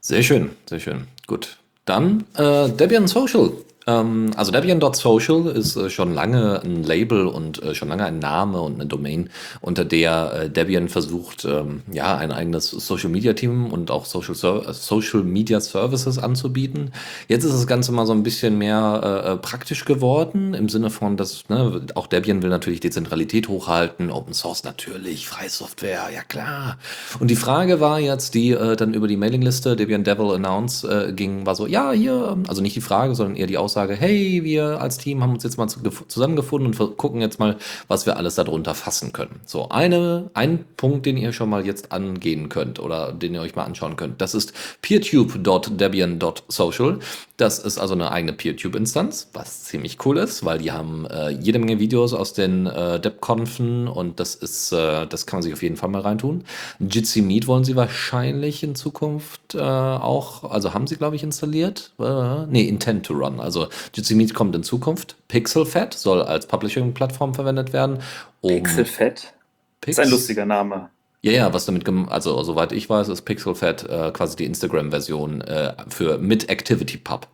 Sehr 0.02 0.24
schön, 0.24 0.50
sehr 0.66 0.80
schön. 0.80 1.08
Gut. 1.28 1.60
Dann 1.86 2.26
äh, 2.36 2.70
Debian 2.70 3.08
Social. 3.08 3.52
Ähm, 3.90 4.32
also 4.36 4.52
Debian.social 4.52 5.48
ist 5.48 5.76
äh, 5.76 5.90
schon 5.90 6.14
lange 6.14 6.62
ein 6.64 6.84
Label 6.84 7.28
und 7.28 7.62
äh, 7.64 7.74
schon 7.74 7.90
lange 7.90 8.06
ein 8.06 8.20
Name 8.20 8.62
und 8.62 8.76
eine 8.76 8.86
Domain, 8.86 9.30
unter 9.62 9.86
der 9.86 10.34
äh, 10.34 10.50
Debian 10.50 10.90
versucht, 10.90 11.46
ähm, 11.46 11.82
ja, 11.92 12.16
ein 12.18 12.32
eigenes 12.32 12.70
Social 12.70 13.10
Media 13.10 13.34
Team 13.34 13.68
und 13.68 13.90
auch 13.92 14.06
Social, 14.06 14.36
Social 14.74 15.24
Media 15.24 15.60
Services 15.60 16.20
anzubieten. 16.20 16.92
Jetzt 17.28 17.44
ist 17.44 17.54
das 17.54 17.68
Ganze 17.68 17.92
mal 17.92 18.06
so 18.06 18.14
ein 18.14 18.24
bisschen 18.24 18.58
mehr 18.58 19.24
äh, 19.26 19.38
praktisch 19.38 19.86
geworden, 19.86 20.54
im 20.54 20.70
Sinne 20.70 20.90
von, 20.90 21.18
dass 21.18 21.50
ne, 21.50 21.82
auch 21.96 22.08
Debian 22.08 22.44
will 22.44 22.50
natürlich 22.50 22.80
Dezentralität 22.80 23.48
hochhalten, 23.48 24.12
Open 24.12 24.34
Source 24.34 24.64
natürlich, 24.64 25.28
freie 25.28 25.50
Software, 25.50 26.10
ja 26.14 26.22
klar. 26.22 26.78
Und 27.20 27.30
die 27.30 27.36
Frage 27.36 27.80
war 27.80 28.00
jetzt, 28.00 28.36
die 28.36 28.52
äh, 28.52 28.76
dann 28.76 28.94
über 28.94 29.08
die 29.08 29.18
Mailingliste 29.18 29.76
Debian 29.76 30.04
Devil 30.04 30.36
Announce 30.36 30.88
äh, 30.88 31.14
ging, 31.14 31.46
war 31.46 31.56
so, 31.56 31.66
ja, 31.66 31.92
hier, 31.92 32.38
also 32.48 32.62
nicht 32.62 32.76
die 32.76 32.82
Frage, 32.82 33.16
sondern 33.16 33.36
eher 33.36 33.48
die 33.48 33.58
Aussage, 33.58 33.79
Aussage, 33.80 33.96
hey, 33.96 34.44
wir 34.44 34.82
als 34.82 34.98
Team 34.98 35.24
haben 35.24 35.32
uns 35.32 35.44
jetzt 35.44 35.58
mal 35.58 35.70
zusammengefunden 35.70 36.74
und 36.74 36.98
gucken 36.98 37.22
jetzt 37.22 37.40
mal, 37.40 37.56
was 37.88 38.06
wir 38.06 38.18
alles 38.18 38.36
darunter 38.36 38.76
fassen 38.76 39.14
können. 39.14 39.40
So, 39.46 39.70
eine, 39.70 40.30
ein 40.34 40.66
Punkt, 40.76 41.06
den 41.06 41.16
ihr 41.16 41.32
schon 41.32 41.50
mal 41.50 41.66
jetzt 41.66 41.94
angehen 41.94 42.50
könnt 42.50 42.82
oder 42.82 43.14
den 43.14 43.36
ihr 43.36 43.40
euch 43.40 43.56
mal 43.56 43.64
anschauen 43.64 43.96
könnt, 43.96 44.20
das 44.20 44.36
ist 44.36 44.52
peertube.debian.social. 44.82 47.00
Das 47.40 47.58
ist 47.58 47.78
also 47.78 47.94
eine 47.94 48.12
eigene 48.12 48.34
PeerTube-Instanz, 48.34 49.30
was 49.32 49.64
ziemlich 49.64 50.06
cool 50.06 50.18
ist, 50.18 50.44
weil 50.44 50.58
die 50.58 50.74
haben 50.74 51.06
äh, 51.06 51.30
jede 51.30 51.58
Menge 51.58 51.80
Videos 51.80 52.14
aus 52.14 52.34
den 52.34 52.66
äh, 52.66 53.00
DebConfen 53.00 53.88
und 53.88 54.20
das 54.20 54.36
ist, 54.36 54.74
äh, 54.74 55.08
das 55.08 55.26
kann 55.26 55.38
man 55.38 55.44
sich 55.44 55.54
auf 55.54 55.64
jeden 55.64 55.78
Fall 55.78 55.88
mal 55.88 56.02
reintun. 56.02 56.44
Jitsi 56.82 57.22
Meet 57.22 57.48
wollen 57.48 57.64
sie 57.64 57.78
wahrscheinlich 57.78 58.62
in 58.62 58.76
Zukunft 58.76 59.56
äh, 59.56 59.62
auch, 59.62 60.52
also 60.52 60.74
haben 60.74 60.86
sie, 60.86 60.98
glaube 60.98 61.16
ich, 61.16 61.24
installiert. 61.24 61.94
Äh, 61.98 62.46
nee, 62.48 62.64
Intent 62.64 63.06
to 63.06 63.14
Run. 63.14 63.40
Also 63.40 63.69
Jitsi 63.94 64.16
Meet 64.16 64.34
kommt 64.34 64.56
in 64.56 64.64
Zukunft. 64.64 65.16
Pixelfed 65.28 65.94
soll 65.94 66.22
als 66.22 66.48
Publishing-Plattform 66.48 67.34
verwendet 67.34 67.74
werden. 67.74 68.00
Um 68.42 68.50
Pixelfed? 68.50 69.34
Pix 69.82 69.98
ist 69.98 70.04
ein 70.04 70.10
lustiger 70.10 70.46
Name. 70.46 70.90
Ja, 71.22 71.32
ja, 71.34 71.54
was 71.54 71.66
damit, 71.66 71.88
also 72.10 72.42
soweit 72.44 72.72
ich 72.72 72.90
weiß, 72.90 73.10
ist 73.10 73.24
PixelFed 73.24 73.90
äh, 73.90 74.12
quasi 74.12 74.38
die 74.38 74.46
Instagram-Version 74.46 75.42
äh, 75.42 75.74
für 75.90 76.18
mit 76.18 76.50
ActivityPub. 76.50 77.28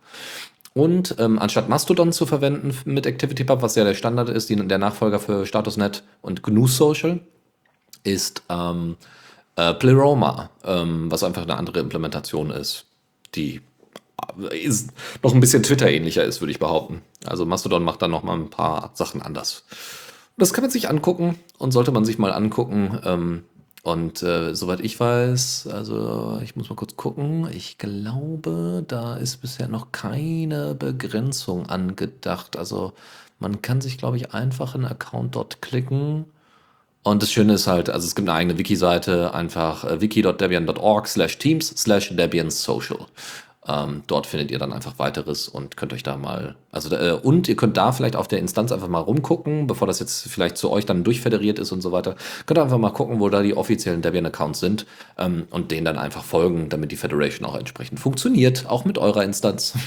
Und 0.74 1.14
ähm, 1.18 1.38
anstatt 1.38 1.68
Mastodon 1.68 2.12
zu 2.12 2.26
verwenden 2.26 2.76
mit 2.84 3.06
ActivityPub, 3.06 3.62
was 3.62 3.76
ja 3.76 3.84
der 3.84 3.94
Standard 3.94 4.28
ist, 4.28 4.50
die, 4.50 4.56
der 4.56 4.78
Nachfolger 4.78 5.20
für 5.20 5.46
StatusNet 5.46 6.02
und 6.20 6.42
GNU 6.42 6.66
Social, 6.66 7.20
ist 8.04 8.42
ähm, 8.50 8.96
äh, 9.56 9.72
Pleroma, 9.74 10.50
ähm, 10.64 11.10
was 11.10 11.22
einfach 11.22 11.42
eine 11.42 11.56
andere 11.56 11.80
Implementation 11.80 12.50
ist, 12.50 12.86
die 13.34 13.62
ist 14.50 14.90
noch 15.22 15.34
ein 15.34 15.40
bisschen 15.40 15.62
Twitter-ähnlicher 15.62 16.24
ist, 16.24 16.40
würde 16.40 16.52
ich 16.52 16.58
behaupten. 16.58 17.02
Also 17.24 17.44
Mastodon 17.46 17.84
macht 17.84 18.02
da 18.02 18.08
noch 18.08 18.22
mal 18.22 18.34
ein 18.34 18.50
paar 18.50 18.90
Sachen 18.94 19.22
anders. 19.22 19.64
Das 20.38 20.52
kann 20.52 20.62
man 20.62 20.70
sich 20.70 20.88
angucken 20.88 21.38
und 21.58 21.72
sollte 21.72 21.92
man 21.92 22.04
sich 22.04 22.18
mal 22.18 22.32
angucken. 22.32 22.98
Ähm, 23.04 23.44
und 23.82 24.22
äh, 24.22 24.54
soweit 24.54 24.80
ich 24.80 24.98
weiß, 24.98 25.68
also 25.68 26.40
ich 26.42 26.56
muss 26.56 26.68
mal 26.68 26.74
kurz 26.74 26.96
gucken, 26.96 27.48
ich 27.52 27.78
glaube, 27.78 28.84
da 28.86 29.16
ist 29.16 29.36
bisher 29.36 29.68
noch 29.68 29.92
keine 29.92 30.74
Begrenzung 30.74 31.66
angedacht. 31.66 32.56
Also 32.56 32.94
man 33.38 33.62
kann 33.62 33.80
sich, 33.80 33.96
glaube 33.96 34.16
ich, 34.16 34.34
einfach 34.34 34.74
einen 34.74 34.86
Account 34.86 35.36
dort 35.36 35.62
klicken. 35.62 36.24
Und 37.04 37.22
das 37.22 37.30
Schöne 37.30 37.52
ist 37.52 37.68
halt, 37.68 37.88
also 37.88 38.04
es 38.04 38.16
gibt 38.16 38.28
eine 38.28 38.36
eigene 38.36 38.58
Wiki-Seite, 38.58 39.32
einfach 39.32 39.84
äh, 39.84 40.00
wiki.debian.org 40.00 41.06
slash 41.06 41.38
teams 41.38 41.68
slash 41.68 42.08
debian 42.16 42.50
social. 42.50 43.06
Ähm, 43.68 44.02
dort 44.06 44.26
findet 44.26 44.50
ihr 44.50 44.58
dann 44.58 44.72
einfach 44.72 44.98
weiteres 44.98 45.48
und 45.48 45.76
könnt 45.76 45.92
euch 45.92 46.02
da 46.02 46.16
mal, 46.16 46.54
also 46.70 46.94
äh, 46.94 47.12
und 47.12 47.48
ihr 47.48 47.56
könnt 47.56 47.76
da 47.76 47.92
vielleicht 47.92 48.14
auf 48.14 48.28
der 48.28 48.38
Instanz 48.38 48.70
einfach 48.70 48.88
mal 48.88 49.00
rumgucken, 49.00 49.66
bevor 49.66 49.86
das 49.88 49.98
jetzt 49.98 50.28
vielleicht 50.28 50.56
zu 50.56 50.70
euch 50.70 50.86
dann 50.86 51.02
durchfederiert 51.02 51.58
ist 51.58 51.72
und 51.72 51.80
so 51.80 51.90
weiter. 51.90 52.16
Könnt 52.46 52.58
ihr 52.58 52.62
einfach 52.62 52.78
mal 52.78 52.90
gucken, 52.90 53.18
wo 53.18 53.28
da 53.28 53.42
die 53.42 53.56
offiziellen 53.56 54.02
Debian-Accounts 54.02 54.60
sind 54.60 54.86
ähm, 55.18 55.48
und 55.50 55.70
denen 55.70 55.84
dann 55.84 55.98
einfach 55.98 56.22
folgen, 56.22 56.68
damit 56.68 56.92
die 56.92 56.96
Federation 56.96 57.46
auch 57.46 57.56
entsprechend 57.56 57.98
funktioniert, 57.98 58.66
auch 58.68 58.84
mit 58.84 58.98
eurer 58.98 59.24
Instanz. 59.24 59.74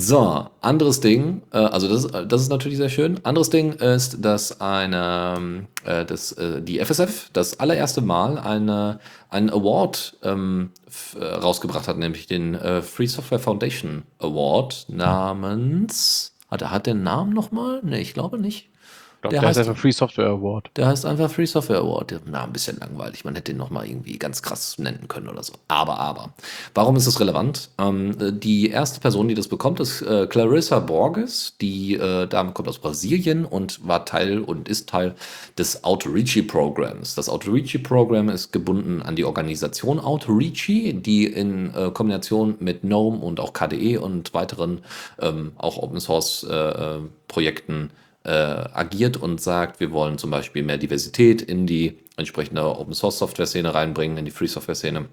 So, 0.00 0.46
anderes 0.60 1.00
Ding, 1.00 1.42
äh, 1.52 1.56
also 1.58 1.88
das, 1.88 2.28
das 2.28 2.42
ist 2.42 2.50
natürlich 2.50 2.78
sehr 2.78 2.88
schön. 2.88 3.18
Anderes 3.24 3.50
Ding 3.50 3.72
ist, 3.72 4.24
dass 4.24 4.60
eine, 4.60 5.66
äh, 5.84 6.04
das, 6.04 6.30
äh, 6.32 6.62
die 6.62 6.78
FSF 6.78 7.30
das 7.32 7.58
allererste 7.58 8.00
Mal 8.00 8.38
eine, 8.38 9.00
einen 9.28 9.50
Award 9.50 10.16
ähm, 10.22 10.70
äh, 11.18 11.24
rausgebracht 11.24 11.88
hat, 11.88 11.98
nämlich 11.98 12.28
den 12.28 12.54
äh, 12.54 12.80
Free 12.80 13.06
Software 13.06 13.40
Foundation 13.40 14.04
Award 14.20 14.86
namens. 14.88 16.32
Hat 16.48 16.62
hat 16.62 16.86
den 16.86 17.02
Namen 17.02 17.32
nochmal? 17.32 17.80
Ne, 17.82 18.00
ich 18.00 18.14
glaube 18.14 18.38
nicht. 18.38 18.70
Ich 19.18 19.22
glaube, 19.22 19.32
Der 19.32 19.40
der 19.40 19.48
heißt 19.48 19.58
einfach 19.58 19.76
Free 19.76 19.90
Software 19.90 20.28
Award. 20.28 20.70
Der 20.76 20.86
heißt 20.86 21.04
einfach 21.04 21.28
Free 21.28 21.44
Software 21.44 21.78
Award. 21.78 22.20
Na, 22.26 22.44
ein 22.44 22.52
bisschen 22.52 22.78
langweilig. 22.78 23.24
Man 23.24 23.34
hätte 23.34 23.50
den 23.50 23.58
nochmal 23.58 23.88
irgendwie 23.88 24.16
ganz 24.16 24.42
krass 24.42 24.78
nennen 24.78 25.08
können 25.08 25.28
oder 25.28 25.42
so. 25.42 25.54
Aber, 25.66 25.98
aber. 25.98 26.34
Warum 26.72 26.94
ist 26.94 27.08
das 27.08 27.18
relevant? 27.18 27.68
Ähm, 27.78 28.16
äh, 28.20 28.32
die 28.32 28.70
erste 28.70 29.00
Person, 29.00 29.26
die 29.26 29.34
das 29.34 29.48
bekommt, 29.48 29.80
ist 29.80 30.02
äh, 30.02 30.28
Clarissa 30.28 30.78
Borges. 30.78 31.56
Die 31.60 31.94
äh, 31.94 32.28
Dame 32.28 32.52
kommt 32.52 32.68
aus 32.68 32.78
Brasilien 32.78 33.44
und 33.44 33.88
war 33.88 34.04
Teil 34.04 34.38
und 34.38 34.68
ist 34.68 34.88
Teil 34.88 35.16
des 35.58 35.82
Outreachy-Programms. 35.82 37.16
Das 37.16 37.28
Outreachy-Programm 37.28 38.28
ist 38.28 38.52
gebunden 38.52 39.02
an 39.02 39.16
die 39.16 39.24
Organisation 39.24 39.98
Outreachy, 39.98 40.92
die 40.92 41.26
in 41.26 41.74
äh, 41.74 41.90
Kombination 41.90 42.54
mit 42.60 42.82
GNOME 42.82 43.18
und 43.18 43.40
auch 43.40 43.52
KDE 43.52 43.98
und 43.98 44.32
weiteren 44.32 44.82
ähm, 45.20 45.54
auch 45.56 45.76
Open-Source-Projekten 45.76 47.86
äh, 47.86 47.88
agiert 48.30 49.16
und 49.16 49.40
sagt, 49.40 49.80
wir 49.80 49.90
wollen 49.92 50.18
zum 50.18 50.30
Beispiel 50.30 50.62
mehr 50.62 50.78
Diversität 50.78 51.42
in 51.42 51.66
die 51.66 51.98
entsprechende 52.16 52.64
Open 52.64 52.94
Source 52.94 53.18
Software 53.18 53.46
Szene 53.46 53.74
reinbringen, 53.74 54.18
in 54.18 54.24
die 54.24 54.30
Free 54.30 54.46
Software 54.46 54.74
Szene. 54.74 55.06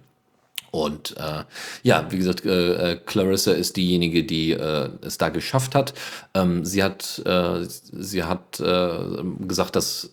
Und 0.75 1.15
äh, 1.17 1.45
ja, 1.83 2.05
wie 2.11 2.17
gesagt, 2.17 2.45
äh, 2.45 2.91
äh, 2.91 2.95
Clarissa 2.97 3.53
ist 3.53 3.77
diejenige, 3.77 4.25
die 4.25 4.51
äh, 4.51 4.89
es 5.01 5.17
da 5.17 5.29
geschafft 5.29 5.73
hat. 5.73 5.93
Ähm, 6.33 6.65
sie 6.65 6.83
hat, 6.83 7.21
äh, 7.25 7.63
sie 7.63 8.23
hat 8.23 8.59
äh, 8.59 8.97
gesagt, 9.39 9.77
dass 9.77 10.11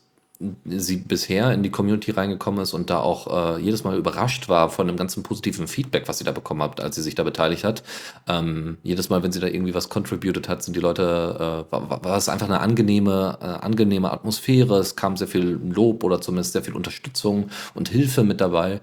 sie 0.64 0.96
bisher 0.96 1.52
in 1.52 1.62
die 1.62 1.70
Community 1.70 2.10
reingekommen 2.10 2.62
ist 2.62 2.74
und 2.74 2.90
da 2.90 3.00
auch 3.00 3.56
äh, 3.56 3.60
jedes 3.60 3.84
Mal 3.84 3.96
überrascht 3.96 4.48
war 4.48 4.70
von 4.70 4.86
dem 4.86 4.96
ganzen 4.96 5.22
positiven 5.22 5.66
Feedback, 5.66 6.08
was 6.08 6.18
sie 6.18 6.24
da 6.24 6.32
bekommen 6.32 6.62
hat, 6.62 6.80
als 6.80 6.96
sie 6.96 7.02
sich 7.02 7.14
da 7.14 7.22
beteiligt 7.22 7.64
hat. 7.64 7.82
Ähm, 8.28 8.78
jedes 8.82 9.08
Mal, 9.08 9.22
wenn 9.22 9.32
sie 9.32 9.40
da 9.40 9.46
irgendwie 9.46 9.74
was 9.74 9.88
contributed 9.88 10.48
hat, 10.48 10.62
sind 10.62 10.74
die 10.74 10.80
Leute, 10.80 11.66
äh, 11.68 11.72
war, 11.72 12.04
war 12.04 12.16
es 12.16 12.28
einfach 12.28 12.48
eine 12.48 12.60
angenehme, 12.60 13.38
äh, 13.40 13.44
angenehme 13.44 14.12
Atmosphäre. 14.12 14.78
Es 14.78 14.96
kam 14.96 15.16
sehr 15.16 15.28
viel 15.28 15.60
Lob 15.62 16.04
oder 16.04 16.20
zumindest 16.20 16.52
sehr 16.52 16.62
viel 16.62 16.74
Unterstützung 16.74 17.50
und 17.74 17.88
Hilfe 17.88 18.24
mit 18.24 18.40
dabei. 18.40 18.80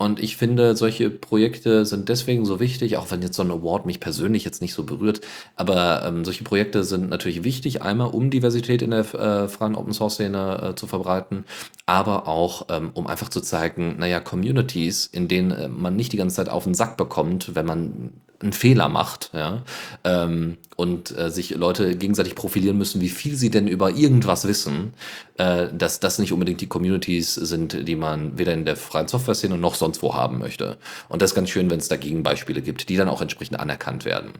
Und 0.00 0.18
ich 0.18 0.38
finde, 0.38 0.76
solche 0.76 1.10
Projekte 1.10 1.84
sind 1.84 2.08
deswegen 2.08 2.46
so 2.46 2.58
wichtig, 2.58 2.96
auch 2.96 3.10
wenn 3.10 3.20
jetzt 3.20 3.36
so 3.36 3.42
ein 3.42 3.50
Award 3.50 3.84
mich 3.84 4.00
persönlich 4.00 4.46
jetzt 4.46 4.62
nicht 4.62 4.72
so 4.72 4.84
berührt. 4.84 5.20
Aber 5.56 6.02
ähm, 6.06 6.24
solche 6.24 6.42
Projekte 6.42 6.84
sind 6.84 7.10
natürlich 7.10 7.44
wichtig, 7.44 7.82
einmal 7.82 8.06
um 8.08 8.30
Diversität 8.30 8.80
in 8.80 8.92
der 8.92 9.00
äh, 9.00 9.46
freien 9.46 9.74
Open 9.74 9.92
Source 9.92 10.14
Szene 10.14 10.70
äh, 10.70 10.74
zu 10.74 10.86
verbreiten, 10.86 11.44
aber 11.84 12.26
auch 12.28 12.68
ähm, 12.70 12.92
um 12.94 13.06
einfach 13.08 13.28
zu 13.28 13.42
zeigen, 13.42 13.96
naja, 13.98 14.20
Communities, 14.20 15.04
in 15.04 15.28
denen 15.28 15.50
äh, 15.50 15.68
man 15.68 15.96
nicht 15.96 16.14
die 16.14 16.16
ganze 16.16 16.36
Zeit 16.36 16.48
auf 16.48 16.64
den 16.64 16.72
Sack 16.72 16.96
bekommt, 16.96 17.54
wenn 17.54 17.66
man 17.66 18.14
einen 18.42 18.52
Fehler 18.52 18.88
macht, 18.88 19.30
ja, 19.34 19.62
ähm, 20.04 20.56
und 20.76 21.16
äh, 21.16 21.30
sich 21.30 21.50
Leute 21.50 21.96
gegenseitig 21.96 22.34
profilieren 22.34 22.78
müssen, 22.78 23.00
wie 23.00 23.10
viel 23.10 23.36
sie 23.36 23.50
denn 23.50 23.68
über 23.68 23.90
irgendwas 23.90 24.48
wissen, 24.48 24.94
äh, 25.36 25.68
dass 25.72 26.00
das 26.00 26.18
nicht 26.18 26.32
unbedingt 26.32 26.60
die 26.62 26.66
Communities 26.66 27.34
sind, 27.34 27.86
die 27.86 27.96
man 27.96 28.38
weder 28.38 28.54
in 28.54 28.64
der 28.64 28.76
freien 28.76 29.08
Software-Szene 29.08 29.58
noch 29.58 29.74
sonst 29.74 30.02
wo 30.02 30.14
haben 30.14 30.38
möchte. 30.38 30.78
Und 31.08 31.20
das 31.20 31.32
ist 31.32 31.34
ganz 31.34 31.50
schön, 31.50 31.70
wenn 31.70 31.80
es 31.80 31.88
da 31.88 31.96
Gegenbeispiele 31.96 32.62
gibt, 32.62 32.88
die 32.88 32.96
dann 32.96 33.08
auch 33.10 33.20
entsprechend 33.20 33.60
anerkannt 33.60 34.06
werden. 34.06 34.30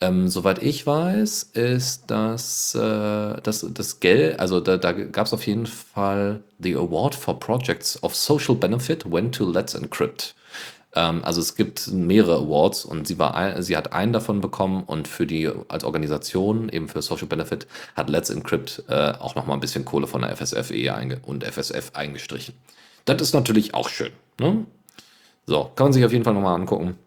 Ähm, 0.00 0.28
soweit 0.28 0.62
ich 0.62 0.86
weiß, 0.86 1.50
ist 1.54 2.04
das, 2.08 2.74
äh, 2.76 3.40
das, 3.42 3.66
das 3.72 4.00
Geld, 4.00 4.38
also 4.38 4.60
da, 4.60 4.76
da 4.76 4.92
gab 4.92 5.26
es 5.26 5.32
auf 5.32 5.46
jeden 5.46 5.66
Fall 5.66 6.42
the 6.60 6.76
Award 6.76 7.14
for 7.14 7.40
Projects 7.40 8.00
of 8.02 8.14
Social 8.14 8.54
Benefit 8.54 9.10
went 9.10 9.34
to 9.34 9.50
Let's 9.50 9.74
Encrypt. 9.74 10.34
Ähm, 10.94 11.24
also 11.24 11.40
es 11.40 11.54
gibt 11.54 11.88
mehrere 11.92 12.36
Awards 12.36 12.84
und 12.84 13.06
sie, 13.06 13.18
war 13.18 13.34
ein, 13.34 13.62
sie 13.62 13.76
hat 13.76 13.92
einen 13.92 14.12
davon 14.12 14.40
bekommen 14.40 14.84
und 14.84 15.08
für 15.08 15.26
die 15.26 15.50
als 15.68 15.84
Organisation, 15.84 16.68
eben 16.68 16.88
für 16.88 17.02
Social 17.02 17.26
Benefit, 17.26 17.66
hat 17.96 18.10
Let's 18.10 18.30
Encrypt 18.30 18.84
äh, 18.88 19.12
auch 19.18 19.34
nochmal 19.34 19.56
ein 19.56 19.60
bisschen 19.60 19.84
Kohle 19.84 20.06
von 20.06 20.22
der 20.22 20.36
FSFE 20.36 21.18
und 21.24 21.44
FSF 21.44 21.92
eingestrichen. 21.94 22.54
Das 23.04 23.20
ist 23.20 23.34
natürlich 23.34 23.74
auch 23.74 23.88
schön. 23.88 24.12
Ne? 24.38 24.66
So, 25.46 25.70
kann 25.74 25.86
man 25.86 25.92
sich 25.92 26.04
auf 26.04 26.12
jeden 26.12 26.24
Fall 26.24 26.34
nochmal 26.34 26.54
angucken. 26.54 26.98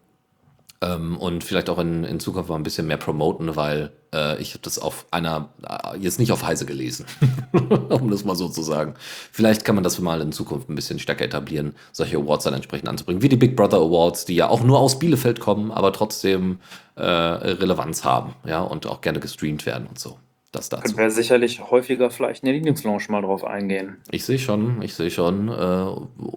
Ähm, 0.82 1.16
und 1.16 1.42
vielleicht 1.42 1.70
auch 1.70 1.78
in, 1.78 2.04
in 2.04 2.20
Zukunft 2.20 2.50
mal 2.50 2.56
ein 2.56 2.62
bisschen 2.62 2.86
mehr 2.86 2.98
promoten, 2.98 3.56
weil 3.56 3.92
äh, 4.12 4.40
ich 4.40 4.50
habe 4.50 4.60
das 4.62 4.78
auf 4.78 5.06
einer, 5.10 5.48
äh, 5.62 5.96
jetzt 5.98 6.18
nicht 6.18 6.32
auf 6.32 6.44
Heise 6.44 6.66
gelesen, 6.66 7.06
um 7.88 8.10
das 8.10 8.24
mal 8.24 8.36
so 8.36 8.48
zu 8.48 8.62
sagen. 8.62 8.94
Vielleicht 9.32 9.64
kann 9.64 9.74
man 9.74 9.84
das 9.84 9.98
mal 10.00 10.20
in 10.20 10.32
Zukunft 10.32 10.68
ein 10.68 10.74
bisschen 10.74 10.98
stärker 10.98 11.24
etablieren, 11.24 11.74
solche 11.92 12.18
Awards 12.18 12.44
dann 12.44 12.54
entsprechend 12.54 12.88
anzubringen, 12.88 13.22
wie 13.22 13.28
die 13.28 13.36
Big 13.36 13.56
Brother 13.56 13.78
Awards, 13.78 14.26
die 14.26 14.34
ja 14.34 14.48
auch 14.48 14.62
nur 14.62 14.78
aus 14.78 14.98
Bielefeld 14.98 15.40
kommen, 15.40 15.70
aber 15.70 15.92
trotzdem 15.92 16.58
äh, 16.96 17.02
Relevanz 17.02 18.04
haben, 18.04 18.34
ja, 18.44 18.60
und 18.60 18.86
auch 18.86 19.00
gerne 19.00 19.20
gestreamt 19.20 19.64
werden 19.64 19.86
und 19.86 19.98
so. 19.98 20.18
Das 20.52 20.68
dazu. 20.70 20.94
Können 20.94 21.08
wir 21.08 21.10
sicherlich 21.10 21.60
häufiger 21.70 22.10
vielleicht 22.10 22.42
in 22.42 22.46
der 22.46 22.54
Linux-Lounge 22.54 23.04
mal 23.08 23.20
drauf 23.20 23.44
eingehen. 23.44 23.96
Ich 24.10 24.24
sehe 24.24 24.38
schon, 24.38 24.80
ich 24.80 24.94
sehe 24.94 25.10
schon. 25.10 25.48
Äh, 25.48 25.86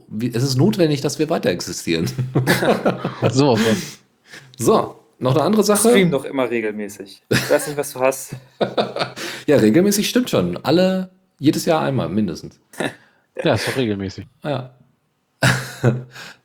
wie, 0.10 0.34
es 0.34 0.44
ist 0.44 0.58
notwendig, 0.58 1.00
dass 1.02 1.20
wir 1.20 1.30
weiter 1.30 1.50
existieren. 1.50 2.10
So, 3.32 3.54
was. 3.54 3.99
So, 4.60 5.00
noch 5.20 5.36
eine 5.36 5.44
andere 5.44 5.64
Sache. 5.64 5.90
Stream 5.90 6.12
doch 6.12 6.26
immer 6.26 6.50
regelmäßig. 6.50 7.24
Ich 7.30 7.50
weiß 7.50 7.68
nicht, 7.68 7.78
was 7.78 7.94
du 7.94 8.00
hast. 8.00 8.36
Ja, 9.48 9.58
regelmäßig 9.58 10.08
stimmt 10.08 10.30
schon. 10.30 10.58
Alle, 10.64 11.10
jedes 11.40 11.66
Jahr 11.66 11.82
einmal 11.82 12.10
mindestens. 12.10 12.60
Ja, 13.42 13.54
ist 13.54 13.70
doch 13.70 13.78
regelmäßig. 13.78 14.28
Ja. 14.44 14.74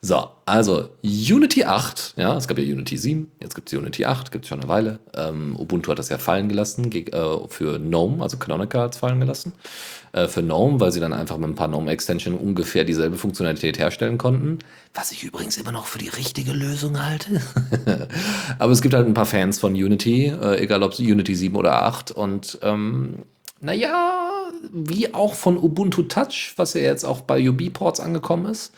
so, 0.00 0.28
also 0.46 0.90
Unity 1.02 1.64
8, 1.64 2.14
ja, 2.16 2.36
es 2.36 2.46
gab 2.46 2.56
ja 2.56 2.62
Unity 2.62 2.96
7, 2.96 3.32
jetzt 3.40 3.56
gibt 3.56 3.72
es 3.72 3.76
Unity 3.76 4.04
8, 4.04 4.30
gibt 4.30 4.44
es 4.44 4.48
schon 4.48 4.60
eine 4.60 4.68
Weile. 4.68 5.00
Ähm, 5.12 5.56
Ubuntu 5.58 5.90
hat 5.90 5.98
das 5.98 6.08
ja 6.08 6.18
fallen 6.18 6.48
gelassen, 6.48 6.92
äh, 6.92 7.48
für 7.48 7.80
GNOME, 7.80 8.22
also 8.22 8.36
Canonical 8.36 8.82
hat 8.82 8.94
es 8.94 9.00
fallen 9.00 9.18
gelassen. 9.18 9.54
Äh, 10.14 10.28
für 10.28 10.44
GNOME, 10.44 10.78
weil 10.78 10.92
sie 10.92 11.00
dann 11.00 11.12
einfach 11.12 11.38
mit 11.38 11.50
ein 11.50 11.54
paar 11.56 11.66
GNOME-Extension 11.66 12.36
ungefähr 12.36 12.84
dieselbe 12.84 13.16
Funktionalität 13.16 13.80
herstellen 13.80 14.16
konnten. 14.16 14.60
Was 14.94 15.10
ich 15.10 15.24
übrigens 15.24 15.56
immer 15.56 15.72
noch 15.72 15.86
für 15.86 15.98
die 15.98 16.08
richtige 16.08 16.52
Lösung 16.52 17.04
halte. 17.04 17.40
Aber 18.60 18.70
es 18.70 18.80
gibt 18.80 18.94
halt 18.94 19.08
ein 19.08 19.14
paar 19.14 19.26
Fans 19.26 19.58
von 19.58 19.72
Unity, 19.72 20.26
äh, 20.26 20.62
egal 20.62 20.84
ob 20.84 20.96
Unity 21.00 21.34
7 21.34 21.56
oder 21.56 21.82
8. 21.82 22.12
Und 22.12 22.60
ähm, 22.62 23.24
naja, 23.60 24.52
wie 24.72 25.12
auch 25.12 25.34
von 25.34 25.58
Ubuntu 25.58 26.02
Touch, 26.02 26.52
was 26.56 26.74
ja 26.74 26.82
jetzt 26.82 27.04
auch 27.04 27.22
bei 27.22 27.48
UB-Ports 27.48 27.98
angekommen 27.98 28.46
ist, 28.46 28.72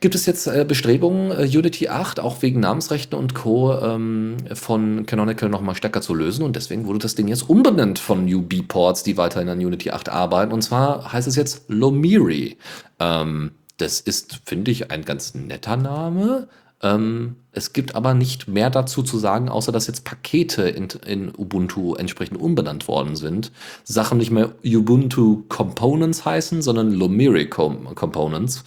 gibt 0.00 0.14
es 0.14 0.26
jetzt 0.26 0.46
äh, 0.46 0.64
Bestrebungen, 0.66 1.30
äh, 1.30 1.44
Unity 1.44 1.88
8 1.88 2.20
auch 2.20 2.42
wegen 2.42 2.60
Namensrechten 2.60 3.18
und 3.18 3.34
Co. 3.34 3.78
Ähm, 3.80 4.36
von 4.54 5.06
Canonical 5.06 5.48
nochmal 5.48 5.74
stärker 5.74 6.00
zu 6.00 6.14
lösen. 6.14 6.44
Und 6.44 6.56
deswegen 6.56 6.86
wurde 6.86 7.00
das 7.00 7.14
Ding 7.14 7.28
jetzt 7.28 7.48
umbenannt 7.48 7.98
von 7.98 8.32
UB-Ports, 8.32 9.02
die 9.02 9.16
weiterhin 9.16 9.48
an 9.48 9.58
Unity 9.58 9.90
8 9.90 10.08
arbeiten. 10.08 10.52
Und 10.52 10.62
zwar 10.62 11.12
heißt 11.12 11.28
es 11.28 11.36
jetzt 11.36 11.64
Lomiri. 11.68 12.56
Ähm, 12.98 13.52
das 13.76 14.00
ist, 14.00 14.40
finde 14.44 14.70
ich, 14.70 14.90
ein 14.90 15.04
ganz 15.04 15.34
netter 15.34 15.76
Name. 15.76 16.48
Ähm, 16.80 17.36
es 17.52 17.72
gibt 17.72 17.94
aber 17.94 18.14
nicht 18.14 18.46
mehr 18.46 18.70
dazu 18.70 19.02
zu 19.02 19.18
sagen, 19.18 19.48
außer 19.48 19.72
dass 19.72 19.88
jetzt 19.88 20.04
Pakete 20.04 20.62
in, 20.68 20.88
in 21.06 21.32
Ubuntu 21.36 21.94
entsprechend 21.94 22.40
umbenannt 22.40 22.86
worden 22.86 23.16
sind. 23.16 23.50
Sachen 23.84 24.18
nicht 24.18 24.30
mehr 24.30 24.52
Ubuntu 24.64 25.42
Components 25.48 26.24
heißen, 26.24 26.62
sondern 26.62 26.92
Lomiri 26.92 27.48
Com 27.48 27.94
Components. 27.94 28.64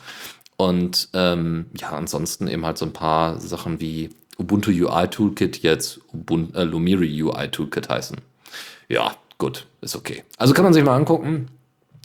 Und 0.70 1.10
ähm, 1.14 1.66
ja, 1.80 1.90
ansonsten 1.90 2.48
eben 2.48 2.66
halt 2.66 2.78
so 2.78 2.86
ein 2.86 2.94
paar 2.94 3.40
Sachen 3.40 3.80
wie 3.82 4.10
Ubuntu 4.38 4.70
UI 4.72 5.08
Toolkit 5.08 5.64
jetzt 5.64 6.00
Ubuntu, 6.14 6.56
äh, 6.58 6.64
Lumiri 6.64 7.24
UI 7.24 7.48
Toolkit 7.50 7.90
heißen. 7.90 8.18
Ja, 8.90 9.16
gut, 9.38 9.66
ist 9.82 9.96
okay. 9.96 10.24
Also 10.38 10.54
kann 10.54 10.64
man 10.66 10.74
sich 10.74 10.84
mal 10.84 10.96
angucken, 10.96 11.48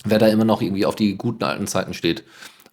wer 0.05 0.19
da 0.19 0.27
immer 0.29 0.45
noch 0.45 0.63
irgendwie 0.63 0.87
auf 0.87 0.95
die 0.95 1.17
guten 1.17 1.45
alten 1.45 1.67
Zeiten 1.67 1.93
steht. 1.93 2.25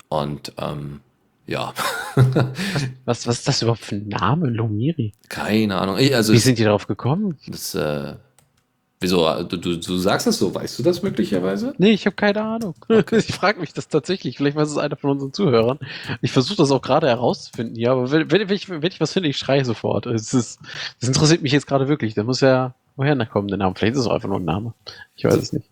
Und 0.08 0.54
ähm, 0.58 1.02
ja, 1.48 1.74
Was, 3.06 3.28
was 3.28 3.40
ist 3.40 3.48
das 3.48 3.62
überhaupt 3.62 3.82
für 3.84 3.96
ein 3.96 4.08
Name? 4.08 4.50
Lomiri? 4.50 5.14
keine 5.28 5.78
Ahnung. 5.80 5.98
Ich- 5.98 6.16
Also 6.16 6.32
Wie 6.34 6.38
sind 6.38 6.60
die 6.60 6.64
darauf 6.64 6.88
gekommen? 6.88 7.38
das, 7.48 7.76
äh, 7.76 8.14
wieso, 9.04 9.44
du, 9.44 9.58
du, 9.58 9.78
du 9.78 9.98
sagst 9.98 10.26
das 10.26 10.40
so, 10.40 10.56
weißt 10.56 10.80
du 10.80 10.84
das 10.84 11.04
möglicherweise? 11.04 11.76
Nee, 11.78 11.92
ich 11.92 12.06
habe 12.06 12.16
keine 12.16 12.42
Ahnung. 12.42 12.74
Ich 13.12 13.34
frage 13.34 13.60
mich 13.60 13.74
das 13.74 13.90
tatsächlich. 13.90 14.38
Vielleicht 14.38 14.56
weiß 14.56 14.70
es 14.70 14.78
einer 14.78 14.96
von 14.96 15.12
unseren 15.12 15.34
Zuhörern. 15.34 15.80
Ich 16.22 16.32
versuche 16.32 16.58
das 16.58 16.72
auch 16.72 16.82
gerade 16.82 17.08
herauszufinden. 17.08 17.76
Ja, 17.76 17.92
aber 17.92 18.10
wenn, 18.10 18.32
wenn, 18.32 18.50
ich, 18.50 18.70
wenn 18.70 18.84
ich 18.84 19.00
was 19.00 19.14
finde, 19.14 19.30
ich 19.30 19.38
schreie 19.38 19.66
sofort. 19.66 20.08
Es 20.08 20.34
ist, 20.34 20.60
das 21.00 21.10
interessiert 21.10 21.44
mich 21.44 21.52
jetzt 21.52 21.68
gerade 21.68 21.88
wirklich. 21.88 22.16
Da 22.16 22.24
muss 22.24 22.42
ja, 22.42 22.74
woher 22.96 23.14
kommen 23.28 23.50
der 23.50 23.58
Name? 23.58 23.76
Vielleicht 23.76 23.94
ist 23.94 24.02
es 24.02 24.08
auch 24.08 24.16
einfach 24.16 24.30
nur 24.30 24.40
ein 24.40 24.46
Name. 24.46 24.74
Ich 25.16 25.26
weiß 25.26 25.36
es 25.36 25.54
nicht. 25.54 25.68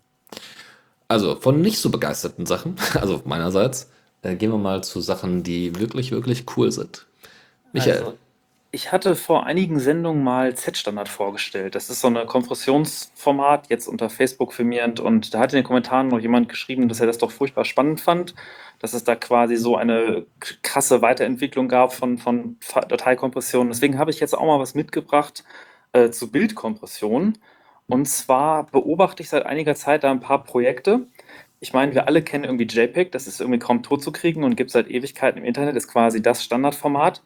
Also 1.08 1.36
von 1.36 1.60
nicht 1.60 1.78
so 1.78 1.90
begeisterten 1.90 2.46
Sachen, 2.46 2.76
also 3.00 3.22
meinerseits, 3.24 3.90
äh, 4.22 4.36
gehen 4.36 4.50
wir 4.50 4.58
mal 4.58 4.84
zu 4.84 5.00
Sachen, 5.00 5.42
die 5.42 5.78
wirklich, 5.78 6.10
wirklich 6.12 6.44
cool 6.56 6.70
sind. 6.70 7.06
Michael, 7.72 7.98
Also, 7.98 8.18
ich 8.74 8.90
hatte 8.90 9.16
vor 9.16 9.44
einigen 9.44 9.78
Sendungen 9.78 10.24
mal 10.24 10.54
Z-Standard 10.54 11.10
vorgestellt. 11.10 11.74
Das 11.74 11.90
ist 11.90 12.00
so 12.00 12.08
ein 12.08 12.26
Kompressionsformat, 12.26 13.68
jetzt 13.68 13.86
unter 13.86 14.08
Facebook 14.08 14.54
firmierend. 14.54 14.98
Und 14.98 15.34
da 15.34 15.40
hat 15.40 15.52
in 15.52 15.58
den 15.58 15.64
Kommentaren 15.64 16.08
noch 16.08 16.18
jemand 16.18 16.48
geschrieben, 16.48 16.88
dass 16.88 16.98
er 16.98 17.06
das 17.06 17.18
doch 17.18 17.30
furchtbar 17.30 17.66
spannend 17.66 18.00
fand, 18.00 18.34
dass 18.78 18.94
es 18.94 19.04
da 19.04 19.14
quasi 19.14 19.56
so 19.56 19.76
eine 19.76 20.24
krasse 20.62 21.02
Weiterentwicklung 21.02 21.68
gab 21.68 21.92
von, 21.92 22.16
von 22.16 22.56
Dateikompression. 22.88 23.68
Deswegen 23.68 23.98
habe 23.98 24.10
ich 24.10 24.20
jetzt 24.20 24.32
auch 24.34 24.46
mal 24.46 24.58
was 24.58 24.74
mitgebracht 24.74 25.44
äh, 25.92 26.08
zu 26.08 26.30
Bildkompression. 26.30 27.36
Und 27.88 28.06
zwar 28.08 28.64
beobachte 28.64 29.22
ich 29.22 29.28
seit 29.28 29.44
einiger 29.44 29.74
Zeit 29.74 30.02
da 30.02 30.10
ein 30.10 30.20
paar 30.20 30.44
Projekte. 30.44 31.08
Ich 31.60 31.74
meine, 31.74 31.94
wir 31.94 32.06
alle 32.06 32.22
kennen 32.22 32.44
irgendwie 32.44 32.66
JPEG, 32.66 33.12
das 33.12 33.26
ist 33.26 33.38
irgendwie 33.40 33.58
kaum 33.58 33.82
tot 33.82 34.02
zu 34.02 34.12
kriegen 34.12 34.44
und 34.44 34.56
gibt 34.56 34.70
seit 34.70 34.88
Ewigkeiten 34.88 35.38
im 35.38 35.44
Internet, 35.44 35.76
ist 35.76 35.88
quasi 35.88 36.22
das 36.22 36.42
Standardformat. 36.42 37.22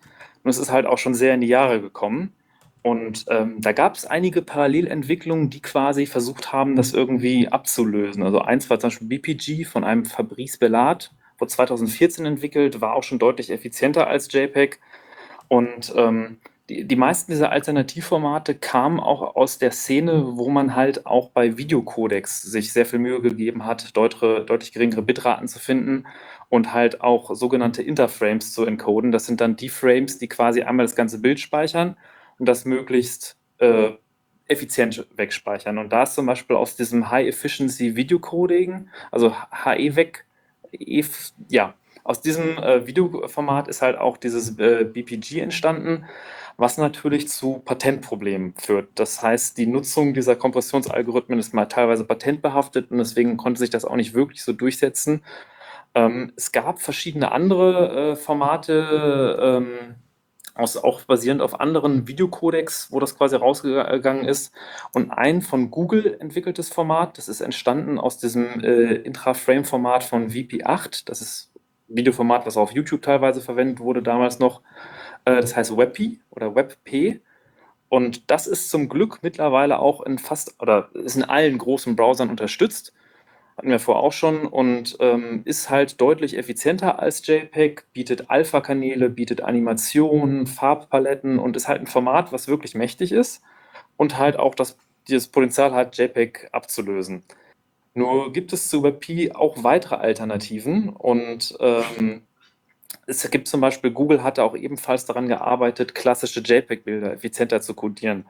Und 0.46 0.50
es 0.50 0.58
ist 0.58 0.70
halt 0.70 0.86
auch 0.86 0.98
schon 0.98 1.14
sehr 1.14 1.34
in 1.34 1.40
die 1.40 1.48
Jahre 1.48 1.80
gekommen. 1.80 2.32
Und 2.80 3.24
ähm, 3.30 3.60
da 3.60 3.72
gab 3.72 3.96
es 3.96 4.06
einige 4.06 4.42
Parallelentwicklungen, 4.42 5.50
die 5.50 5.60
quasi 5.60 6.06
versucht 6.06 6.52
haben, 6.52 6.76
das 6.76 6.92
irgendwie 6.92 7.48
abzulösen. 7.48 8.22
Also 8.22 8.38
eins 8.42 8.70
war 8.70 8.78
zum 8.78 8.90
Beispiel 8.90 9.08
BPG 9.08 9.64
von 9.64 9.82
einem 9.82 10.04
Fabrice 10.04 10.56
Bellard, 10.58 11.10
wurde 11.38 11.50
2014 11.50 12.26
entwickelt, 12.26 12.80
war 12.80 12.94
auch 12.94 13.02
schon 13.02 13.18
deutlich 13.18 13.50
effizienter 13.50 14.06
als 14.06 14.32
JPEG. 14.32 14.78
Und 15.48 15.92
ähm, 15.96 16.38
die, 16.68 16.84
die 16.84 16.94
meisten 16.94 17.32
dieser 17.32 17.50
Alternativformate 17.50 18.54
kamen 18.54 19.00
auch 19.00 19.34
aus 19.34 19.58
der 19.58 19.72
Szene, 19.72 20.36
wo 20.36 20.48
man 20.48 20.76
halt 20.76 21.06
auch 21.06 21.30
bei 21.30 21.58
Videocodecs 21.58 22.42
sich 22.42 22.72
sehr 22.72 22.86
viel 22.86 23.00
Mühe 23.00 23.20
gegeben 23.20 23.66
hat, 23.66 23.96
deutere, 23.96 24.44
deutlich 24.44 24.70
geringere 24.70 25.02
Bitraten 25.02 25.48
zu 25.48 25.58
finden 25.58 26.04
und 26.48 26.72
halt 26.72 27.00
auch 27.00 27.34
sogenannte 27.34 27.82
Interframes 27.82 28.52
zu 28.52 28.64
encoden. 28.64 29.12
Das 29.12 29.26
sind 29.26 29.40
dann 29.40 29.56
die 29.56 29.68
Frames, 29.68 30.18
die 30.18 30.28
quasi 30.28 30.62
einmal 30.62 30.86
das 30.86 30.96
ganze 30.96 31.20
Bild 31.20 31.40
speichern 31.40 31.96
und 32.38 32.46
das 32.46 32.64
möglichst 32.64 33.36
äh, 33.58 33.90
effizient 34.48 35.06
wegspeichern. 35.16 35.78
Und 35.78 35.92
da 35.92 36.04
ist 36.04 36.14
zum 36.14 36.26
Beispiel 36.26 36.56
aus 36.56 36.76
diesem 36.76 37.10
High-Efficiency 37.10 37.96
Video 37.96 38.18
Coding, 38.18 38.88
also 39.10 39.34
HE 39.64 39.96
weg, 39.96 40.24
e, 40.72 41.04
ja, 41.48 41.74
aus 42.04 42.20
diesem 42.20 42.56
äh, 42.58 42.86
Videoformat 42.86 43.66
ist 43.66 43.82
halt 43.82 43.98
auch 43.98 44.16
dieses 44.16 44.58
äh, 44.60 44.84
BPG 44.84 45.40
entstanden, 45.40 46.04
was 46.56 46.78
natürlich 46.78 47.28
zu 47.28 47.60
Patentproblemen 47.64 48.54
führt. 48.56 48.90
Das 48.94 49.22
heißt, 49.22 49.58
die 49.58 49.66
Nutzung 49.66 50.14
dieser 50.14 50.36
Kompressionsalgorithmen 50.36 51.40
ist 51.40 51.52
mal 51.52 51.66
teilweise 51.66 52.04
patentbehaftet 52.04 52.92
und 52.92 52.98
deswegen 52.98 53.36
konnte 53.36 53.58
sich 53.58 53.70
das 53.70 53.84
auch 53.84 53.96
nicht 53.96 54.14
wirklich 54.14 54.44
so 54.44 54.52
durchsetzen. 54.52 55.22
Ähm, 55.96 56.34
es 56.36 56.52
gab 56.52 56.80
verschiedene 56.80 57.32
andere 57.32 58.12
äh, 58.12 58.16
Formate, 58.16 59.38
ähm, 59.40 59.96
aus, 60.54 60.76
auch 60.76 61.02
basierend 61.02 61.40
auf 61.40 61.58
anderen 61.58 62.06
Videocodecs, 62.06 62.92
wo 62.92 63.00
das 63.00 63.16
quasi 63.16 63.36
rausgegangen 63.36 64.26
ist. 64.26 64.52
Und 64.92 65.10
ein 65.10 65.40
von 65.40 65.70
Google 65.70 66.18
entwickeltes 66.20 66.68
Format, 66.68 67.16
das 67.16 67.28
ist 67.28 67.40
entstanden 67.40 67.98
aus 67.98 68.18
diesem 68.18 68.60
äh, 68.60 68.94
Intra-Frame-Format 68.94 70.04
von 70.04 70.30
VP8. 70.30 71.04
Das 71.06 71.22
ist 71.22 71.50
Videoformat, 71.88 72.44
was 72.44 72.58
auf 72.58 72.72
YouTube 72.72 73.02
teilweise 73.02 73.40
verwendet 73.40 73.80
wurde 73.80 74.02
damals 74.02 74.38
noch. 74.38 74.60
Äh, 75.24 75.40
das 75.40 75.56
heißt 75.56 75.76
WebP 75.78 76.20
oder 76.28 76.54
WebP. 76.54 77.22
Und 77.88 78.30
das 78.30 78.46
ist 78.46 78.68
zum 78.68 78.90
Glück 78.90 79.20
mittlerweile 79.22 79.78
auch 79.78 80.02
in 80.02 80.18
fast 80.18 80.60
oder 80.60 80.90
ist 80.92 81.16
in 81.16 81.24
allen 81.24 81.56
großen 81.56 81.96
Browsern 81.96 82.28
unterstützt 82.28 82.92
hatten 83.56 83.70
wir 83.70 83.78
vorher 83.78 84.02
auch 84.02 84.12
schon 84.12 84.46
und 84.46 84.96
ähm, 85.00 85.42
ist 85.44 85.70
halt 85.70 86.00
deutlich 86.00 86.36
effizienter 86.36 87.00
als 87.00 87.26
JPEG, 87.26 87.84
bietet 87.92 88.28
Alpha-Kanäle, 88.28 89.08
bietet 89.08 89.40
Animationen, 89.40 90.46
Farbpaletten 90.46 91.38
und 91.38 91.56
ist 91.56 91.66
halt 91.66 91.80
ein 91.80 91.86
Format, 91.86 92.32
was 92.32 92.48
wirklich 92.48 92.74
mächtig 92.74 93.12
ist 93.12 93.42
und 93.96 94.18
halt 94.18 94.38
auch 94.38 94.54
das, 94.54 94.76
dieses 95.08 95.28
Potenzial 95.28 95.72
hat, 95.72 95.96
JPEG 95.96 96.48
abzulösen. 96.52 97.22
Nur 97.94 98.30
gibt 98.30 98.52
es 98.52 98.68
zu 98.68 98.82
WebP 98.82 99.32
auch 99.34 99.64
weitere 99.64 99.94
Alternativen 99.94 100.90
und 100.90 101.56
ähm, 101.60 102.22
es 103.06 103.30
gibt 103.30 103.48
zum 103.48 103.62
Beispiel, 103.62 103.90
Google 103.90 104.22
hatte 104.22 104.44
auch 104.44 104.54
ebenfalls 104.54 105.06
daran 105.06 105.28
gearbeitet, 105.28 105.94
klassische 105.94 106.40
JPEG-Bilder 106.40 107.14
effizienter 107.14 107.62
zu 107.62 107.72
codieren. 107.72 108.26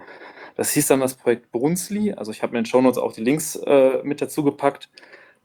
Das 0.55 0.71
hieß 0.71 0.87
dann 0.87 1.01
das 1.01 1.15
Projekt 1.15 1.51
Brunsli, 1.51 2.13
also 2.13 2.31
ich 2.31 2.43
habe 2.43 2.57
in 2.57 2.63
den 2.63 2.67
Shownotes 2.67 2.99
auch 2.99 3.13
die 3.13 3.25
Links 3.25 3.57
äh, 3.57 4.03
mit 4.05 4.23
dazu 4.23 4.45
gepackt 4.45 4.89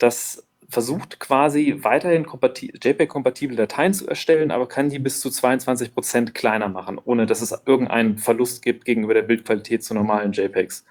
das 0.02 0.48
versucht 0.72 1.20
quasi 1.20 1.80
weiterhin 1.82 2.26
JPEG-kompatible 2.26 3.58
Dateien 3.58 3.94
zu 3.94 4.08
erstellen, 4.08 4.52
aber 4.52 4.68
kann 4.68 4.90
die 4.90 5.00
bis 5.00 5.20
zu 5.20 5.30
22 5.30 5.94
Prozent 5.94 6.34
kleiner 6.34 6.70
machen, 6.70 7.00
ohne 7.04 7.26
dass 7.26 7.42
es 7.42 7.54
irgendeinen 7.66 8.18
Verlust 8.18 8.62
gibt 8.64 8.86
gegenüber 8.86 9.14
der 9.14 9.24
Bildqualität 9.24 9.84
zu 9.84 9.94
normalen 9.94 10.32
JPEGs. 10.32 10.86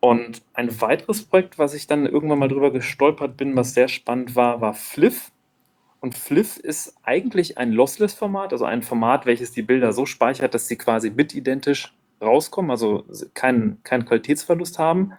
Und 0.00 0.42
ein 0.54 0.80
weiteres 0.80 1.24
Projekt, 1.24 1.58
was 1.58 1.74
ich 1.74 1.86
dann 1.86 2.06
irgendwann 2.06 2.38
mal 2.38 2.48
drüber 2.48 2.72
gestolpert 2.72 3.36
bin, 3.36 3.56
was 3.56 3.74
sehr 3.74 3.88
spannend 3.88 4.36
war, 4.36 4.60
war 4.60 4.72
Fliff. 4.72 5.32
Und 6.00 6.16
Fliff 6.16 6.56
ist 6.56 6.96
eigentlich 7.02 7.58
ein 7.58 7.72
Lossless-Format, 7.72 8.52
also 8.52 8.64
ein 8.64 8.82
Format, 8.82 9.26
welches 9.26 9.52
die 9.52 9.62
Bilder 9.62 9.92
so 9.92 10.06
speichert, 10.06 10.54
dass 10.54 10.68
sie 10.68 10.76
quasi 10.76 11.10
bitidentisch 11.10 11.92
rauskommen, 12.22 12.70
also 12.70 13.04
keinen, 13.34 13.82
keinen 13.82 14.04
Qualitätsverlust 14.06 14.78
haben. 14.78 15.12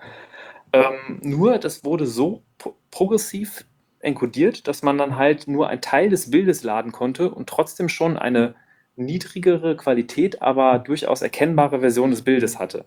Ähm, 0.73 1.19
nur 1.21 1.57
das 1.57 1.83
wurde 1.83 2.05
so 2.05 2.43
progressiv 2.91 3.65
encodiert, 3.99 4.67
dass 4.67 4.83
man 4.83 4.97
dann 4.97 5.17
halt 5.17 5.47
nur 5.47 5.67
einen 5.69 5.81
Teil 5.81 6.09
des 6.09 6.31
Bildes 6.31 6.63
laden 6.63 6.91
konnte 6.91 7.31
und 7.31 7.49
trotzdem 7.49 7.89
schon 7.89 8.17
eine 8.17 8.55
niedrigere 8.95 9.75
Qualität, 9.75 10.41
aber 10.41 10.79
durchaus 10.79 11.21
erkennbare 11.21 11.79
Version 11.79 12.11
des 12.11 12.23
Bildes 12.23 12.59
hatte. 12.59 12.85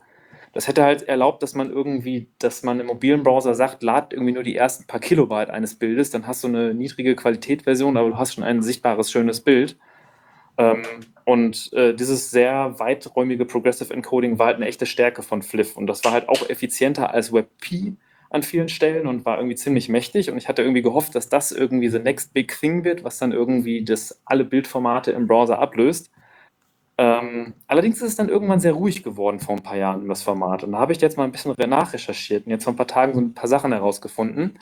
Das 0.53 0.69
hätte 0.69 0.85
halt 0.85 1.03
erlaubt, 1.03 1.43
dass 1.43 1.55
man 1.55 1.71
irgendwie, 1.71 2.29
dass 2.39 2.63
man 2.63 2.79
im 2.79 2.87
mobilen 2.87 3.23
Browser 3.23 3.55
sagt, 3.55 3.83
lad 3.83 4.13
irgendwie 4.13 4.33
nur 4.33 4.43
die 4.43 4.55
ersten 4.55 4.87
paar 4.87 5.01
Kilobyte 5.01 5.49
eines 5.49 5.75
Bildes, 5.79 6.11
dann 6.11 6.27
hast 6.27 6.45
du 6.45 6.49
eine 6.49 6.75
niedrige 6.75 7.17
Qualitätversion, 7.17 7.97
aber 7.97 8.11
du 8.11 8.19
hast 8.19 8.35
schon 8.35 8.45
ein 8.45 8.63
sichtbares, 8.63 9.11
schönes 9.11 9.41
Bild. 9.41 9.79
Ähm, 10.59 10.83
und 11.24 11.73
äh, 11.73 11.95
dieses 11.95 12.31
sehr 12.31 12.79
weiträumige 12.79 13.45
Progressive 13.45 13.93
Encoding 13.93 14.39
war 14.39 14.47
halt 14.47 14.57
eine 14.57 14.66
echte 14.66 14.87
Stärke 14.87 15.23
von 15.23 15.43
Fliff. 15.43 15.77
Und 15.77 15.87
das 15.87 16.05
war 16.05 16.12
halt 16.12 16.29
auch 16.29 16.49
effizienter 16.49 17.12
als 17.12 17.33
WebP 17.33 17.95
an 18.31 18.43
vielen 18.43 18.69
Stellen 18.69 19.07
und 19.07 19.24
war 19.24 19.37
irgendwie 19.37 19.57
ziemlich 19.57 19.89
mächtig. 19.89 20.31
Und 20.31 20.39
ich 20.39 20.49
hatte 20.49 20.62
irgendwie 20.62 20.83
gehofft, 20.83 21.15
dass 21.15 21.29
das 21.29 21.53
irgendwie 21.53 21.89
the 21.91 21.99
next 21.99 22.33
big 22.33 22.59
thing 22.59 22.83
wird, 22.83 23.05
was 23.05 23.19
dann 23.19 23.33
irgendwie 23.33 23.85
das 23.85 24.20
alle 24.24 24.45
Bildformate 24.45 25.12
im 25.12 25.27
Browser 25.27 25.59
ablöst. 25.59 26.11
Ähm, 26.99 27.55
allerdings 27.66 27.97
ist 28.03 28.09
es 28.09 28.16
dann 28.16 28.29
irgendwann 28.29 28.61
sehr 28.61 28.73
ruhig 28.73 29.03
geworden 29.03 29.41
vor 29.41 29.57
ein 29.57 29.62
paar 29.62 29.77
Jahren, 29.77 30.09
das 30.09 30.23
Format. 30.23 30.65
Und 30.65 30.73
da 30.73 30.79
habe 30.79 30.93
ich 30.93 31.01
jetzt 31.01 31.16
mal 31.16 31.24
ein 31.24 31.33
bisschen 31.33 31.55
nachrecherchiert 31.69 32.47
und 32.47 32.51
jetzt 32.51 32.65
vor 32.65 32.73
ein 32.73 32.77
paar 32.77 32.87
Tagen 32.87 33.15
so 33.15 33.20
ein 33.20 33.35
paar 33.35 33.49
Sachen 33.49 33.73
herausgefunden. 33.73 34.59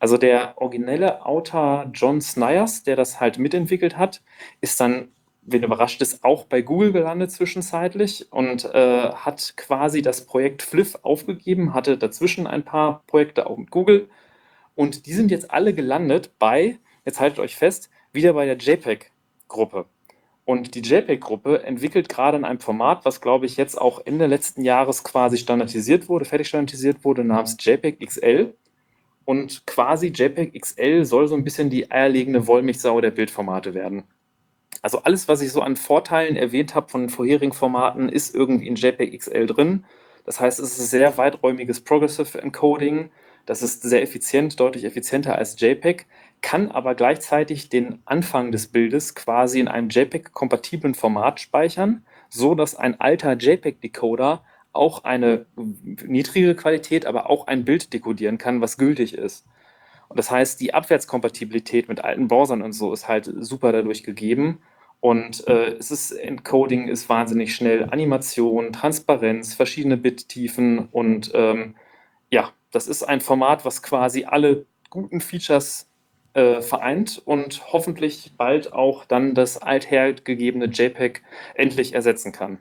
Also 0.00 0.16
der 0.16 0.54
originelle 0.56 1.24
Autor 1.26 1.90
John 1.92 2.20
Snyers, 2.20 2.84
der 2.84 2.96
das 2.96 3.20
halt 3.20 3.38
mitentwickelt 3.38 3.96
hat, 3.96 4.22
ist 4.60 4.80
dann 4.80 5.08
wen 5.52 5.62
überrascht 5.62 6.00
ist, 6.02 6.24
auch 6.24 6.44
bei 6.44 6.62
Google 6.62 6.92
gelandet 6.92 7.30
zwischenzeitlich 7.30 8.30
und 8.30 8.64
äh, 8.66 9.10
hat 9.10 9.54
quasi 9.56 10.02
das 10.02 10.26
Projekt 10.26 10.62
Fliff 10.62 10.98
aufgegeben, 11.02 11.74
hatte 11.74 11.98
dazwischen 11.98 12.46
ein 12.46 12.64
paar 12.64 13.02
Projekte 13.06 13.48
auch 13.48 13.56
mit 13.56 13.70
Google 13.70 14.08
und 14.78 15.06
die 15.06 15.12
sind 15.12 15.32
jetzt 15.32 15.50
alle 15.50 15.74
gelandet 15.74 16.38
bei, 16.38 16.78
jetzt 17.04 17.18
haltet 17.18 17.40
euch 17.40 17.56
fest, 17.56 17.90
wieder 18.12 18.32
bei 18.34 18.46
der 18.46 18.56
JPEG-Gruppe. 18.56 19.86
Und 20.44 20.76
die 20.76 20.82
JPEG-Gruppe 20.82 21.64
entwickelt 21.64 22.08
gerade 22.08 22.36
in 22.38 22.44
einem 22.44 22.60
Format, 22.60 23.04
was 23.04 23.20
glaube 23.20 23.44
ich 23.44 23.56
jetzt 23.56 23.78
auch 23.78 24.00
Ende 24.06 24.26
letzten 24.26 24.62
Jahres 24.62 25.02
quasi 25.02 25.36
standardisiert 25.36 26.08
wurde, 26.08 26.24
fertig 26.24 26.46
standardisiert 26.46 27.04
wurde, 27.04 27.24
namens 27.24 27.56
JPEG 27.58 27.98
XL. 28.06 28.54
Und 29.24 29.66
quasi 29.66 30.12
JPEG 30.14 30.58
XL 30.58 31.04
soll 31.04 31.26
so 31.26 31.34
ein 31.34 31.42
bisschen 31.42 31.70
die 31.70 31.90
eierlegende 31.90 32.46
Wollmilchsau 32.46 33.00
der 33.00 33.10
Bildformate 33.10 33.74
werden. 33.74 34.04
Also 34.82 35.02
alles, 35.02 35.28
was 35.28 35.40
ich 35.40 35.52
so 35.52 35.60
an 35.60 35.76
Vorteilen 35.76 36.36
erwähnt 36.36 36.74
habe 36.74 36.88
von 36.88 37.08
vorherigen 37.08 37.52
Formaten, 37.52 38.08
ist 38.08 38.34
irgendwie 38.34 38.68
in 38.68 38.76
JPEG 38.76 39.18
XL 39.18 39.46
drin. 39.46 39.84
Das 40.24 40.40
heißt, 40.40 40.60
es 40.60 40.78
ist 40.78 40.90
sehr 40.90 41.16
weiträumiges 41.16 41.80
Progressive 41.80 42.40
Encoding. 42.40 43.10
Das 43.46 43.62
ist 43.62 43.82
sehr 43.82 44.02
effizient, 44.02 44.60
deutlich 44.60 44.84
effizienter 44.84 45.36
als 45.36 45.58
JPEG, 45.58 46.06
kann 46.42 46.70
aber 46.70 46.94
gleichzeitig 46.94 47.70
den 47.70 48.00
Anfang 48.04 48.52
des 48.52 48.68
Bildes 48.68 49.14
quasi 49.14 49.58
in 49.58 49.68
einem 49.68 49.88
JPEG-kompatiblen 49.88 50.94
Format 50.94 51.40
speichern, 51.40 52.04
so 52.28 52.54
dass 52.54 52.76
ein 52.76 53.00
alter 53.00 53.32
JPEG-Decoder 53.32 54.44
auch 54.72 55.04
eine 55.04 55.46
niedrige 55.56 56.54
Qualität, 56.54 57.06
aber 57.06 57.30
auch 57.30 57.46
ein 57.46 57.64
Bild 57.64 57.92
dekodieren 57.92 58.36
kann, 58.36 58.60
was 58.60 58.76
gültig 58.76 59.14
ist. 59.14 59.46
Und 60.08 60.18
das 60.18 60.30
heißt, 60.30 60.60
die 60.60 60.74
Abwärtskompatibilität 60.74 61.88
mit 61.88 62.02
alten 62.02 62.28
Browsern 62.28 62.62
und 62.62 62.72
so 62.72 62.92
ist 62.92 63.08
halt 63.08 63.30
super 63.38 63.72
dadurch 63.72 64.02
gegeben. 64.02 64.60
Und 65.00 65.46
äh, 65.46 65.74
es 65.74 65.90
ist 65.90 66.10
Encoding 66.10 66.88
ist 66.88 67.08
wahnsinnig 67.08 67.54
schnell, 67.54 67.84
Animation, 67.90 68.72
Transparenz, 68.72 69.54
verschiedene 69.54 69.96
Bittiefen 69.96 70.88
und 70.90 71.30
ähm, 71.34 71.76
ja, 72.30 72.50
das 72.72 72.88
ist 72.88 73.04
ein 73.04 73.20
Format, 73.20 73.64
was 73.64 73.82
quasi 73.82 74.24
alle 74.24 74.66
guten 74.90 75.20
Features 75.20 75.88
äh, 76.34 76.60
vereint 76.60 77.22
und 77.24 77.72
hoffentlich 77.72 78.32
bald 78.36 78.72
auch 78.72 79.04
dann 79.04 79.34
das 79.34 79.58
althergegebene 79.62 80.66
JPEG 80.66 81.22
endlich 81.54 81.94
ersetzen 81.94 82.32
kann. 82.32 82.58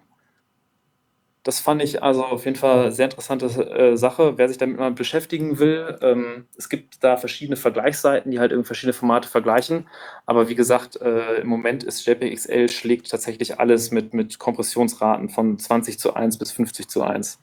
Das 1.48 1.61
fand 1.61 1.82
ich 1.82 2.03
also 2.03 2.26
auf 2.26 2.44
jeden 2.44 2.57
Fall 2.57 2.82
eine 2.82 2.91
sehr 2.91 3.06
interessante 3.06 3.45
äh, 3.45 3.95
Sache, 3.95 4.38
wer 4.38 4.49
sich 4.49 4.57
damit 4.57 4.80
mal 4.80 4.91
beschäftigen 4.91 5.60
will. 5.60 5.98
Ähm, 6.02 6.45
es 6.57 6.68
gibt 6.68 7.02
da 7.06 7.15
verschiedene 7.15 7.56
Vergleichsseiten, 7.56 8.34
die 8.34 8.40
halt 8.40 8.52
irgendwie 8.52 8.68
verschiedene 8.68 8.91
Formate 8.91 9.30
vergleichen. 9.30 9.88
Aber 10.26 10.49
wie 10.49 10.56
gesagt, 10.56 10.99
äh, 10.99 11.36
im 11.36 11.48
Moment 11.48 11.86
ist 11.86 12.06
JPEG 12.06 12.36
XL 12.36 12.68
schlägt 12.68 13.10
tatsächlich 13.10 13.61
alles 13.61 13.91
mit, 13.91 14.14
mit 14.14 14.40
Kompressionsraten 14.40 15.30
von 15.30 15.57
20 15.57 15.98
zu 15.98 16.15
1 16.15 16.38
bis 16.38 16.52
50 16.52 16.90
zu 16.90 17.02
1. 17.02 17.40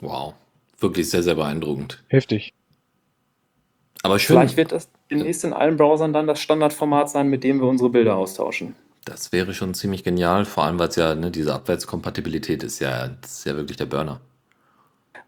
Wow. 0.00 0.32
wirklich 0.78 1.10
sehr, 1.10 1.22
sehr 1.22 1.34
beeindruckend. 1.34 2.02
Heftig. 2.08 2.54
Aber 4.02 4.18
schön, 4.18 4.36
Vielleicht 4.38 4.56
wird 4.56 4.72
das 4.72 4.88
demnächst 5.10 5.44
in 5.44 5.52
allen 5.52 5.76
Browsern 5.76 6.14
dann 6.14 6.26
das 6.26 6.40
Standardformat 6.40 7.10
sein, 7.10 7.28
mit 7.28 7.44
dem 7.44 7.60
wir 7.60 7.68
unsere 7.68 7.90
Bilder 7.90 8.16
austauschen. 8.16 8.76
Das 9.06 9.32
wäre 9.32 9.54
schon 9.54 9.72
ziemlich 9.72 10.04
genial, 10.04 10.44
vor 10.44 10.64
allem 10.64 10.78
weil 10.78 10.88
es 10.88 10.96
ja, 10.96 11.14
ne, 11.14 11.30
diese 11.30 11.54
Abwärtskompatibilität 11.54 12.62
ist 12.62 12.80
ja, 12.80 13.08
das 13.08 13.38
ist 13.38 13.46
ja 13.46 13.56
wirklich 13.56 13.76
der 13.76 13.86
Burner. 13.86 14.20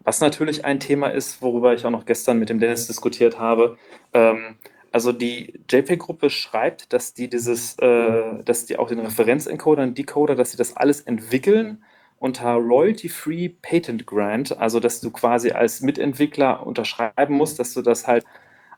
Was 0.05 0.21
natürlich 0.21 0.65
ein 0.65 0.81
Thema 0.81 1.09
ist, 1.09 1.41
worüber 1.43 1.75
ich 1.75 1.87
auch 1.87 1.91
noch 1.91 2.05
gestern 2.05 2.39
mit 2.39 2.49
dem 2.49 2.61
Dennis 2.61 2.87
diskutiert 2.87 3.39
habe. 3.39 3.79
Ähm, 4.13 4.57
also 4.91 5.13
die 5.13 5.61
JPEG-Gruppe 5.71 6.29
schreibt, 6.31 6.93
dass 6.93 7.15
die 7.15 7.29
dieses, 7.29 7.79
äh, 7.79 8.43
dass 8.45 8.67
die 8.67 8.79
auch 8.79 8.89
den 8.89 9.01
Referenzencoder 9.01 9.83
und 9.83 9.97
Decoder, 9.97 10.35
dass 10.35 10.51
sie 10.51 10.57
das 10.57 10.77
alles 10.77 11.01
entwickeln 11.03 11.85
unter 12.19 12.55
Royalty-Free 12.55 13.51
Patent 13.63 14.07
Grant, 14.07 14.59
also 14.59 14.81
dass 14.81 15.01
du 15.01 15.11
quasi 15.11 15.53
als 15.53 15.83
Mitentwickler 15.83 16.67
unterschreiben 16.67 17.35
musst, 17.35 17.61
dass 17.61 17.75
du 17.75 17.83
das 17.83 18.09
halt 18.09 18.25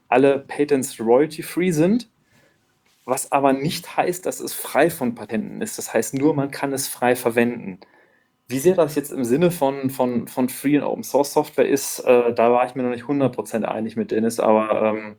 alle 0.09 0.40
Patents 0.40 1.01
royalty-free 1.01 1.70
sind, 1.70 2.10
was 3.05 3.32
aber 3.32 3.52
nicht 3.52 3.97
heißt, 3.97 4.27
dass 4.27 4.40
es 4.40 4.52
frei 4.52 4.90
von 4.90 5.14
Patenten 5.14 5.62
ist. 5.62 5.78
Das 5.78 5.93
heißt 5.93 6.14
nur, 6.14 6.35
man 6.35 6.51
kann 6.51 6.72
es 6.72 6.89
frei 6.89 7.16
verwenden. 7.16 7.81
Wie 8.48 8.59
sehr 8.59 8.74
das 8.74 8.97
jetzt 8.97 9.12
im 9.12 9.24
Sinne 9.24 9.51
von, 9.51 9.90
von, 9.90 10.27
von 10.27 10.48
Free 10.48 10.77
und 10.77 10.85
Open 10.85 11.05
Source 11.05 11.32
Software 11.32 11.68
ist, 11.68 12.01
äh, 12.01 12.35
da 12.35 12.51
war 12.52 12.66
ich 12.66 12.74
mir 12.74 12.82
noch 12.82 12.90
nicht 12.90 13.05
100% 13.05 13.62
einig 13.62 13.97
mit 13.97 14.10
Dennis, 14.10 14.40
aber 14.40 14.82
ähm, 14.82 15.16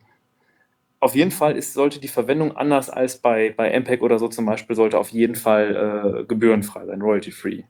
auf 0.99 1.15
jeden 1.15 1.31
Fall 1.31 1.57
ist, 1.57 1.73
sollte 1.73 1.99
die 1.99 2.07
Verwendung 2.07 2.55
anders 2.55 2.89
als 2.89 3.17
bei, 3.17 3.53
bei 3.55 3.71
MPEG 3.71 4.01
oder 4.03 4.19
so 4.19 4.27
zum 4.27 4.45
Beispiel, 4.45 4.75
sollte 4.75 4.99
auf 4.99 5.09
jeden 5.09 5.35
Fall 5.35 6.21
äh, 6.21 6.25
gebührenfrei 6.25 6.85
sein, 6.85 7.01
royalty-free. 7.01 7.63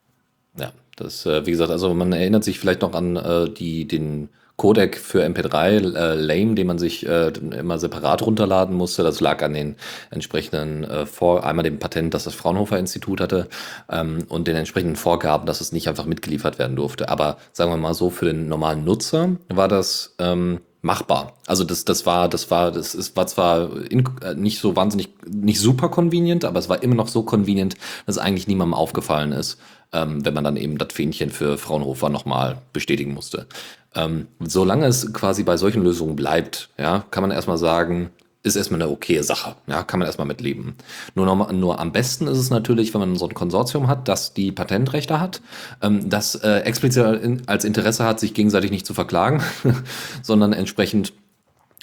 Ja, 0.59 0.73
das, 0.97 1.25
äh, 1.25 1.45
wie 1.45 1.51
gesagt, 1.51 1.71
also 1.71 1.93
man 1.93 2.11
erinnert 2.11 2.43
sich 2.43 2.59
vielleicht 2.59 2.81
noch 2.81 2.93
an 2.93 3.15
äh, 3.15 3.49
die, 3.49 3.87
den 3.87 4.29
Codec 4.61 4.99
für 4.99 5.25
MP3, 5.25 5.95
äh, 5.95 6.13
Lame, 6.13 6.53
den 6.53 6.67
man 6.67 6.77
sich 6.77 7.07
äh, 7.07 7.29
immer 7.29 7.79
separat 7.79 8.21
runterladen 8.21 8.75
musste. 8.75 9.01
Das 9.01 9.19
lag 9.19 9.41
an 9.41 9.53
den 9.53 9.75
entsprechenden 10.11 10.83
äh, 10.83 11.07
Vor 11.07 11.43
einmal 11.43 11.63
dem 11.63 11.79
Patent, 11.79 12.13
das 12.13 12.25
das 12.25 12.35
Fraunhofer 12.35 12.77
Institut 12.77 13.21
hatte 13.21 13.47
ähm, 13.89 14.19
und 14.29 14.47
den 14.47 14.55
entsprechenden 14.55 14.97
Vorgaben, 14.97 15.47
dass 15.47 15.61
es 15.61 15.71
nicht 15.71 15.89
einfach 15.89 16.05
mitgeliefert 16.05 16.59
werden 16.59 16.75
durfte. 16.75 17.09
Aber 17.09 17.37
sagen 17.53 17.71
wir 17.71 17.77
mal 17.77 17.95
so, 17.95 18.11
für 18.11 18.25
den 18.25 18.49
normalen 18.49 18.85
Nutzer 18.85 19.29
war 19.49 19.67
das 19.67 20.13
ähm, 20.19 20.59
machbar. 20.83 21.33
Also 21.47 21.63
das, 21.63 21.83
das 21.83 22.05
war, 22.05 22.29
das 22.29 22.51
war, 22.51 22.71
das 22.71 22.93
ist, 22.93 23.15
war 23.15 23.25
zwar 23.25 23.75
in, 23.89 24.07
äh, 24.23 24.35
nicht 24.35 24.59
so 24.59 24.75
wahnsinnig, 24.75 25.09
nicht 25.27 25.59
super 25.59 25.89
convenient, 25.89 26.45
aber 26.45 26.59
es 26.59 26.69
war 26.69 26.83
immer 26.83 26.95
noch 26.95 27.07
so 27.07 27.23
convenient, 27.23 27.77
dass 28.05 28.19
eigentlich 28.19 28.47
niemandem 28.47 28.75
aufgefallen 28.75 29.31
ist, 29.31 29.57
ähm, 29.93 30.25
wenn 30.25 30.33
man 30.33 30.43
dann 30.43 30.57
eben 30.57 30.77
das 30.77 30.93
Fähnchen 30.93 31.29
für 31.29 31.57
Fraunhofer 31.57 32.09
nochmal 32.09 32.61
bestätigen 32.73 33.13
musste. 33.13 33.47
Ähm, 33.93 34.27
solange 34.39 34.85
es 34.85 35.11
quasi 35.13 35.43
bei 35.43 35.57
solchen 35.57 35.83
Lösungen 35.83 36.15
bleibt, 36.15 36.69
ja, 36.77 37.05
kann 37.11 37.23
man 37.23 37.31
erstmal 37.31 37.57
sagen, 37.57 38.11
ist 38.43 38.55
erstmal 38.55 38.81
eine 38.81 38.91
okaye 38.91 39.23
Sache. 39.23 39.55
Ja, 39.67 39.83
kann 39.83 39.99
man 39.99 40.07
erstmal 40.07 40.27
mitleben. 40.27 40.75
Nur, 41.13 41.25
noch, 41.25 41.51
nur 41.51 41.79
am 41.79 41.91
besten 41.91 42.27
ist 42.27 42.37
es 42.37 42.49
natürlich, 42.49 42.93
wenn 42.93 43.01
man 43.01 43.15
so 43.15 43.27
ein 43.27 43.33
Konsortium 43.33 43.87
hat, 43.87 44.07
das 44.07 44.33
die 44.33 44.51
Patentrechte 44.51 45.19
hat, 45.19 45.41
ähm, 45.81 46.09
das 46.09 46.35
äh, 46.35 46.59
explizit 46.59 47.03
als 47.45 47.65
Interesse 47.65 48.03
hat, 48.03 48.19
sich 48.19 48.33
gegenseitig 48.33 48.71
nicht 48.71 48.85
zu 48.85 48.93
verklagen, 48.93 49.43
sondern 50.23 50.53
entsprechend 50.53 51.13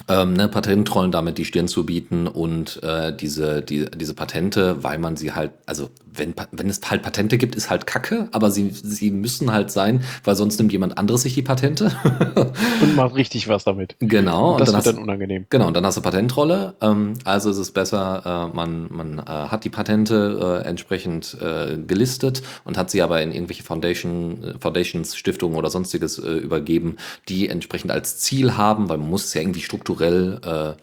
ähm, 0.07 0.33
ne, 0.33 0.47
Patentrollen 0.47 1.11
damit 1.11 1.37
die 1.37 1.45
Stirn 1.45 1.67
zu 1.67 1.85
bieten 1.85 2.27
und 2.27 2.81
äh, 2.83 3.15
diese, 3.15 3.61
die, 3.61 3.85
diese 3.91 4.13
Patente, 4.13 4.83
weil 4.83 4.97
man 4.97 5.15
sie 5.15 5.33
halt, 5.33 5.51
also 5.65 5.89
wenn, 6.13 6.35
wenn 6.51 6.69
es 6.69 6.81
halt 6.89 7.01
Patente 7.01 7.37
gibt, 7.37 7.55
ist 7.55 7.69
halt 7.69 7.87
Kacke, 7.87 8.29
aber 8.31 8.51
sie, 8.51 8.69
sie 8.69 9.11
müssen 9.11 9.51
halt 9.51 9.71
sein, 9.71 10.03
weil 10.23 10.35
sonst 10.35 10.59
nimmt 10.59 10.71
jemand 10.71 10.97
anderes 10.97 11.23
sich 11.23 11.33
die 11.33 11.41
Patente. 11.41 11.91
Und 12.81 12.95
macht 12.95 13.15
richtig 13.15 13.47
was 13.47 13.63
damit. 13.63 13.95
Genau. 13.99 14.53
Und 14.53 14.61
das 14.61 14.69
und 14.69 14.75
wird 14.75 14.85
dann 14.85 14.99
dann 14.99 15.03
unangenehm. 15.03 15.45
Genau, 15.49 15.67
und 15.67 15.75
dann 15.75 15.85
hast 15.85 15.97
du 15.97 16.01
Patentrolle. 16.01 16.75
Ähm, 16.81 17.15
also 17.23 17.49
ist 17.49 17.57
es 17.57 17.71
besser, 17.71 18.49
äh, 18.51 18.55
man, 18.55 18.87
man 18.91 19.19
äh, 19.19 19.23
hat 19.23 19.63
die 19.63 19.69
Patente 19.69 20.61
äh, 20.63 20.67
entsprechend 20.67 21.37
äh, 21.41 21.77
gelistet 21.77 22.41
und 22.63 22.77
hat 22.77 22.89
sie 22.89 23.01
aber 23.01 23.21
in 23.21 23.31
irgendwelche 23.31 23.63
Foundation, 23.63 24.43
äh, 24.43 24.53
Foundations, 24.59 25.15
Stiftungen 25.15 25.57
oder 25.57 25.69
sonstiges 25.69 26.19
äh, 26.19 26.31
übergeben, 26.31 26.97
die 27.27 27.49
entsprechend 27.49 27.91
als 27.91 28.19
Ziel 28.19 28.57
haben, 28.57 28.89
weil 28.89 28.97
man 28.97 29.09
muss 29.09 29.25
es 29.25 29.33
ja 29.33 29.41
irgendwie 29.41 29.61
strukturell 29.61 30.75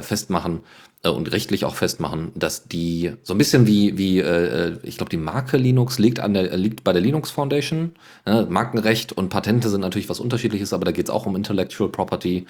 festmachen 0.00 0.60
und 1.08 1.32
rechtlich 1.32 1.64
auch 1.64 1.74
festmachen, 1.74 2.32
dass 2.34 2.66
die 2.66 3.12
so 3.22 3.34
ein 3.34 3.38
bisschen 3.38 3.66
wie, 3.66 3.98
wie 3.98 4.20
äh, 4.20 4.78
ich 4.82 4.96
glaube, 4.96 5.10
die 5.10 5.16
Marke 5.16 5.56
Linux 5.56 5.98
liegt, 5.98 6.20
an 6.20 6.34
der, 6.34 6.56
liegt 6.56 6.84
bei 6.84 6.92
der 6.92 7.02
Linux 7.02 7.30
Foundation. 7.30 7.92
Ne? 8.26 8.46
Markenrecht 8.48 9.12
und 9.12 9.28
Patente 9.28 9.68
sind 9.68 9.80
natürlich 9.80 10.08
was 10.08 10.20
unterschiedliches, 10.20 10.72
aber 10.72 10.84
da 10.84 10.92
geht 10.92 11.06
es 11.06 11.10
auch 11.10 11.26
um 11.26 11.36
Intellectual 11.36 11.90
Property. 11.90 12.46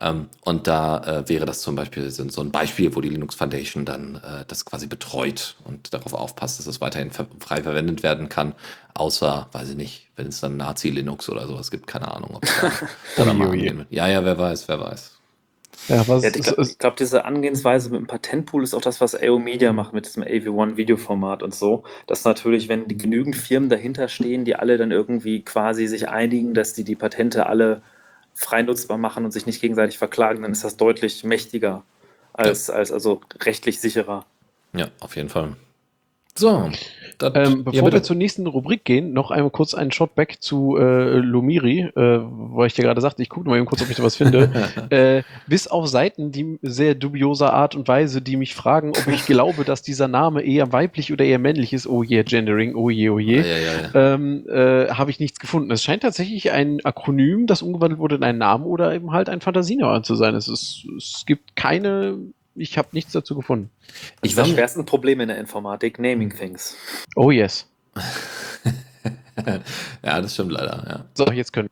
Ähm, 0.00 0.28
und 0.40 0.66
da 0.66 0.98
äh, 0.98 1.28
wäre 1.28 1.46
das 1.46 1.60
zum 1.60 1.76
Beispiel 1.76 2.10
so 2.10 2.40
ein 2.40 2.50
Beispiel, 2.50 2.94
wo 2.96 3.00
die 3.00 3.08
Linux 3.08 3.36
Foundation 3.36 3.84
dann 3.84 4.16
äh, 4.16 4.44
das 4.48 4.64
quasi 4.64 4.88
betreut 4.88 5.54
und 5.64 5.94
darauf 5.94 6.12
aufpasst, 6.12 6.58
dass 6.58 6.66
es 6.66 6.80
weiterhin 6.80 7.12
frei 7.12 7.62
verwendet 7.62 8.02
werden 8.02 8.28
kann. 8.28 8.54
Außer, 8.94 9.48
weiß 9.52 9.70
ich 9.70 9.76
nicht, 9.76 10.08
wenn 10.16 10.26
es 10.26 10.40
dann 10.40 10.56
Nazi-Linux 10.56 11.28
oder 11.28 11.46
sowas 11.46 11.70
gibt, 11.70 11.86
keine 11.86 12.12
Ahnung. 12.12 12.34
Ob 12.34 12.42
da, 13.16 13.24
da 13.24 13.32
mal 13.32 13.54
ja, 13.90 14.08
ja, 14.08 14.24
wer 14.24 14.36
weiß, 14.36 14.66
wer 14.68 14.80
weiß. 14.80 15.21
Ja, 15.88 16.06
was 16.08 16.22
Ja, 16.22 16.30
ich 16.34 16.42
glaube, 16.42 16.68
glaub, 16.78 16.96
diese 16.96 17.24
Angehensweise 17.24 17.90
mit 17.90 18.00
dem 18.00 18.06
Patentpool 18.06 18.62
ist 18.62 18.74
auch 18.74 18.80
das, 18.80 19.00
was 19.00 19.14
AO 19.14 19.38
Media 19.38 19.72
macht 19.72 19.92
mit 19.92 20.06
diesem 20.06 20.22
AV1-Videoformat 20.22 21.42
und 21.42 21.54
so. 21.54 21.84
Dass 22.06 22.24
natürlich, 22.24 22.68
wenn 22.68 22.88
die 22.88 22.96
genügend 22.96 23.36
Firmen 23.36 23.68
dahinter 23.68 24.08
stehen, 24.08 24.44
die 24.44 24.56
alle 24.56 24.76
dann 24.76 24.90
irgendwie 24.90 25.42
quasi 25.42 25.86
sich 25.86 26.08
einigen, 26.08 26.54
dass 26.54 26.72
die 26.74 26.84
die 26.84 26.94
Patente 26.94 27.46
alle 27.46 27.82
frei 28.34 28.62
nutzbar 28.62 28.98
machen 28.98 29.24
und 29.24 29.32
sich 29.32 29.46
nicht 29.46 29.60
gegenseitig 29.60 29.98
verklagen, 29.98 30.42
dann 30.42 30.52
ist 30.52 30.64
das 30.64 30.76
deutlich 30.76 31.24
mächtiger 31.24 31.82
als, 32.32 32.70
als 32.70 32.92
also 32.92 33.20
rechtlich 33.40 33.80
sicherer. 33.80 34.24
Ja, 34.72 34.88
auf 35.00 35.16
jeden 35.16 35.28
Fall. 35.28 35.56
So, 36.34 36.70
das, 37.30 37.48
ähm, 37.48 37.64
bevor 37.64 37.88
ja, 37.88 37.92
wir 37.92 38.02
zur 38.02 38.16
nächsten 38.16 38.46
Rubrik 38.46 38.84
gehen, 38.84 39.12
noch 39.12 39.30
einmal 39.30 39.50
kurz 39.50 39.74
einen 39.74 39.92
Shotback 39.92 40.40
zu 40.40 40.76
äh, 40.76 41.18
Lumiri, 41.18 41.80
äh, 41.80 41.90
weil 41.96 42.66
ich 42.66 42.74
dir 42.74 42.82
gerade 42.82 43.00
sagte, 43.00 43.22
ich 43.22 43.28
gucke 43.28 43.48
mal 43.48 43.56
eben 43.56 43.66
kurz, 43.66 43.82
ob 43.82 43.90
ich 43.90 43.96
da 43.96 44.02
was 44.02 44.16
finde. 44.16 44.50
äh, 44.90 45.22
bis 45.46 45.68
auf 45.68 45.86
Seiten, 45.86 46.32
die 46.32 46.58
sehr 46.62 46.94
dubioser 46.94 47.52
Art 47.52 47.74
und 47.74 47.88
Weise, 47.88 48.20
die 48.22 48.36
mich 48.36 48.54
fragen, 48.54 48.90
ob 48.90 49.06
ich 49.08 49.26
glaube, 49.26 49.64
dass 49.64 49.82
dieser 49.82 50.08
Name 50.08 50.42
eher 50.42 50.72
weiblich 50.72 51.12
oder 51.12 51.24
eher 51.24 51.38
männlich 51.38 51.72
ist. 51.72 51.86
Oh 51.86 52.02
je, 52.02 52.22
Gendering, 52.22 52.74
oh 52.74 52.90
je, 52.90 53.10
oh 53.10 53.18
je. 53.18 53.38
ja, 53.38 53.44
ja, 53.44 53.56
ja. 53.94 54.14
ähm, 54.14 54.46
äh, 54.48 54.88
habe 54.88 55.10
ich 55.10 55.20
nichts 55.20 55.38
gefunden. 55.38 55.70
Es 55.70 55.82
scheint 55.82 56.02
tatsächlich 56.02 56.50
ein 56.52 56.84
Akronym, 56.84 57.46
das 57.46 57.62
umgewandelt 57.62 58.00
wurde 58.00 58.16
in 58.16 58.22
einen 58.22 58.38
Namen 58.38 58.64
oder 58.64 58.94
eben 58.94 59.12
halt 59.12 59.28
ein 59.28 59.40
Fantasienamen 59.40 60.04
zu 60.04 60.14
sein. 60.14 60.34
Es, 60.34 60.48
ist, 60.48 60.86
es 60.96 61.24
gibt 61.26 61.56
keine, 61.56 62.18
ich 62.54 62.78
habe 62.78 62.88
nichts 62.92 63.12
dazu 63.12 63.34
gefunden. 63.34 63.70
Das 64.20 64.30
Ich 64.30 64.36
war- 64.36 64.44
schwerste 64.44 64.82
Problem 64.84 65.20
in 65.20 65.28
der 65.28 65.38
Informatik, 65.38 65.98
Naming 65.98 66.30
Things. 66.34 66.76
Oh 67.16 67.30
yes. 67.30 67.66
ja, 70.04 70.20
das 70.20 70.34
stimmt 70.34 70.52
leider, 70.52 70.84
ja. 70.88 71.04
So, 71.14 71.30
jetzt 71.32 71.52
können 71.52 71.68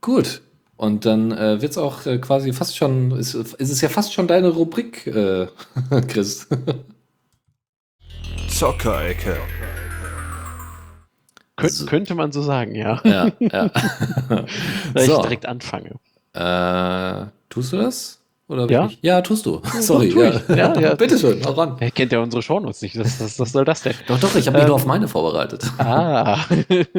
Gut. 0.00 0.42
Und 0.76 1.06
dann 1.06 1.30
äh, 1.32 1.62
wird 1.62 1.70
es 1.72 1.78
auch 1.78 2.04
äh, 2.04 2.18
quasi 2.18 2.52
fast 2.52 2.76
schon, 2.76 3.12
ist, 3.12 3.34
ist 3.34 3.70
es 3.70 3.80
ja 3.80 3.88
fast 3.88 4.12
schon 4.12 4.26
deine 4.26 4.48
Rubrik, 4.48 5.06
äh, 5.06 5.46
Chris. 6.08 6.48
Zockerecke. 8.48 9.36
Kön 11.56 11.70
So. 11.70 11.86
Könnte 11.86 12.14
man 12.16 12.32
so 12.32 12.42
sagen, 12.42 12.74
ja. 12.74 13.00
ja, 13.04 13.30
ja. 13.38 13.70
Weil 14.92 15.06
so, 15.06 15.16
ich 15.16 15.22
direkt 15.22 15.46
anfange. 15.46 15.94
äh, 16.32 17.26
tust 17.48 17.72
du 17.72 17.76
das? 17.76 18.20
Oder 18.46 18.70
Ja. 18.70 18.82
wirklich? 18.82 18.98
Ja, 19.02 19.22
tust 19.22 19.46
du. 19.46 19.62
Sorry. 19.80 20.10
tu 20.10 20.22
ich. 20.22 20.48
Ja, 20.48 20.78
ja. 20.78 20.94
Bitteschön, 20.96 21.42
hau 21.46 21.52
ran. 21.52 21.76
Er 21.80 21.90
kennt 21.90 22.12
ja 22.12 22.18
unsere 22.20 22.42
Shownotes 22.42 22.82
nicht. 22.82 22.98
Was, 22.98 23.18
was, 23.20 23.38
was 23.38 23.52
soll 23.52 23.64
das 23.64 23.82
denn? 23.82 23.94
Doch, 24.06 24.20
doch, 24.20 24.34
ich 24.36 24.46
habe 24.46 24.56
mich 24.58 24.62
Ähm, 24.64 24.68
nur 24.68 24.76
auf 24.76 24.84
meine 24.84 25.08
vorbereitet. 25.08 25.64
Ah. 25.78 26.44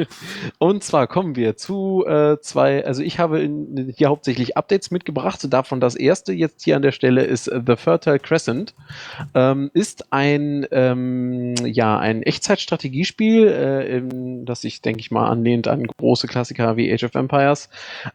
Und 0.58 0.82
zwar 0.82 1.06
kommen 1.06 1.36
wir 1.36 1.56
zu 1.56 2.04
äh, 2.06 2.38
zwei, 2.40 2.84
also 2.84 3.00
ich 3.02 3.18
habe 3.20 3.40
in, 3.42 3.92
hier 3.96 4.08
hauptsächlich 4.08 4.56
Updates 4.56 4.90
mitgebracht. 4.90 5.46
Davon 5.52 5.80
das 5.80 5.94
erste 5.94 6.32
jetzt 6.32 6.64
hier 6.64 6.74
an 6.76 6.82
der 6.82 6.92
Stelle 6.92 7.22
ist 7.22 7.46
äh, 7.48 7.60
The 7.64 7.76
Fertile 7.76 8.18
Crescent. 8.18 8.74
Ähm, 9.34 9.70
ist 9.72 10.12
ein, 10.12 10.66
ähm, 10.72 11.54
ja, 11.64 11.96
ein 11.98 12.22
Echtzeitstrategiespiel, 12.24 13.46
äh, 13.48 13.96
im- 13.98 14.44
das 14.46 14.62
sich, 14.62 14.82
denke 14.82 15.00
ich 15.00 15.10
mal, 15.12 15.28
anlehnt 15.28 15.68
an 15.68 15.86
große 15.86 16.26
Klassiker 16.26 16.76
wie 16.76 16.92
Age 16.92 17.04
of 17.04 17.14
Empires, 17.14 17.68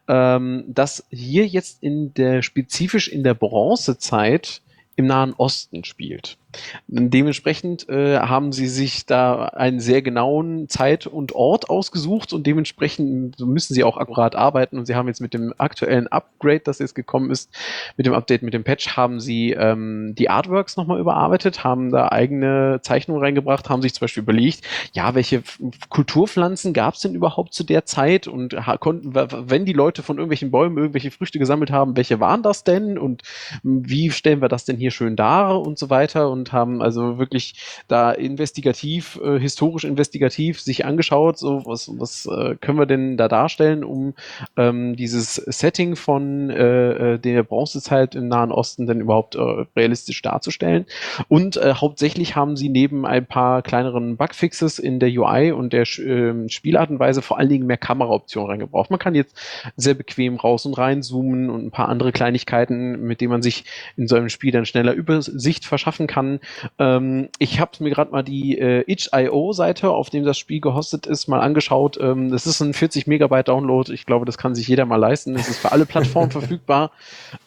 ähm, 0.09 0.65
das 0.67 1.05
hier 1.09 1.45
jetzt 1.47 1.81
in 1.81 2.13
der, 2.13 2.41
spezifisch 2.41 3.07
in 3.07 3.20
der 3.23 3.33
Bronzezeit 3.33 4.61
im 4.95 5.05
Nahen 5.05 5.33
Osten 5.33 5.83
spielt. 5.83 6.37
Dementsprechend 6.87 7.87
äh, 7.89 8.19
haben 8.19 8.51
sie 8.51 8.67
sich 8.67 9.05
da 9.05 9.45
einen 9.45 9.79
sehr 9.79 10.01
genauen 10.01 10.67
Zeit 10.69 11.07
und 11.07 11.33
Ort 11.33 11.69
ausgesucht 11.69 12.33
und 12.33 12.45
dementsprechend 12.45 13.39
müssen 13.39 13.73
sie 13.73 13.83
auch 13.83 13.97
akkurat 13.97 14.35
arbeiten. 14.35 14.77
Und 14.77 14.85
sie 14.85 14.95
haben 14.95 15.07
jetzt 15.07 15.21
mit 15.21 15.33
dem 15.33 15.53
aktuellen 15.57 16.07
Upgrade, 16.07 16.61
das 16.61 16.79
jetzt 16.79 16.95
gekommen 16.95 17.31
ist, 17.31 17.49
mit 17.97 18.05
dem 18.05 18.13
Update, 18.13 18.43
mit 18.43 18.53
dem 18.53 18.63
Patch, 18.63 18.95
haben 18.97 19.19
sie 19.19 19.51
ähm, 19.51 20.13
die 20.17 20.29
Artworks 20.29 20.77
nochmal 20.77 20.99
überarbeitet, 20.99 21.63
haben 21.63 21.91
da 21.91 22.09
eigene 22.09 22.79
Zeichnungen 22.81 23.23
reingebracht, 23.23 23.69
haben 23.69 23.81
sich 23.81 23.93
zum 23.93 24.01
Beispiel 24.01 24.23
überlegt, 24.23 24.65
ja, 24.93 25.15
welche 25.15 25.43
Kulturpflanzen 25.89 26.73
gab 26.73 26.95
es 26.95 27.01
denn 27.01 27.15
überhaupt 27.15 27.53
zu 27.53 27.63
der 27.63 27.85
Zeit? 27.85 28.27
Und 28.27 28.55
konnten, 28.79 29.13
wenn 29.13 29.65
die 29.65 29.73
Leute 29.73 30.03
von 30.03 30.17
irgendwelchen 30.17 30.51
Bäumen 30.51 30.77
irgendwelche 30.77 31.11
Früchte 31.11 31.39
gesammelt 31.39 31.71
haben, 31.71 31.95
welche 31.95 32.19
waren 32.19 32.43
das 32.43 32.63
denn? 32.63 32.97
Und 32.97 33.23
wie 33.63 34.11
stellen 34.11 34.41
wir 34.41 34.49
das 34.49 34.65
denn 34.65 34.77
hier 34.77 34.91
schön 34.91 35.15
dar? 35.15 35.61
Und 35.61 35.77
so 35.77 35.89
weiter. 35.89 36.29
Und 36.29 36.40
haben 36.51 36.81
also 36.81 37.17
wirklich 37.17 37.55
da 37.87 38.11
investigativ, 38.11 39.19
äh, 39.23 39.39
historisch 39.39 39.83
investigativ 39.83 40.61
sich 40.61 40.85
angeschaut, 40.85 41.37
so 41.37 41.65
was, 41.65 41.89
was 41.97 42.25
äh, 42.25 42.55
können 42.55 42.79
wir 42.79 42.85
denn 42.85 43.17
da 43.17 43.27
darstellen, 43.27 43.83
um 43.83 44.13
ähm, 44.57 44.95
dieses 44.95 45.35
Setting 45.35 45.95
von 45.95 46.49
äh, 46.49 47.13
äh 47.13 47.17
der 47.19 47.43
Bronzezeit 47.43 48.15
im 48.15 48.27
Nahen 48.27 48.51
Osten 48.51 48.87
denn 48.87 49.01
überhaupt 49.01 49.35
äh, 49.35 49.65
realistisch 49.75 50.21
darzustellen. 50.21 50.85
Und 51.27 51.57
äh, 51.57 51.75
hauptsächlich 51.75 52.35
haben 52.35 52.55
sie 52.55 52.69
neben 52.69 53.05
ein 53.05 53.25
paar 53.25 53.61
kleineren 53.61 54.17
Bugfixes 54.17 54.79
in 54.79 54.99
der 54.99 55.09
UI 55.09 55.51
und 55.51 55.73
der 55.73 55.83
äh, 55.83 56.49
Spielart 56.49 56.89
und 56.89 56.99
Weise 56.99 57.21
vor 57.21 57.37
allen 57.37 57.49
Dingen 57.49 57.67
mehr 57.67 57.77
Kameraoptionen 57.77 58.49
reingebraucht. 58.49 58.89
Man 58.89 58.99
kann 58.99 59.15
jetzt 59.15 59.35
sehr 59.75 59.93
bequem 59.93 60.37
raus 60.37 60.65
und 60.65 60.77
rein 60.77 61.03
zoomen 61.03 61.49
und 61.49 61.65
ein 61.65 61.71
paar 61.71 61.89
andere 61.89 62.11
Kleinigkeiten, 62.11 63.01
mit 63.01 63.21
denen 63.21 63.31
man 63.31 63.41
sich 63.41 63.65
in 63.97 64.07
so 64.07 64.15
einem 64.15 64.29
Spiel 64.29 64.51
dann 64.51 64.65
schneller 64.65 64.93
Übersicht 64.93 65.65
verschaffen 65.65 66.07
kann. 66.07 66.30
Ähm, 66.79 67.29
ich 67.39 67.59
habe 67.59 67.71
mir 67.79 67.89
gerade 67.89 68.11
mal 68.11 68.23
die 68.23 68.57
äh, 68.57 68.83
itch.io-Seite, 68.87 69.89
auf 69.89 70.09
dem 70.09 70.23
das 70.23 70.37
Spiel 70.37 70.61
gehostet 70.61 71.05
ist, 71.05 71.27
mal 71.27 71.39
angeschaut. 71.39 71.97
Ähm, 71.99 72.31
das 72.31 72.47
ist 72.47 72.61
ein 72.61 72.73
40 72.73 73.07
Megabyte 73.07 73.47
Download. 73.47 73.91
Ich 73.91 74.05
glaube, 74.05 74.25
das 74.25 74.37
kann 74.37 74.55
sich 74.55 74.67
jeder 74.67 74.85
mal 74.85 74.97
leisten. 74.97 75.35
Es 75.35 75.49
ist 75.49 75.59
für 75.59 75.71
alle 75.71 75.85
Plattformen 75.85 76.31
verfügbar 76.31 76.91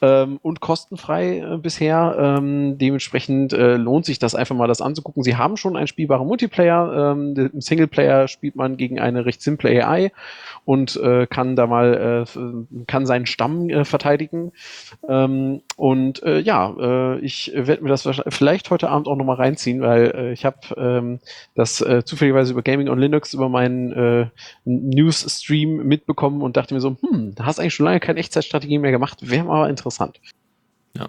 ähm, 0.02 0.39
und 0.43 0.61
kostenfrei 0.61 1.39
äh, 1.39 1.56
bisher. 1.59 2.16
Ähm, 2.19 2.78
dementsprechend 2.78 3.52
äh, 3.52 3.77
lohnt 3.77 4.05
sich 4.05 4.19
das 4.19 4.35
einfach 4.35 4.56
mal, 4.56 4.66
das 4.66 4.81
anzugucken. 4.81 5.23
Sie 5.23 5.36
haben 5.36 5.56
schon 5.56 5.77
einen 5.77 5.86
spielbaren 5.86 6.27
Multiplayer. 6.27 7.12
Ähm, 7.12 7.51
Im 7.52 7.61
Singleplayer 7.61 8.28
spielt 8.28 8.56
man 8.56 8.77
gegen 8.77 9.01
eine 9.01 9.24
recht 9.27 9.43
simple 9.43 9.70
AI 9.70 10.12
und 10.64 10.96
äh, 10.96 11.26
kann 11.26 11.56
da 11.56 11.66
mal 11.66 12.26
äh, 12.26 12.84
kann 12.86 13.06
seinen 13.06 13.26
Stamm 13.26 13.68
äh, 13.68 13.84
verteidigen. 13.84 14.52
Ähm, 15.08 15.62
und 15.76 16.22
äh, 16.22 16.38
ja, 16.40 16.74
äh, 16.78 17.18
ich 17.20 17.52
werde 17.54 17.82
mir 17.82 17.90
das 17.90 18.08
vielleicht 18.28 18.70
heute 18.70 18.88
Abend 18.88 19.06
auch 19.06 19.16
nochmal 19.16 19.36
reinziehen, 19.36 19.80
weil 19.80 20.12
äh, 20.14 20.32
ich 20.32 20.44
habe 20.44 20.58
ähm, 20.76 21.20
das 21.54 21.80
äh, 21.80 22.04
zufälligerweise 22.04 22.52
über 22.52 22.62
Gaming 22.62 22.88
on 22.88 22.98
Linux 22.98 23.34
über 23.34 23.48
meinen 23.48 23.92
äh, 23.92 24.26
News-Stream 24.64 25.86
mitbekommen 25.86 26.42
und 26.42 26.56
dachte 26.56 26.74
mir 26.74 26.80
so, 26.80 26.96
hm, 27.00 27.34
da 27.34 27.44
hast 27.44 27.58
eigentlich 27.58 27.74
schon 27.74 27.86
lange 27.86 28.00
keine 28.00 28.20
Echtzeitstrategie 28.20 28.78
mehr 28.78 28.90
gemacht, 28.90 29.18
wäre 29.28 29.44
mal 29.44 29.68
interessant. 29.68 30.20
Ja. 30.96 31.08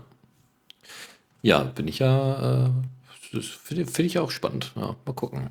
Ja, 1.41 1.63
bin 1.63 1.87
ich 1.87 1.99
ja, 1.99 2.65
äh, 2.65 3.39
finde 3.41 3.85
find 3.85 4.07
ich 4.07 4.19
auch 4.19 4.31
spannend. 4.31 4.73
Ja, 4.75 4.95
mal 5.05 5.13
gucken. 5.13 5.49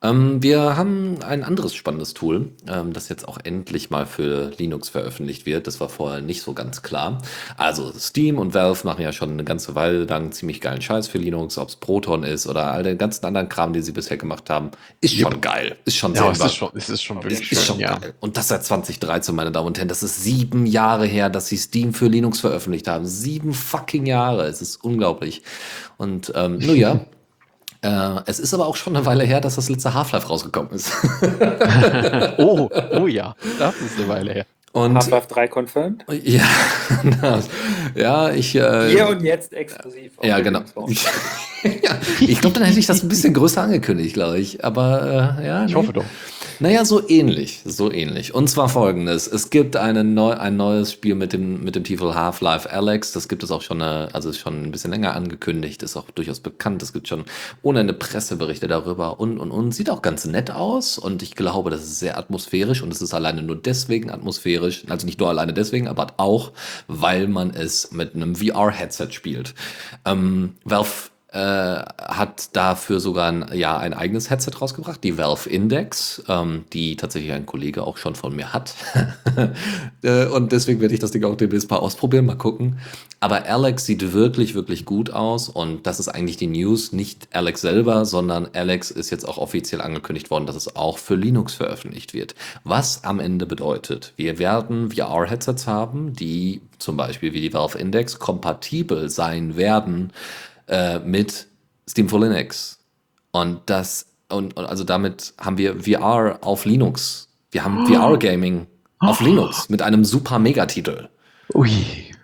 Ähm, 0.00 0.40
wir 0.42 0.76
haben 0.76 1.22
ein 1.24 1.42
anderes 1.42 1.74
spannendes 1.74 2.14
Tool, 2.14 2.52
ähm, 2.68 2.92
das 2.92 3.08
jetzt 3.08 3.26
auch 3.26 3.38
endlich 3.42 3.90
mal 3.90 4.06
für 4.06 4.52
Linux 4.56 4.88
veröffentlicht 4.88 5.44
wird. 5.44 5.66
Das 5.66 5.80
war 5.80 5.88
vorher 5.88 6.20
nicht 6.20 6.42
so 6.42 6.54
ganz 6.54 6.82
klar. 6.82 7.20
Also 7.56 7.92
Steam 7.98 8.38
und 8.38 8.54
Valve 8.54 8.86
machen 8.86 9.02
ja 9.02 9.12
schon 9.12 9.32
eine 9.32 9.42
ganze 9.42 9.74
Weile 9.74 10.04
lang 10.04 10.30
ziemlich 10.30 10.60
geilen 10.60 10.80
Scheiß 10.80 11.08
für 11.08 11.18
Linux, 11.18 11.58
ob 11.58 11.68
es 11.68 11.76
Proton 11.76 12.22
ist 12.22 12.46
oder 12.46 12.70
all 12.70 12.84
den 12.84 12.96
ganzen 12.96 13.26
anderen 13.26 13.48
Kram, 13.48 13.72
den 13.72 13.82
sie 13.82 13.90
bisher 13.90 14.16
gemacht 14.16 14.48
haben. 14.50 14.70
Ist 15.00 15.16
schon 15.16 15.40
geil. 15.40 15.76
Ist 15.84 15.96
schon 15.96 16.14
ja, 16.14 16.22
sehr 16.22 16.30
es 16.30 16.40
ist 16.52 16.54
schon, 16.54 16.70
es 16.74 16.88
ist 16.88 17.02
schon 17.02 17.16
wirklich 17.24 17.50
ist 17.50 17.64
schon 17.64 17.80
ja. 17.80 17.98
geil. 17.98 18.14
Und 18.20 18.36
das 18.36 18.48
seit 18.48 18.64
2013, 18.64 19.34
meine 19.34 19.50
Damen 19.50 19.66
und 19.66 19.78
Herren. 19.78 19.88
Das 19.88 20.04
ist 20.04 20.22
sieben 20.22 20.64
Jahre 20.66 21.06
her, 21.06 21.28
dass 21.28 21.48
sie 21.48 21.56
Steam 21.56 21.92
für 21.92 22.06
Linux 22.06 22.38
veröffentlicht 22.38 22.86
haben. 22.86 23.04
Sieben 23.04 23.52
fucking 23.52 24.06
Jahre. 24.06 24.46
Es 24.46 24.62
ist 24.62 24.76
unglaublich. 24.76 25.42
Und 25.96 26.32
ähm, 26.36 26.58
nur 26.58 26.76
ja. 26.76 27.00
Äh, 27.82 28.20
es 28.26 28.40
ist 28.40 28.54
aber 28.54 28.66
auch 28.66 28.76
schon 28.76 28.96
eine 28.96 29.06
Weile 29.06 29.24
her, 29.24 29.40
dass 29.40 29.56
das 29.56 29.68
letzte 29.68 29.94
Half-Life 29.94 30.28
rausgekommen 30.28 30.72
ist. 30.72 30.92
oh, 32.38 32.68
oh 32.92 33.06
ja, 33.06 33.34
das 33.58 33.76
ist 33.76 33.98
eine 33.98 34.08
Weile 34.08 34.32
her. 34.32 34.46
Half-Life 34.74 35.28
3 35.28 35.48
confirmed? 35.48 36.04
Ja, 36.22 36.44
ja, 37.94 38.30
ich. 38.30 38.54
Äh, 38.54 38.90
Hier 38.90 39.08
und 39.08 39.22
jetzt 39.22 39.52
exklusiv. 39.52 40.12
Ja, 40.22 40.40
genau. 40.40 40.60
ja, 41.64 41.98
ich 42.20 42.40
glaube, 42.40 42.54
dann 42.54 42.64
hätte 42.64 42.78
ich 42.78 42.86
das 42.86 43.02
ein 43.02 43.08
bisschen 43.08 43.34
größer 43.34 43.62
angekündigt, 43.62 44.14
glaube 44.14 44.38
ich. 44.38 44.64
Aber 44.64 45.36
äh, 45.40 45.46
ja. 45.46 45.64
Ich 45.64 45.74
hoffe 45.74 45.92
doch. 45.92 46.04
Naja, 46.60 46.84
so 46.84 47.08
ähnlich, 47.08 47.60
so 47.64 47.92
ähnlich. 47.92 48.34
Und 48.34 48.50
zwar 48.50 48.68
folgendes. 48.68 49.28
Es 49.28 49.50
gibt 49.50 49.76
eine 49.76 50.02
neu, 50.02 50.32
ein 50.32 50.56
neues 50.56 50.90
Spiel 50.90 51.14
mit 51.14 51.32
dem, 51.32 51.62
mit 51.62 51.76
dem 51.76 51.84
Titel 51.84 52.14
Half-Life 52.14 52.68
Alex. 52.68 53.12
Das 53.12 53.28
gibt 53.28 53.44
es 53.44 53.52
auch 53.52 53.62
schon, 53.62 53.80
eine, 53.80 54.12
also 54.12 54.30
ist 54.30 54.38
schon 54.38 54.64
ein 54.64 54.72
bisschen 54.72 54.90
länger 54.90 55.14
angekündigt, 55.14 55.84
ist 55.84 55.96
auch 55.96 56.10
durchaus 56.10 56.40
bekannt. 56.40 56.82
Es 56.82 56.92
gibt 56.92 57.06
schon 57.06 57.26
ohne 57.62 57.78
eine 57.78 57.92
Presseberichte 57.92 58.66
darüber 58.66 59.20
und, 59.20 59.38
und, 59.38 59.52
und. 59.52 59.70
Sieht 59.70 59.88
auch 59.88 60.02
ganz 60.02 60.24
nett 60.24 60.50
aus 60.50 60.98
und 60.98 61.22
ich 61.22 61.36
glaube, 61.36 61.70
das 61.70 61.82
ist 61.82 62.00
sehr 62.00 62.18
atmosphärisch 62.18 62.82
und 62.82 62.92
es 62.92 63.00
ist 63.00 63.14
alleine 63.14 63.42
nur 63.42 63.54
deswegen 63.54 64.10
atmosphärisch. 64.10 64.82
Also 64.88 65.06
nicht 65.06 65.20
nur 65.20 65.28
alleine 65.28 65.52
deswegen, 65.52 65.86
aber 65.86 66.14
auch, 66.16 66.50
weil 66.88 67.28
man 67.28 67.50
es 67.50 67.92
mit 67.92 68.16
einem 68.16 68.34
VR-Headset 68.34 69.10
spielt. 69.12 69.54
Ähm, 70.04 70.54
Valve 70.64 71.10
äh, 71.30 71.38
hat 71.38 72.56
dafür 72.56 73.00
sogar 73.00 73.30
ein, 73.30 73.50
ja, 73.52 73.76
ein 73.76 73.92
eigenes 73.92 74.30
Headset 74.30 74.52
rausgebracht, 74.60 75.04
die 75.04 75.18
Valve 75.18 75.50
Index, 75.50 76.22
ähm, 76.26 76.64
die 76.72 76.96
tatsächlich 76.96 77.32
ein 77.32 77.44
Kollege 77.44 77.82
auch 77.82 77.98
schon 77.98 78.14
von 78.14 78.34
mir 78.34 78.54
hat. 78.54 78.74
äh, 80.02 80.24
und 80.26 80.52
deswegen 80.52 80.80
werde 80.80 80.94
ich 80.94 81.00
das 81.00 81.10
Ding 81.10 81.24
auch 81.24 81.36
demnächst 81.36 81.70
mal 81.70 81.76
ausprobieren, 81.76 82.24
mal 82.24 82.36
gucken. 82.36 82.78
Aber 83.20 83.44
Alex 83.44 83.84
sieht 83.84 84.14
wirklich, 84.14 84.54
wirklich 84.54 84.86
gut 84.86 85.10
aus 85.10 85.50
und 85.50 85.86
das 85.86 86.00
ist 86.00 86.08
eigentlich 86.08 86.38
die 86.38 86.46
News, 86.46 86.92
nicht 86.92 87.28
Alex 87.32 87.60
selber, 87.60 88.06
sondern 88.06 88.48
Alex 88.54 88.90
ist 88.90 89.10
jetzt 89.10 89.28
auch 89.28 89.36
offiziell 89.36 89.82
angekündigt 89.82 90.30
worden, 90.30 90.46
dass 90.46 90.56
es 90.56 90.76
auch 90.76 90.96
für 90.96 91.16
Linux 91.16 91.52
veröffentlicht 91.52 92.14
wird. 92.14 92.36
Was 92.64 93.04
am 93.04 93.20
Ende 93.20 93.44
bedeutet, 93.44 94.14
wir 94.16 94.38
werden 94.38 94.92
VR-Headsets 94.92 95.66
haben, 95.66 96.14
die 96.14 96.62
zum 96.78 96.96
Beispiel 96.96 97.34
wie 97.34 97.40
die 97.40 97.52
Valve 97.52 97.76
Index 97.76 98.18
kompatibel 98.18 99.10
sein 99.10 99.56
werden 99.56 100.12
äh, 100.68 100.98
mit 101.00 101.46
Steam 101.88 102.08
for 102.08 102.20
Linux. 102.20 102.78
Und 103.32 103.60
das, 103.66 104.06
und, 104.28 104.56
und, 104.56 104.66
also 104.66 104.84
damit 104.84 105.34
haben 105.38 105.58
wir 105.58 105.80
VR 105.80 106.38
auf 106.42 106.64
Linux. 106.64 107.28
Wir 107.50 107.64
haben 107.64 107.84
oh. 107.84 107.86
VR-Gaming 107.86 108.66
auf 108.98 109.20
oh. 109.20 109.24
Linux 109.24 109.68
mit 109.68 109.82
einem 109.82 110.04
super 110.04 110.38
Megatitel. 110.38 111.08
Ui. 111.54 111.70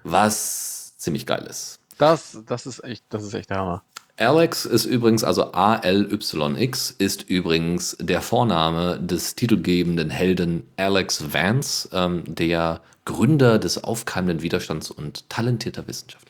Was 0.03 0.97
ziemlich 0.99 1.27
geil 1.27 1.47
ist. 1.49 1.81
Das, 1.99 2.39
das 2.47 2.67
ist 2.67 2.83
echt, 2.85 3.05
das 3.09 3.23
ist 3.23 3.35
echt 3.35 3.51
der 3.51 3.59
Hammer. 3.59 3.83
Alex 4.17 4.65
ist 4.65 4.85
übrigens, 4.85 5.25
also 5.25 5.53
A-L-Y-X, 5.53 6.91
ist 6.93 7.23
übrigens 7.29 7.97
der 8.01 8.21
Vorname 8.21 9.01
des 9.01 9.35
titelgebenden 9.35 10.11
Helden 10.11 10.69
Alex 10.77 11.33
Vance, 11.33 11.89
ähm, 11.93 12.23
der 12.27 12.81
Gründer 13.05 13.59
des 13.59 13.83
aufkeimenden 13.83 14.43
Widerstands 14.43 14.91
und 14.91 15.29
talentierter 15.29 15.89
Wissenschaftler 15.89 16.24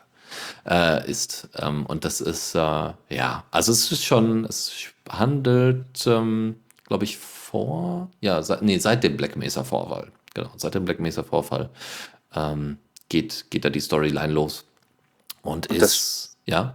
äh, 0.68 1.10
ist. 1.10 1.48
Ähm, 1.56 1.86
und 1.86 2.04
das 2.04 2.20
ist, 2.20 2.54
äh, 2.54 2.58
ja, 2.58 3.44
also 3.50 3.72
es 3.72 3.90
ist 3.90 4.04
schon, 4.04 4.44
es 4.44 4.72
handelt, 5.08 6.06
ähm, 6.06 6.56
glaube 6.86 7.04
ich, 7.04 7.16
vor, 7.18 8.10
ja, 8.20 8.42
seit, 8.42 8.62
nee, 8.62 8.78
seit 8.78 9.04
dem 9.04 9.16
Black 9.16 9.36
Mesa 9.36 9.64
Vorfall. 9.64 10.10
Genau, 10.34 10.50
seit 10.56 10.74
dem 10.74 10.84
Black 10.84 11.00
Mesa 11.00 11.22
Vorfall 11.22 11.70
ähm, 12.34 12.78
geht, 13.08 13.46
geht 13.50 13.64
da 13.64 13.70
die 13.70 13.80
Storyline 13.80 14.32
los. 14.32 14.64
Und, 15.42 15.70
und 15.70 15.76
ist, 15.76 16.36
ja. 16.46 16.74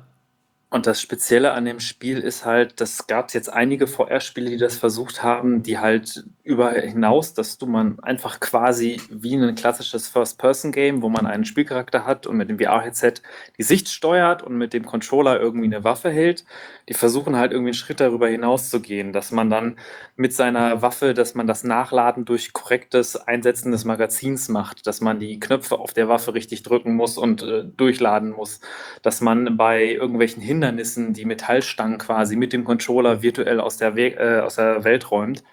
Und 0.72 0.86
das 0.86 1.02
Spezielle 1.02 1.54
an 1.54 1.66
dem 1.66 1.80
Spiel 1.80 2.20
ist 2.20 2.46
halt, 2.46 2.80
das 2.80 3.08
gab 3.08 3.30
es 3.30 3.34
jetzt 3.34 3.52
einige 3.52 3.88
VR-Spiele, 3.88 4.52
die 4.52 4.58
das 4.58 4.78
versucht 4.78 5.24
haben, 5.24 5.64
die 5.64 5.80
halt 5.80 6.26
über 6.44 6.72
hinaus, 6.74 7.34
dass 7.34 7.58
du 7.58 7.66
man 7.66 8.00
einfach 8.02 8.40
quasi 8.40 9.02
wie 9.10 9.36
ein 9.36 9.56
klassisches 9.56 10.08
First-Person-Game, 10.10 11.02
wo 11.02 11.10
man 11.10 11.26
einen 11.26 11.46
Spielcharakter 11.46 12.06
hat 12.06 12.28
und 12.28 12.38
mit 12.38 12.50
dem 12.50 12.60
VR-Headset 12.60 13.14
die 13.58 13.64
Sicht 13.64 13.90
steuert 13.90 14.44
und 14.44 14.58
mit 14.58 14.74
dem 14.74 14.86
Controller 14.86 15.40
irgendwie 15.40 15.66
eine 15.66 15.84
Waffe 15.84 16.12
hält, 16.12 16.46
die 16.88 16.94
versuchen 16.94 17.36
halt 17.36 17.52
irgendwie 17.52 17.70
einen 17.70 17.74
Schritt 17.76 18.00
darüber 18.00 18.28
hinaus 18.28 18.70
zu 18.70 18.80
gehen, 18.80 19.12
dass 19.12 19.32
man 19.32 19.50
dann 19.50 19.78
mit 20.16 20.34
seiner 20.34 20.84
Waffe, 20.84 21.16
dass 21.16 21.34
man 21.34 21.48
das 21.48 21.64
Nachladen 21.64 22.26
durch 22.26 22.54
korrektes 22.54 23.16
Einsetzen 23.16 23.72
des 23.72 23.86
Magazins 23.86 24.50
macht, 24.50 24.86
dass 24.86 25.02
man 25.02 25.20
die 25.20 25.40
Knöpfe 25.40 25.80
auf 25.80 25.94
der 25.94 26.10
Waffe 26.10 26.36
richtig 26.36 26.62
drücken 26.62 26.96
muss 26.96 27.18
und 27.18 27.42
äh, 27.42 27.64
durchladen 27.64 28.32
muss, 28.32 28.60
dass 29.02 29.22
man 29.22 29.58
bei 29.58 29.86
irgendwelchen 29.86 30.44
Hin 30.44 30.59
Hindernissen 30.60 31.14
die 31.14 31.26
Metallstangen 31.26 31.98
quasi 31.98 32.36
mit 32.36 32.52
dem 32.52 32.66
Controller 32.66 33.22
virtuell 33.22 33.60
aus 33.60 33.78
der, 33.78 33.96
We 33.96 34.16
äh, 34.18 34.42
aus 34.42 34.56
der 34.56 34.84
Welt 34.84 35.10
räumt. 35.12 35.44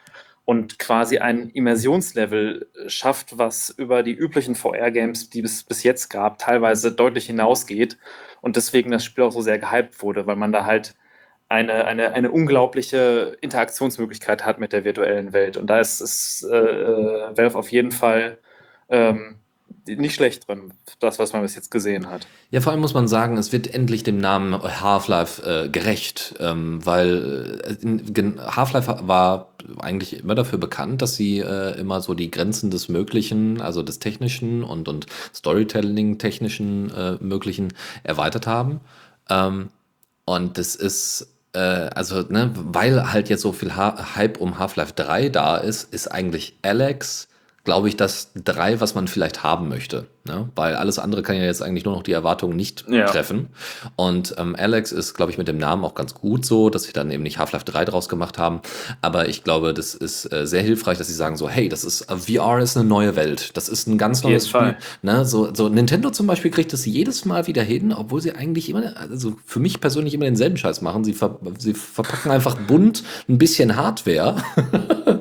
und 0.45 0.78
quasi 0.78 1.19
ein 1.19 1.51
Immersionslevel 1.51 2.70
schafft, 2.87 3.37
was 3.37 3.69
über 3.69 4.05
die 4.05 4.15
üblichen 4.15 4.55
VR-Games, 4.55 5.28
die 5.31 5.41
es 5.41 5.65
bis 5.65 5.83
jetzt 5.83 6.09
gab, 6.09 6.39
teilweise 6.39 6.93
deutlich 6.93 7.27
hinausgeht 7.27 7.99
und 8.43 8.55
deswegen 8.57 8.93
das 8.93 9.05
Spiel 9.05 9.24
auch 9.24 9.33
so 9.33 9.41
sehr 9.43 9.59
gehypt 9.59 10.03
wurde, 10.03 10.27
weil 10.27 10.37
man 10.37 10.53
da 10.53 10.65
halt 10.65 10.95
eine, 11.49 11.85
eine, 11.87 12.12
eine 12.12 12.31
unglaubliche 12.31 13.37
Interaktionsmöglichkeit 13.41 14.45
hat 14.45 14.61
mit 14.61 14.73
der 14.73 14.85
virtuellen 14.85 15.33
Welt. 15.33 15.57
Und 15.57 15.69
da 15.69 15.81
ist, 15.81 16.01
ist 16.01 16.45
äh, 16.51 16.57
äh 16.57 17.37
Valve 17.37 17.59
auf 17.59 17.73
jeden 17.73 17.93
Fall 17.93 18.39
ähm, 18.89 19.39
nicht 19.87 20.15
schlecht 20.15 20.49
drin, 20.49 20.73
das, 21.01 21.19
was 21.19 21.33
man 21.33 21.43
bis 21.43 21.55
jetzt 21.55 21.71
gesehen 21.71 22.09
hat. 22.09 22.27
Ja, 22.51 22.61
vor 22.61 22.73
allem 22.73 22.81
muss 22.81 22.95
man 22.95 23.09
sagen, 23.09 23.37
es 23.37 23.53
wird 23.53 23.73
endlich 23.73 24.03
dem 24.03 24.19
Namen 24.19 24.61
Half-Life 24.61 25.43
äh, 25.43 25.69
gerecht, 25.69 26.35
ähm, 26.41 26.85
weil 26.85 27.61
äh, 27.65 28.41
Half-Life 28.41 29.01
war 29.07 29.53
eigentlich 29.79 30.21
immer 30.21 30.35
dafür 30.35 30.59
bekannt, 30.59 31.03
dass 31.03 31.17
sie 31.17 31.39
äh, 31.39 31.79
immer 31.79 32.01
so 32.01 32.15
die 32.15 32.31
Grenzen 32.31 32.71
des 32.71 32.89
Möglichen, 32.89 33.61
also 33.61 33.83
des 33.83 33.99
Technischen 33.99 34.65
und, 34.65 34.89
und 34.89 35.07
Storytelling-Technischen 35.35 36.91
äh, 36.91 37.17
Möglichen 37.21 37.73
erweitert 38.03 38.47
haben. 38.47 38.81
Ähm, 39.29 39.71
und 40.25 40.59
das 40.59 40.75
ist 40.75 41.29
äh, 41.57 41.59
also, 41.95 42.21
ne, 42.29 42.53
weil 42.55 43.13
halt 43.13 43.29
jetzt 43.29 43.43
so 43.43 43.53
viel 43.53 43.75
ha 43.77 44.15
Hype 44.17 44.39
um 44.39 44.59
Half-Life 44.59 44.93
3 44.95 45.31
da 45.31 45.57
ist, 45.57 45.93
ist 45.93 46.09
eigentlich 46.09 46.57
Alex 46.63 47.29
glaube 47.67 47.89
ich, 47.89 47.97
das 47.97 48.31
drei, 48.35 48.81
was 48.81 48.95
man 48.95 49.09
vielleicht 49.09 49.43
haben 49.43 49.69
möchte. 49.69 50.07
Ne? 50.27 50.48
Weil 50.55 50.74
alles 50.74 50.98
andere 50.98 51.23
kann 51.23 51.36
ja 51.36 51.44
jetzt 51.44 51.62
eigentlich 51.62 51.85
nur 51.85 51.94
noch 51.94 52.03
die 52.03 52.12
Erwartungen 52.12 52.57
nicht 52.57 52.85
ja. 52.89 53.07
treffen. 53.07 53.48
Und 53.97 54.35
ähm, 54.39 54.57
Alex 54.59 54.93
ist, 54.93 55.15
glaube 55.15 55.32
ich, 55.32 55.39
mit 55.39 55.48
dem 55.48 55.59
Namen 55.59 55.85
auch 55.85 55.94
ganz 55.94 56.15
gut 56.15 56.44
so, 56.44 56.70
dass 56.70 56.85
sie 56.85 56.93
dann 56.93 57.11
eben 57.11 57.23
nicht 57.23 57.39
Half-Life 57.39 57.65
3 57.65 57.85
draus 57.85 58.09
gemacht 58.09 58.39
haben. 58.39 58.61
Aber 59.03 59.28
ich 59.28 59.44
glaube, 59.44 59.74
das 59.74 59.94
ist 59.94 60.32
äh, 60.32 60.47
sehr 60.47 60.62
hilfreich, 60.62 60.98
dass 60.98 61.09
sie 61.09 61.15
sagen 61.15 61.36
so, 61.36 61.48
hey, 61.48 61.69
das 61.69 61.85
ist, 61.85 62.03
äh, 62.11 62.16
VR 62.16 62.59
ist 62.59 62.77
eine 62.77 62.86
neue 62.86 63.16
Welt. 63.16 63.57
Das 63.57 63.69
ist 63.69 63.86
ein 63.86 63.98
ganz 63.98 64.23
neues 64.23 64.48
Spiel. 64.48 64.77
Ne? 65.03 65.24
So, 65.24 65.55
so 65.55 65.69
Nintendo 65.69 66.11
zum 66.11 66.27
Beispiel 66.27 66.51
kriegt 66.51 66.73
das 66.73 66.85
jedes 66.86 67.24
Mal 67.24 67.47
wieder 67.47 67.62
hin, 67.62 67.93
obwohl 67.93 68.20
sie 68.20 68.32
eigentlich 68.32 68.69
immer, 68.69 68.97
also 68.97 69.36
für 69.44 69.61
mich 69.61 69.81
persönlich 69.81 70.15
immer 70.15 70.24
denselben 70.24 70.57
Scheiß 70.57 70.81
machen. 70.82 71.05
Sie, 71.05 71.12
ver 71.12 71.39
sie 71.59 71.74
verpacken 71.74 72.31
einfach 72.31 72.57
bunt 72.57 73.03
ein 73.28 73.39
bisschen 73.39 73.77
Hardware. 73.77 74.36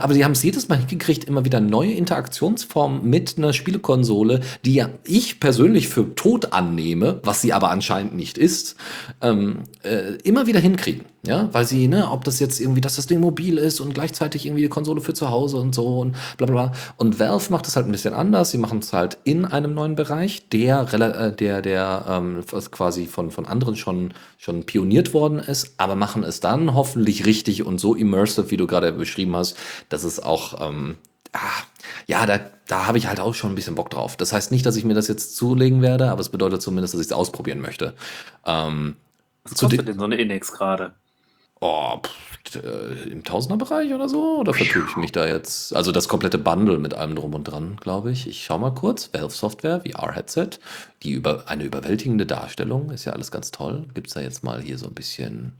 Aber 0.00 0.14
sie 0.14 0.24
haben 0.24 0.32
es 0.32 0.42
jedes 0.42 0.68
Mal 0.68 0.78
hingekriegt, 0.78 1.24
immer 1.24 1.44
wieder 1.44 1.60
neue 1.60 1.92
Interaktionsformen 1.92 3.08
mit 3.08 3.34
einer 3.38 3.52
Spiele 3.52 3.78
Konsole, 3.84 4.40
die 4.64 4.74
ja 4.74 4.88
ich 5.04 5.38
persönlich 5.38 5.88
für 5.88 6.16
tot 6.16 6.52
annehme, 6.52 7.20
was 7.22 7.40
sie 7.40 7.52
aber 7.52 7.70
anscheinend 7.70 8.16
nicht 8.16 8.36
ist, 8.36 8.74
ähm, 9.20 9.60
äh, 9.84 10.16
immer 10.24 10.48
wieder 10.48 10.58
hinkriegen. 10.58 11.04
Ja, 11.26 11.48
weil 11.52 11.64
sie, 11.64 11.88
ne, 11.88 12.10
ob 12.10 12.24
das 12.24 12.38
jetzt 12.38 12.60
irgendwie, 12.60 12.82
dass 12.82 12.96
das 12.96 13.06
Ding 13.06 13.18
mobil 13.20 13.56
ist 13.56 13.80
und 13.80 13.94
gleichzeitig 13.94 14.44
irgendwie 14.44 14.64
die 14.64 14.68
Konsole 14.68 15.00
für 15.00 15.14
zu 15.14 15.30
Hause 15.30 15.56
und 15.56 15.74
so 15.74 16.00
und 16.00 16.12
bla 16.36 16.46
bla 16.46 16.66
bla. 16.66 16.72
Und 16.98 17.18
Valve 17.18 17.50
macht 17.50 17.66
es 17.66 17.76
halt 17.76 17.86
ein 17.86 17.92
bisschen 17.92 18.12
anders. 18.12 18.50
Sie 18.50 18.58
machen 18.58 18.80
es 18.80 18.92
halt 18.92 19.16
in 19.24 19.46
einem 19.46 19.72
neuen 19.72 19.94
Bereich, 19.94 20.50
der, 20.50 20.82
äh, 20.92 21.34
der, 21.34 21.62
der 21.62 22.04
ähm, 22.10 22.44
quasi 22.70 23.06
von, 23.06 23.30
von 23.30 23.46
anderen 23.46 23.74
schon, 23.74 24.12
schon 24.36 24.64
pioniert 24.64 25.14
worden 25.14 25.38
ist, 25.38 25.74
aber 25.78 25.94
machen 25.94 26.24
es 26.24 26.40
dann 26.40 26.74
hoffentlich 26.74 27.24
richtig 27.24 27.64
und 27.64 27.78
so 27.78 27.94
immersive, 27.94 28.50
wie 28.50 28.58
du 28.58 28.66
gerade 28.66 28.92
beschrieben 28.92 29.34
hast, 29.34 29.56
dass 29.88 30.04
es 30.04 30.20
auch 30.20 30.60
ähm, 30.60 30.96
ah, 31.32 31.38
ja, 32.06 32.26
da, 32.26 32.40
da 32.66 32.86
habe 32.86 32.98
ich 32.98 33.06
halt 33.06 33.20
auch 33.20 33.34
schon 33.34 33.52
ein 33.52 33.54
bisschen 33.54 33.74
Bock 33.74 33.90
drauf. 33.90 34.16
Das 34.16 34.32
heißt 34.32 34.50
nicht, 34.52 34.64
dass 34.66 34.76
ich 34.76 34.84
mir 34.84 34.94
das 34.94 35.08
jetzt 35.08 35.36
zulegen 35.36 35.82
werde, 35.82 36.10
aber 36.10 36.20
es 36.20 36.28
bedeutet 36.28 36.62
zumindest, 36.62 36.94
dass 36.94 37.00
ich 37.00 37.06
es 37.08 37.12
ausprobieren 37.12 37.60
möchte. 37.60 37.94
Ähm, 38.46 38.96
Was 39.44 39.54
kostet 39.54 39.88
denn 39.88 39.98
so 39.98 40.04
eine 40.04 40.16
Index 40.16 40.52
gerade? 40.52 40.94
Oh, 41.60 41.98
pff, 41.98 42.56
äh, 42.56 43.08
im 43.10 43.24
Tausenderbereich 43.24 43.92
oder 43.94 44.08
so? 44.08 44.38
Oder 44.40 44.52
vertue 44.54 44.84
ich 44.88 44.96
mich 44.96 45.12
da 45.12 45.26
jetzt? 45.26 45.74
Also 45.74 45.92
das 45.92 46.08
komplette 46.08 46.38
Bundle 46.38 46.78
mit 46.78 46.94
allem 46.94 47.16
drum 47.16 47.34
und 47.34 47.44
dran, 47.44 47.76
glaube 47.80 48.10
ich. 48.12 48.28
Ich 48.28 48.44
schau 48.44 48.58
mal 48.58 48.74
kurz. 48.74 49.10
Valve 49.12 49.30
Software, 49.30 49.80
VR-Headset. 49.80 50.50
Die 51.02 51.12
über, 51.12 51.44
eine 51.48 51.64
überwältigende 51.64 52.26
Darstellung. 52.26 52.90
Ist 52.90 53.04
ja 53.06 53.12
alles 53.12 53.30
ganz 53.30 53.50
toll. 53.50 53.86
Gibt 53.94 54.08
es 54.08 54.14
da 54.14 54.20
jetzt 54.20 54.44
mal 54.44 54.60
hier 54.60 54.78
so 54.78 54.86
ein 54.86 54.94
bisschen 54.94 55.52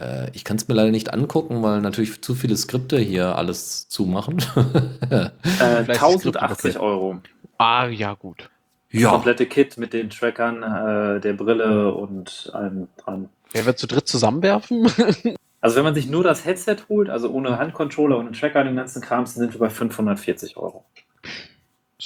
äh, 0.00 0.30
ich 0.32 0.44
kann 0.44 0.56
es 0.56 0.68
mir 0.68 0.74
leider 0.74 0.90
nicht 0.90 1.12
angucken, 1.12 1.62
weil 1.62 1.80
natürlich 1.80 2.20
zu 2.22 2.34
viele 2.34 2.56
Skripte 2.56 2.98
hier 2.98 3.36
alles 3.36 3.88
zumachen. 3.88 4.38
äh, 5.10 5.30
1080 5.60 6.78
Euro. 6.78 7.20
Ah, 7.58 7.86
ja, 7.86 8.14
gut. 8.14 8.50
Ja. 8.90 9.02
Das 9.02 9.12
komplette 9.12 9.46
Kit 9.46 9.76
mit 9.76 9.92
den 9.92 10.10
Trackern, 10.10 10.62
äh, 10.62 11.20
der 11.20 11.32
Brille 11.32 11.92
und 11.94 12.50
allem 12.52 12.88
dran. 12.96 13.28
Wer 13.52 13.66
wird 13.66 13.78
zu 13.78 13.86
dritt 13.86 14.06
zusammenwerfen? 14.06 14.86
also 15.60 15.76
wenn 15.76 15.84
man 15.84 15.94
sich 15.94 16.08
nur 16.08 16.24
das 16.24 16.44
Headset 16.44 16.76
holt, 16.88 17.10
also 17.10 17.30
ohne 17.30 17.58
Handcontroller 17.58 18.18
und 18.18 18.38
Tracker 18.38 18.60
und 18.60 18.66
den 18.66 18.76
ganzen 18.76 19.02
Kram, 19.02 19.26
sind 19.26 19.52
wir 19.52 19.60
bei 19.60 19.70
540 19.70 20.56
Euro. 20.56 20.84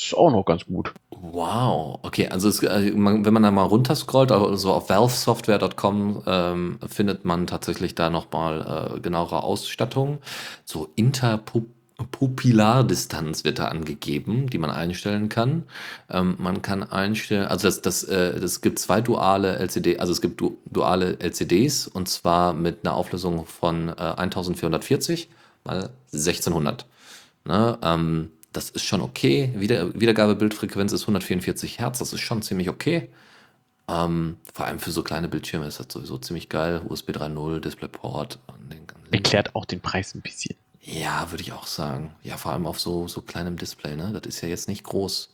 Ist 0.00 0.14
auch 0.14 0.30
noch 0.30 0.44
ganz 0.44 0.64
gut. 0.64 0.94
Wow, 1.10 1.98
okay, 2.02 2.28
also 2.28 2.48
es, 2.48 2.62
äh, 2.62 2.92
man, 2.92 3.24
wenn 3.24 3.34
man 3.34 3.42
da 3.42 3.50
mal 3.50 3.64
runterscrollt, 3.64 4.30
also 4.30 4.72
auf 4.72 4.88
valvesoftware.com 4.88 6.22
ähm, 6.24 6.78
findet 6.86 7.24
man 7.24 7.48
tatsächlich 7.48 7.96
da 7.96 8.08
nochmal 8.08 8.92
äh, 8.94 9.00
genauere 9.00 9.42
Ausstattung. 9.42 10.18
So 10.64 10.88
Interpupillardistanz 10.94 13.42
wird 13.42 13.58
da 13.58 13.66
angegeben, 13.66 14.48
die 14.48 14.58
man 14.58 14.70
einstellen 14.70 15.28
kann. 15.28 15.64
Ähm, 16.08 16.36
man 16.38 16.62
kann 16.62 16.84
einstellen, 16.84 17.48
also 17.48 17.66
das, 17.66 17.82
das, 17.82 18.04
äh, 18.04 18.38
das 18.38 18.60
gibt 18.60 18.78
zwei 18.78 19.00
duale 19.00 19.56
LCD, 19.56 19.98
also 19.98 20.12
es 20.12 20.20
gibt 20.20 20.40
du, 20.40 20.58
duale 20.66 21.18
LCDs 21.18 21.88
und 21.88 22.08
zwar 22.08 22.52
mit 22.52 22.84
einer 22.84 22.94
Auflösung 22.94 23.46
von 23.46 23.88
äh, 23.88 23.94
1440 23.94 25.28
mal 25.64 25.90
1600. 26.12 26.86
Ne? 27.44 27.76
Ähm, 27.82 28.30
das 28.58 28.70
ist 28.70 28.84
schon 28.84 29.00
okay. 29.00 29.52
Wieder, 29.54 29.94
Wiedergabebildfrequenz 29.94 30.92
ist 30.92 31.02
144 31.02 31.78
Hertz, 31.78 32.00
das 32.00 32.12
ist 32.12 32.22
schon 32.22 32.42
ziemlich 32.42 32.68
okay. 32.68 33.08
Ähm, 33.88 34.36
vor 34.52 34.66
allem 34.66 34.80
für 34.80 34.90
so 34.90 35.04
kleine 35.04 35.28
Bildschirme 35.28 35.66
ist 35.66 35.78
das 35.78 35.86
sowieso 35.90 36.18
ziemlich 36.18 36.48
geil. 36.48 36.82
USB 36.88 37.10
3.0, 37.10 37.60
DisplayPort. 37.60 38.40
Erklärt 39.12 39.54
auch 39.54 39.64
den 39.64 39.80
Preis 39.80 40.12
ein 40.14 40.22
bisschen. 40.22 40.56
Ja, 40.80 41.30
würde 41.30 41.42
ich 41.42 41.52
auch 41.52 41.66
sagen. 41.66 42.14
Ja, 42.22 42.36
vor 42.36 42.52
allem 42.52 42.66
auf 42.66 42.80
so, 42.80 43.08
so 43.08 43.20
kleinem 43.20 43.56
Display, 43.56 43.96
ne? 43.96 44.12
Das 44.12 44.26
ist 44.26 44.40
ja 44.40 44.48
jetzt 44.48 44.68
nicht 44.68 44.84
groß 44.84 45.28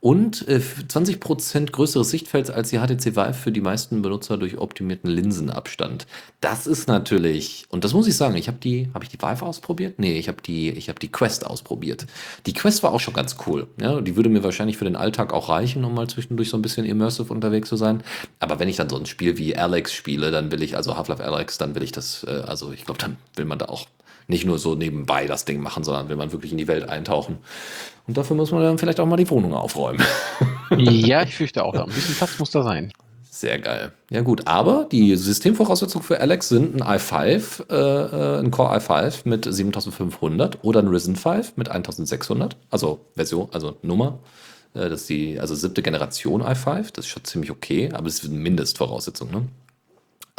und 0.00 0.48
äh, 0.48 0.60
20% 0.60 1.70
größeres 1.70 2.10
Sichtfeld 2.10 2.50
als 2.50 2.70
die 2.70 2.78
HTC 2.78 3.16
Vive 3.16 3.34
für 3.34 3.52
die 3.52 3.60
meisten 3.60 4.00
Benutzer 4.00 4.38
durch 4.38 4.56
optimierten 4.56 5.10
Linsenabstand. 5.10 6.06
Das 6.40 6.66
ist 6.66 6.88
natürlich, 6.88 7.66
und 7.68 7.84
das 7.84 7.92
muss 7.92 8.06
ich 8.06 8.16
sagen, 8.16 8.34
ich 8.36 8.48
habe 8.48 8.56
die, 8.58 8.88
habe 8.94 9.04
ich 9.04 9.10
die 9.10 9.20
Vive 9.20 9.44
ausprobiert? 9.44 9.98
Nee, 9.98 10.18
ich 10.18 10.28
habe 10.28 10.40
die, 10.40 10.70
ich 10.70 10.88
habe 10.88 10.98
die 10.98 11.12
Quest 11.12 11.46
ausprobiert. 11.46 12.06
Die 12.46 12.54
Quest 12.54 12.82
war 12.82 12.92
auch 12.92 13.00
schon 13.00 13.12
ganz 13.12 13.36
cool. 13.46 13.66
Ja, 13.78 14.00
die 14.00 14.16
würde 14.16 14.30
mir 14.30 14.42
wahrscheinlich 14.42 14.78
für 14.78 14.86
den 14.86 14.96
Alltag 14.96 15.34
auch 15.34 15.50
reichen, 15.50 15.84
um 15.84 15.94
mal 15.94 16.08
zwischendurch 16.08 16.48
so 16.48 16.56
ein 16.56 16.62
bisschen 16.62 16.86
immersive 16.86 17.30
unterwegs 17.30 17.68
zu 17.68 17.76
sein. 17.76 18.02
Aber 18.38 18.58
wenn 18.58 18.70
ich 18.70 18.76
dann 18.76 18.88
so 18.88 18.96
ein 18.96 19.06
Spiel 19.06 19.36
wie 19.36 19.54
Alex 19.54 19.92
spiele, 19.92 20.30
dann 20.30 20.50
will 20.50 20.62
ich, 20.62 20.76
also 20.76 20.96
Half-Life 20.96 21.22
Alex, 21.22 21.58
dann 21.58 21.74
will 21.74 21.82
ich 21.82 21.92
das, 21.92 22.24
äh, 22.24 22.42
also 22.46 22.72
ich 22.72 22.86
glaube, 22.86 22.98
dann 22.98 23.18
will 23.36 23.44
man 23.44 23.58
da 23.58 23.66
auch 23.66 23.86
nicht 24.30 24.46
nur 24.46 24.58
so 24.58 24.74
nebenbei 24.74 25.26
das 25.26 25.44
Ding 25.44 25.60
machen, 25.60 25.84
sondern 25.84 26.08
will 26.08 26.16
man 26.16 26.32
wirklich 26.32 26.52
in 26.52 26.58
die 26.58 26.68
Welt 26.68 26.88
eintauchen. 26.88 27.38
Und 28.06 28.16
dafür 28.16 28.36
muss 28.36 28.50
man 28.50 28.62
dann 28.62 28.78
vielleicht 28.78 29.00
auch 29.00 29.06
mal 29.06 29.16
die 29.16 29.28
Wohnung 29.28 29.52
aufräumen. 29.52 30.02
ja, 30.76 31.22
ich 31.22 31.36
fürchte 31.36 31.62
auch. 31.62 31.74
Ein 31.74 31.86
bisschen 31.86 32.14
Platz 32.14 32.38
muss 32.38 32.50
da 32.50 32.62
sein. 32.62 32.92
Sehr 33.30 33.58
geil. 33.58 33.92
Ja 34.10 34.22
gut, 34.22 34.46
aber 34.46 34.86
die 34.90 35.16
Systemvoraussetzungen 35.16 36.04
für 36.04 36.20
Alex 36.20 36.48
sind 36.48 36.82
ein 36.82 36.98
i5, 36.98 37.70
äh, 37.70 37.74
äh 37.74 38.38
ein 38.40 38.50
Core 38.50 38.76
i5 38.76 39.20
mit 39.24 39.46
7500 39.48 40.58
oder 40.62 40.80
ein 40.80 40.88
Ryzen 40.88 41.16
5 41.16 41.56
mit 41.56 41.68
1600, 41.68 42.56
also 42.70 43.00
Version, 43.14 43.48
also 43.52 43.76
Nummer. 43.82 44.18
Äh, 44.74 44.88
das 44.88 45.02
ist 45.02 45.08
die 45.08 45.40
also 45.40 45.54
siebte 45.54 45.80
Generation 45.82 46.42
i5, 46.42 46.92
das 46.92 47.06
ist 47.06 47.10
schon 47.10 47.24
ziemlich 47.24 47.50
okay, 47.50 47.90
aber 47.92 48.08
es 48.08 48.22
ist 48.22 48.30
eine 48.30 48.38
Mindestvoraussetzung. 48.38 49.30
Ne? 49.30 49.46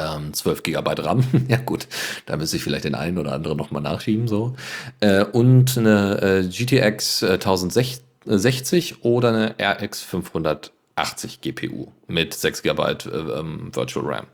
Ähm, 0.02 0.34
12 0.34 0.64
GB 0.64 0.92
RAM. 1.00 1.24
ja 1.48 1.58
gut, 1.58 1.88
da 2.26 2.38
müsste 2.38 2.58
ich 2.58 2.64
vielleicht 2.64 2.86
den 2.86 2.96
einen 2.96 3.18
oder 3.18 3.34
anderen 3.34 3.58
nochmal 3.58 3.82
nachschieben. 3.82 4.28
So. 4.28 4.56
Äh, 5.00 5.26
und 5.26 5.78
eine 5.78 6.22
äh, 6.22 6.48
GTX 6.48 7.24
1060 7.24 8.02
äh, 8.26 8.96
oder 9.02 9.30
eine 9.30 9.56
RX 9.60 10.02
580 10.02 11.42
GPU 11.42 11.88
mit 12.08 12.34
6 12.34 12.64
GB 12.64 12.82
äh, 12.82 12.96
ähm, 13.40 13.76
Virtual 13.76 14.06
RAM. 14.06 14.26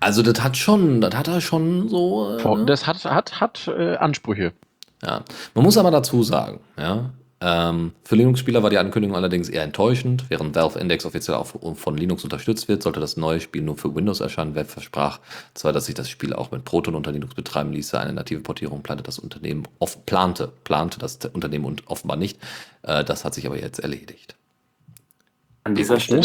Also 0.00 0.22
das 0.22 0.42
hat 0.42 0.56
schon, 0.56 1.00
das 1.00 1.14
hat 1.14 1.28
er 1.28 1.40
schon 1.40 1.88
so. 1.88 2.36
Äh, 2.36 2.64
das 2.64 2.86
hat, 2.86 3.04
hat, 3.04 3.40
hat 3.40 3.68
äh, 3.68 3.96
Ansprüche. 3.96 4.52
Ja, 5.02 5.22
man 5.54 5.64
muss 5.64 5.78
aber 5.78 5.90
dazu 5.90 6.22
sagen, 6.22 6.60
ja, 6.78 7.10
ähm, 7.42 7.92
für 8.04 8.16
Linux-Spieler 8.16 8.62
war 8.62 8.68
die 8.68 8.76
Ankündigung 8.76 9.16
allerdings 9.16 9.48
eher 9.48 9.62
enttäuschend. 9.62 10.26
Während 10.28 10.54
Valve 10.54 10.78
Index 10.78 11.06
offiziell 11.06 11.36
auch 11.36 11.54
von 11.74 11.96
Linux 11.96 12.22
unterstützt 12.22 12.68
wird, 12.68 12.82
sollte 12.82 13.00
das 13.00 13.16
neue 13.16 13.40
Spiel 13.40 13.62
nur 13.62 13.78
für 13.78 13.94
Windows 13.94 14.20
erscheinen. 14.20 14.54
Valve 14.54 14.68
versprach 14.68 15.20
zwar, 15.54 15.72
dass 15.72 15.86
sich 15.86 15.94
das 15.94 16.10
Spiel 16.10 16.34
auch 16.34 16.50
mit 16.50 16.66
Proton 16.66 16.94
unter 16.94 17.12
Linux 17.12 17.34
betreiben 17.34 17.72
ließe. 17.72 17.98
Eine 17.98 18.12
native 18.12 18.40
Portierung 18.40 18.82
plante 18.82 19.02
das 19.02 19.18
Unternehmen 19.18 19.66
oft 19.78 20.04
plante, 20.04 20.52
plante 20.64 20.98
das 20.98 21.18
Unternehmen 21.32 21.64
und 21.64 21.86
offenbar 21.88 22.18
nicht. 22.18 22.38
Äh, 22.82 23.04
das 23.04 23.24
hat 23.24 23.34
sich 23.34 23.46
aber 23.46 23.58
jetzt 23.58 23.78
erledigt. 23.78 24.36
An 25.64 25.74
dieser 25.74 25.98
Stelle 25.98 26.22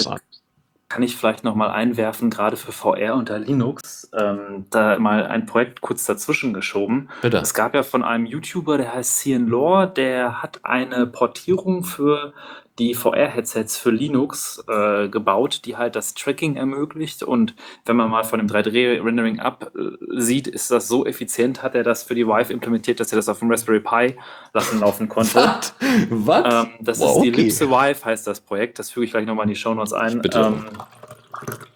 kann 0.87 1.01
ich 1.03 1.15
vielleicht 1.15 1.43
noch 1.43 1.55
mal 1.55 1.71
einwerfen, 1.71 2.29
gerade 2.29 2.57
für 2.57 2.71
VR 2.71 3.15
unter 3.15 3.39
Linux, 3.39 4.09
ähm, 4.17 4.65
da 4.69 4.99
mal 4.99 5.25
ein 5.25 5.45
Projekt 5.45 5.81
kurz 5.81 6.05
dazwischen 6.05 6.53
geschoben. 6.53 7.09
Bitte. 7.21 7.37
Es 7.37 7.53
gab 7.53 7.73
ja 7.73 7.83
von 7.83 8.03
einem 8.03 8.25
YouTuber, 8.25 8.77
der 8.77 8.93
heißt 8.93 9.19
Cian 9.19 9.47
Lore, 9.47 9.91
der 9.91 10.43
hat 10.43 10.59
eine 10.63 11.07
Portierung 11.07 11.83
für 11.83 12.33
die 12.77 12.93
VR-Headsets 12.93 13.77
für 13.77 13.89
Linux 13.89 14.63
äh, 14.67 15.07
gebaut, 15.07 15.61
die 15.63 15.77
halt 15.77 15.95
das 15.95 16.13
Tracking 16.13 16.57
ermöglicht. 16.57 17.23
Und 17.23 17.55
wenn 17.85 17.95
man 17.95 18.09
mal 18.09 18.23
von 18.23 18.39
dem 18.39 18.49
3D-Rendering 18.49 19.39
ab 19.39 19.71
äh, 19.75 19.91
sieht, 20.19 20.47
ist 20.47 20.71
das 20.71 20.87
so 20.89 21.05
effizient, 21.05 21.63
hat 21.63 21.73
er 21.73 21.83
das 21.83 22.03
für 22.03 22.15
die 22.15 22.27
Vive 22.27 22.51
implementiert, 22.51 22.99
dass 22.99 23.13
er 23.13 23.15
das 23.15 23.29
auf 23.29 23.39
dem 23.39 23.49
Raspberry 23.49 23.79
Pi 23.79 24.17
lassen 24.53 24.81
laufen 24.81 25.07
konnte. 25.07 25.35
Was? 26.09 26.65
Ähm, 26.65 26.71
das 26.81 26.99
Wow, 26.99 27.15
ist 27.17 27.23
die 27.23 27.29
okay. 27.29 27.41
Ellipse 27.41 27.69
Vive, 27.69 28.03
heißt 28.05 28.27
das 28.27 28.41
Projekt. 28.41 28.77
Das 28.79 28.91
füge 28.91 29.05
ich 29.05 29.11
gleich 29.11 29.25
nochmal 29.25 29.43
in 29.45 29.49
die 29.49 29.55
Shownotes 29.55 29.93
ein. 29.93 30.21
Bitte. 30.21 30.39
Ähm, 30.39 30.65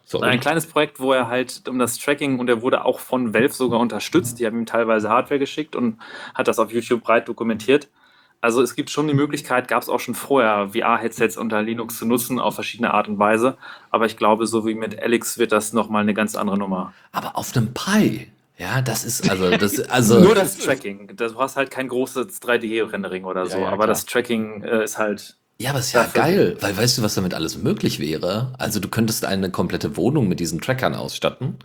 Sorry. 0.05 0.27
ein 0.27 0.39
kleines 0.39 0.65
Projekt, 0.65 0.99
wo 0.99 1.13
er 1.13 1.27
halt 1.27 1.67
um 1.69 1.77
das 1.79 1.97
Tracking 1.97 2.39
und 2.39 2.49
er 2.49 2.61
wurde 2.61 2.83
auch 2.83 2.99
von 2.99 3.33
Valve 3.33 3.53
sogar 3.53 3.79
unterstützt. 3.79 4.39
Die 4.39 4.45
haben 4.45 4.57
ihm 4.57 4.65
teilweise 4.65 5.07
Hardware 5.09 5.39
geschickt 5.39 5.75
und 5.75 5.99
hat 6.33 6.47
das 6.47 6.59
auf 6.59 6.71
YouTube 6.73 7.03
breit 7.03 7.27
dokumentiert. 7.29 7.87
Also 8.41 8.61
es 8.61 8.75
gibt 8.75 8.89
schon 8.89 9.07
die 9.07 9.13
Möglichkeit, 9.13 9.67
gab 9.67 9.81
es 9.81 9.89
auch 9.89 9.99
schon 9.99 10.15
vorher, 10.15 10.69
VR-Headsets 10.73 11.35
unter 11.35 11.61
Linux 11.61 11.97
zu 11.97 12.05
nutzen 12.05 12.39
auf 12.39 12.55
verschiedene 12.55 12.93
Art 12.93 13.07
und 13.09 13.19
Weise. 13.19 13.57
Aber 13.89 14.05
ich 14.05 14.15
glaube, 14.15 14.47
so 14.47 14.65
wie 14.65 14.75
mit 14.75 15.01
Alex 15.01 15.37
wird 15.37 15.51
das 15.51 15.73
nochmal 15.73 16.03
eine 16.03 16.13
ganz 16.13 16.35
andere 16.35 16.57
Nummer. 16.57 16.93
Aber 17.11 17.37
auf 17.37 17.55
einem 17.55 17.73
Pi. 17.73 18.31
Ja, 18.57 18.81
das 18.81 19.03
ist 19.05 19.29
also 19.29 19.49
das 19.51 19.79
also 19.89 20.19
Nur 20.19 20.35
das 20.35 20.57
Tracking. 20.57 21.11
Du 21.15 21.37
hast 21.37 21.55
halt 21.57 21.71
kein 21.71 21.87
großes 21.87 22.41
3D-Rendering 22.41 23.23
oder 23.25 23.45
so, 23.45 23.57
Ja, 23.57 23.63
ja, 23.65 23.69
aber 23.69 23.87
das 23.87 24.05
Tracking 24.05 24.63
äh, 24.63 24.83
ist 24.83 24.97
halt 24.97 25.37
Ja, 25.57 25.71
aber 25.71 25.79
ist 25.79 25.93
ja 25.93 26.03
Dafür- 26.03 26.21
geil, 26.21 26.57
weil 26.61 26.77
weißt 26.77 26.97
du, 26.97 27.01
was 27.01 27.15
damit 27.15 27.33
alles 27.33 27.57
möglich 27.57 27.99
wäre? 27.99 28.53
Also 28.57 28.79
du 28.79 28.87
könntest 28.89 29.25
eine 29.25 29.49
komplette 29.49 29.95
Wohnung 29.97 30.27
mit 30.27 30.39
diesen 30.39 30.59
Trackern 30.61 30.93
ausstatten. 30.93 31.55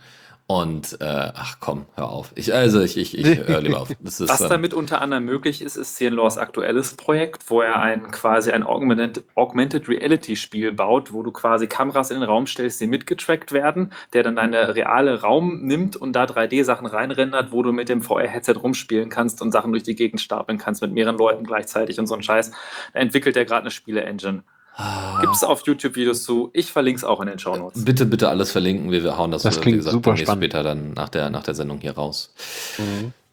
Und 0.47 1.01
äh, 1.01 1.31
ach 1.33 1.57
komm, 1.59 1.85
hör 1.95 2.11
auf. 2.11 2.31
Ich, 2.35 2.53
also 2.53 2.79
ich, 2.79 2.97
ich, 2.97 3.17
ich 3.17 3.47
höre 3.47 3.61
lieber 3.61 3.81
auf. 3.81 3.89
Das 3.99 4.19
ist, 4.19 4.29
Was 4.29 4.41
ähm, 4.41 4.49
damit 4.49 4.75
unter 4.75 5.01
anderem 5.01 5.25
möglich 5.25 5.63
ist, 5.63 5.75
ist 5.75 5.95
CNLaws 5.95 6.37
aktuelles 6.37 6.93
Projekt, 6.93 7.49
wo 7.49 7.61
er 7.61 7.81
ein 7.81 8.11
quasi 8.11 8.51
ein 8.51 8.61
Augmented, 8.61 9.23
Augmented 9.33 9.89
Reality 9.89 10.35
Spiel 10.35 10.71
baut, 10.71 11.11
wo 11.11 11.23
du 11.23 11.31
quasi 11.31 11.65
Kameras 11.65 12.11
in 12.11 12.19
den 12.19 12.29
Raum 12.29 12.45
stellst, 12.45 12.79
die 12.79 12.85
mitgetrackt 12.85 13.53
werden, 13.53 13.91
der 14.13 14.21
dann 14.21 14.35
deine 14.35 14.75
reale 14.75 15.21
Raum 15.21 15.61
nimmt 15.63 15.95
und 15.95 16.13
da 16.13 16.25
3D-Sachen 16.25 16.85
reinrendert, 16.85 17.51
wo 17.51 17.63
du 17.63 17.71
mit 17.71 17.89
dem 17.89 18.03
VR-Headset 18.03 18.53
rumspielen 18.53 19.09
kannst 19.09 19.41
und 19.41 19.51
Sachen 19.51 19.71
durch 19.71 19.83
die 19.83 19.95
Gegend 19.95 20.21
stapeln 20.21 20.59
kannst 20.59 20.83
mit 20.83 20.91
mehreren 20.91 21.17
Leuten 21.17 21.43
gleichzeitig 21.43 21.97
und 21.97 22.05
so 22.05 22.13
ein 22.13 22.21
Scheiß. 22.21 22.51
Da 22.93 22.99
entwickelt 22.99 23.35
er 23.35 23.45
gerade 23.45 23.61
eine 23.61 23.71
Spiele-Engine. 23.71 24.43
Ah, 24.75 25.19
Gibt 25.21 25.35
es 25.35 25.43
auf 25.43 25.65
YouTube 25.65 25.95
Videos 25.95 26.23
zu. 26.23 26.49
Ich 26.53 26.71
verlinke 26.71 26.97
es 26.99 27.03
auch 27.03 27.19
in 27.21 27.27
den 27.27 27.39
Show 27.39 27.55
Notes. 27.55 27.83
bitte, 27.85 28.05
bitte 28.05 28.29
alles 28.29 28.51
verlinken. 28.51 28.91
Wir, 28.91 29.03
wir 29.03 29.17
hauen 29.17 29.31
das, 29.31 29.43
Das 29.43 29.57
äh, 29.57 29.61
klingt 29.61 29.83
super 29.83 30.11
demnächst 30.11 30.23
spannend. 30.23 30.43
später 30.43 30.63
dann 30.63 30.93
nach 30.93 31.09
der, 31.09 31.29
nach 31.29 31.43
der 31.43 31.55
Sendung 31.55 31.79
hier 31.79 31.93
raus. 31.93 32.33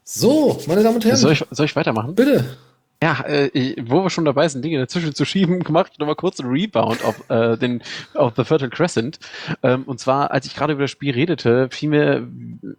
So, 0.05 0.61
meine 0.67 0.83
Damen 0.83 0.97
und 0.97 1.05
Herren. 1.05 1.17
Soll 1.17 1.33
ich, 1.33 1.45
soll 1.51 1.67
ich 1.67 1.77
weitermachen? 1.77 2.15
bitte. 2.15 2.57
Ja, 3.03 3.21
äh, 3.27 3.75
wo 3.83 4.05
wir 4.05 4.11
schon 4.11 4.25
dabei 4.25 4.47
sind, 4.47 4.65
Dinge 4.65 4.79
dazwischen 4.79 5.13
zu 5.13 5.25
schieben, 5.25 5.65
mache 5.71 5.91
ich 5.93 5.99
nochmal 5.99 6.15
kurz 6.15 6.39
einen 6.39 6.51
Rebound 6.51 7.05
auf, 7.05 7.29
äh, 7.31 7.57
den, 7.59 7.83
auf 8.15 8.35
The 8.37 8.45
Fertile 8.45 8.71
Crescent. 8.71 9.19
Ähm, 9.65 9.83
und 9.87 9.99
zwar, 9.99 10.31
als 10.31 10.47
ich 10.47 10.55
gerade 10.55 10.75
über 10.75 10.83
das 10.83 10.93
Spiel 10.93 11.13
redete, 11.13 11.69
fiel 11.69 11.89
mir 11.89 12.29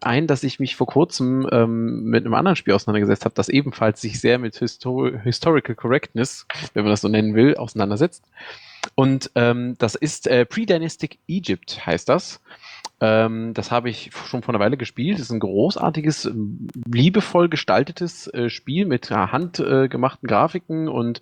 ein, 0.00 0.26
dass 0.26 0.42
ich 0.42 0.58
mich 0.58 0.76
vor 0.76 0.86
kurzem 0.86 1.46
ähm, 1.52 2.04
mit 2.04 2.24
einem 2.24 2.32
anderen 2.32 2.56
Spiel 2.56 2.72
auseinandergesetzt 2.72 3.26
habe, 3.26 3.34
das 3.34 3.50
ebenfalls 3.50 4.00
sich 4.00 4.18
sehr 4.18 4.38
mit 4.38 4.56
Histo 4.56 5.10
Historical 5.22 5.74
Correctness, 5.74 6.46
wenn 6.72 6.84
man 6.84 6.92
das 6.92 7.02
so 7.02 7.08
nennen 7.08 7.34
will, 7.34 7.56
auseinandersetzt. 7.58 8.24
Und 8.94 9.30
ähm, 9.34 9.76
das 9.76 9.94
ist 9.94 10.26
äh, 10.26 10.46
Pre-Dynastic 10.46 11.18
Egypt, 11.28 11.84
heißt 11.84 12.08
das. 12.08 12.40
Ähm, 13.00 13.54
das 13.54 13.70
habe 13.70 13.90
ich 13.90 14.10
schon 14.26 14.42
vor 14.42 14.54
einer 14.54 14.62
Weile 14.62 14.76
gespielt. 14.76 15.18
Das 15.18 15.26
ist 15.26 15.32
ein 15.32 15.40
großartiges, 15.40 16.30
liebevoll 16.86 17.48
gestaltetes 17.48 18.28
äh, 18.28 18.48
Spiel 18.48 18.86
mit 18.86 19.10
äh, 19.10 19.14
handgemachten 19.14 20.28
Grafiken 20.28 20.88
und 20.88 21.20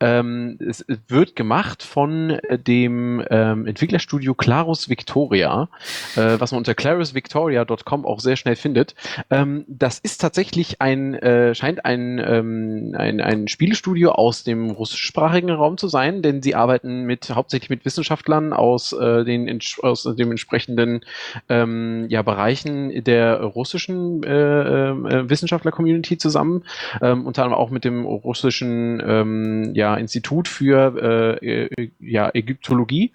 ähm, 0.00 0.58
es 0.60 0.84
wird 1.08 1.34
gemacht 1.34 1.82
von 1.82 2.30
äh, 2.30 2.58
dem 2.58 3.24
ähm, 3.30 3.66
Entwicklerstudio 3.66 4.34
Clarus 4.34 4.88
Victoria, 4.88 5.68
äh, 6.16 6.38
was 6.38 6.52
man 6.52 6.58
unter 6.58 6.74
clarusvictoria.com 6.74 8.04
auch 8.04 8.20
sehr 8.20 8.36
schnell 8.36 8.56
findet. 8.56 8.94
Ähm, 9.30 9.64
das 9.66 9.98
ist 9.98 10.20
tatsächlich 10.20 10.80
ein, 10.80 11.14
äh, 11.14 11.54
scheint 11.54 11.84
ein, 11.84 12.22
ähm, 12.24 12.94
ein, 12.96 13.20
ein 13.20 13.48
Spielestudio 13.48 14.12
aus 14.12 14.44
dem 14.44 14.70
russischsprachigen 14.70 15.50
Raum 15.50 15.78
zu 15.78 15.88
sein, 15.88 16.22
denn 16.22 16.42
sie 16.42 16.54
arbeiten 16.54 17.04
mit 17.04 17.30
hauptsächlich 17.30 17.70
mit 17.70 17.84
Wissenschaftlern 17.84 18.52
aus, 18.52 18.92
äh, 18.92 19.24
den, 19.24 19.58
aus 19.82 20.02
dem 20.02 20.30
entsprechenden 20.30 21.00
ähm, 21.48 22.06
ja, 22.08 22.22
Bereichen 22.22 23.04
der 23.04 23.40
russischen 23.40 24.22
äh, 24.22 24.90
äh, 24.90 25.30
Wissenschaftler-Community 25.30 26.18
zusammen, 26.18 26.64
ähm, 27.02 27.26
unter 27.26 27.44
anderem 27.44 27.60
auch 27.60 27.70
mit 27.70 27.84
dem 27.84 28.04
russischen 28.04 29.02
ähm, 29.04 29.74
ja, 29.74 29.94
Institut 29.96 30.48
für 30.48 31.38
äh, 31.42 31.64
äh, 31.66 31.90
ja, 32.00 32.30
Ägyptologie. 32.32 33.12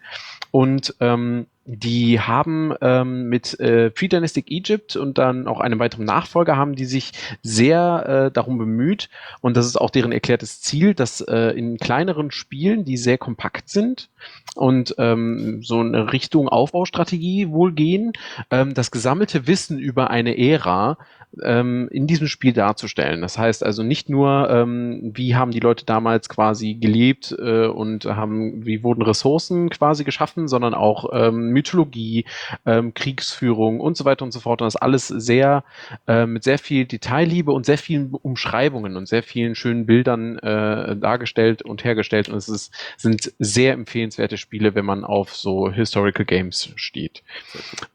Und 0.51 0.95
ähm, 0.99 1.45
die 1.71 2.19
haben 2.19 2.73
ähm, 2.81 3.29
mit 3.29 3.59
äh, 3.59 3.91
Pre-Dynastic 3.91 4.49
Egypt 4.49 4.95
und 4.95 5.19
dann 5.19 5.47
auch 5.47 5.59
einem 5.59 5.77
weiteren 5.77 6.05
Nachfolger 6.05 6.57
haben 6.57 6.73
die 6.73 6.85
sich 6.85 7.11
sehr 7.43 8.05
äh, 8.27 8.31
darum 8.31 8.57
bemüht. 8.57 9.09
Und 9.41 9.55
das 9.55 9.67
ist 9.67 9.79
auch 9.79 9.91
deren 9.91 10.11
erklärtes 10.11 10.61
Ziel, 10.61 10.95
dass 10.95 11.21
äh, 11.21 11.51
in 11.55 11.77
kleineren 11.77 12.31
Spielen, 12.31 12.85
die 12.85 12.97
sehr 12.97 13.19
kompakt 13.19 13.69
sind 13.69 14.09
und 14.55 14.95
ähm, 14.97 15.61
so 15.61 15.79
eine 15.79 16.11
Richtung 16.11 16.49
Aufbaustrategie 16.49 17.49
wohl 17.49 17.71
gehen, 17.71 18.13
ähm, 18.49 18.73
das 18.73 18.89
gesammelte 18.89 19.45
Wissen 19.45 19.77
über 19.77 20.09
eine 20.09 20.39
Ära 20.39 20.97
ähm, 21.43 21.87
in 21.91 22.07
diesem 22.07 22.27
Spiel 22.27 22.53
darzustellen. 22.53 23.21
Das 23.21 23.37
heißt 23.37 23.63
also 23.63 23.83
nicht 23.83 24.09
nur, 24.09 24.49
ähm, 24.49 25.11
wie 25.13 25.35
haben 25.35 25.51
die 25.51 25.59
Leute 25.59 25.85
damals 25.85 26.29
quasi 26.29 26.75
gelebt 26.75 27.35
äh, 27.37 27.67
und 27.67 28.05
haben, 28.05 28.65
wie 28.65 28.83
wurden 28.83 29.01
Ressourcen 29.01 29.69
quasi 29.69 30.03
geschaffen, 30.03 30.47
sondern 30.47 30.73
auch 30.73 31.09
ähm, 31.13 31.49
Mythologie, 31.49 32.25
ähm, 32.65 32.93
Kriegsführung 32.93 33.79
und 33.79 33.95
so 33.97 34.05
weiter 34.05 34.25
und 34.25 34.31
so 34.31 34.39
fort. 34.39 34.61
Und 34.61 34.65
das 34.65 34.75
alles 34.75 35.07
sehr 35.07 35.63
äh, 36.07 36.25
mit 36.25 36.43
sehr 36.43 36.57
viel 36.57 36.85
Detailliebe 36.85 37.51
und 37.51 37.65
sehr 37.65 37.77
vielen 37.77 38.13
Umschreibungen 38.13 38.97
und 38.97 39.07
sehr 39.07 39.23
vielen 39.23 39.55
schönen 39.55 39.85
Bildern 39.85 40.39
äh, 40.39 40.95
dargestellt 40.97 41.61
und 41.61 41.83
hergestellt. 41.83 42.29
Und 42.29 42.37
es 42.37 42.49
ist, 42.49 42.73
sind 42.97 43.33
sehr 43.39 43.73
empfehlenswerte 43.73 44.37
Spiele, 44.37 44.75
wenn 44.75 44.85
man 44.85 45.03
auf 45.03 45.35
so 45.35 45.71
Historical 45.71 46.25
Games 46.25 46.71
steht. 46.75 47.23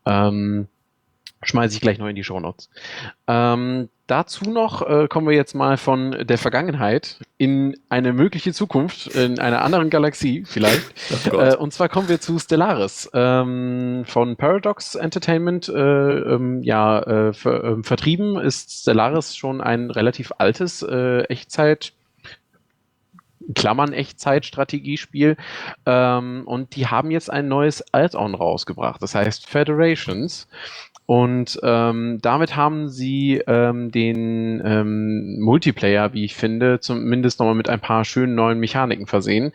Ähm, 0.06 0.69
schmeiße 1.45 1.75
ich 1.75 1.81
gleich 1.81 1.99
noch 1.99 2.09
in 2.09 2.16
die 2.16 2.25
Shownotes. 2.25 2.69
Ähm, 3.27 3.89
dazu 4.07 4.51
noch 4.51 4.83
äh, 4.83 5.09
kommen 5.09 5.27
wir 5.27 5.35
jetzt 5.35 5.55
mal 5.55 5.77
von 5.77 6.27
der 6.27 6.39
Vergangenheit 6.39 7.19
in 7.39 7.77
eine 7.89 8.12
mögliche 8.12 8.53
Zukunft, 8.53 9.09
in 9.09 9.39
einer 9.39 9.62
anderen 9.62 9.91
Galaxie 9.91 10.45
vielleicht. 10.47 10.95
Oh. 11.33 11.39
Äh, 11.39 11.57
und 11.57 11.73
zwar 11.73 11.89
kommen 11.89 12.09
wir 12.09 12.21
zu 12.21 12.39
Stellaris 12.39 13.11
ähm, 13.15 14.05
von 14.07 14.37
Paradox 14.37 14.95
Entertainment. 14.95 15.69
Äh, 15.69 15.73
ähm, 15.73 16.62
ja, 16.62 17.01
äh, 17.01 17.33
ver 17.33 17.65
ähm, 17.65 17.85
vertrieben 17.85 18.39
ist 18.39 18.83
Stellaris 18.83 19.37
schon 19.37 19.61
ein 19.61 19.91
relativ 19.91 20.33
altes 20.39 20.83
äh, 20.83 21.23
Echtzeit. 21.25 21.93
Klammern 23.55 23.93
Echtzeit-Strategiespiel. 23.93 25.37
Ähm, 25.87 26.43
und 26.47 26.77
die 26.77 26.87
haben 26.87 27.11
jetzt 27.11 27.31
ein 27.31 27.49
neues 27.49 27.85
Add-on 27.93 28.35
rausgebracht. 28.35 29.03
Das 29.03 29.15
heißt 29.15 29.49
Federations. 29.49 30.49
Und 31.06 31.60
ähm, 31.62 32.18
damit 32.22 32.56
haben 32.56 32.89
sie 32.89 33.43
ähm, 33.47 33.90
den 33.90 34.62
ähm, 34.64 35.39
Multiplayer, 35.40 36.14
wie 36.14 36.24
ich 36.24 36.35
finde, 36.35 36.81
zumindest 36.81 37.40
nochmal 37.40 37.55
mit 37.55 37.68
ein 37.68 37.81
paar 37.81 38.05
schönen 38.06 38.35
neuen 38.35 38.59
Mechaniken 38.59 39.06
versehen. 39.06 39.52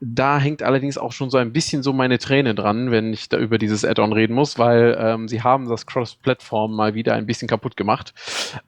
Da 0.00 0.38
hängt 0.38 0.62
allerdings 0.62 0.98
auch 0.98 1.12
schon 1.12 1.30
so 1.30 1.38
ein 1.38 1.52
bisschen 1.52 1.82
so 1.82 1.94
meine 1.94 2.18
Träne 2.18 2.54
dran, 2.54 2.90
wenn 2.90 3.14
ich 3.14 3.30
da 3.30 3.38
über 3.38 3.56
dieses 3.56 3.84
Add-on 3.84 4.12
reden 4.12 4.34
muss, 4.34 4.58
weil 4.58 4.98
ähm, 5.00 5.26
sie 5.26 5.42
haben 5.42 5.68
das 5.68 5.86
Cross-Plattform 5.86 6.76
mal 6.76 6.94
wieder 6.94 7.14
ein 7.14 7.24
bisschen 7.24 7.48
kaputt 7.48 7.78
gemacht. 7.78 8.12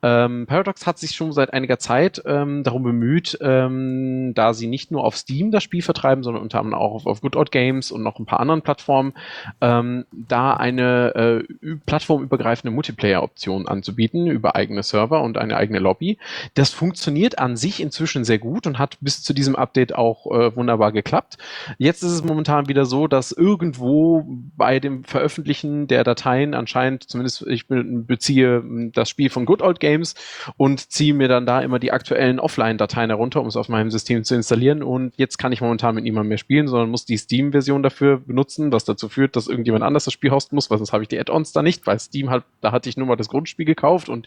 Ähm, 0.03 0.47
Paradox 0.47 0.87
hat 0.87 0.99
sich 0.99 1.11
schon 1.11 1.33
seit 1.33 1.53
einiger 1.53 1.79
Zeit 1.79 2.23
ähm, 2.25 2.63
darum 2.63 2.83
bemüht, 2.83 3.39
ähm, 3.43 4.33
da 4.35 4.55
sie 4.55 4.69
nicht 4.69 4.91
nur 4.91 5.05
auf 5.05 5.17
Steam 5.17 5.51
das 5.51 5.63
Spiel 5.63 5.83
vertreiben, 5.83 6.25
sondern 6.25 6.43
unter 6.43 6.61
anderem 6.61 6.81
auch 6.81 6.95
auf, 6.95 7.07
auf 7.07 7.21
Good 7.21 7.37
Odd 7.37 7.51
Games 7.51 7.93
und 7.93 8.03
noch 8.03 8.19
ein 8.19 8.25
paar 8.25 8.41
anderen 8.41 8.63
Plattformen, 8.63 9.13
ähm, 9.61 10.07
da 10.13 10.55
eine 10.55 11.45
äh, 11.63 11.77
Plattform 11.85 12.22
plattformübergreifende 12.23 12.75
Multiplayer-Optionen 12.75 13.69
anzubieten 13.69 14.27
über 14.27 14.57
eigene 14.57 14.83
Server 14.83 15.23
und 15.23 15.39
eine 15.39 15.57
eigene 15.57 15.79
Lobby. 15.79 16.19
Das 16.55 16.71
funktioniert 16.71 17.39
an 17.39 17.57
sich 17.57 17.81
inzwischen 17.81 18.25
sehr 18.25 18.39
gut 18.39 18.67
und 18.67 18.79
hat 18.79 18.99
bis 19.01 19.23
zu 19.23 19.33
diesem 19.33 19.57
Update 19.57 19.95
auch 19.95 20.27
äh, 20.27 20.55
wunderbar 20.57 20.93
geklappt. 20.93 21.39
Jetzt 21.79 22.03
ist 22.03 22.13
es 22.13 22.25
momentan 22.25 22.69
wieder 22.69 22.85
so, 22.85 23.07
dass 23.07 23.33
irgendwo 23.33 24.25
bei 24.57 24.81
dem 24.81 25.05
Veröffentlichen 25.05 25.87
der 25.87 26.05
Dateien 26.05 26.55
anscheinend, 26.55 27.05
zumindest 27.05 27.47
ich 27.47 27.67
beziehe 27.69 28.63
das 28.93 29.09
Spiel 29.09 29.31
von 29.31 29.47
Good 29.47 29.63
Old 29.63 29.81
Games 29.81 30.15
und 30.57 30.91
ziehe 30.91 31.15
mir 31.15 31.29
dann 31.29 31.47
da 31.47 31.61
immer 31.61 31.79
die 31.79 31.93
aktuellen 31.93 32.39
Offline-Dateien 32.39 33.11
herunter, 33.11 33.41
um 33.41 33.47
es 33.47 33.57
auf 33.57 33.69
meinem 33.69 33.91
System 33.91 34.25
zu 34.25 34.35
installieren. 34.35 34.83
Und 34.83 35.15
jetzt 35.17 35.39
kann 35.39 35.53
ich 35.53 35.61
momentan 35.61 35.95
mit 35.95 36.05
niemandem 36.05 36.29
mehr 36.29 36.39
spielen, 36.39 36.69
sondern 36.69 36.91
muss 36.91 37.05
die 37.05 37.17
Steam-Version 37.17 37.83
dafür 37.83 38.19
benutzen, 38.19 38.73
was 38.73 38.85
dazu 38.85 39.09
führt, 39.09 39.37
dass 39.37 39.49
irgendjemand 39.49 39.85
anders 39.85 40.05
das 40.05 40.13
Spiel 40.13 40.31
hosten 40.31 40.55
muss, 40.55 40.71
weil 40.71 40.79
sonst 40.79 40.93
habe 40.93 41.03
ich 41.03 41.09
die 41.09 41.19
Add-ons 41.19 41.53
da 41.53 41.63
nicht, 41.63 41.87
weil 41.87 41.99
Steam 42.13 42.29
halt, 42.29 42.45
da 42.61 42.73
hatte 42.73 42.91
ich 42.91 42.99
nur 42.99 43.07
mal 43.07 43.17
das 43.17 43.29
Grundspiel 43.29 43.65
gekauft 43.65 44.11
und 44.11 44.27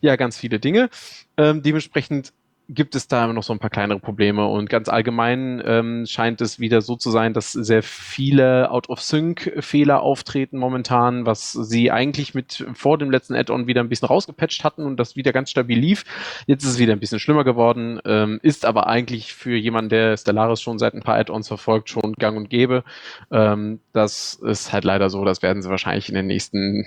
ja, 0.00 0.16
ganz 0.16 0.36
viele 0.36 0.58
Dinge. 0.58 0.90
Ähm, 1.36 1.62
dementsprechend 1.62 2.32
gibt 2.68 2.94
es 2.94 3.08
da 3.08 3.26
noch 3.26 3.42
so 3.42 3.52
ein 3.52 3.58
paar 3.58 3.70
kleinere 3.70 3.98
Probleme 3.98 4.46
und 4.46 4.68
ganz 4.70 4.88
allgemein 4.88 5.62
ähm, 5.64 6.06
scheint 6.06 6.40
es 6.40 6.58
wieder 6.58 6.80
so 6.80 6.96
zu 6.96 7.10
sein, 7.10 7.34
dass 7.34 7.52
sehr 7.52 7.82
viele 7.82 8.70
Out-of-Sync-Fehler 8.70 10.00
auftreten 10.00 10.58
momentan, 10.58 11.26
was 11.26 11.52
sie 11.52 11.90
eigentlich 11.90 12.34
mit 12.34 12.64
vor 12.72 12.98
dem 12.98 13.10
letzten 13.10 13.34
Add-on 13.34 13.66
wieder 13.66 13.82
ein 13.82 13.88
bisschen 13.88 14.08
rausgepatcht 14.08 14.64
hatten 14.64 14.84
und 14.84 14.96
das 14.96 15.16
wieder 15.16 15.32
ganz 15.32 15.50
stabil 15.50 15.78
lief. 15.78 16.04
Jetzt 16.46 16.64
ist 16.64 16.70
es 16.70 16.78
wieder 16.78 16.92
ein 16.92 17.00
bisschen 17.00 17.20
schlimmer 17.20 17.44
geworden, 17.44 18.00
ähm, 18.04 18.38
ist 18.42 18.64
aber 18.64 18.86
eigentlich 18.86 19.34
für 19.34 19.56
jemanden, 19.56 19.90
der 19.90 20.16
Stellaris 20.16 20.60
schon 20.60 20.78
seit 20.78 20.94
ein 20.94 21.02
paar 21.02 21.16
Add-ons 21.16 21.48
verfolgt, 21.48 21.90
schon 21.90 22.14
gang 22.14 22.36
und 22.36 22.48
gäbe. 22.48 22.84
Ähm, 23.30 23.80
das 23.92 24.34
ist 24.34 24.72
halt 24.72 24.84
leider 24.84 25.10
so, 25.10 25.24
das 25.24 25.42
werden 25.42 25.62
sie 25.62 25.70
wahrscheinlich 25.70 26.08
in 26.08 26.14
den 26.14 26.26
nächsten 26.26 26.86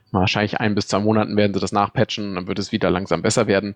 Wahrscheinlich 0.11 0.59
ein 0.59 0.75
bis 0.75 0.87
zwei 0.87 0.99
Monaten 0.99 1.37
werden 1.37 1.53
sie 1.53 1.59
das 1.61 1.71
nachpatchen, 1.71 2.35
dann 2.35 2.47
wird 2.47 2.59
es 2.59 2.73
wieder 2.73 2.89
langsam 2.91 3.21
besser 3.21 3.47
werden. 3.47 3.75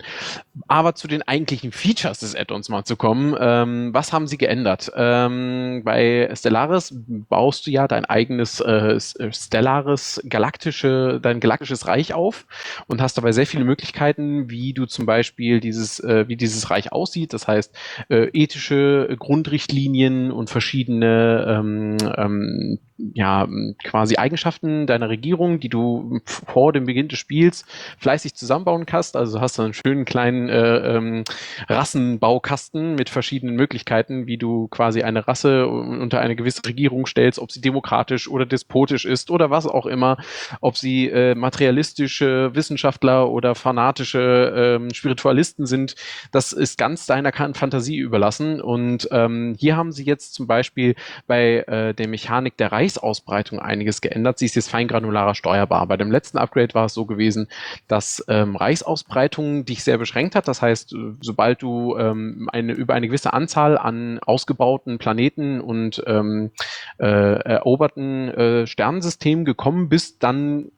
Aber 0.68 0.94
zu 0.94 1.08
den 1.08 1.22
eigentlichen 1.22 1.72
Features 1.72 2.20
des 2.20 2.36
Add-ons 2.36 2.68
mal 2.68 2.84
zu 2.84 2.98
kommen. 2.98 3.36
Ähm, 3.40 3.94
was 3.94 4.12
haben 4.12 4.28
sie 4.28 4.38
geändert? 4.38 4.92
Ähm, 4.96 5.84
bei 5.86 6.30
Stellaris 6.36 6.94
baust 7.30 7.66
du 7.68 7.72
ja 7.72 7.88
dein 7.88 8.04
eigenes 8.04 8.60
äh, 8.60 9.00
Stellaris 9.00 10.22
galaktische, 10.28 11.20
dein 11.22 11.40
galaktisches 11.40 11.88
Reich 11.88 12.14
auf 12.14 12.46
und 12.88 13.02
hast 13.02 13.18
dabei 13.18 13.32
sehr 13.32 13.48
viele 13.48 13.64
Möglichkeiten, 13.64 14.50
wie 14.50 14.74
du 14.74 14.86
zum 14.86 15.06
Beispiel 15.06 15.62
dieses, 15.62 16.02
äh, 16.02 16.28
wie 16.28 16.36
dieses 16.36 16.70
Reich 16.70 16.92
aussieht. 16.92 17.32
Das 17.32 17.48
heißt, 17.48 17.74
äh, 18.10 18.28
ethische 18.34 19.16
Grundrichtlinien 19.18 20.32
und 20.32 20.50
verschiedene 20.50 21.46
ähm, 21.48 21.98
ähm, 22.18 22.80
ja, 23.14 23.48
quasi 23.84 24.16
Eigenschaften 24.16 24.88
deiner 24.88 25.10
Regierung, 25.10 25.60
die 25.60 25.70
du 25.70 26.22
vor 26.26 26.74
dem 26.74 26.86
Beginn 26.86 27.08
des 27.08 27.20
Spiels 27.20 27.66
fleißig 28.00 28.36
zusammenbauen 28.36 28.86
kannst. 28.86 29.16
Also 29.16 29.42
hast 29.42 29.58
du 29.58 29.64
einen 29.64 29.74
schönen 29.74 30.06
kleinen 30.06 30.50
äh, 30.50 30.98
ähm, 30.98 31.24
Rassenbaukasten 31.70 32.96
mit 32.96 33.10
verschiedenen 33.10 33.56
Möglichkeiten, 33.56 34.28
wie 34.28 34.38
du 34.38 34.68
quasi 34.68 35.04
eine 35.04 35.28
Rasse 35.28 35.68
unter 35.68 36.20
eine 36.20 36.36
gewisse 36.36 36.66
Regierung 36.66 37.06
stellst, 37.06 37.40
ob 37.40 37.52
sie 37.52 37.62
demokratisch 37.62 38.28
oder 38.28 38.46
despotisch 38.46 39.06
ist 39.06 39.30
oder 39.32 39.50
was 39.50 39.66
auch 39.66 39.86
immer, 39.86 40.18
ob 40.62 40.78
sie 40.78 41.10
äh, 41.10 41.36
materialistische 41.36 42.54
Wissenschaftler 42.54 43.30
oder 43.30 43.56
fanatische 43.56 44.54
ähm, 44.56 44.94
Spiritualisten 44.94 45.66
sind. 45.66 45.96
Das 46.32 46.54
ist 46.54 46.78
ganz 46.78 47.06
deiner 47.06 47.32
Fantasie 47.34 47.98
überlassen. 47.98 48.62
Und 48.62 49.08
ähm, 49.12 49.56
hier 49.58 49.78
haben 49.78 49.92
sie 49.92 50.04
jetzt 50.04 50.34
zum 50.34 50.48
Beispiel 50.48 50.96
bei 51.28 51.60
äh, 51.68 51.94
der 51.94 52.08
Mechanik 52.08 52.58
der 52.58 52.72
Reichsausbreitung 52.72 53.60
einiges 53.60 54.02
geändert. 54.02 54.40
Sie 54.40 54.46
ist 54.46 54.56
jetzt 54.56 54.70
feingranularer 54.70 55.36
steuerbar. 55.36 55.88
Bei 55.88 55.98
dem 55.98 56.12
letzten 56.16 56.38
Upgrade 56.38 56.74
war 56.74 56.86
es 56.86 56.94
so 56.94 57.06
gewesen, 57.06 57.48
dass 57.88 58.24
ähm, 58.28 58.56
Reichsausbreitung 58.56 59.66
dich 59.66 59.84
sehr 59.84 59.98
beschränkt 59.98 60.36
hat. 60.36 60.48
Das 60.48 60.62
heißt, 60.62 60.94
äh, 60.94 61.14
sobald 61.22 61.62
du 61.62 61.98
ähm, 61.98 62.50
eine, 62.52 62.74
über 62.74 62.94
eine 62.94 63.08
gewisse 63.08 63.34
Anzahl 63.34 63.78
an 63.78 64.20
ausgebauten 64.20 64.98
Planeten 64.98 65.62
und 65.62 66.04
ähm, 66.08 66.52
äh, 66.98 67.06
eroberten 67.06 68.30
äh, 68.30 68.68
Sternensystemen 68.68 69.46
gekommen 69.46 69.90
bist, 69.90 70.24
dann 70.24 70.72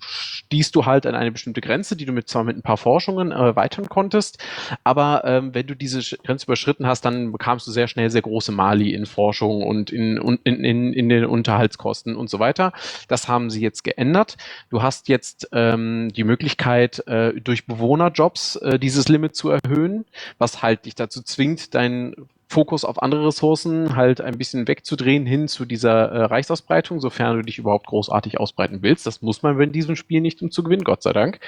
stießt 0.00 0.74
du 0.74 0.86
halt 0.86 1.06
an 1.06 1.14
eine 1.14 1.32
bestimmte 1.32 1.60
Grenze, 1.60 1.96
die 1.96 2.04
du 2.04 2.12
mit 2.12 2.28
zwar 2.28 2.44
mit 2.44 2.56
ein 2.56 2.62
paar 2.62 2.76
Forschungen 2.76 3.32
äh, 3.32 3.34
erweitern 3.34 3.88
konntest, 3.88 4.38
aber 4.84 5.22
ähm, 5.24 5.54
wenn 5.54 5.66
du 5.66 5.74
diese 5.74 6.00
Grenze 6.18 6.46
überschritten 6.46 6.86
hast, 6.86 7.04
dann 7.04 7.32
bekamst 7.32 7.66
du 7.66 7.70
sehr 7.70 7.88
schnell 7.88 8.10
sehr 8.10 8.22
große 8.22 8.52
Mali 8.52 8.92
in 8.92 9.06
Forschung 9.06 9.62
und 9.62 9.90
in, 9.90 10.16
in, 10.44 10.64
in, 10.64 10.92
in 10.92 11.08
den 11.08 11.24
Unterhaltskosten 11.24 12.16
und 12.16 12.30
so 12.30 12.38
weiter. 12.38 12.72
Das 13.08 13.28
haben 13.28 13.50
sie 13.50 13.60
jetzt 13.60 13.84
geändert. 13.84 14.36
Du 14.70 14.82
hast 14.82 15.08
jetzt 15.08 15.48
ähm, 15.52 16.10
die 16.14 16.24
Möglichkeit, 16.24 17.06
äh, 17.06 17.32
durch 17.40 17.66
Bewohnerjobs 17.66 18.56
äh, 18.56 18.78
dieses 18.78 19.08
Limit 19.08 19.36
zu 19.36 19.50
erhöhen, 19.50 20.04
was 20.38 20.62
halt 20.62 20.86
dich 20.86 20.94
dazu 20.94 21.22
zwingt, 21.22 21.74
dein 21.74 22.14
Fokus 22.50 22.84
auf 22.84 23.02
andere 23.02 23.26
Ressourcen 23.26 23.94
halt 23.94 24.22
ein 24.22 24.38
bisschen 24.38 24.66
wegzudrehen 24.66 25.26
hin 25.26 25.48
zu 25.48 25.66
dieser 25.66 26.10
äh, 26.10 26.24
Reichsausbreitung, 26.24 26.98
sofern 26.98 27.36
du 27.36 27.42
dich 27.42 27.58
überhaupt 27.58 27.86
großartig 27.86 28.40
ausbreiten 28.40 28.78
willst. 28.80 29.06
Das 29.06 29.20
muss 29.20 29.42
man 29.42 29.60
in 29.60 29.70
diesem 29.70 29.96
Spiel 29.96 30.22
nicht, 30.22 30.40
um 30.40 30.50
zu 30.50 30.62
gewinnen, 30.62 30.82
Gott 30.82 31.02
sei 31.02 31.12
Dank. 31.12 31.40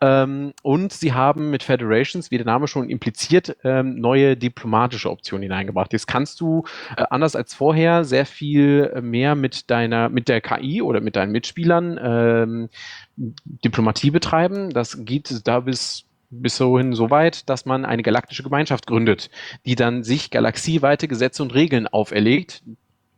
Ähm, 0.00 0.52
und 0.62 0.92
sie 0.92 1.12
haben 1.12 1.50
mit 1.50 1.62
Federations, 1.62 2.32
wie 2.32 2.36
der 2.36 2.46
Name 2.46 2.66
schon 2.66 2.90
impliziert, 2.90 3.56
ähm, 3.62 4.00
neue 4.00 4.36
diplomatische 4.36 5.10
Optionen 5.10 5.44
hineingebracht. 5.44 5.92
Jetzt 5.92 6.08
kannst 6.08 6.40
du, 6.40 6.64
äh, 6.96 7.04
anders 7.10 7.36
als 7.36 7.54
vorher, 7.54 8.04
sehr 8.04 8.26
viel 8.26 9.00
mehr 9.00 9.36
mit 9.36 9.70
deiner, 9.70 10.08
mit 10.08 10.28
der 10.28 10.40
KI 10.40 10.82
oder 10.82 11.00
mit 11.00 11.14
deinen 11.14 11.30
Mitspielern 11.30 12.00
ähm, 12.02 12.68
Diplomatie 13.16 14.10
betreiben. 14.10 14.70
Das 14.70 15.04
geht 15.04 15.46
da 15.46 15.60
bis 15.60 16.09
bis 16.30 16.58
dahin 16.58 16.92
so 16.92 17.10
weit, 17.10 17.48
dass 17.48 17.66
man 17.66 17.84
eine 17.84 18.02
galaktische 18.02 18.42
Gemeinschaft 18.42 18.86
gründet, 18.86 19.30
die 19.66 19.74
dann 19.74 20.04
sich 20.04 20.30
galaxieweite 20.30 21.08
Gesetze 21.08 21.42
und 21.42 21.54
Regeln 21.54 21.88
auferlegt, 21.88 22.62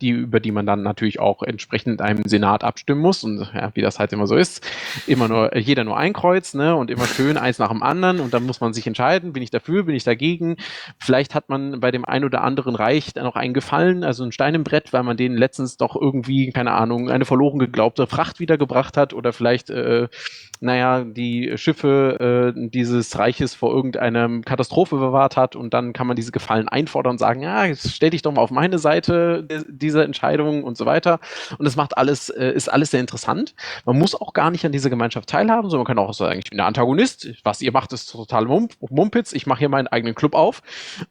die, 0.03 0.09
über 0.09 0.39
die 0.39 0.51
man 0.51 0.65
dann 0.65 0.83
natürlich 0.83 1.19
auch 1.19 1.41
entsprechend 1.43 2.01
einem 2.01 2.23
Senat 2.25 2.63
abstimmen 2.63 3.01
muss. 3.01 3.23
Und 3.23 3.49
ja, 3.53 3.71
wie 3.73 3.81
das 3.81 3.99
halt 3.99 4.11
immer 4.11 4.27
so 4.27 4.35
ist, 4.35 4.65
immer 5.07 5.27
nur, 5.27 5.55
jeder 5.57 5.83
nur 5.85 5.97
ein 5.97 6.13
Kreuz, 6.13 6.53
ne? 6.53 6.75
Und 6.75 6.91
immer 6.91 7.05
schön 7.05 7.37
eins 7.37 7.57
nach 7.57 7.69
dem 7.69 7.81
anderen. 7.81 8.19
Und 8.19 8.33
dann 8.33 8.43
muss 8.43 8.59
man 8.59 8.73
sich 8.73 8.85
entscheiden, 8.85 9.33
bin 9.33 9.41
ich 9.41 9.49
dafür, 9.49 9.83
bin 9.83 9.95
ich 9.95 10.03
dagegen. 10.03 10.57
Vielleicht 10.99 11.33
hat 11.33 11.49
man 11.49 11.79
bei 11.79 11.89
dem 11.89 12.05
ein 12.05 12.25
oder 12.25 12.43
anderen 12.43 12.75
Reich 12.75 13.13
dann 13.13 13.25
auch 13.25 13.35
einen 13.35 13.53
Gefallen, 13.53 14.03
also 14.03 14.23
ein 14.23 14.33
Stein 14.33 14.55
im 14.55 14.63
Brett, 14.63 14.91
weil 14.91 15.03
man 15.03 15.15
denen 15.15 15.37
letztens 15.37 15.77
doch 15.77 15.95
irgendwie, 15.95 16.51
keine 16.51 16.71
Ahnung, 16.71 17.09
eine 17.09 17.25
verloren 17.25 17.59
geglaubte 17.59 18.05
Fracht 18.05 18.39
wiedergebracht 18.39 18.97
hat 18.97 19.13
oder 19.13 19.31
vielleicht 19.31 19.69
äh, 19.69 20.09
naja, 20.63 21.03
die 21.03 21.57
Schiffe 21.57 22.53
äh, 22.55 22.69
dieses 22.69 23.19
Reiches 23.19 23.53
vor 23.53 23.75
irgendeiner 23.75 24.29
Katastrophe 24.41 24.95
bewahrt 24.95 25.35
hat 25.35 25.57
und 25.57 25.73
dann 25.73 25.91
kann 25.91 26.07
man 26.07 26.15
diese 26.15 26.31
Gefallen 26.31 26.69
einfordern 26.69 27.11
und 27.11 27.17
sagen, 27.17 27.41
ja, 27.41 27.65
stell 27.75 28.11
dich 28.11 28.21
doch 28.21 28.31
mal 28.31 28.41
auf 28.41 28.49
meine 28.49 28.79
Seite 28.79 29.45
dieser 29.67 30.05
Entscheidung 30.05 30.63
und 30.63 30.77
so 30.77 30.85
weiter. 30.85 31.19
Und 31.57 31.65
das 31.65 31.75
macht 31.75 31.97
alles, 31.97 32.29
äh, 32.29 32.53
ist 32.53 32.69
alles 32.69 32.91
sehr 32.91 33.01
interessant. 33.01 33.55
Man 33.85 33.99
muss 33.99 34.15
auch 34.15 34.31
gar 34.31 34.51
nicht 34.51 34.65
an 34.65 34.71
dieser 34.71 34.89
Gemeinschaft 34.89 35.27
teilhaben, 35.27 35.69
sondern 35.69 35.85
man 35.85 35.97
kann 35.97 35.99
auch 35.99 36.13
sagen, 36.13 36.39
ich 36.39 36.49
bin 36.49 36.57
der 36.57 36.67
Antagonist, 36.67 37.27
was 37.43 37.61
ihr 37.61 37.73
macht, 37.73 37.91
ist 37.91 38.05
total 38.05 38.45
Mump 38.45 38.73
Mumpitz, 38.89 39.33
ich 39.33 39.45
mache 39.45 39.59
hier 39.59 39.69
meinen 39.69 39.87
eigenen 39.87 40.15
Club 40.15 40.33
auf. 40.33 40.61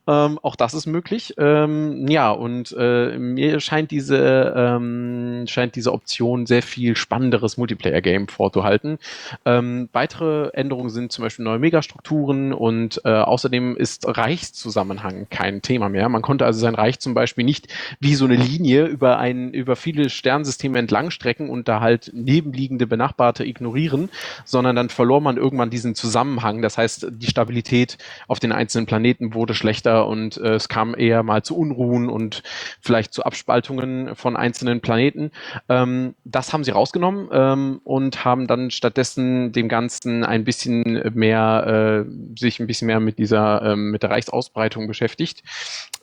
Ähm, 0.06 0.38
auch 0.42 0.56
das 0.56 0.72
ist 0.72 0.86
möglich. 0.86 1.34
Ähm, 1.36 2.06
ja, 2.08 2.30
und 2.30 2.74
äh, 2.78 3.18
mir 3.18 3.60
scheint 3.60 3.90
diese, 3.90 4.54
ähm, 4.56 5.44
scheint 5.46 5.76
diese 5.76 5.92
Option 5.92 6.46
sehr 6.46 6.62
viel 6.62 6.96
spannenderes 6.96 7.58
Multiplayer-Game 7.58 8.28
vorzuhalten. 8.28 8.98
Ähm, 9.44 9.88
weitere 9.92 10.50
Änderungen 10.50 10.90
sind 10.90 11.12
zum 11.12 11.24
Beispiel 11.24 11.44
neue 11.44 11.58
Megastrukturen 11.58 12.52
und 12.52 13.00
äh, 13.04 13.10
außerdem 13.10 13.76
ist 13.76 14.06
Reichszusammenhang 14.06 15.26
kein 15.30 15.62
Thema 15.62 15.88
mehr. 15.88 16.08
Man 16.08 16.22
konnte 16.22 16.44
also 16.44 16.60
sein 16.60 16.74
Reich 16.74 17.00
zum 17.00 17.14
Beispiel 17.14 17.44
nicht 17.44 17.68
wie 18.00 18.14
so 18.14 18.24
eine 18.24 18.36
Linie 18.36 18.86
über 18.86 19.18
ein, 19.18 19.52
über 19.52 19.76
viele 19.76 20.10
Sternsysteme 20.10 20.78
entlangstrecken 20.78 21.50
und 21.50 21.68
da 21.68 21.80
halt 21.80 22.10
nebenliegende 22.14 22.86
Benachbarte 22.86 23.44
ignorieren, 23.44 24.10
sondern 24.44 24.76
dann 24.76 24.88
verlor 24.88 25.20
man 25.20 25.36
irgendwann 25.36 25.70
diesen 25.70 25.94
Zusammenhang. 25.94 26.62
Das 26.62 26.78
heißt, 26.78 27.08
die 27.10 27.26
Stabilität 27.26 27.98
auf 28.28 28.38
den 28.38 28.52
einzelnen 28.52 28.86
Planeten 28.86 29.34
wurde 29.34 29.54
schlechter 29.54 30.06
und 30.06 30.36
äh, 30.36 30.54
es 30.54 30.68
kam 30.68 30.94
eher 30.94 31.22
mal 31.22 31.42
zu 31.42 31.56
Unruhen 31.56 32.08
und 32.08 32.42
vielleicht 32.80 33.12
zu 33.12 33.24
Abspaltungen 33.24 34.14
von 34.14 34.36
einzelnen 34.36 34.80
Planeten. 34.80 35.30
Ähm, 35.68 36.14
das 36.24 36.52
haben 36.52 36.64
sie 36.64 36.70
rausgenommen 36.70 37.28
ähm, 37.32 37.80
und 37.84 38.24
haben 38.24 38.46
dann 38.46 38.70
stattdessen 38.70 39.31
dem 39.52 39.68
Ganzen 39.68 40.24
ein 40.24 40.44
bisschen 40.44 41.02
mehr, 41.14 42.04
äh, 42.06 42.38
sich 42.38 42.60
ein 42.60 42.66
bisschen 42.66 42.86
mehr 42.86 43.00
mit 43.00 43.18
dieser, 43.18 43.62
ähm, 43.62 43.90
mit 43.90 44.02
der 44.02 44.10
Reichsausbreitung 44.10 44.86
beschäftigt. 44.86 45.42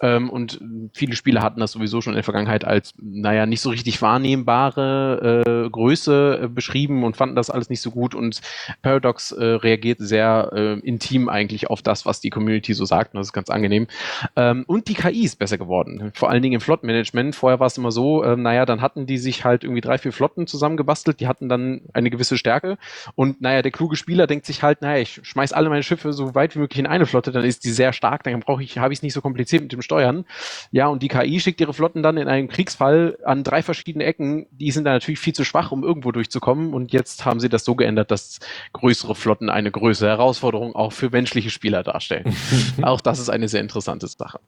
Ähm, 0.01 0.29
und 0.29 0.61
viele 0.93 1.15
Spiele 1.15 1.41
hatten 1.41 1.59
das 1.59 1.73
sowieso 1.73 2.01
schon 2.01 2.13
in 2.13 2.17
der 2.17 2.23
Vergangenheit 2.23 2.65
als, 2.65 2.93
naja, 3.01 3.45
nicht 3.45 3.61
so 3.61 3.69
richtig 3.69 4.01
wahrnehmbare 4.01 5.43
äh, 5.45 5.69
Größe 5.69 6.41
äh, 6.43 6.47
beschrieben 6.47 7.03
und 7.03 7.17
fanden 7.17 7.35
das 7.35 7.49
alles 7.49 7.69
nicht 7.69 7.81
so 7.81 7.91
gut. 7.91 8.15
Und 8.15 8.41
Paradox 8.81 9.31
äh, 9.31 9.43
reagiert 9.43 9.99
sehr 9.99 10.51
äh, 10.53 10.79
intim 10.79 11.29
eigentlich 11.29 11.69
auf 11.69 11.81
das, 11.81 12.05
was 12.05 12.21
die 12.21 12.29
Community 12.29 12.73
so 12.73 12.85
sagt. 12.85 13.13
Und 13.13 13.19
das 13.19 13.27
ist 13.27 13.33
ganz 13.33 13.49
angenehm. 13.49 13.87
Ähm, 14.35 14.63
und 14.67 14.87
die 14.87 14.93
KI 14.93 15.23
ist 15.23 15.37
besser 15.37 15.57
geworden. 15.57 16.11
Vor 16.13 16.29
allen 16.29 16.41
Dingen 16.41 16.55
im 16.55 16.61
Flottenmanagement. 16.61 17.35
Vorher 17.35 17.59
war 17.59 17.67
es 17.67 17.77
immer 17.77 17.91
so, 17.91 18.23
äh, 18.23 18.35
naja, 18.35 18.65
dann 18.65 18.81
hatten 18.81 19.05
die 19.05 19.17
sich 19.17 19.43
halt 19.43 19.63
irgendwie 19.63 19.81
drei, 19.81 19.97
vier 19.97 20.13
Flotten 20.13 20.47
zusammengebastelt. 20.47 21.19
Die 21.19 21.27
hatten 21.27 21.49
dann 21.49 21.81
eine 21.93 22.09
gewisse 22.09 22.37
Stärke. 22.37 22.77
Und 23.15 23.41
naja, 23.41 23.61
der 23.61 23.71
kluge 23.71 23.95
Spieler 23.95 24.27
denkt 24.27 24.45
sich 24.45 24.63
halt, 24.63 24.81
naja, 24.81 25.01
ich 25.01 25.19
schmeiß 25.23 25.53
alle 25.53 25.69
meine 25.69 25.83
Schiffe 25.83 26.13
so 26.13 26.35
weit 26.35 26.55
wie 26.55 26.59
möglich 26.59 26.79
in 26.79 26.87
eine 26.87 27.05
Flotte, 27.05 27.31
dann 27.31 27.43
ist 27.43 27.63
die 27.63 27.71
sehr 27.71 27.93
stark, 27.93 28.23
dann 28.23 28.39
brauche 28.39 28.63
ich, 28.63 28.77
habe 28.77 28.93
ich 28.93 28.99
es 28.99 29.03
nicht 29.03 29.13
so 29.13 29.21
kompliziert 29.21 29.61
mit 29.61 29.71
dem 29.71 29.81
Steuern. 29.81 30.25
Ja, 30.71 30.87
und 30.87 31.03
die 31.03 31.07
KI 31.07 31.39
schickt 31.39 31.61
ihre 31.61 31.73
Flotten 31.73 32.03
dann 32.03 32.17
in 32.17 32.27
einem 32.27 32.47
Kriegsfall 32.47 33.17
an 33.23 33.43
drei 33.43 33.61
verschiedene 33.61 34.05
Ecken. 34.05 34.47
Die 34.51 34.71
sind 34.71 34.85
dann 34.85 34.93
natürlich 34.93 35.19
viel 35.19 35.33
zu 35.33 35.43
schwach, 35.43 35.71
um 35.71 35.83
irgendwo 35.83 36.11
durchzukommen. 36.11 36.73
Und 36.73 36.93
jetzt 36.93 37.25
haben 37.25 37.39
sie 37.39 37.49
das 37.49 37.65
so 37.65 37.75
geändert, 37.75 38.11
dass 38.11 38.39
größere 38.73 39.15
Flotten 39.15 39.49
eine 39.49 39.71
größere 39.71 40.09
Herausforderung 40.09 40.75
auch 40.75 40.93
für 40.93 41.09
menschliche 41.09 41.49
Spieler 41.49 41.83
darstellen. 41.83 42.35
auch 42.81 43.01
das 43.01 43.19
ist 43.19 43.29
eine 43.29 43.47
sehr 43.47 43.61
interessante 43.61 44.07
Sache. 44.07 44.39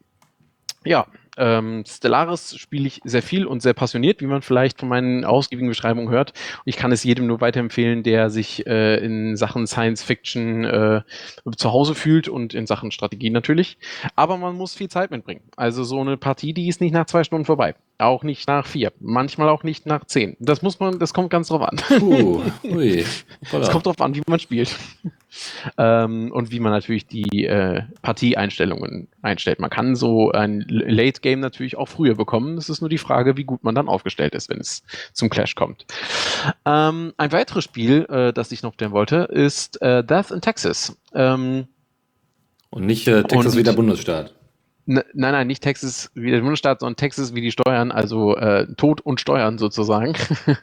Ja, 0.84 1.06
ähm, 1.38 1.84
Stellaris 1.88 2.58
spiele 2.58 2.88
ich 2.88 3.02
sehr 3.04 3.22
viel 3.22 3.46
und 3.46 3.62
sehr 3.62 3.74
passioniert, 3.74 4.22
wie 4.22 4.28
man 4.28 4.42
vielleicht 4.42 4.80
von 4.80 4.90
meinen 4.90 5.26
ausgiebigen 5.26 5.70
Beschreibungen 5.70 6.10
hört. 6.10 6.32
Und 6.32 6.64
ich 6.66 6.78
kann 6.78 6.92
es 6.92 7.04
jedem 7.04 7.28
nur 7.28 7.42
weiterempfehlen, 7.42 8.04
der 8.04 8.30
sich 8.30 8.66
äh, 8.68 8.98
in 8.98 9.36
Sachen 9.38 9.68
Science 9.68 10.04
Fiction 10.04 10.64
äh, 10.64 11.02
zu 11.56 11.72
Hause 11.72 11.96
fühlt 11.96 12.28
und 12.28 12.54
in 12.54 12.66
Sachen 12.66 12.92
Strategie 12.92 13.30
natürlich. 13.30 13.78
Aber 14.16 14.38
man 14.38 14.56
muss 14.56 14.76
viel 14.76 14.90
Zeit 14.90 15.12
mitbringen. 15.12 15.42
Also 15.56 15.84
so 15.84 16.02
eine 16.02 16.18
Partie, 16.18 16.54
die 16.54 16.68
ist 16.68 16.82
nicht 16.82 16.94
nach 16.94 17.06
zwei 17.06 17.24
Stunden 17.24 17.46
vorbei. 17.46 17.76
Auch 18.02 18.24
nicht 18.24 18.48
nach 18.48 18.66
vier. 18.66 18.92
Manchmal 19.00 19.50
auch 19.50 19.64
nicht 19.64 19.86
nach 19.86 20.06
zehn. 20.06 20.36
Das 20.40 20.62
muss 20.62 20.80
man, 20.80 20.98
das 20.98 21.14
kommt 21.14 21.30
ganz 21.30 21.50
drauf 21.50 21.62
an. 21.62 22.02
Uh. 22.02 22.42
Es 22.64 23.26
kommt 23.70 23.86
drauf 23.86 24.02
an, 24.02 24.16
wie 24.16 24.24
man 24.28 24.40
spielt. 24.40 24.76
ähm, 25.78 26.32
und 26.32 26.52
wie 26.52 26.60
man 26.60 26.72
natürlich 26.72 27.06
die 27.06 27.46
äh, 27.46 27.84
Partieeinstellungen 28.02 29.08
einstellt. 29.22 29.60
Man 29.60 29.70
kann 29.70 29.96
so 29.96 30.32
ein 30.32 30.66
Late 30.68 31.22
Game 31.22 31.40
natürlich 31.40 31.78
auch 31.78 31.88
früher 31.88 32.16
bekommen. 32.16 32.58
Es 32.58 32.70
ist 32.70 32.82
nur 32.82 32.90
die 32.90 32.98
Frage, 32.98 33.38
wie 33.38 33.44
gut 33.44 33.64
man 33.64 33.76
dann 33.76 33.88
aufgestellt 33.88 34.34
ist, 34.34 34.50
wenn 34.50 34.60
es 34.60 34.84
zum 35.14 35.30
Clash 35.30 35.56
kommt. 35.56 35.86
Ähm, 36.66 37.14
ein 37.18 37.32
weiteres 37.32 37.64
Spiel, 37.64 38.06
äh, 38.10 38.34
das 38.34 38.52
ich 38.52 38.64
noch 38.64 38.74
stellen 38.74 38.92
wollte, 38.92 39.28
ist 39.32 39.82
äh, 39.82 40.04
Death 40.04 40.32
in 40.32 40.42
Texas. 40.42 40.98
Ähm, 41.14 41.68
und 42.72 42.86
nicht 42.86 43.08
äh, 43.08 43.24
Texas 43.24 43.54
und, 43.54 43.60
wie 43.60 43.64
der 43.64 43.74
Bundesstaat. 43.74 44.34
Nein, 44.86 45.04
nein, 45.14 45.48
nicht 45.48 45.62
Texas 45.62 46.12
wie 46.16 46.32
der 46.32 46.42
Bundesstaat, 46.42 46.80
sondern 46.80 46.96
Texas 46.96 47.36
wie 47.36 47.42
die 47.42 47.52
Steuern, 47.52 47.92
also 47.92 48.36
äh, 48.36 48.66
Tod 48.76 49.02
und 49.02 49.22
Steuern 49.22 49.58
sozusagen. 49.58 50.14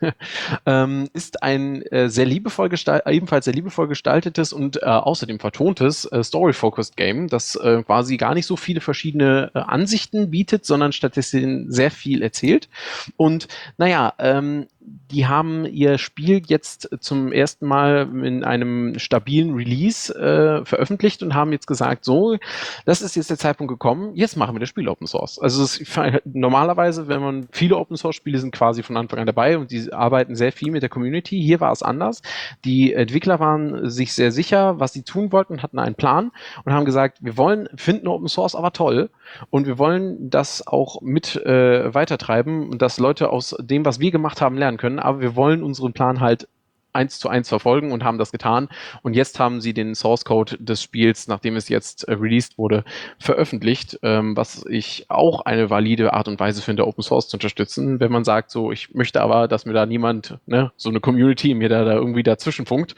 ähm, 0.66 1.08
ist 1.12 1.42
ein 1.42 1.82
äh, 1.82 2.08
sehr 2.08 2.26
liebevoll 2.26 2.68
ebenfalls 3.06 3.44
sehr 3.44 3.54
liebevoll 3.54 3.88
gestaltetes 3.88 4.52
und 4.52 4.82
äh, 4.82 4.86
außerdem 4.86 5.38
vertontes 5.38 6.04
äh, 6.06 6.22
Story-Focused 6.22 6.96
Game, 6.96 7.28
das 7.28 7.54
äh, 7.56 7.82
quasi 7.84 8.16
gar 8.16 8.34
nicht 8.34 8.46
so 8.46 8.56
viele 8.56 8.80
verschiedene 8.80 9.50
äh, 9.54 9.60
Ansichten 9.60 10.30
bietet, 10.30 10.64
sondern 10.64 10.92
stattdessen 10.92 11.70
sehr 11.70 11.90
viel 11.90 12.22
erzählt. 12.22 12.68
Und 13.16 13.48
naja, 13.76 14.14
ähm, 14.18 14.66
die 15.10 15.26
haben 15.26 15.64
ihr 15.64 15.98
Spiel 15.98 16.42
jetzt 16.46 16.88
zum 17.00 17.32
ersten 17.32 17.66
Mal 17.66 18.08
in 18.24 18.44
einem 18.44 18.98
stabilen 18.98 19.54
Release 19.54 20.14
äh, 20.14 20.64
veröffentlicht 20.64 21.22
und 21.22 21.34
haben 21.34 21.52
jetzt 21.52 21.66
gesagt, 21.66 22.04
so, 22.04 22.36
das 22.84 23.02
ist 23.02 23.16
jetzt 23.16 23.30
der 23.30 23.38
Zeitpunkt 23.38 23.70
gekommen, 23.70 24.14
jetzt 24.14 24.36
machen 24.36 24.54
wir 24.54 24.60
das 24.60 24.68
Spiel 24.68 24.88
Open 24.88 25.06
Source. 25.06 25.38
Also 25.38 25.62
es, 25.62 25.82
normalerweise, 26.24 27.08
wenn 27.08 27.20
man 27.20 27.48
viele 27.52 27.76
Open 27.76 27.96
Source 27.96 28.16
Spiele 28.16 28.38
sind 28.38 28.54
quasi 28.54 28.82
von 28.82 28.96
Anfang 28.96 29.18
an 29.20 29.26
dabei 29.26 29.58
und 29.58 29.70
die 29.70 29.92
arbeiten 29.92 30.34
sehr 30.34 30.52
viel 30.52 30.70
mit 30.70 30.82
der 30.82 30.88
Community. 30.88 31.40
Hier 31.40 31.60
war 31.60 31.72
es 31.72 31.82
anders. 31.82 32.22
Die 32.64 32.92
Entwickler 32.92 33.40
waren 33.40 33.88
sich 33.88 34.14
sehr 34.14 34.32
sicher, 34.32 34.80
was 34.80 34.92
sie 34.92 35.02
tun 35.02 35.32
wollten, 35.32 35.62
hatten 35.62 35.78
einen 35.78 35.94
Plan 35.94 36.30
und 36.64 36.72
haben 36.72 36.84
gesagt, 36.84 37.18
wir 37.20 37.36
wollen 37.36 37.68
finden 37.76 38.08
Open 38.08 38.28
Source 38.28 38.54
aber 38.54 38.72
toll 38.72 39.10
und 39.50 39.66
wir 39.66 39.78
wollen 39.78 40.30
das 40.30 40.66
auch 40.66 41.00
mit 41.02 41.36
äh, 41.36 41.92
weitertreiben 41.94 42.70
und 42.70 42.82
dass 42.82 42.98
Leute 42.98 43.30
aus 43.30 43.54
dem, 43.60 43.84
was 43.84 44.00
wir 44.00 44.10
gemacht 44.10 44.40
haben, 44.40 44.56
lernen 44.56 44.77
können, 44.78 44.98
aber 44.98 45.20
wir 45.20 45.36
wollen 45.36 45.62
unseren 45.62 45.92
Plan 45.92 46.20
halt 46.20 46.48
eins 46.92 47.18
zu 47.18 47.28
eins 47.28 47.48
verfolgen 47.48 47.92
und 47.92 48.02
haben 48.02 48.18
das 48.18 48.32
getan. 48.32 48.68
Und 49.02 49.14
jetzt 49.14 49.38
haben 49.38 49.60
sie 49.60 49.72
den 49.72 49.94
Source 49.94 50.24
Code 50.24 50.56
des 50.58 50.82
Spiels, 50.82 51.28
nachdem 51.28 51.56
es 51.56 51.68
jetzt 51.68 52.04
äh, 52.04 52.14
released 52.14 52.58
wurde, 52.58 52.84
veröffentlicht, 53.18 53.98
ähm, 54.02 54.36
was 54.36 54.64
ich 54.68 55.06
auch 55.08 55.42
eine 55.42 55.70
valide 55.70 56.12
Art 56.12 56.28
und 56.28 56.40
Weise 56.40 56.62
finde, 56.62 56.86
Open 56.86 57.02
Source 57.02 57.28
zu 57.28 57.36
unterstützen. 57.36 58.00
Wenn 58.00 58.12
man 58.12 58.24
sagt, 58.24 58.50
so, 58.50 58.72
ich 58.72 58.94
möchte 58.94 59.20
aber, 59.20 59.48
dass 59.48 59.66
mir 59.66 59.74
da 59.74 59.86
niemand, 59.86 60.38
ne, 60.46 60.72
so 60.76 60.88
eine 60.88 61.00
Community 61.00 61.54
mir 61.54 61.68
da, 61.68 61.84
da 61.84 61.92
irgendwie 61.92 62.22
dazwischen 62.22 62.66
funkt, 62.66 62.94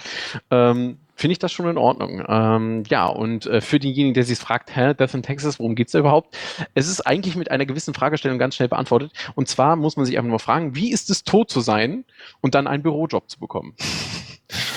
ähm, 0.50 0.98
finde 1.20 1.32
ich 1.32 1.38
das 1.38 1.52
schon 1.52 1.68
in 1.68 1.76
Ordnung. 1.76 2.24
Ähm, 2.26 2.82
ja, 2.88 3.06
und 3.06 3.46
äh, 3.46 3.60
für 3.60 3.78
denjenigen, 3.78 4.14
der 4.14 4.24
sich 4.24 4.38
fragt, 4.38 4.74
hä, 4.74 4.94
Death 4.94 5.14
in 5.14 5.22
Texas, 5.22 5.58
worum 5.58 5.74
geht's 5.74 5.92
da 5.92 5.98
überhaupt? 5.98 6.34
Es 6.74 6.88
ist 6.88 7.06
eigentlich 7.06 7.36
mit 7.36 7.50
einer 7.50 7.66
gewissen 7.66 7.92
Fragestellung 7.92 8.38
ganz 8.38 8.54
schnell 8.54 8.68
beantwortet. 8.68 9.12
Und 9.34 9.46
zwar 9.46 9.76
muss 9.76 9.96
man 9.96 10.06
sich 10.06 10.16
einfach 10.16 10.30
nur 10.30 10.38
fragen, 10.38 10.74
wie 10.74 10.90
ist 10.90 11.10
es, 11.10 11.22
tot 11.22 11.50
zu 11.50 11.60
sein 11.60 12.04
und 12.40 12.54
dann 12.54 12.66
einen 12.66 12.82
Bürojob 12.82 13.28
zu 13.28 13.38
bekommen? 13.38 13.74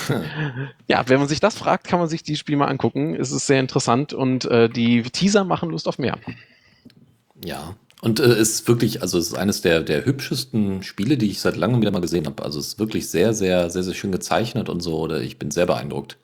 ja, 0.86 1.08
wenn 1.08 1.18
man 1.18 1.28
sich 1.28 1.40
das 1.40 1.56
fragt, 1.56 1.86
kann 1.86 1.98
man 1.98 2.08
sich 2.08 2.22
die 2.22 2.36
Spiel 2.36 2.56
mal 2.56 2.68
angucken. 2.68 3.14
Es 3.14 3.32
ist 3.32 3.46
sehr 3.46 3.60
interessant 3.60 4.12
und 4.12 4.44
äh, 4.44 4.68
die 4.68 5.02
Teaser 5.02 5.44
machen 5.44 5.70
Lust 5.70 5.88
auf 5.88 5.98
mehr. 5.98 6.18
Ja, 7.42 7.74
und 8.02 8.20
äh, 8.20 8.38
ist 8.38 8.68
wirklich, 8.68 9.00
also 9.00 9.16
es 9.16 9.28
ist 9.28 9.34
eines 9.34 9.62
der, 9.62 9.80
der 9.80 10.04
hübschesten 10.04 10.82
Spiele, 10.82 11.16
die 11.16 11.30
ich 11.30 11.40
seit 11.40 11.56
langem 11.56 11.80
wieder 11.80 11.90
mal 11.90 12.02
gesehen 12.02 12.26
habe. 12.26 12.42
Also 12.42 12.60
es 12.60 12.68
ist 12.68 12.78
wirklich 12.78 13.08
sehr, 13.08 13.32
sehr, 13.32 13.70
sehr, 13.70 13.82
sehr 13.82 13.94
schön 13.94 14.12
gezeichnet 14.12 14.68
und 14.68 14.80
so. 14.82 14.98
Oder 14.98 15.22
ich 15.22 15.38
bin 15.38 15.50
sehr 15.50 15.64
beeindruckt. 15.64 16.18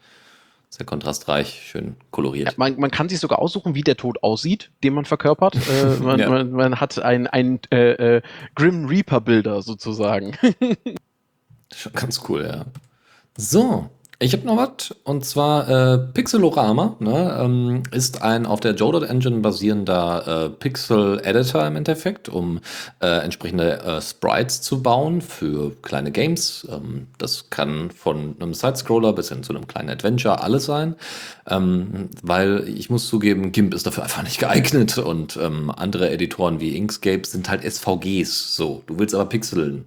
Sehr 0.72 0.86
kontrastreich, 0.86 1.62
schön 1.68 1.97
koloriert. 2.12 2.51
Ja, 2.51 2.55
man, 2.56 2.78
man, 2.78 2.92
kann 2.92 3.09
sich 3.09 3.18
sogar 3.18 3.40
aussuchen, 3.40 3.74
wie 3.74 3.82
der 3.82 3.97
Tod 3.97 4.22
aussieht, 4.22 4.70
den 4.84 4.94
man 4.94 5.05
verkörpert. 5.05 5.56
äh, 5.56 5.97
man, 6.01 6.20
ja. 6.20 6.28
man, 6.28 6.52
man, 6.52 6.80
hat 6.80 6.97
ein, 7.01 7.26
ein 7.26 7.59
äh, 7.72 8.16
äh, 8.16 8.22
Grim 8.55 8.86
Reaper-Bilder 8.86 9.62
sozusagen. 9.62 10.36
Schon 11.74 11.92
ganz 11.92 12.22
cool, 12.28 12.44
ja. 12.44 12.66
So, 13.36 13.90
ich 14.22 14.34
habe 14.34 14.47
noch 14.47 14.59
was 14.59 14.94
und 15.05 15.24
zwar 15.24 15.68
äh, 15.68 15.98
Pixelorama 15.98 16.97
ne, 16.98 17.38
ähm, 17.40 17.82
ist 17.90 18.20
ein 18.20 18.44
auf 18.44 18.60
der 18.60 18.74
Jodot 18.74 19.05
Engine 19.05 19.40
basierender 19.40 20.44
äh, 20.44 20.51
Pixel 20.51 21.22
Editor 21.24 21.66
im 21.66 21.76
Endeffekt, 21.76 22.28
um 22.28 22.60
äh, 23.01 23.24
entsprechende 23.24 23.80
äh, 23.80 24.02
Sprites 24.02 24.60
zu 24.60 24.82
bauen 24.82 25.22
für 25.22 25.74
kleine 25.80 26.10
Games. 26.10 26.68
Ähm, 26.70 27.06
das 27.16 27.48
kann 27.48 27.90
von 27.90 28.36
einem 28.38 28.52
Sidescroller 28.52 29.14
bis 29.14 29.30
hin 29.30 29.42
zu 29.42 29.55
einem 29.55 29.66
kleinen 29.66 29.88
Adventure 29.88 30.42
alles 30.42 30.66
sein, 30.66 30.97
ähm, 31.48 32.10
weil 32.22 32.68
ich 32.68 32.90
muss 32.90 33.09
zugeben, 33.09 33.52
GIMP 33.52 33.72
ist 33.72 33.86
dafür 33.86 34.02
einfach 34.02 34.22
nicht 34.22 34.38
geeignet 34.38 34.98
und 34.98 35.38
ähm, 35.38 35.70
andere 35.74 36.10
Editoren 36.10 36.60
wie 36.60 36.76
Inkscape 36.76 37.26
sind 37.26 37.48
halt 37.48 37.62
SVGs. 37.64 38.55
So, 38.55 38.82
du 38.86 38.98
willst 38.98 39.14
aber 39.14 39.24
pixeln. 39.24 39.86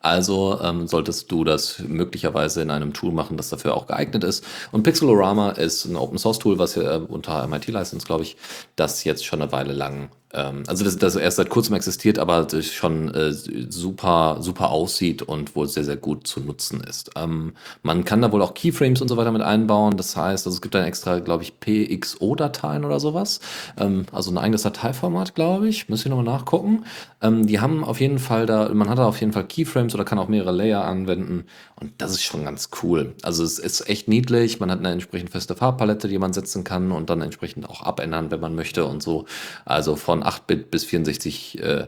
Also 0.00 0.58
ähm, 0.62 0.88
solltest 0.88 1.30
du 1.30 1.44
das 1.44 1.78
möglicherweise 1.80 2.62
in 2.62 2.70
einem 2.70 2.94
Tool 2.94 3.12
machen, 3.12 3.36
das 3.36 3.50
dafür 3.50 3.74
auch 3.76 3.86
geeignet 3.86 4.24
ist. 4.24 4.44
Und 4.72 4.82
Pixelorama 4.82 5.50
ist 5.50 5.84
ein 5.84 5.96
Open 5.96 6.16
Source 6.18 6.38
Tool, 6.38 6.58
was 6.58 6.74
hier 6.74 6.90
äh, 6.90 6.96
unter 6.96 7.46
MIT 7.46 7.68
License, 7.68 8.06
glaube 8.06 8.22
ich, 8.22 8.36
das 8.76 9.04
jetzt 9.04 9.26
schon 9.26 9.42
eine 9.42 9.52
Weile 9.52 9.74
lang 9.74 10.10
also 10.32 10.84
das, 10.84 10.96
das 10.96 11.16
erst 11.16 11.38
seit 11.38 11.50
kurzem 11.50 11.74
existiert, 11.74 12.18
aber 12.18 12.46
schon 12.62 13.12
äh, 13.12 13.32
super, 13.32 14.38
super 14.40 14.70
aussieht 14.70 15.22
und 15.22 15.56
wohl 15.56 15.66
sehr, 15.66 15.84
sehr 15.84 15.96
gut 15.96 16.26
zu 16.26 16.40
nutzen 16.40 16.82
ist. 16.82 17.10
Ähm, 17.16 17.54
man 17.82 18.04
kann 18.04 18.22
da 18.22 18.30
wohl 18.30 18.42
auch 18.42 18.54
Keyframes 18.54 19.02
und 19.02 19.08
so 19.08 19.16
weiter 19.16 19.32
mit 19.32 19.42
einbauen. 19.42 19.96
Das 19.96 20.16
heißt, 20.16 20.46
also 20.46 20.54
es 20.54 20.62
gibt 20.62 20.74
dann 20.74 20.84
extra, 20.84 21.18
glaube 21.18 21.42
ich, 21.42 21.58
PXO-Dateien 21.58 22.84
oder 22.84 23.00
sowas. 23.00 23.40
Ähm, 23.76 24.06
also 24.12 24.30
ein 24.30 24.38
eigenes 24.38 24.62
Dateiformat, 24.62 25.34
glaube 25.34 25.68
ich. 25.68 25.88
Müsste 25.88 26.08
ich 26.08 26.14
nochmal 26.14 26.32
nachgucken. 26.32 26.84
Ähm, 27.22 27.46
die 27.46 27.60
haben 27.60 27.82
auf 27.82 28.00
jeden 28.00 28.20
Fall 28.20 28.46
da, 28.46 28.68
man 28.72 28.88
hat 28.88 28.98
da 28.98 29.06
auf 29.06 29.20
jeden 29.20 29.32
Fall 29.32 29.44
Keyframes 29.44 29.94
oder 29.94 30.04
kann 30.04 30.18
auch 30.18 30.28
mehrere 30.28 30.52
Layer 30.52 30.84
anwenden. 30.84 31.46
Und 31.80 31.92
das 31.98 32.12
ist 32.12 32.22
schon 32.22 32.44
ganz 32.44 32.70
cool. 32.82 33.14
Also 33.22 33.42
es 33.42 33.58
ist 33.58 33.88
echt 33.88 34.06
niedlich. 34.06 34.60
Man 34.60 34.70
hat 34.70 34.78
eine 34.78 34.90
entsprechend 34.90 35.30
feste 35.30 35.56
Farbpalette, 35.56 36.08
die 36.08 36.18
man 36.18 36.32
setzen 36.32 36.62
kann 36.62 36.92
und 36.92 37.10
dann 37.10 37.20
entsprechend 37.20 37.68
auch 37.68 37.82
abändern, 37.82 38.30
wenn 38.30 38.40
man 38.40 38.54
möchte 38.54 38.84
und 38.84 39.02
so. 39.02 39.24
Also 39.64 39.96
von 39.96 40.19
8-Bit 40.22 40.70
bis 40.70 40.84
64, 40.84 41.62
äh, 41.62 41.86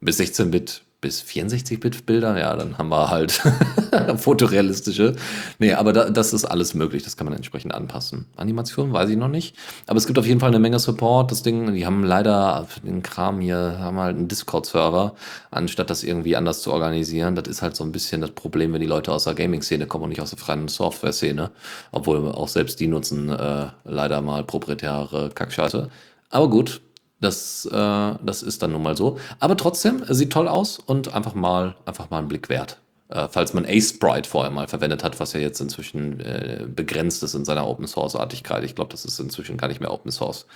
bis 0.00 0.20
16-Bit 0.20 0.82
bis 1.02 1.20
64-Bit-Bilder, 1.22 2.38
ja, 2.38 2.54
dann 2.56 2.78
haben 2.78 2.88
wir 2.88 3.10
halt 3.10 3.32
fotorealistische. 4.16 5.16
Nee, 5.58 5.74
aber 5.74 5.92
da, 5.92 6.08
das 6.08 6.32
ist 6.32 6.44
alles 6.44 6.74
möglich, 6.74 7.02
das 7.02 7.16
kann 7.16 7.24
man 7.24 7.34
entsprechend 7.34 7.74
anpassen. 7.74 8.26
Animation 8.36 8.92
weiß 8.92 9.10
ich 9.10 9.16
noch 9.16 9.28
nicht, 9.28 9.56
aber 9.88 9.98
es 9.98 10.06
gibt 10.06 10.18
auf 10.20 10.26
jeden 10.26 10.38
Fall 10.38 10.50
eine 10.50 10.60
Menge 10.60 10.78
Support. 10.78 11.32
Das 11.32 11.42
Ding, 11.42 11.74
die 11.74 11.84
haben 11.84 12.04
leider 12.04 12.68
den 12.84 13.02
Kram 13.02 13.40
hier, 13.40 13.78
haben 13.80 13.98
halt 13.98 14.16
einen 14.16 14.28
Discord-Server, 14.28 15.16
anstatt 15.50 15.90
das 15.90 16.04
irgendwie 16.04 16.36
anders 16.36 16.62
zu 16.62 16.72
organisieren. 16.72 17.34
Das 17.34 17.48
ist 17.48 17.62
halt 17.62 17.74
so 17.74 17.82
ein 17.82 17.90
bisschen 17.90 18.20
das 18.20 18.30
Problem, 18.30 18.72
wenn 18.72 18.80
die 18.80 18.86
Leute 18.86 19.10
aus 19.10 19.24
der 19.24 19.34
Gaming-Szene 19.34 19.88
kommen 19.88 20.04
und 20.04 20.10
nicht 20.10 20.20
aus 20.20 20.30
der 20.30 20.38
freien 20.38 20.68
Software-Szene, 20.68 21.50
obwohl 21.90 22.30
auch 22.30 22.48
selbst 22.48 22.78
die 22.78 22.86
nutzen 22.86 23.28
äh, 23.28 23.66
leider 23.84 24.22
mal 24.22 24.44
proprietäre 24.44 25.30
Kackscheiße. 25.34 25.90
Aber 26.30 26.48
gut, 26.48 26.80
das, 27.22 27.64
äh, 27.66 28.14
das 28.22 28.42
ist 28.42 28.62
dann 28.62 28.72
nun 28.72 28.82
mal 28.82 28.96
so. 28.96 29.18
Aber 29.38 29.56
trotzdem, 29.56 30.02
es 30.06 30.18
sieht 30.18 30.32
toll 30.32 30.48
aus 30.48 30.78
und 30.78 31.14
einfach 31.14 31.34
mal, 31.34 31.76
einfach 31.86 32.10
mal 32.10 32.18
einen 32.18 32.28
Blick 32.28 32.48
wert. 32.48 32.80
Äh, 33.08 33.28
falls 33.28 33.54
man 33.54 33.64
A-Sprite 33.64 34.28
vorher 34.28 34.50
mal 34.50 34.66
verwendet 34.66 35.04
hat, 35.04 35.20
was 35.20 35.32
ja 35.32 35.40
jetzt 35.40 35.60
inzwischen 35.60 36.18
äh, 36.20 36.66
begrenzt 36.66 37.22
ist 37.22 37.34
in 37.34 37.44
seiner 37.44 37.66
Open 37.66 37.86
Source-Artigkeit. 37.86 38.64
Ich 38.64 38.74
glaube, 38.74 38.90
das 38.90 39.04
ist 39.04 39.18
inzwischen 39.20 39.56
gar 39.56 39.68
nicht 39.68 39.80
mehr 39.80 39.92
Open 39.92 40.10
Source 40.10 40.46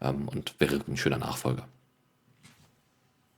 ähm, 0.00 0.26
und 0.28 0.54
wäre 0.58 0.80
ein 0.88 0.96
schöner 0.96 1.18
Nachfolger. 1.18 1.68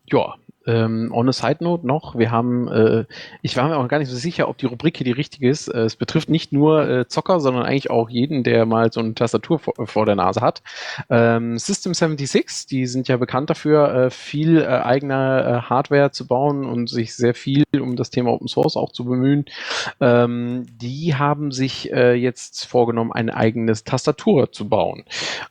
Ja, 0.06 0.36
ähm, 0.68 1.10
on 1.14 1.28
a 1.28 1.32
side 1.32 1.58
note 1.60 1.86
noch, 1.86 2.18
wir 2.18 2.30
haben, 2.30 2.68
äh, 2.68 3.04
ich 3.40 3.56
war 3.56 3.66
mir 3.68 3.78
auch 3.78 3.88
gar 3.88 3.98
nicht 3.98 4.10
so 4.10 4.16
sicher, 4.16 4.48
ob 4.48 4.58
die 4.58 4.66
Rubrik 4.66 4.98
hier 4.98 5.06
die 5.06 5.12
richtige 5.12 5.48
ist. 5.48 5.68
Äh, 5.68 5.84
es 5.84 5.96
betrifft 5.96 6.28
nicht 6.28 6.52
nur 6.52 6.86
äh, 6.86 7.08
Zocker, 7.08 7.40
sondern 7.40 7.64
eigentlich 7.64 7.90
auch 7.90 8.10
jeden, 8.10 8.44
der 8.44 8.66
mal 8.66 8.92
so 8.92 9.00
eine 9.00 9.14
Tastatur 9.14 9.58
vor, 9.58 9.74
vor 9.86 10.04
der 10.04 10.14
Nase 10.14 10.42
hat. 10.42 10.62
Ähm, 11.08 11.56
System 11.58 11.94
76, 11.94 12.66
die 12.66 12.86
sind 12.86 13.08
ja 13.08 13.16
bekannt 13.16 13.48
dafür, 13.48 13.94
äh, 13.94 14.10
viel 14.10 14.58
äh, 14.60 14.66
eigene 14.66 15.14
äh, 15.64 15.68
Hardware 15.68 16.10
zu 16.10 16.26
bauen 16.26 16.66
und 16.66 16.90
sich 16.90 17.16
sehr 17.16 17.34
viel 17.34 17.64
um 17.80 17.96
das 17.96 18.10
Thema 18.10 18.32
Open 18.32 18.48
Source 18.48 18.76
auch 18.76 18.92
zu 18.92 19.06
bemühen. 19.06 19.46
Ähm, 20.00 20.66
die 20.80 21.14
haben 21.14 21.50
sich 21.50 21.84
jetzt 21.84 22.66
vorgenommen, 22.66 23.12
eine 23.12 23.34
eigene 23.34 23.72
Tastatur 23.72 24.52
zu 24.52 24.68
bauen. 24.68 25.04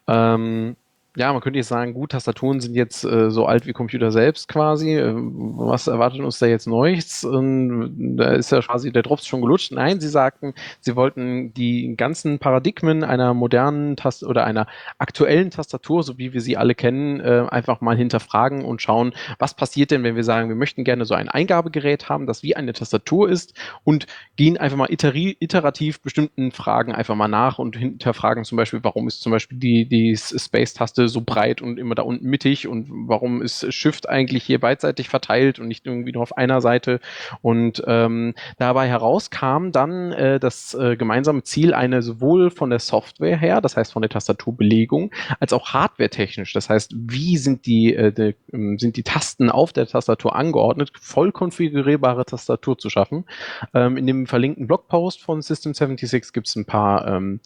Ähm, 0.07 0.75
ja, 1.17 1.33
man 1.33 1.41
könnte 1.41 1.57
jetzt 1.57 1.69
sagen, 1.69 1.95
gut, 1.95 2.11
Tastaturen 2.11 2.59
sind 2.59 2.75
jetzt 2.75 3.03
äh, 3.03 3.31
so 3.31 3.47
alt 3.47 3.65
wie 3.65 3.73
Computer 3.73 4.11
selbst 4.11 4.47
quasi. 4.47 4.99
Ähm, 4.99 5.53
was 5.57 5.87
erwartet 5.87 6.21
uns 6.21 6.37
da 6.37 6.45
jetzt 6.45 6.67
Neues? 6.67 7.23
Und 7.23 8.17
da 8.17 8.33
ist 8.33 8.51
ja 8.51 8.61
quasi 8.61 8.91
der 8.91 9.01
Drops 9.01 9.25
schon 9.25 9.41
gelutscht. 9.41 9.71
Nein, 9.71 9.99
sie 9.99 10.09
sagten, 10.09 10.53
sie 10.79 10.95
wollten 10.95 11.55
die 11.55 11.95
ganzen 11.97 12.37
Paradigmen 12.37 13.03
einer 13.03 13.33
modernen 13.33 13.95
Tast 13.95 14.23
oder 14.23 14.45
einer 14.45 14.67
aktuellen 14.99 15.49
Tastatur, 15.49 16.03
so 16.03 16.19
wie 16.19 16.33
wir 16.33 16.41
sie 16.41 16.55
alle 16.55 16.75
kennen, 16.75 17.19
äh, 17.19 17.47
einfach 17.49 17.81
mal 17.81 17.97
hinterfragen 17.97 18.63
und 18.63 18.83
schauen, 18.83 19.13
was 19.39 19.55
passiert 19.55 19.89
denn, 19.89 20.03
wenn 20.03 20.15
wir 20.15 20.23
sagen, 20.23 20.49
wir 20.49 20.55
möchten 20.55 20.83
gerne 20.83 21.05
so 21.05 21.15
ein 21.15 21.29
Eingabegerät 21.29 22.09
haben, 22.09 22.27
das 22.27 22.43
wie 22.43 22.55
eine 22.55 22.73
Tastatur 22.73 23.27
ist 23.27 23.55
und 23.83 24.05
gehen 24.35 24.57
einfach 24.57 24.77
mal 24.77 24.89
iterativ 24.91 25.99
bestimmten 25.99 26.51
Fragen 26.51 26.93
einfach 26.93 27.15
mal 27.15 27.27
nach 27.27 27.57
und 27.57 27.75
hinterfragen 27.75 28.43
zum 28.43 28.55
Beispiel, 28.55 28.83
warum 28.83 29.07
ist 29.07 29.21
zum 29.21 29.31
Beispiel 29.31 29.57
die, 29.57 29.89
die 29.89 30.15
Space-Taste 30.15 31.06
so 31.07 31.21
breit 31.21 31.61
und 31.61 31.77
immer 31.79 31.95
da 31.95 32.03
unten 32.03 32.27
mittig 32.27 32.67
und 32.67 32.87
warum 32.89 33.41
ist 33.41 33.71
Shift 33.73 34.09
eigentlich 34.09 34.43
hier 34.43 34.59
beidseitig 34.59 35.09
verteilt 35.09 35.59
und 35.59 35.67
nicht 35.67 35.85
irgendwie 35.85 36.11
nur 36.11 36.23
auf 36.23 36.37
einer 36.37 36.61
Seite. 36.61 36.99
Und 37.41 37.83
ähm, 37.87 38.33
dabei 38.57 38.87
herauskam 38.87 39.71
dann 39.71 40.11
äh, 40.11 40.39
das 40.39 40.73
äh, 40.73 40.95
gemeinsame 40.95 41.43
Ziel, 41.43 41.73
eine 41.73 42.01
sowohl 42.01 42.49
von 42.51 42.69
der 42.69 42.79
Software 42.79 43.37
her, 43.37 43.61
das 43.61 43.77
heißt 43.77 43.93
von 43.93 44.01
der 44.01 44.09
Tastaturbelegung, 44.09 45.11
als 45.39 45.53
auch 45.53 45.69
hardwaretechnisch. 45.69 46.53
Das 46.53 46.69
heißt, 46.69 46.93
wie 46.95 47.37
sind 47.37 47.65
die, 47.65 47.93
äh, 47.93 48.11
die 48.11 48.35
ähm, 48.53 48.77
sind 48.79 48.97
die 48.97 49.03
Tasten 49.03 49.49
auf 49.49 49.73
der 49.73 49.87
Tastatur 49.87 50.35
angeordnet, 50.35 50.91
voll 50.99 51.31
konfigurierbare 51.31 52.25
Tastatur 52.25 52.77
zu 52.77 52.89
schaffen. 52.89 53.25
Ähm, 53.73 53.97
in 53.97 54.07
dem 54.07 54.27
verlinkten 54.27 54.67
Blogpost 54.67 55.21
von 55.21 55.41
System 55.41 55.73
76 55.73 56.33
gibt 56.33 56.47
es 56.47 56.55
ein 56.55 56.65
paar 56.65 57.07
ähm, 57.07 57.39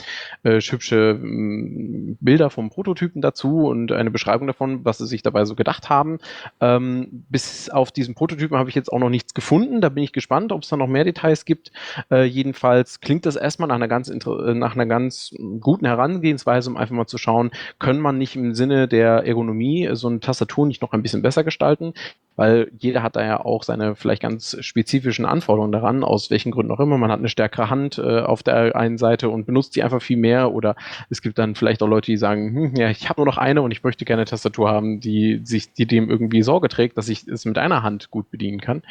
äh, 0.44 0.60
hübsche 0.60 1.20
ähm, 1.22 2.18
Bilder 2.20 2.50
vom 2.50 2.70
Prototypen 2.70 3.22
dazu 3.22 3.51
und 3.60 3.92
eine 3.92 4.12
Beschreibung 4.12 4.48
davon, 4.48 4.86
was 4.86 4.98
sie 4.98 5.08
sich 5.08 5.22
dabei 5.22 5.46
so 5.46 5.56
gedacht 5.56 5.90
haben. 5.90 6.20
Ähm, 6.60 7.26
bis 7.30 7.70
auf 7.70 7.92
diesen 7.92 8.16
Prototypen 8.16 8.58
habe 8.58 8.70
ich 8.70 8.76
jetzt 8.76 8.92
auch 8.92 9.00
noch 9.00 9.10
nichts 9.10 9.34
gefunden. 9.34 9.82
Da 9.82 9.90
bin 9.90 10.04
ich 10.04 10.14
gespannt, 10.14 10.52
ob 10.52 10.64
es 10.64 10.70
da 10.70 10.78
noch 10.78 10.88
mehr 10.88 11.04
Details 11.04 11.46
gibt. 11.46 11.72
Äh, 12.10 12.26
jedenfalls 12.26 13.00
klingt 13.02 13.26
das 13.26 13.36
erstmal 13.36 13.68
nach 13.68 13.76
einer 13.76 13.88
ganz, 13.88 14.10
äh, 14.10 14.54
nach 14.54 14.76
einer 14.76 14.86
ganz 14.86 15.34
guten 15.60 15.86
Herangehensweise, 15.86 16.70
um 16.70 16.78
einfach 16.78 16.96
mal 16.96 17.08
zu 17.08 17.18
schauen, 17.18 17.52
können 17.80 18.00
man 18.00 18.18
nicht 18.18 18.36
im 18.36 18.54
Sinne 18.54 18.88
der 18.88 19.26
Ergonomie 19.26 19.90
so 19.94 20.08
eine 20.08 20.20
Tastatur 20.20 20.66
nicht 20.68 20.82
noch 20.82 20.94
ein 20.94 21.02
bisschen 21.02 21.22
besser 21.22 21.44
gestalten? 21.44 21.94
Weil 22.36 22.72
jeder 22.78 23.04
hat 23.04 23.16
da 23.16 23.24
ja 23.24 23.44
auch 23.44 23.64
seine 23.64 23.96
vielleicht 23.96 24.22
ganz 24.22 24.58
spezifischen 24.62 25.26
Anforderungen 25.26 25.72
daran, 25.72 26.04
aus 26.04 26.30
welchen 26.30 26.52
Gründen 26.52 26.72
auch 26.72 26.80
immer. 26.80 26.98
Man 26.98 27.12
hat 27.12 27.20
eine 27.20 27.30
stärkere 27.30 27.70
Hand 27.70 27.98
äh, 27.98 28.22
auf 28.22 28.42
der 28.42 28.76
einen 28.76 28.98
Seite 28.98 29.30
und 29.30 29.46
benutzt 29.46 29.76
die 29.76 29.84
einfach 29.84 30.02
viel 30.02 30.18
mehr. 30.18 30.54
Oder 30.54 30.76
es 31.10 31.22
gibt 31.22 31.38
dann 31.38 31.56
vielleicht 31.56 31.84
auch 31.84 31.88
Leute, 31.88 32.08
die 32.08 32.18
sagen, 32.18 32.56
hm, 32.56 32.76
ja, 32.76 32.90
ich 32.90 33.10
habe 33.10 33.22
nur 33.22 33.26
noch 33.26 33.38
eine 33.38 33.62
und 33.62 33.72
ich 33.72 33.84
möchte 33.84 34.06
gerne 34.06 34.22
eine 34.22 34.30
Tastatur 34.30 34.70
haben, 34.70 35.00
die 35.00 35.42
sich, 35.44 35.74
die 35.74 35.86
dem 35.86 36.10
irgendwie 36.10 36.42
Sorge 36.42 36.70
trägt, 36.70 36.98
dass 36.98 37.10
ich 37.10 37.28
es 37.28 37.46
mit 37.46 37.58
einer 37.58 37.84
Hand 37.84 38.12
gut 38.12 38.32
bedienen 38.32 38.62
kann. 38.62 38.84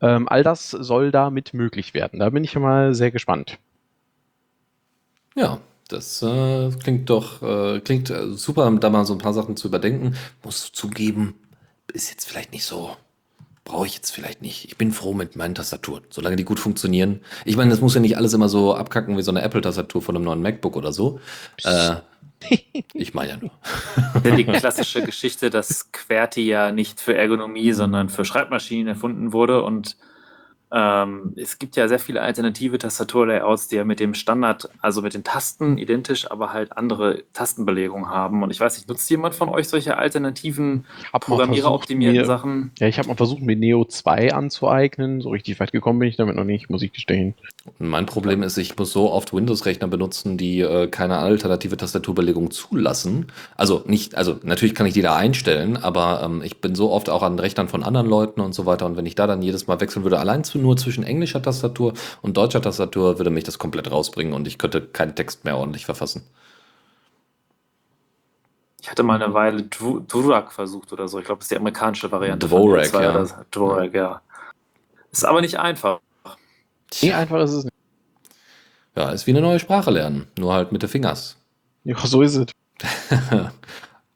Ähm, 0.00 0.28
all 0.28 0.42
das 0.42 0.70
soll 0.70 1.10
damit 1.10 1.52
möglich 1.52 1.94
werden. 1.94 2.20
Da 2.20 2.30
bin 2.30 2.44
ich 2.44 2.54
mal 2.56 2.94
sehr 2.94 3.10
gespannt. 3.10 3.58
Ja, 5.34 5.58
das 5.88 6.22
äh, 6.22 6.70
klingt 6.82 7.10
doch 7.10 7.42
äh, 7.42 7.80
klingt 7.80 8.08
äh, 8.10 8.30
super, 8.30 8.70
da 8.80 8.90
mal 8.90 9.04
so 9.04 9.14
ein 9.14 9.18
paar 9.18 9.34
Sachen 9.34 9.56
zu 9.56 9.68
überdenken. 9.68 10.14
Muss 10.42 10.72
zugeben, 10.72 11.34
ist 11.92 12.10
jetzt 12.10 12.26
vielleicht 12.26 12.52
nicht 12.52 12.64
so 12.64 12.96
brauche 13.64 13.86
ich 13.86 13.94
jetzt 13.94 14.10
vielleicht 14.10 14.42
nicht. 14.42 14.66
Ich 14.66 14.76
bin 14.76 14.92
froh 14.92 15.14
mit 15.14 15.36
meinen 15.36 15.54
Tastaturen, 15.54 16.04
solange 16.10 16.36
die 16.36 16.44
gut 16.44 16.60
funktionieren. 16.60 17.20
Ich 17.44 17.56
meine, 17.56 17.70
das 17.70 17.80
muss 17.80 17.94
ja 17.94 18.00
nicht 18.00 18.16
alles 18.16 18.34
immer 18.34 18.48
so 18.48 18.74
abkacken 18.74 19.16
wie 19.16 19.22
so 19.22 19.30
eine 19.30 19.42
Apple-Tastatur 19.42 20.02
von 20.02 20.14
einem 20.14 20.24
neuen 20.24 20.42
MacBook 20.42 20.76
oder 20.76 20.92
so. 20.92 21.18
Äh, 21.64 21.96
ich 22.92 23.14
meine 23.14 23.30
ja 23.30 23.36
nur. 23.38 23.50
Die 24.36 24.44
klassische 24.44 25.02
Geschichte, 25.02 25.48
dass 25.48 25.90
QWERTY 25.92 26.42
ja 26.42 26.72
nicht 26.72 27.00
für 27.00 27.16
Ergonomie, 27.16 27.72
sondern 27.72 28.10
für 28.10 28.26
Schreibmaschinen 28.26 28.86
erfunden 28.86 29.32
wurde 29.32 29.62
und 29.62 29.96
ähm, 30.76 31.34
es 31.36 31.60
gibt 31.60 31.76
ja 31.76 31.86
sehr 31.86 32.00
viele 32.00 32.20
alternative 32.20 32.78
Tastaturlayouts, 32.78 33.68
die 33.68 33.76
ja 33.76 33.84
mit 33.84 34.00
dem 34.00 34.12
Standard, 34.12 34.68
also 34.80 35.02
mit 35.02 35.14
den 35.14 35.22
Tasten 35.22 35.78
identisch, 35.78 36.28
aber 36.28 36.52
halt 36.52 36.76
andere 36.76 37.22
Tastenbelegungen 37.32 38.08
haben. 38.08 38.42
Und 38.42 38.50
ich 38.50 38.58
weiß 38.58 38.76
nicht, 38.76 38.88
nutzt 38.88 39.08
jemand 39.08 39.36
von 39.36 39.48
euch 39.48 39.68
solche 39.68 39.96
alternativen 39.96 40.84
Programmierer-optimierten 41.12 42.24
Sachen? 42.24 42.72
Ja, 42.80 42.88
ich 42.88 42.98
habe 42.98 43.06
mal 43.06 43.14
versucht, 43.14 43.40
mir 43.40 43.54
Neo 43.54 43.84
2 43.84 44.34
anzueignen. 44.34 45.20
So 45.20 45.30
richtig 45.30 45.60
weit 45.60 45.70
gekommen 45.70 46.00
bin 46.00 46.08
ich 46.08 46.16
damit 46.16 46.34
noch 46.34 46.42
nicht, 46.42 46.68
muss 46.70 46.82
ich 46.82 46.92
gestehen. 46.92 47.34
Mein 47.78 48.06
Problem 48.06 48.42
ist, 48.42 48.56
ich 48.58 48.76
muss 48.76 48.92
so 48.92 49.12
oft 49.12 49.32
Windows-Rechner 49.32 49.86
benutzen, 49.86 50.36
die 50.36 50.60
äh, 50.60 50.88
keine 50.88 51.18
alternative 51.18 51.76
Tastaturbelegung 51.76 52.50
zulassen. 52.50 53.26
Also 53.56 53.84
nicht, 53.86 54.16
also 54.16 54.40
natürlich 54.42 54.74
kann 54.74 54.86
ich 54.86 54.94
die 54.94 55.02
da 55.02 55.14
einstellen, 55.14 55.76
aber 55.76 56.22
ähm, 56.24 56.42
ich 56.42 56.60
bin 56.60 56.74
so 56.74 56.90
oft 56.90 57.08
auch 57.10 57.22
an 57.22 57.38
Rechnern 57.38 57.68
von 57.68 57.84
anderen 57.84 58.08
Leuten 58.08 58.40
und 58.40 58.56
so 58.56 58.66
weiter. 58.66 58.86
Und 58.86 58.96
wenn 58.96 59.06
ich 59.06 59.14
da 59.14 59.28
dann 59.28 59.40
jedes 59.40 59.68
Mal 59.68 59.80
wechseln 59.80 60.02
würde, 60.02 60.18
allein 60.18 60.42
zu 60.42 60.63
nur 60.64 60.76
zwischen 60.76 61.04
englischer 61.04 61.42
Tastatur 61.42 61.92
und 62.22 62.36
deutscher 62.36 62.62
Tastatur 62.62 63.18
würde 63.18 63.30
mich 63.30 63.44
das 63.44 63.58
komplett 63.58 63.90
rausbringen 63.90 64.32
und 64.32 64.48
ich 64.48 64.58
könnte 64.58 64.80
keinen 64.80 65.14
Text 65.14 65.44
mehr 65.44 65.56
ordentlich 65.56 65.84
verfassen. 65.84 66.22
Ich 68.80 68.90
hatte 68.90 69.02
mal 69.02 69.22
eine 69.22 69.32
Weile 69.32 69.62
Dvorak 69.62 70.52
versucht 70.52 70.92
oder 70.92 71.08
so. 71.08 71.18
Ich 71.18 71.24
glaube, 71.24 71.38
das 71.38 71.46
ist 71.46 71.52
die 71.52 71.56
amerikanische 71.56 72.10
Variante. 72.10 72.46
Dvorak, 72.46 72.92
ja. 72.92 73.24
Dvorak, 73.50 73.94
ja. 73.94 74.20
Ist 75.10 75.24
aber 75.24 75.40
nicht 75.40 75.58
einfach. 75.58 76.00
Nee, 77.00 77.12
einfach 77.12 77.40
ist 77.40 77.52
es 77.52 77.64
nicht. 77.64 77.74
Ja, 78.96 79.10
ist 79.10 79.26
wie 79.26 79.32
eine 79.32 79.40
neue 79.40 79.58
Sprache 79.58 79.90
lernen, 79.90 80.26
nur 80.38 80.52
halt 80.52 80.72
mit 80.72 80.82
den 80.82 80.88
Fingers. 80.88 81.36
Ja, 81.84 81.96
so 81.98 82.22
ist 82.22 82.36
es. 82.36 82.46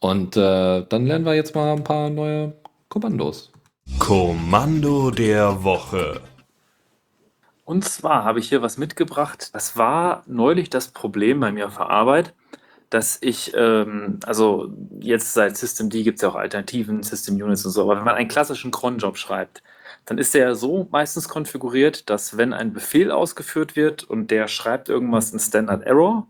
und 0.00 0.36
äh, 0.36 0.84
dann 0.88 1.06
lernen 1.06 1.24
wir 1.24 1.34
jetzt 1.34 1.54
mal 1.54 1.72
ein 1.72 1.84
paar 1.84 2.10
neue 2.10 2.54
Kommandos. 2.88 3.50
Kommando 3.98 5.10
der 5.10 5.64
Woche. 5.64 6.20
Und 7.68 7.84
zwar 7.84 8.24
habe 8.24 8.38
ich 8.38 8.48
hier 8.48 8.62
was 8.62 8.78
mitgebracht. 8.78 9.50
Das 9.52 9.76
war 9.76 10.22
neulich 10.26 10.70
das 10.70 10.88
Problem 10.88 11.38
bei 11.38 11.52
mir 11.52 11.66
auf 11.66 11.76
der 11.76 11.90
Arbeit, 11.90 12.32
dass 12.88 13.18
ich, 13.20 13.52
ähm, 13.54 14.20
also 14.24 14.72
jetzt 15.00 15.34
seit 15.34 15.58
Systemd 15.58 15.92
gibt 15.92 16.16
es 16.16 16.22
ja 16.22 16.30
auch 16.30 16.34
Alternativen, 16.34 17.02
System 17.02 17.34
Units 17.34 17.66
und 17.66 17.72
so, 17.72 17.82
aber 17.82 17.98
wenn 17.98 18.06
man 18.06 18.14
einen 18.14 18.28
klassischen 18.28 18.70
Cron-Job 18.70 19.18
schreibt, 19.18 19.62
dann 20.06 20.16
ist 20.16 20.32
der 20.32 20.54
so 20.54 20.88
meistens 20.90 21.28
konfiguriert, 21.28 22.08
dass 22.08 22.38
wenn 22.38 22.54
ein 22.54 22.72
Befehl 22.72 23.10
ausgeführt 23.10 23.76
wird 23.76 24.02
und 24.02 24.30
der 24.30 24.48
schreibt 24.48 24.88
irgendwas 24.88 25.30
in 25.32 25.38
Standard 25.38 25.82
Error, 25.82 26.26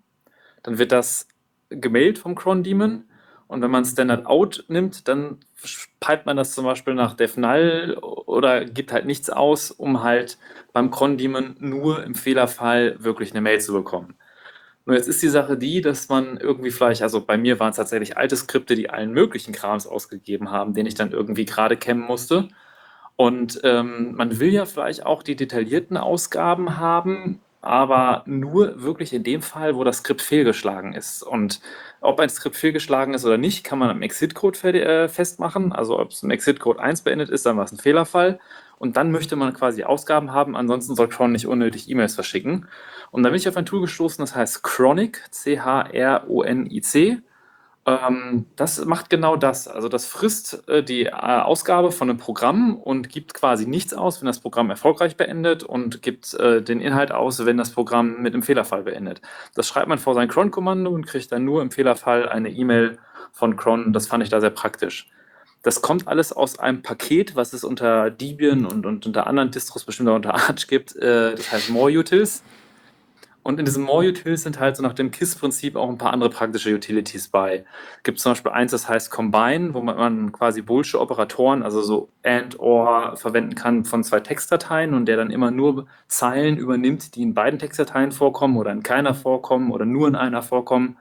dann 0.65 0.79
wird 0.79 0.91
das 0.91 1.29
gemailt 1.71 2.19
vom 2.19 2.35
Cron 2.35 2.65
Daemon 2.65 3.05
und 3.49 3.63
wenn 3.63 3.71
man 3.71 3.85
Standard 3.85 4.27
Out 4.27 4.65
nimmt, 4.69 5.09
dann 5.09 5.39
pipet 6.01 6.27
man 6.27 6.37
das 6.37 6.53
zum 6.53 6.65
Beispiel 6.65 6.95
nach 6.95 7.15
def 7.15 7.37
null 7.37 7.99
oder 8.01 8.65
gibt 8.65 8.93
halt 8.93 9.07
nichts 9.07 9.31
aus, 9.31 9.71
um 9.71 10.03
halt 10.03 10.39
beim 10.73 10.91
cron 10.91 11.19
daemon 11.19 11.57
nur 11.59 12.05
im 12.05 12.15
Fehlerfall 12.15 12.97
wirklich 13.03 13.33
eine 13.33 13.41
Mail 13.41 13.61
zu 13.61 13.73
bekommen. 13.73 14.15
Nur 14.85 14.97
jetzt 14.97 15.09
ist 15.09 15.23
die 15.23 15.29
Sache 15.29 15.59
die, 15.59 15.81
dass 15.81 16.09
man 16.09 16.37
irgendwie 16.39 16.71
vielleicht, 16.71 17.03
also 17.03 17.21
bei 17.21 17.37
mir 17.37 17.59
waren 17.59 17.71
es 17.71 17.77
tatsächlich 17.77 18.17
alte 18.17 18.37
Skripte, 18.37 18.75
die 18.75 18.89
allen 18.91 19.13
möglichen 19.13 19.53
Krams 19.53 19.87
ausgegeben 19.87 20.51
haben, 20.51 20.73
den 20.73 20.87
ich 20.87 20.95
dann 20.95 21.13
irgendwie 21.13 21.45
gerade 21.45 21.77
kämmen 21.77 22.05
musste. 22.05 22.49
Und 23.17 23.61
ähm, 23.65 24.15
man 24.15 24.39
will 24.39 24.53
ja 24.53 24.65
vielleicht 24.65 25.05
auch 25.05 25.23
die 25.23 25.37
detaillierten 25.37 25.97
Ausgaben 25.97 26.79
haben, 26.79 27.41
aber 27.61 28.23
nur 28.27 28.83
wirklich 28.83 29.13
in 29.13 29.25
dem 29.25 29.43
Fall, 29.43 29.75
wo 29.75 29.85
das 29.85 29.99
Skript 29.99 30.23
fehlgeschlagen 30.23 30.95
ist. 30.95 31.23
Und 31.23 31.61
ob 32.01 32.21
ein 32.21 32.29
Skript 32.29 32.57
fehlgeschlagen 32.57 33.15
ist 33.15 33.25
oder 33.25 33.39
nicht, 33.39 33.65
kann 33.65 33.79
man 33.79 33.91
am 33.91 34.03
Exit-Code 34.03 34.81
äh, 34.81 35.09
festmachen. 35.09 35.73
Also 35.73 35.99
ob 35.99 36.11
es 36.11 36.23
im 36.23 36.31
Exit-Code 36.31 36.81
1 36.81 37.03
beendet 37.03 37.31
ist, 37.31 37.47
dann 37.47 37.57
war 37.57 37.65
es 37.65 37.73
ein 37.73 37.79
Fehlerfall. 37.79 38.39
Und 38.79 38.97
dann 38.97 39.11
möchte 39.11 39.35
man 39.35 39.53
quasi 39.55 39.83
Ausgaben 39.83 40.33
haben, 40.33 40.57
ansonsten 40.57 40.95
soll 40.95 41.09
Cron 41.09 41.33
nicht 41.33 41.49
unnötig 41.49 41.91
E-Mails 41.91 42.15
verschicken. 42.15 42.69
Und 43.11 43.25
da 43.25 43.31
bin 43.31 43.37
ich 43.39 43.49
auf 43.49 43.57
ein 43.57 43.67
Tool 43.67 43.81
gestoßen, 43.81 44.23
das 44.23 44.37
heißt 44.37 44.63
Chronic, 44.63 45.25
C-H-R-O-N-I-C. 45.31 47.19
Ähm, 47.89 48.45
das 48.57 48.85
macht 48.85 49.09
genau 49.09 49.37
das. 49.37 49.67
Also 49.67 49.89
das 49.89 50.05
frisst 50.05 50.69
äh, 50.69 50.83
die 50.83 51.07
äh, 51.07 51.11
Ausgabe 51.11 51.91
von 51.91 52.11
einem 52.11 52.19
Programm 52.19 52.77
und 52.77 53.09
gibt 53.09 53.33
quasi 53.33 53.67
nichts 53.67 53.95
aus, 53.95 54.21
wenn 54.21 54.27
das 54.27 54.41
Programm 54.41 54.69
erfolgreich 54.69 55.17
beendet 55.17 55.63
und 55.63 56.03
gibt 56.03 56.35
äh, 56.35 56.61
den 56.61 56.81
Inhalt 56.81 57.13
aus, 57.13 57.47
wenn 57.47 57.57
das 57.57 57.71
Programm 57.71 58.21
mit 58.21 58.35
einem 58.35 58.43
Fehlerfall 58.43 58.83
beendet. 58.83 59.23
Das 59.55 59.69
schreibt 59.69 59.89
man 59.89 59.99
vor 59.99 60.15
sein 60.15 60.29
cron-Kommando 60.29 60.91
und 60.91 61.07
kriegt 61.07 61.33
dann 61.33 61.45
nur 61.45 61.63
im 61.63 61.71
Fehlerfall 61.71 62.29
eine 62.29 62.51
E-Mail 62.51 62.99
von 63.33 63.57
cron. 63.57 63.95
Das 63.95 64.07
fand 64.07 64.23
ich 64.23 64.29
da 64.29 64.41
sehr 64.41 64.51
praktisch. 64.51 65.11
Das 65.63 65.81
kommt 65.81 66.09
alles 66.09 66.33
aus 66.33 66.59
einem 66.59 66.83
Paket, 66.83 67.37
was 67.37 67.53
es 67.55 67.65
unter 67.65 68.11
Debian 68.11 68.67
und, 68.67 68.85
und 68.85 69.07
unter 69.07 69.27
anderen 69.27 69.51
Distros, 69.51 69.85
bestimmt 69.85 70.11
auch 70.11 70.17
unter 70.17 70.35
Arch 70.35 70.69
gibt. 70.69 70.95
Äh, 70.97 71.35
das 71.35 71.51
heißt 71.53 71.71
More 71.71 71.91
Utils. 71.91 72.43
Und 73.49 73.59
in 73.59 73.65
diesem 73.65 73.85
More 73.85 74.07
Utils 74.07 74.43
sind 74.43 74.61
halt 74.61 74.77
so 74.77 74.83
nach 74.83 74.93
dem 74.93 75.11
KISS-Prinzip 75.11 75.75
auch 75.75 75.89
ein 75.89 75.97
paar 75.97 76.13
andere 76.13 76.29
praktische 76.29 76.75
Utilities 76.75 77.29
bei. 77.29 77.65
Gibt 78.03 78.21
zum 78.21 78.33
Beispiel 78.33 78.53
eins, 78.53 78.73
das 78.73 78.91
heißt 78.91 79.11
Combine, 79.11 79.73
wo 79.73 79.81
man, 79.81 80.33
quasi 80.33 80.61
Bullshit 80.61 81.01
Operatoren, 81.01 81.63
also 81.63 81.81
so 81.81 82.11
AND 82.23 82.61
OR 82.61 83.17
verwenden 83.17 83.55
kann 83.55 83.87
von 83.87 84.05
zwei 84.05 84.21
Textdateien 84.21 84.93
und 84.93 85.07
der 85.07 85.17
dann 85.17 85.31
immer 85.31 85.51
nur 85.51 85.87
Zeilen 86.09 86.59
übernimmt, 86.59 87.15
die 87.15 87.23
in 87.23 87.33
beiden 87.33 87.59
Textdateien 87.59 88.13
vorkommen 88.13 88.59
oder 88.59 88.71
in 88.71 88.83
keiner 88.83 89.15
vorkommen 89.15 89.71
oder 89.71 89.87
nur 89.87 90.09
in 90.09 90.15
einer 90.15 90.43
vorkommen. 90.43 90.99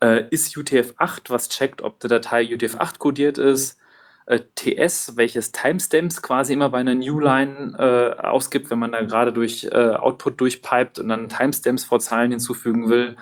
Äh, 0.00 0.24
ist 0.30 0.56
UTF-8, 0.56 1.30
was 1.30 1.48
checkt, 1.50 1.82
ob 1.82 2.00
die 2.00 2.08
Datei 2.08 2.46
UTF-8 2.46 2.98
kodiert 2.98 3.38
ist 3.38 3.78
äh, 4.26 4.40
TS, 4.56 5.16
welches 5.16 5.52
Timestamps 5.52 6.20
quasi 6.20 6.52
immer 6.52 6.68
bei 6.68 6.78
einer 6.78 6.94
Newline 6.94 7.76
äh, 7.78 8.20
ausgibt, 8.20 8.70
wenn 8.70 8.78
man 8.78 8.92
da 8.92 9.02
gerade 9.02 9.32
durch 9.32 9.64
äh, 9.64 9.94
Output 9.94 10.40
durchpipet 10.40 10.98
und 10.98 11.08
dann 11.08 11.28
Timestamps 11.28 11.84
vor 11.84 12.00
Zahlen 12.00 12.32
hinzufügen 12.32 12.88
will. 12.88 13.16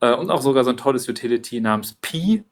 Äh, 0.00 0.14
und 0.14 0.30
auch 0.30 0.42
sogar 0.42 0.64
so 0.64 0.70
ein 0.70 0.76
tolles 0.76 1.08
Utility 1.08 1.60
namens 1.60 1.94
P. 2.00 2.44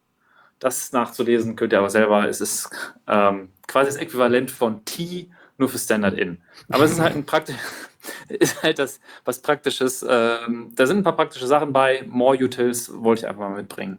Das 0.58 0.92
nachzulesen 0.92 1.56
könnt 1.56 1.72
ihr 1.72 1.78
aber 1.78 1.90
selber. 1.90 2.28
Es 2.28 2.40
ist 2.40 2.70
ähm, 3.06 3.50
quasi 3.66 3.90
das 3.90 3.96
Äquivalent 3.96 4.50
von 4.50 4.84
T, 4.84 5.30
nur 5.58 5.68
für 5.68 5.78
Standard 5.78 6.14
In. 6.14 6.38
Aber 6.70 6.84
es 6.84 6.92
ist 6.92 7.00
halt 7.00 7.14
ein 7.14 7.26
praktisch, 7.26 7.56
ist 8.28 8.62
halt 8.62 8.78
das 8.78 8.98
was 9.24 9.40
Praktisches. 9.40 10.04
Ähm, 10.08 10.72
da 10.74 10.86
sind 10.86 10.98
ein 10.98 11.04
paar 11.04 11.16
praktische 11.16 11.46
Sachen 11.46 11.72
bei. 11.72 12.04
More 12.08 12.36
Utils 12.36 12.90
wollte 12.92 13.20
ich 13.20 13.28
einfach 13.28 13.48
mal 13.48 13.56
mitbringen. 13.56 13.98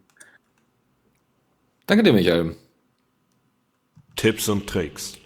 Danke 1.88 2.03
dir, 2.03 2.13
Michael. 2.13 2.55
Tipps 4.16 4.48
und 4.48 4.68
Tricks. 4.68 5.18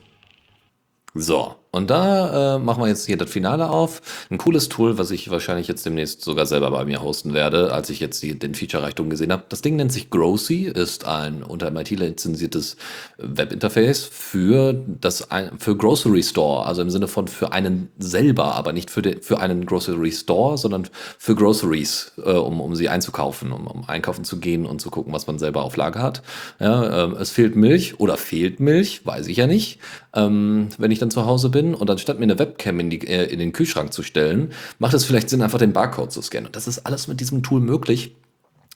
So, 1.14 1.59
und 1.72 1.92
da 1.92 2.56
äh, 2.56 2.60
machen 2.60 2.82
wir 2.82 2.88
jetzt 2.88 3.06
hier 3.06 3.18
das 3.18 3.30
Finale 3.30 3.70
auf. 3.70 4.02
Ein 4.32 4.40
cooles 4.40 4.70
Tool, 4.70 4.98
was 4.98 5.12
ich 5.12 5.30
wahrscheinlich 5.30 5.68
jetzt 5.68 5.86
demnächst 5.86 6.22
sogar 6.22 6.48
selber 6.48 6.72
bei 6.72 6.84
mir 6.84 7.04
hosten 7.04 7.36
werde, 7.36 7.72
als 7.72 7.92
ich 7.92 8.00
jetzt 8.00 8.24
die, 8.24 8.38
den 8.38 8.56
Feature-Reichtum 8.56 9.10
gesehen 9.10 9.32
habe. 9.32 9.44
Das 9.50 9.62
Ding 9.62 9.76
nennt 9.76 9.92
sich 9.92 10.10
Grosy, 10.10 10.64
ist 10.64 11.06
ein 11.06 11.44
unter 11.44 11.70
MIT 11.70 11.92
lizenziertes 11.92 12.76
Webinterface 13.18 14.10
für 14.12 14.74
das 14.74 15.28
für 15.60 15.76
Grocery 15.76 16.24
Store, 16.24 16.66
also 16.66 16.82
im 16.82 16.90
Sinne 16.90 17.08
von 17.08 17.28
für 17.28 17.52
einen 17.52 17.90
selber, 18.00 18.56
aber 18.56 18.74
nicht 18.74 18.90
für, 18.90 19.04
de, 19.04 19.22
für 19.22 19.40
einen 19.40 19.68
Grocery 19.68 20.12
Store, 20.12 20.58
sondern 20.58 20.88
für 21.20 21.36
Groceries, 21.36 22.14
äh, 22.18 22.32
um, 22.32 22.62
um 22.62 22.76
sie 22.76 22.90
einzukaufen, 22.90 23.52
um, 23.52 23.68
um 23.68 23.88
einkaufen 23.88 24.24
zu 24.24 24.40
gehen 24.40 24.66
und 24.66 24.82
zu 24.82 24.90
gucken, 24.90 25.14
was 25.14 25.28
man 25.28 25.38
selber 25.38 25.64
auf 25.64 25.78
Lager 25.78 26.02
hat. 26.02 26.24
Ja, 26.60 27.06
äh, 27.06 27.12
es 27.18 27.30
fehlt 27.30 27.56
Milch 27.56 28.00
oder 28.00 28.18
fehlt 28.18 28.60
Milch, 28.60 29.06
weiß 29.06 29.28
ich 29.28 29.38
ja 29.38 29.46
nicht, 29.46 29.80
ähm, 30.16 30.70
wenn 30.80 30.90
ich 30.90 30.98
dann 30.98 31.12
zu 31.12 31.28
Hause 31.28 31.50
bin 31.50 31.59
bin 31.60 31.76
und 31.76 31.90
anstatt 31.90 32.20
mir 32.20 32.24
eine 32.24 32.40
Webcam 32.40 32.80
in, 32.80 32.90
die, 32.90 33.06
äh, 33.08 33.26
in 33.26 33.40
den 33.40 33.52
Kühlschrank 33.52 33.92
zu 33.92 34.02
stellen, 34.04 34.54
macht 34.80 34.94
es 34.94 35.06
vielleicht 35.06 35.30
Sinn, 35.30 35.42
einfach 35.42 35.60
den 35.60 35.74
Barcode 35.74 36.12
zu 36.12 36.22
scannen. 36.22 36.48
Und 36.48 36.56
das 36.56 36.68
ist 36.68 36.80
alles 36.86 37.08
mit 37.08 37.20
diesem 37.20 37.44
Tool 37.44 37.60
möglich. 37.60 38.16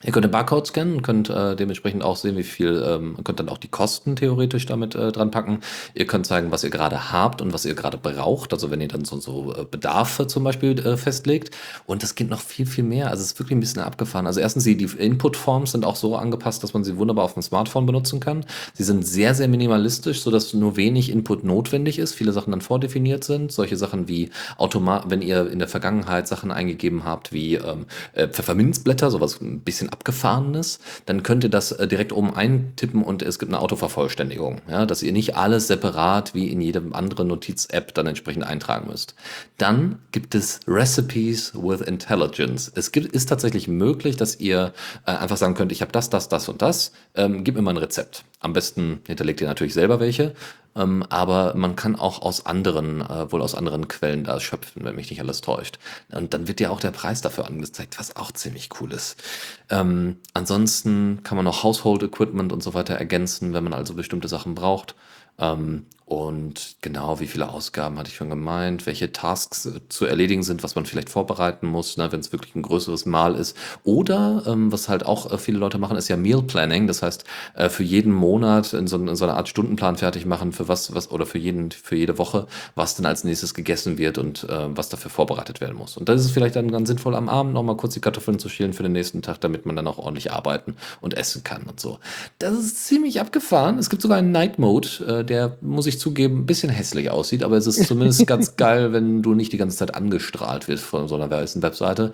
Ihr 0.06 0.12
könnt 0.12 0.26
den 0.26 0.32
Barcode 0.32 0.68
scannen, 0.68 1.02
könnt 1.02 1.30
äh, 1.30 1.56
dementsprechend 1.56 2.04
auch 2.04 2.18
sehen, 2.18 2.36
wie 2.36 2.44
viel, 2.44 2.84
ähm, 2.86 3.18
könnt 3.24 3.40
dann 3.40 3.50
auch 3.50 3.58
die 3.58 3.70
Kosten 3.70 4.16
theoretisch 4.16 4.66
damit 4.66 4.96
äh, 4.96 5.12
dran 5.12 5.32
packen. 5.32 5.60
Ihr 5.94 6.06
könnt 6.06 6.26
zeigen, 6.26 6.52
was 6.52 6.64
ihr 6.64 6.70
gerade 6.70 7.12
habt 7.12 7.42
und 7.42 7.54
was 7.54 7.66
ihr 7.66 7.74
gerade 7.74 7.98
braucht. 7.98 8.52
Also 8.52 8.70
wenn 8.70 8.82
ihr 8.82 8.90
dann 8.90 9.06
so, 9.06 9.20
so 9.20 9.54
äh, 9.56 9.66
Bedarfe 9.70 10.28
zum 10.28 10.44
Beispiel 10.44 10.78
äh, 10.80 10.98
festlegt. 10.98 11.56
Und 11.86 12.04
das 12.04 12.16
geht 12.16 12.30
noch 12.30 12.42
viel, 12.42 12.66
viel 12.66 12.84
mehr. 12.84 13.10
Also 13.10 13.22
es 13.22 13.34
ist 13.34 13.40
wirklich 13.40 13.56
ein 13.56 13.62
bisschen 13.62 13.82
abgefahren. 13.82 14.28
Also 14.28 14.42
erstens, 14.42 14.66
die, 14.66 14.76
die 14.76 14.86
Input-Forms 14.86 15.72
sind 15.72 15.86
auch 15.86 15.96
so 15.96 16.18
angepasst, 16.18 16.64
dass 16.64 16.74
man 16.74 16.84
sie 16.84 16.98
wunderbar 16.98 17.24
auf 17.24 17.34
dem 17.34 17.44
Smartphone 17.44 17.86
benutzen 17.86 18.20
kann. 18.20 18.46
Sie 18.74 18.84
sind 18.84 19.08
sehr, 19.08 19.36
sehr 19.36 19.48
minimalistisch, 19.48 20.22
sodass 20.22 20.54
nur 20.54 20.76
wenig 20.76 21.10
Input 21.10 21.46
notwendig 21.46 21.98
ist. 21.98 22.14
Viele 22.14 22.34
Sachen 22.34 22.52
dann 22.52 22.62
vordefiniert 22.62 23.24
sind. 23.24 23.52
Solche 23.52 23.78
Sachen 23.78 24.10
wie 24.10 24.32
Automat, 24.58 25.10
wenn 25.10 25.22
ihr 25.22 25.50
in 25.50 25.60
der 25.60 25.70
Vergangenheit 25.70 26.28
Sachen 26.28 26.52
eingegeben 26.52 27.06
habt, 27.06 27.32
wie 27.32 27.56
ähm, 27.56 27.86
äh, 28.14 28.28
Pfefferminzblätter, 28.28 29.10
sowas 29.10 29.40
ein 29.40 29.62
bisschen 29.62 29.93
abgefahrenes, 29.94 30.80
dann 31.06 31.24
könnt 31.24 31.46
ihr 31.46 31.50
das 31.50 31.72
äh, 31.72 31.88
direkt 31.88 32.12
oben 32.12 32.36
eintippen 32.36 33.04
und 33.04 33.22
es 33.22 33.40
gibt 33.40 33.54
eine 33.54 33.62
Autovervollständigung, 33.62 34.62
ja, 34.70 34.86
dass 34.86 35.04
ihr 35.04 35.14
nicht 35.14 35.38
alles 35.38 35.68
separat 35.68 36.34
wie 36.34 36.50
in 36.50 36.60
jedem 36.60 36.94
anderen 36.94 37.28
Notiz-App 37.28 37.94
dann 37.94 38.08
entsprechend 38.08 38.44
eintragen 38.44 38.90
müsst. 38.90 39.16
Dann 39.58 40.00
gibt 40.12 40.36
es 40.36 40.60
Recipes 40.68 41.54
with 41.56 41.82
Intelligence. 41.82 42.72
Es 42.76 42.92
gibt, 42.92 43.14
ist 43.14 43.30
tatsächlich 43.30 43.68
möglich, 43.68 44.18
dass 44.18 44.40
ihr 44.40 44.74
äh, 45.06 45.12
einfach 45.12 45.38
sagen 45.38 45.54
könnt, 45.54 45.72
ich 45.72 45.82
habe 45.82 45.92
das, 45.92 46.10
das, 46.10 46.28
das 46.28 46.50
und 46.50 46.62
das, 46.62 46.92
ähm, 47.16 47.44
gib 47.44 47.56
mir 47.56 47.62
mal 47.62 47.72
ein 47.72 47.78
Rezept. 47.78 48.26
Am 48.40 48.52
besten 48.52 49.00
hinterlegt 49.08 49.40
ihr 49.40 49.48
natürlich 49.48 49.74
selber 49.74 50.00
welche 50.00 50.34
ähm, 50.76 51.04
aber 51.10 51.54
man 51.56 51.76
kann 51.76 51.96
auch 51.96 52.22
aus 52.22 52.46
anderen, 52.46 53.02
äh, 53.02 53.32
wohl 53.32 53.42
aus 53.42 53.56
anderen 53.56 53.88
Quellen 53.88 54.24
da 54.24 54.40
schöpfen, 54.40 54.84
wenn 54.84 54.96
mich 54.96 55.10
nicht 55.10 55.22
alles 55.22 55.42
täuscht. 55.42 55.80
Und 56.12 56.34
dann 56.34 56.48
wird 56.48 56.60
ja 56.60 56.70
auch 56.70 56.80
der 56.80 56.92
Preis 56.92 57.22
dafür 57.22 57.48
angezeigt, 57.48 58.00
was 58.00 58.16
auch 58.16 58.32
ziemlich 58.32 58.70
cool 58.80 58.92
ist. 58.92 59.22
Ähm, 59.70 60.18
ansonsten 60.34 61.22
kann 61.24 61.38
man 61.38 61.48
auch 61.48 61.64
Household 61.64 62.04
Equipment 62.04 62.52
und 62.52 62.64
so 62.64 62.74
weiter 62.74 62.96
ergänzen, 62.96 63.54
wenn 63.54 63.64
man 63.64 63.74
also 63.74 63.94
bestimmte 63.94 64.28
Sachen 64.28 64.56
braucht. 64.56 64.96
Ähm, 65.40 65.86
und 66.14 66.76
genau, 66.82 67.20
wie 67.20 67.26
viele 67.26 67.50
Ausgaben 67.50 67.98
hatte 67.98 68.10
ich 68.10 68.16
schon 68.16 68.30
gemeint, 68.30 68.86
welche 68.86 69.12
Tasks 69.12 69.66
äh, 69.66 69.80
zu 69.90 70.06
erledigen 70.06 70.44
sind, 70.44 70.62
was 70.62 70.76
man 70.76 70.86
vielleicht 70.86 71.10
vorbereiten 71.10 71.66
muss, 71.66 71.98
ne, 71.98 72.12
wenn 72.12 72.20
es 72.20 72.32
wirklich 72.32 72.54
ein 72.54 72.62
größeres 72.62 73.08
Mal 73.08 73.34
ist. 73.34 73.58
Oder, 73.84 74.44
ähm, 74.46 74.72
was 74.72 74.90
halt 74.90 75.08
auch 75.08 75.32
äh, 75.32 75.40
viele 75.40 75.58
Leute 75.58 75.80
machen, 75.80 75.98
ist 75.98 76.10
ja 76.10 76.18
Meal 76.18 76.44
Planning. 76.44 76.86
Das 76.86 77.02
heißt, 77.02 77.24
äh, 77.56 77.68
für 77.68 77.82
jeden 77.82 78.14
Monat 78.14 78.74
in 78.74 78.86
so, 78.86 78.98
in 78.98 79.16
so 79.16 79.26
einer 79.26 79.38
Art 79.38 79.50
Stundenplan 79.50 79.98
fertig 79.98 80.28
machen, 80.28 80.52
für 80.52 80.68
was, 80.68 80.94
was, 80.94 81.10
oder 81.10 81.26
für 81.26 81.40
jeden, 81.40 81.72
für 81.72 81.96
jede 81.96 82.20
Woche, 82.20 82.46
was 82.76 82.96
dann 82.96 83.08
als 83.08 83.24
nächstes 83.24 83.56
gegessen 83.56 83.98
wird 83.98 84.20
und 84.20 84.44
äh, 84.44 84.68
was 84.78 84.90
dafür 84.90 85.10
vorbereitet 85.10 85.62
werden 85.62 85.76
muss. 85.76 85.98
Und 85.98 86.10
das 86.10 86.22
ist 86.22 86.30
vielleicht 86.30 86.56
dann 86.56 86.72
ganz 86.72 86.90
sinnvoll, 86.90 87.16
am 87.16 87.28
Abend 87.28 87.54
nochmal 87.54 87.76
kurz 87.76 87.96
die 87.96 88.02
Kartoffeln 88.02 88.38
zu 88.38 88.50
schälen 88.50 88.74
für 88.74 88.84
den 88.84 88.92
nächsten 88.92 89.24
Tag, 89.24 89.42
damit 89.42 89.66
man 89.66 89.76
dann 89.76 89.88
auch 89.88 89.98
ordentlich 89.98 90.32
arbeiten 90.32 90.76
und 91.02 91.16
essen 91.16 91.44
kann 91.44 91.64
und 91.64 91.80
so. 91.80 91.98
Das 92.38 92.54
ist 92.54 92.86
ziemlich 92.86 93.20
abgefahren. 93.20 93.80
Es 93.80 93.90
gibt 93.90 94.04
sogar 94.04 94.20
einen 94.20 94.32
Night 94.32 94.60
Mode, 94.60 94.90
äh, 95.08 95.26
der 95.26 95.58
muss 95.62 95.88
ich 95.88 96.03
zugeben, 96.04 96.40
ein 96.40 96.46
bisschen 96.46 96.70
hässlich 96.70 97.10
aussieht, 97.10 97.44
aber 97.44 97.58
es 97.58 97.66
ist 97.66 97.88
zumindest 97.88 98.28
ganz 98.28 98.58
geil, 98.58 98.94
wenn 98.94 99.22
du 99.22 99.34
nicht 99.34 99.54
die 99.54 99.58
ganze 99.58 99.78
Zeit 99.78 99.96
angestrahlt 99.96 100.68
wirst 100.68 100.84
von 100.84 101.08
so 101.08 101.16
einer 101.16 101.30
weißen 101.30 101.64
Webseite. 101.64 102.14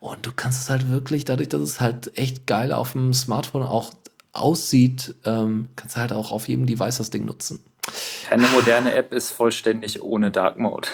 Und 0.00 0.26
du 0.26 0.32
kannst 0.34 0.62
es 0.62 0.70
halt 0.70 0.90
wirklich, 0.90 1.24
dadurch, 1.24 1.48
dass 1.48 1.60
es 1.60 1.80
halt 1.80 2.16
echt 2.16 2.46
geil 2.46 2.72
auf 2.72 2.92
dem 2.92 3.12
Smartphone 3.14 3.62
auch 3.62 3.92
aussieht, 4.32 5.14
ähm, 5.24 5.68
kannst 5.76 5.96
du 5.96 6.00
halt 6.00 6.12
auch 6.12 6.32
auf 6.32 6.48
jedem 6.48 6.66
Device 6.66 6.98
das 6.98 7.10
Ding 7.10 7.24
nutzen. 7.24 7.60
Keine 8.28 8.46
moderne 8.48 8.94
App 8.94 9.12
ist 9.12 9.30
vollständig 9.30 10.02
ohne 10.02 10.30
Dark 10.30 10.58
Mode. 10.58 10.88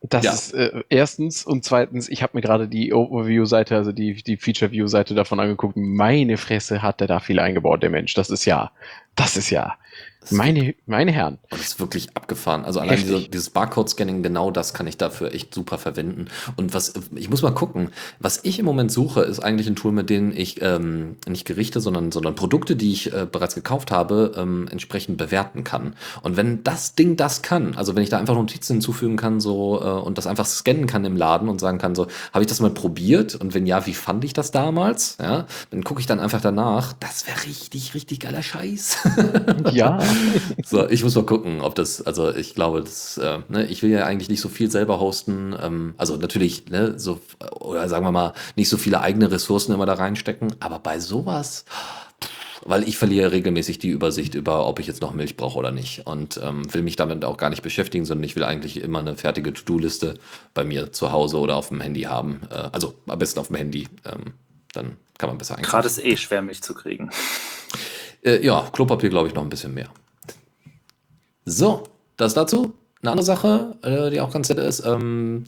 Das 0.00 0.24
ja. 0.24 0.32
ist 0.32 0.54
äh, 0.54 0.84
erstens 0.88 1.44
und 1.44 1.64
zweitens, 1.64 2.08
ich 2.08 2.22
habe 2.22 2.36
mir 2.36 2.40
gerade 2.40 2.68
die 2.68 2.92
Overview-Seite, 2.92 3.74
also 3.76 3.90
die, 3.90 4.22
die 4.22 4.36
Feature-View-Seite 4.36 5.14
davon 5.14 5.40
angeguckt. 5.40 5.76
Meine 5.76 6.36
Fresse 6.36 6.82
hat 6.82 7.00
der 7.00 7.08
da 7.08 7.18
viel 7.18 7.40
eingebaut, 7.40 7.82
der 7.82 7.90
Mensch. 7.90 8.14
Das 8.14 8.30
ist 8.30 8.44
ja, 8.44 8.70
das 9.16 9.36
ist 9.36 9.50
ja. 9.50 9.76
Meine, 10.30 10.74
meine 10.86 11.12
Herren. 11.12 11.38
Das 11.50 11.60
ist 11.60 11.80
wirklich 11.80 12.16
abgefahren. 12.16 12.64
Also 12.64 12.80
allein 12.80 12.98
diese, 12.98 13.28
dieses 13.28 13.50
Barcode-Scanning, 13.50 14.22
genau 14.22 14.50
das 14.50 14.74
kann 14.74 14.86
ich 14.86 14.96
dafür 14.96 15.32
echt 15.34 15.54
super 15.54 15.78
verwenden. 15.78 16.26
Und 16.56 16.74
was, 16.74 16.94
ich 17.14 17.30
muss 17.30 17.42
mal 17.42 17.52
gucken, 17.52 17.90
was 18.18 18.40
ich 18.42 18.58
im 18.58 18.64
Moment 18.64 18.92
suche, 18.92 19.22
ist 19.22 19.40
eigentlich 19.40 19.68
ein 19.68 19.76
Tool, 19.76 19.92
mit 19.92 20.10
dem 20.10 20.32
ich 20.32 20.60
ähm, 20.62 21.16
nicht 21.26 21.46
Gerichte, 21.46 21.80
sondern, 21.80 22.12
sondern 22.12 22.34
Produkte, 22.34 22.76
die 22.76 22.92
ich 22.92 23.12
äh, 23.12 23.26
bereits 23.30 23.54
gekauft 23.54 23.90
habe, 23.90 24.32
ähm, 24.36 24.66
entsprechend 24.70 25.18
bewerten 25.18 25.64
kann. 25.64 25.94
Und 26.22 26.36
wenn 26.36 26.64
das 26.64 26.94
Ding 26.94 27.16
das 27.16 27.42
kann, 27.42 27.74
also 27.76 27.94
wenn 27.96 28.02
ich 28.02 28.10
da 28.10 28.18
einfach 28.18 28.34
Notizen 28.34 28.74
hinzufügen 28.74 29.16
kann, 29.16 29.40
so, 29.40 29.80
äh, 29.82 29.84
und 29.84 30.18
das 30.18 30.26
einfach 30.26 30.46
scannen 30.46 30.86
kann 30.86 31.04
im 31.04 31.16
Laden 31.16 31.48
und 31.48 31.60
sagen 31.60 31.78
kann, 31.78 31.94
so, 31.94 32.06
habe 32.32 32.42
ich 32.42 32.48
das 32.48 32.60
mal 32.60 32.70
probiert? 32.70 33.34
Und 33.34 33.54
wenn 33.54 33.66
ja, 33.66 33.86
wie 33.86 33.94
fand 33.94 34.24
ich 34.24 34.32
das 34.32 34.50
damals? 34.50 35.16
Ja, 35.20 35.46
dann 35.70 35.84
gucke 35.84 36.00
ich 36.00 36.06
dann 36.06 36.20
einfach 36.20 36.40
danach. 36.40 36.92
Das 37.00 37.26
wäre 37.26 37.44
richtig, 37.46 37.94
richtig 37.94 38.20
geiler 38.20 38.42
Scheiß. 38.42 38.98
Ja. 39.72 39.98
So, 40.64 40.88
ich 40.88 41.02
muss 41.02 41.14
mal 41.14 41.24
gucken, 41.24 41.60
ob 41.60 41.74
das, 41.74 42.02
also 42.02 42.34
ich 42.34 42.54
glaube, 42.54 42.82
das, 42.82 43.18
äh, 43.18 43.38
ne, 43.48 43.66
ich 43.66 43.82
will 43.82 43.90
ja 43.90 44.04
eigentlich 44.04 44.28
nicht 44.28 44.40
so 44.40 44.48
viel 44.48 44.70
selber 44.70 45.00
hosten. 45.00 45.54
Ähm, 45.60 45.94
also 45.96 46.16
natürlich, 46.16 46.66
ne, 46.66 46.98
so, 46.98 47.20
oder 47.60 47.88
sagen 47.88 48.04
wir 48.04 48.12
mal, 48.12 48.32
nicht 48.56 48.68
so 48.68 48.76
viele 48.76 49.00
eigene 49.00 49.30
Ressourcen 49.30 49.72
immer 49.72 49.86
da 49.86 49.94
reinstecken, 49.94 50.54
aber 50.60 50.78
bei 50.78 51.00
sowas, 51.00 51.64
weil 52.64 52.86
ich 52.86 52.98
verliere 52.98 53.32
regelmäßig 53.32 53.78
die 53.78 53.88
Übersicht 53.88 54.34
über, 54.34 54.66
ob 54.66 54.78
ich 54.78 54.86
jetzt 54.86 55.00
noch 55.00 55.14
Milch 55.14 55.36
brauche 55.36 55.58
oder 55.58 55.70
nicht. 55.70 56.06
Und 56.06 56.40
ähm, 56.42 56.72
will 56.74 56.82
mich 56.82 56.96
damit 56.96 57.24
auch 57.24 57.36
gar 57.36 57.50
nicht 57.50 57.62
beschäftigen, 57.62 58.04
sondern 58.04 58.24
ich 58.24 58.36
will 58.36 58.44
eigentlich 58.44 58.80
immer 58.82 58.98
eine 58.98 59.16
fertige 59.16 59.52
To-Do-Liste 59.52 60.14
bei 60.54 60.64
mir 60.64 60.92
zu 60.92 61.12
Hause 61.12 61.38
oder 61.38 61.56
auf 61.56 61.68
dem 61.68 61.80
Handy 61.80 62.02
haben. 62.02 62.42
Äh, 62.50 62.68
also 62.72 62.94
am 63.06 63.18
besten 63.18 63.40
auf 63.40 63.46
dem 63.46 63.56
Handy. 63.56 63.88
Ähm, 64.04 64.34
Dann 64.74 64.96
kann 65.16 65.30
man 65.30 65.38
besser 65.38 65.56
einkaufen. 65.56 65.70
Gerade 65.70 65.86
ist 65.86 66.04
eh 66.04 66.16
schwer, 66.16 66.42
Milch 66.42 66.62
zu 66.62 66.74
kriegen. 66.74 67.10
Äh, 68.22 68.44
ja, 68.44 68.68
Klopapier 68.72 69.08
glaube 69.08 69.28
ich 69.28 69.34
noch 69.34 69.42
ein 69.42 69.48
bisschen 69.48 69.72
mehr. 69.72 69.88
So, 71.48 71.84
das 72.16 72.34
dazu. 72.34 72.74
Eine 73.00 73.12
andere 73.12 73.24
Sache, 73.24 73.76
äh, 73.82 74.10
die 74.10 74.20
auch 74.20 74.32
ganz 74.32 74.48
nett 74.48 74.58
ist. 74.58 74.84
Ähm, 74.84 75.44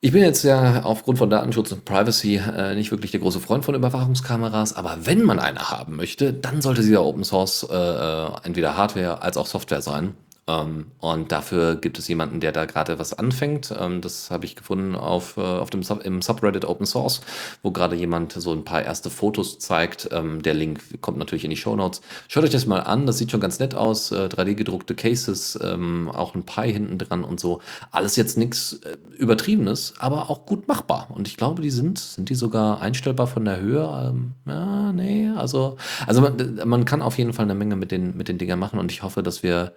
ich 0.00 0.12
bin 0.12 0.22
jetzt 0.22 0.44
ja 0.44 0.82
aufgrund 0.82 1.18
von 1.18 1.30
Datenschutz 1.30 1.72
und 1.72 1.84
Privacy 1.84 2.36
äh, 2.36 2.74
nicht 2.74 2.90
wirklich 2.90 3.10
der 3.10 3.20
große 3.20 3.40
Freund 3.40 3.64
von 3.64 3.74
Überwachungskameras, 3.74 4.76
aber 4.76 4.98
wenn 5.04 5.22
man 5.22 5.38
eine 5.38 5.70
haben 5.70 5.96
möchte, 5.96 6.34
dann 6.34 6.60
sollte 6.60 6.82
sie 6.82 6.92
ja 6.92 7.00
Open 7.00 7.24
Source 7.24 7.66
äh, 7.70 7.74
äh 7.74 8.28
entweder 8.42 8.76
Hardware 8.76 9.22
als 9.22 9.36
auch 9.38 9.46
Software 9.46 9.80
sein. 9.80 10.14
Ähm, 10.46 10.86
und 10.98 11.32
dafür 11.32 11.76
gibt 11.76 11.98
es 11.98 12.06
jemanden, 12.08 12.40
der 12.40 12.52
da 12.52 12.66
gerade 12.66 12.98
was 12.98 13.14
anfängt. 13.14 13.74
Ähm, 13.78 14.00
das 14.00 14.30
habe 14.30 14.44
ich 14.44 14.56
gefunden 14.56 14.94
auf, 14.94 15.36
äh, 15.38 15.40
auf 15.40 15.70
dem 15.70 15.82
Sub, 15.82 16.04
im 16.04 16.20
Subreddit 16.20 16.66
Open 16.66 16.86
Source, 16.86 17.22
wo 17.62 17.70
gerade 17.70 17.96
jemand 17.96 18.32
so 18.32 18.52
ein 18.52 18.64
paar 18.64 18.82
erste 18.82 19.08
Fotos 19.08 19.58
zeigt. 19.58 20.08
Ähm, 20.12 20.42
der 20.42 20.54
Link 20.54 21.00
kommt 21.00 21.18
natürlich 21.18 21.44
in 21.44 21.50
die 21.50 21.56
Show 21.56 21.74
Notes. 21.76 22.02
Schaut 22.28 22.44
euch 22.44 22.50
das 22.50 22.66
mal 22.66 22.80
an, 22.80 23.06
das 23.06 23.18
sieht 23.18 23.30
schon 23.30 23.40
ganz 23.40 23.58
nett 23.58 23.74
aus. 23.74 24.12
Äh, 24.12 24.26
3D-gedruckte 24.26 24.94
Cases, 24.94 25.58
ähm, 25.62 26.10
auch 26.10 26.34
ein 26.34 26.44
Pi 26.44 26.70
hinten 26.70 26.98
dran 26.98 27.24
und 27.24 27.40
so. 27.40 27.60
Alles 27.90 28.16
jetzt 28.16 28.36
nichts 28.36 28.74
äh, 28.84 28.96
Übertriebenes, 29.16 29.94
aber 29.98 30.28
auch 30.28 30.44
gut 30.44 30.68
machbar. 30.68 31.08
Und 31.10 31.26
ich 31.26 31.38
glaube, 31.38 31.62
die 31.62 31.70
sind, 31.70 31.98
sind 31.98 32.28
die 32.28 32.34
sogar 32.34 32.82
einstellbar 32.82 33.28
von 33.28 33.46
der 33.46 33.60
Höhe? 33.60 33.82
Ähm, 33.82 34.32
ja, 34.46 34.92
nee, 34.92 35.30
also, 35.34 35.78
also 36.06 36.20
man, 36.20 36.60
man 36.66 36.84
kann 36.84 37.00
auf 37.00 37.16
jeden 37.16 37.32
Fall 37.32 37.44
eine 37.44 37.54
Menge 37.54 37.76
mit 37.76 37.90
den, 37.90 38.14
mit 38.14 38.28
den 38.28 38.36
Dingern 38.36 38.58
machen 38.58 38.78
und 38.78 38.92
ich 38.92 39.02
hoffe, 39.02 39.22
dass 39.22 39.42
wir 39.42 39.72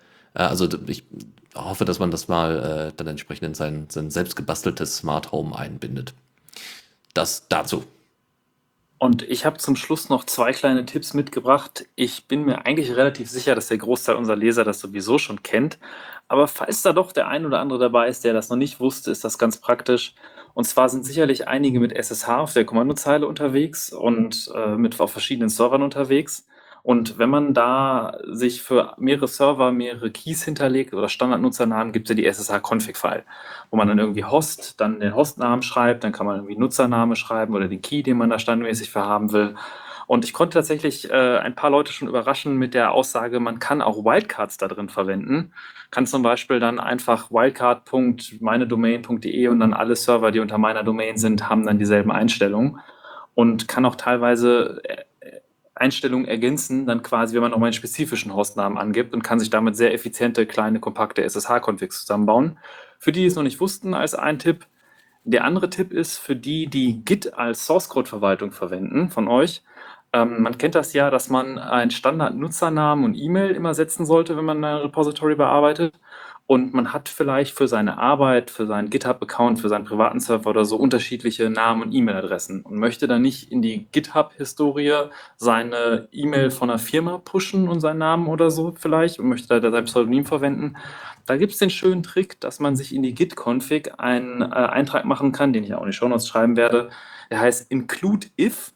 also 0.45 0.69
ich 0.88 1.03
hoffe, 1.55 1.85
dass 1.85 1.99
man 1.99 2.11
das 2.11 2.27
mal 2.27 2.89
äh, 2.89 2.93
dann 2.95 3.07
entsprechend 3.07 3.47
in 3.47 3.53
sein, 3.53 3.88
sein 3.89 4.11
selbst 4.11 4.35
gebasteltes 4.35 4.97
Smart 4.97 5.31
Home 5.31 5.57
einbindet. 5.57 6.14
Das 7.14 7.47
dazu. 7.47 7.84
Und 8.99 9.22
ich 9.22 9.45
habe 9.45 9.57
zum 9.57 9.76
Schluss 9.76 10.09
noch 10.09 10.23
zwei 10.23 10.53
kleine 10.53 10.85
Tipps 10.85 11.14
mitgebracht. 11.14 11.85
Ich 11.95 12.27
bin 12.27 12.45
mir 12.45 12.65
eigentlich 12.65 12.95
relativ 12.95 13.30
sicher, 13.30 13.53
dass 13.53 13.68
der 13.68 13.77
Großteil 13.77 14.15
unserer 14.15 14.35
Leser 14.35 14.64
das 14.64 14.80
sowieso 14.80 15.19
schon 15.19 15.43
kennt. 15.43 15.77
Aber 16.27 16.47
falls 16.47 16.81
da 16.81 16.93
doch 16.93 17.11
der 17.11 17.27
ein 17.27 17.45
oder 17.45 17.59
andere 17.59 17.80
dabei 17.80 18.07
ist, 18.07 18.23
der 18.23 18.34
das 18.34 18.49
noch 18.49 18.57
nicht 18.57 18.80
wusste, 18.80 19.11
ist 19.11 19.23
das 19.23 19.38
ganz 19.38 19.57
praktisch. 19.57 20.15
Und 20.55 20.65
zwar 20.65 20.89
sind 20.89 21.05
sicherlich 21.05 21.47
einige 21.47 21.80
mit 21.80 21.93
SSH 21.93 22.27
auf 22.30 22.53
der 22.53 22.65
Kommandozeile 22.65 23.27
unterwegs 23.27 23.93
und 23.93 24.51
äh, 24.55 24.76
mit 24.76 24.99
auf 24.99 25.11
verschiedenen 25.11 25.49
Servern 25.49 25.84
unterwegs. 25.84 26.47
Und 26.88 27.19
wenn 27.19 27.30
man 27.30 27.53
da 27.53 28.18
sich 28.31 28.61
für 28.61 28.93
mehrere 28.97 29.27
Server 29.27 29.73
mehrere 29.73 30.09
Keys 30.09 30.45
hinterlegt 30.45 30.93
oder 30.93 31.09
Standardnutzernamen, 31.09 31.91
gibt 31.91 32.09
es 32.09 32.11
ja 32.11 32.15
die 32.15 32.26
SSH-Config-File, 32.26 33.26
wo 33.69 33.76
man 33.76 33.89
dann 33.89 33.99
irgendwie 33.99 34.23
Host, 34.23 34.80
dann 34.80 35.01
den 35.01 35.14
Hostnamen 35.14 35.64
schreibt, 35.64 36.05
dann 36.05 36.14
kann 36.14 36.26
man 36.26 36.38
irgendwie 36.38 36.55
Nutzername 36.55 37.18
schreiben 37.18 37.53
oder 37.53 37.68
den 37.68 37.81
Key, 37.81 38.03
den 38.03 38.15
man 38.15 38.30
da 38.30 38.39
standardmäßig 38.39 38.89
verhaben 38.89 39.34
will. 39.34 39.55
Und 40.07 40.23
ich 40.23 40.31
konnte 40.31 40.59
tatsächlich 40.59 41.11
äh, 41.11 41.39
ein 41.39 41.55
paar 41.55 41.72
Leute 41.72 41.91
schon 41.91 42.07
überraschen 42.07 42.55
mit 42.55 42.73
der 42.73 42.93
Aussage, 42.93 43.41
man 43.41 43.59
kann 43.59 43.81
auch 43.81 44.05
Wildcards 44.05 44.55
da 44.55 44.69
drin 44.69 44.88
verwenden. 44.88 45.51
Kann 45.91 46.07
zum 46.07 46.23
Beispiel 46.23 46.61
dann 46.61 46.80
einfach 46.80 47.31
wildcard.meinedomain.de 47.31 49.47
und 49.49 49.59
dann 49.59 49.73
alle 49.73 49.97
Server, 49.97 50.31
die 50.31 50.39
unter 50.39 50.57
meiner 50.57 50.84
Domain 50.84 51.18
sind, 51.18 51.49
haben 51.49 51.65
dann 51.65 51.80
dieselben 51.80 52.14
Einstellungen 52.14 52.80
und 53.35 53.68
kann 53.68 53.84
auch 53.84 53.95
teilweise 53.95 54.80
äh, 54.85 55.03
Einstellungen 55.78 56.28
ergänzen, 56.28 56.86
dann 56.86 57.04
quasi, 57.04 57.36
wenn 57.36 57.41
man 57.41 57.52
noch 57.52 57.60
mal 57.60 57.68
einen 57.68 57.74
spezifischen 57.74 58.34
Hostnamen 58.34 58.78
angibt 58.78 59.14
und 59.14 59.24
kann 59.24 59.40
sich 59.40 59.49
damit 59.49 59.76
sehr 59.76 59.94
effiziente, 59.94 60.45
kleine, 60.45 60.80
kompakte 60.80 61.24
SSH-Configs 61.24 62.02
zusammenbauen. 62.02 62.58
Für 62.99 63.12
die, 63.12 63.22
die 63.22 63.28
es 63.28 63.36
noch 63.36 63.44
nicht 63.44 63.60
wussten, 63.60 63.94
als 63.94 64.16
ein 64.16 64.40
Tipp. 64.40 64.66
Der 65.24 65.44
andere 65.44 65.70
Tipp 65.70 65.91
ist 65.94 66.18
für 66.18 66.36
die, 66.36 66.68
die 66.68 67.04
Git 67.04 67.34
als 67.34 67.66
Source-Code-Verwaltung 67.66 68.52
verwenden 68.52 69.10
von 69.10 69.28
euch. 69.28 69.64
Ähm, 70.14 70.41
man 70.41 70.58
kennt 70.58 70.76
das 70.76 70.94
ja, 70.94 71.10
dass 71.10 71.30
man 71.30 71.58
einen 71.58 71.91
Standard-Nutzernamen 71.91 73.06
und 73.06 73.16
E-Mail 73.16 73.52
immer 73.52 73.74
setzen 73.74 74.06
sollte, 74.06 74.38
wenn 74.38 74.45
man 74.45 74.64
ein 74.64 74.78
Repository 74.78 75.36
bearbeitet 75.36 75.94
und 76.48 76.74
man 76.74 76.94
hat 76.94 77.10
vielleicht 77.10 77.57
für 77.57 77.68
seine 77.68 77.98
Arbeit, 77.98 78.49
für 78.49 78.65
seinen 78.65 78.90
GitHub-Account, 78.90 79.60
für 79.60 79.68
seinen 79.68 79.84
privaten 79.84 80.22
Server 80.22 80.49
oder 80.49 80.64
so 80.64 80.78
unterschiedliche 80.78 81.49
Namen 81.49 81.82
und 81.84 81.94
E-Mail-Adressen 81.94 82.61
und 82.61 82.78
möchte 82.78 83.06
dann 83.06 83.22
nicht 83.22 83.52
in 83.52 83.61
die 83.61 83.86
GitHub-Historie 83.91 85.10
seine 85.36 86.07
E-Mail 86.14 86.49
von 86.49 86.69
einer 86.69 86.80
Firma 86.80 87.18
pushen 87.18 87.68
und 87.68 87.82
seinen 87.82 87.98
Namen 87.98 88.28
oder 88.28 88.49
so 88.49 88.72
vielleicht 88.72 89.19
und 89.19 89.28
möchte 89.28 89.60
da 89.60 89.72
sein 89.72 89.84
Pseudonym 89.84 90.26
verwenden. 90.26 90.78
Da 91.26 91.36
gibt 91.36 91.52
es 91.52 91.60
den 91.60 91.69
schönen 91.69 92.02
Trick, 92.02 92.40
dass 92.40 92.61
man 92.61 92.78
sich 92.78 92.95
in 92.95 93.03
die 93.03 93.14
Git-Config 93.14 93.99
einen 93.99 94.41
äh, 94.41 94.45
Eintrag 94.45 95.03
machen 95.03 95.34
kann, 95.34 95.52
den 95.52 95.65
ich 95.65 95.74
auch 95.74 95.82
in 95.82 95.88
die 95.88 95.94
Show 95.94 96.07
Notes 96.07 96.30
schreiben 96.30 96.56
werde. 96.56 96.90
Der 97.30 97.41
heißt 97.41 97.69
include 97.69 98.28
if 98.40 98.72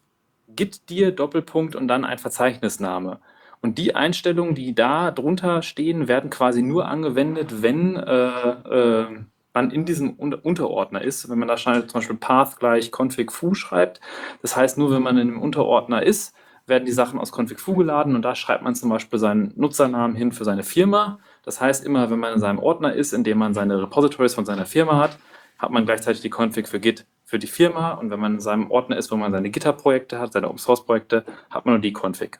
git 0.49 0.89
dir 0.89 1.14
Doppelpunkt 1.14 1.77
und 1.77 1.88
dann 1.88 2.03
ein 2.03 2.18
Verzeichnisname. 2.18 3.22
Und 3.61 3.77
die 3.77 3.93
Einstellungen, 3.93 4.55
die 4.55 4.73
da 4.73 5.11
drunter 5.11 5.61
stehen, 5.61 6.07
werden 6.07 6.29
quasi 6.31 6.63
nur 6.63 6.88
angewendet, 6.88 7.61
wenn 7.61 7.95
äh, 7.95 8.27
äh, 8.27 9.07
man 9.53 9.69
in 9.69 9.85
diesem 9.85 10.13
Unterordner 10.13 11.01
ist. 11.01 11.29
Wenn 11.29 11.38
man 11.38 11.47
da 11.47 11.57
zum 11.57 11.85
Beispiel 11.93 12.15
path 12.15 12.57
gleich 12.59 12.91
config 12.91 13.31
foo 13.31 13.53
schreibt. 13.53 14.01
Das 14.41 14.55
heißt, 14.55 14.77
nur 14.77 14.91
wenn 14.91 15.03
man 15.03 15.17
in 15.17 15.29
einem 15.29 15.41
Unterordner 15.41 16.01
ist, 16.01 16.33
werden 16.65 16.85
die 16.85 16.91
Sachen 16.91 17.19
aus 17.19 17.31
config 17.38 17.59
foo 17.59 17.75
geladen 17.75 18.15
und 18.15 18.23
da 18.23 18.35
schreibt 18.35 18.63
man 18.63 18.75
zum 18.75 18.89
Beispiel 18.89 19.19
seinen 19.19 19.53
Nutzernamen 19.55 20.15
hin 20.15 20.31
für 20.31 20.45
seine 20.45 20.63
Firma. 20.63 21.19
Das 21.43 21.59
heißt, 21.59 21.85
immer 21.85 22.09
wenn 22.09 22.19
man 22.19 22.33
in 22.33 22.39
seinem 22.39 22.59
Ordner 22.59 22.93
ist, 22.93 23.13
in 23.13 23.23
dem 23.23 23.38
man 23.38 23.53
seine 23.53 23.81
Repositories 23.81 24.33
von 24.33 24.45
seiner 24.45 24.65
Firma 24.65 24.97
hat, 24.97 25.17
hat 25.57 25.71
man 25.71 25.85
gleichzeitig 25.85 26.21
die 26.21 26.29
Config 26.29 26.67
für 26.67 26.79
Git 26.79 27.05
für 27.25 27.39
die 27.39 27.47
Firma 27.47 27.91
und 27.91 28.09
wenn 28.09 28.19
man 28.19 28.35
in 28.35 28.39
seinem 28.39 28.71
Ordner 28.71 28.97
ist, 28.97 29.11
wo 29.11 29.15
man 29.15 29.31
seine 29.31 29.49
GitHub-Projekte 29.49 30.19
hat, 30.19 30.33
seine 30.33 30.47
Open-Source-Projekte, 30.49 31.25
hat 31.49 31.65
man 31.65 31.75
nur 31.75 31.81
die 31.81 31.93
Config. 31.93 32.39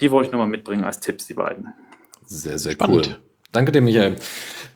Die 0.00 0.10
wollte 0.10 0.26
ich 0.28 0.32
nochmal 0.32 0.48
mitbringen 0.48 0.84
als 0.84 1.00
Tipps, 1.00 1.26
die 1.26 1.34
beiden. 1.34 1.72
Sehr, 2.24 2.58
sehr 2.58 2.72
Spannend. 2.72 3.06
cool. 3.08 3.18
Danke 3.52 3.72
dir, 3.72 3.80
Michael. 3.80 4.16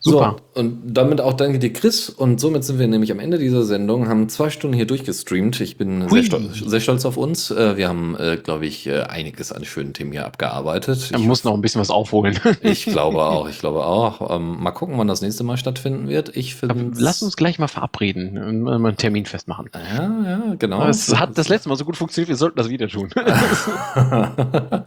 Super. 0.05 0.35
So, 0.53 0.59
und 0.59 0.81
damit 0.83 1.21
auch 1.21 1.31
danke 1.31 1.59
dir, 1.59 1.71
Chris. 1.71 2.09
Und 2.09 2.41
somit 2.41 2.65
sind 2.65 2.77
wir 2.77 2.87
nämlich 2.87 3.09
am 3.13 3.19
Ende 3.19 3.37
dieser 3.39 3.63
Sendung, 3.63 4.09
haben 4.09 4.27
zwei 4.27 4.49
Stunden 4.49 4.75
hier 4.75 4.85
durchgestreamt. 4.85 5.61
Ich 5.61 5.77
bin 5.77 6.09
sehr 6.09 6.23
stolz, 6.23 6.59
sehr 6.59 6.81
stolz, 6.81 7.05
auf 7.05 7.15
uns. 7.15 7.51
Äh, 7.51 7.77
wir 7.77 7.87
haben, 7.87 8.17
äh, 8.17 8.35
glaube 8.35 8.65
ich, 8.65 8.85
äh, 8.85 9.03
einiges 9.03 9.53
an 9.53 9.63
schönen 9.63 9.93
Themen 9.93 10.11
hier 10.11 10.25
abgearbeitet. 10.25 11.09
Man 11.13 11.21
muss 11.25 11.45
noch 11.45 11.53
ein 11.53 11.61
bisschen 11.61 11.79
was 11.79 11.89
aufholen. 11.89 12.37
ich 12.61 12.83
glaube 12.85 13.23
auch, 13.23 13.47
ich 13.47 13.59
glaube 13.59 13.85
auch. 13.85 14.35
Ähm, 14.35 14.61
mal 14.61 14.71
gucken, 14.71 14.97
wann 14.97 15.07
das 15.07 15.21
nächste 15.21 15.45
Mal 15.45 15.55
stattfinden 15.55 16.09
wird. 16.09 16.35
Ich 16.35 16.55
finde. 16.55 16.91
Lass 16.97 17.23
uns 17.23 17.37
gleich 17.37 17.57
mal 17.57 17.69
verabreden 17.69 18.37
und 18.37 18.61
mal 18.61 18.75
einen 18.75 18.97
Termin 18.97 19.25
festmachen. 19.25 19.69
Ja, 19.73 20.03
ja, 20.03 20.55
genau. 20.59 20.85
Es 20.85 21.15
hat 21.17 21.37
das 21.37 21.47
letzte 21.47 21.69
Mal 21.69 21.77
so 21.77 21.85
gut 21.85 21.95
funktioniert, 21.95 22.27
wir 22.27 22.35
sollten 22.35 22.57
das 22.57 22.67
wieder 22.67 22.89
tun. 22.89 23.09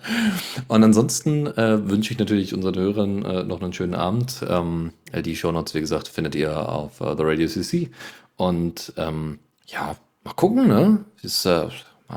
und 0.68 0.84
ansonsten 0.84 1.46
äh, 1.46 1.88
wünsche 1.88 2.12
ich 2.12 2.18
natürlich 2.18 2.52
unseren 2.52 2.74
Hörern 2.74 3.24
äh, 3.24 3.44
noch 3.44 3.62
einen 3.62 3.72
schönen 3.72 3.94
Abend. 3.94 4.44
Ähm, 4.46 4.92
die 5.14 5.36
Shownotes, 5.36 5.74
wie 5.74 5.80
gesagt, 5.80 6.08
findet 6.08 6.34
ihr 6.34 6.68
auf 6.68 7.00
uh, 7.00 7.14
The 7.16 7.22
Radio 7.22 7.46
CC. 7.46 7.90
Und 8.36 8.92
ähm, 8.96 9.38
ja, 9.66 9.96
mal 10.24 10.34
gucken, 10.34 10.68
ne? 10.68 11.04
Ist 11.22 11.46
äh, 11.46 11.68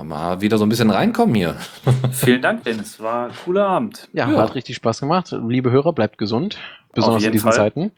mal 0.03 0.41
wieder 0.41 0.57
so 0.57 0.65
ein 0.65 0.69
bisschen 0.69 0.89
reinkommen 0.89 1.35
hier. 1.35 1.55
Vielen 2.11 2.41
Dank, 2.41 2.63
Dennis. 2.63 2.99
War 2.99 3.27
ein 3.27 3.33
cooler 3.45 3.67
Abend. 3.67 4.09
Ja, 4.13 4.29
ja. 4.29 4.37
hat 4.37 4.55
richtig 4.55 4.75
Spaß 4.75 4.99
gemacht. 4.99 5.35
Liebe 5.47 5.71
Hörer, 5.71 5.93
bleibt 5.93 6.17
gesund. 6.17 6.57
Besonders 6.93 7.23
in 7.23 7.31
diesen 7.31 7.51
Fall. 7.51 7.57
Zeiten. 7.57 7.91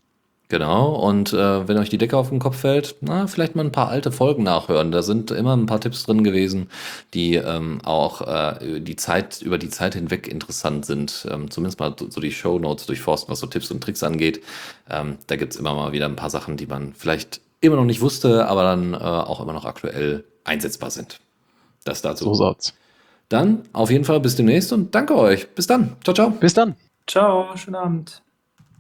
Genau, 0.52 0.96
und 0.96 1.32
äh, 1.32 1.66
wenn 1.70 1.78
euch 1.78 1.88
die 1.88 1.98
Decke 1.98 2.18
auf 2.18 2.28
den 2.28 2.40
Kopf 2.40 2.58
fällt, 2.58 2.98
na, 3.00 3.26
vielleicht 3.28 3.56
mal 3.56 3.64
ein 3.64 3.72
paar 3.72 3.88
alte 3.88 4.12
Folgen 4.12 4.44
nachhören. 4.44 4.92
Da 4.92 5.02
sind 5.02 5.32
immer 5.32 5.56
ein 5.56 5.66
paar 5.66 5.80
Tipps 5.80 6.04
drin 6.04 6.26
gewesen, 6.26 6.70
die 7.14 7.36
ähm, 7.36 7.80
auch 7.86 8.20
äh, 8.28 8.82
die 8.82 8.98
Zeit, 8.98 9.42
über 9.42 9.58
die 9.58 9.70
Zeit 9.70 9.94
hinweg 9.94 10.28
interessant 10.28 10.86
sind. 10.86 11.26
Ähm, 11.32 11.50
zumindest 11.50 11.80
mal 11.80 11.96
so 11.98 12.20
die 12.20 12.34
Show 12.34 12.60
Notes 12.60 12.86
durchforsten, 12.86 13.32
was 13.32 13.40
so 13.40 13.48
Tipps 13.48 13.72
und 13.72 13.82
Tricks 13.82 14.04
angeht. 14.04 14.44
Ähm, 14.90 15.20
da 15.28 15.38
gibt's 15.38 15.56
immer 15.56 15.74
mal 15.74 15.94
wieder 15.94 16.08
ein 16.08 16.18
paar 16.18 16.30
Sachen, 16.30 16.58
die 16.58 16.68
man 16.68 16.92
vielleicht 16.96 17.40
immer 17.62 17.78
noch 17.78 17.86
nicht 17.86 18.02
wusste, 18.02 18.46
aber 18.46 18.64
dann 18.64 18.94
äh, 18.94 18.98
auch 18.98 19.40
immer 19.40 19.54
noch 19.54 19.64
aktuell 19.64 20.26
einsetzbar 20.44 20.92
sind. 20.92 21.22
Das 21.86 22.02
dazu. 22.02 22.26
So 22.26 22.34
soll's. 22.34 22.74
Dann 23.30 23.62
auf 23.72 23.90
jeden 23.90 24.04
Fall 24.04 24.20
bis 24.20 24.36
demnächst 24.36 24.74
und 24.74 24.94
danke 24.94 25.16
euch. 25.16 25.48
Bis 25.56 25.66
dann. 25.66 25.96
Ciao, 26.04 26.14
ciao. 26.14 26.32
Bis 26.32 26.54
dann. 26.54 26.76
Ciao, 27.08 27.56
schönen 27.56 27.76
Abend. 27.76 28.22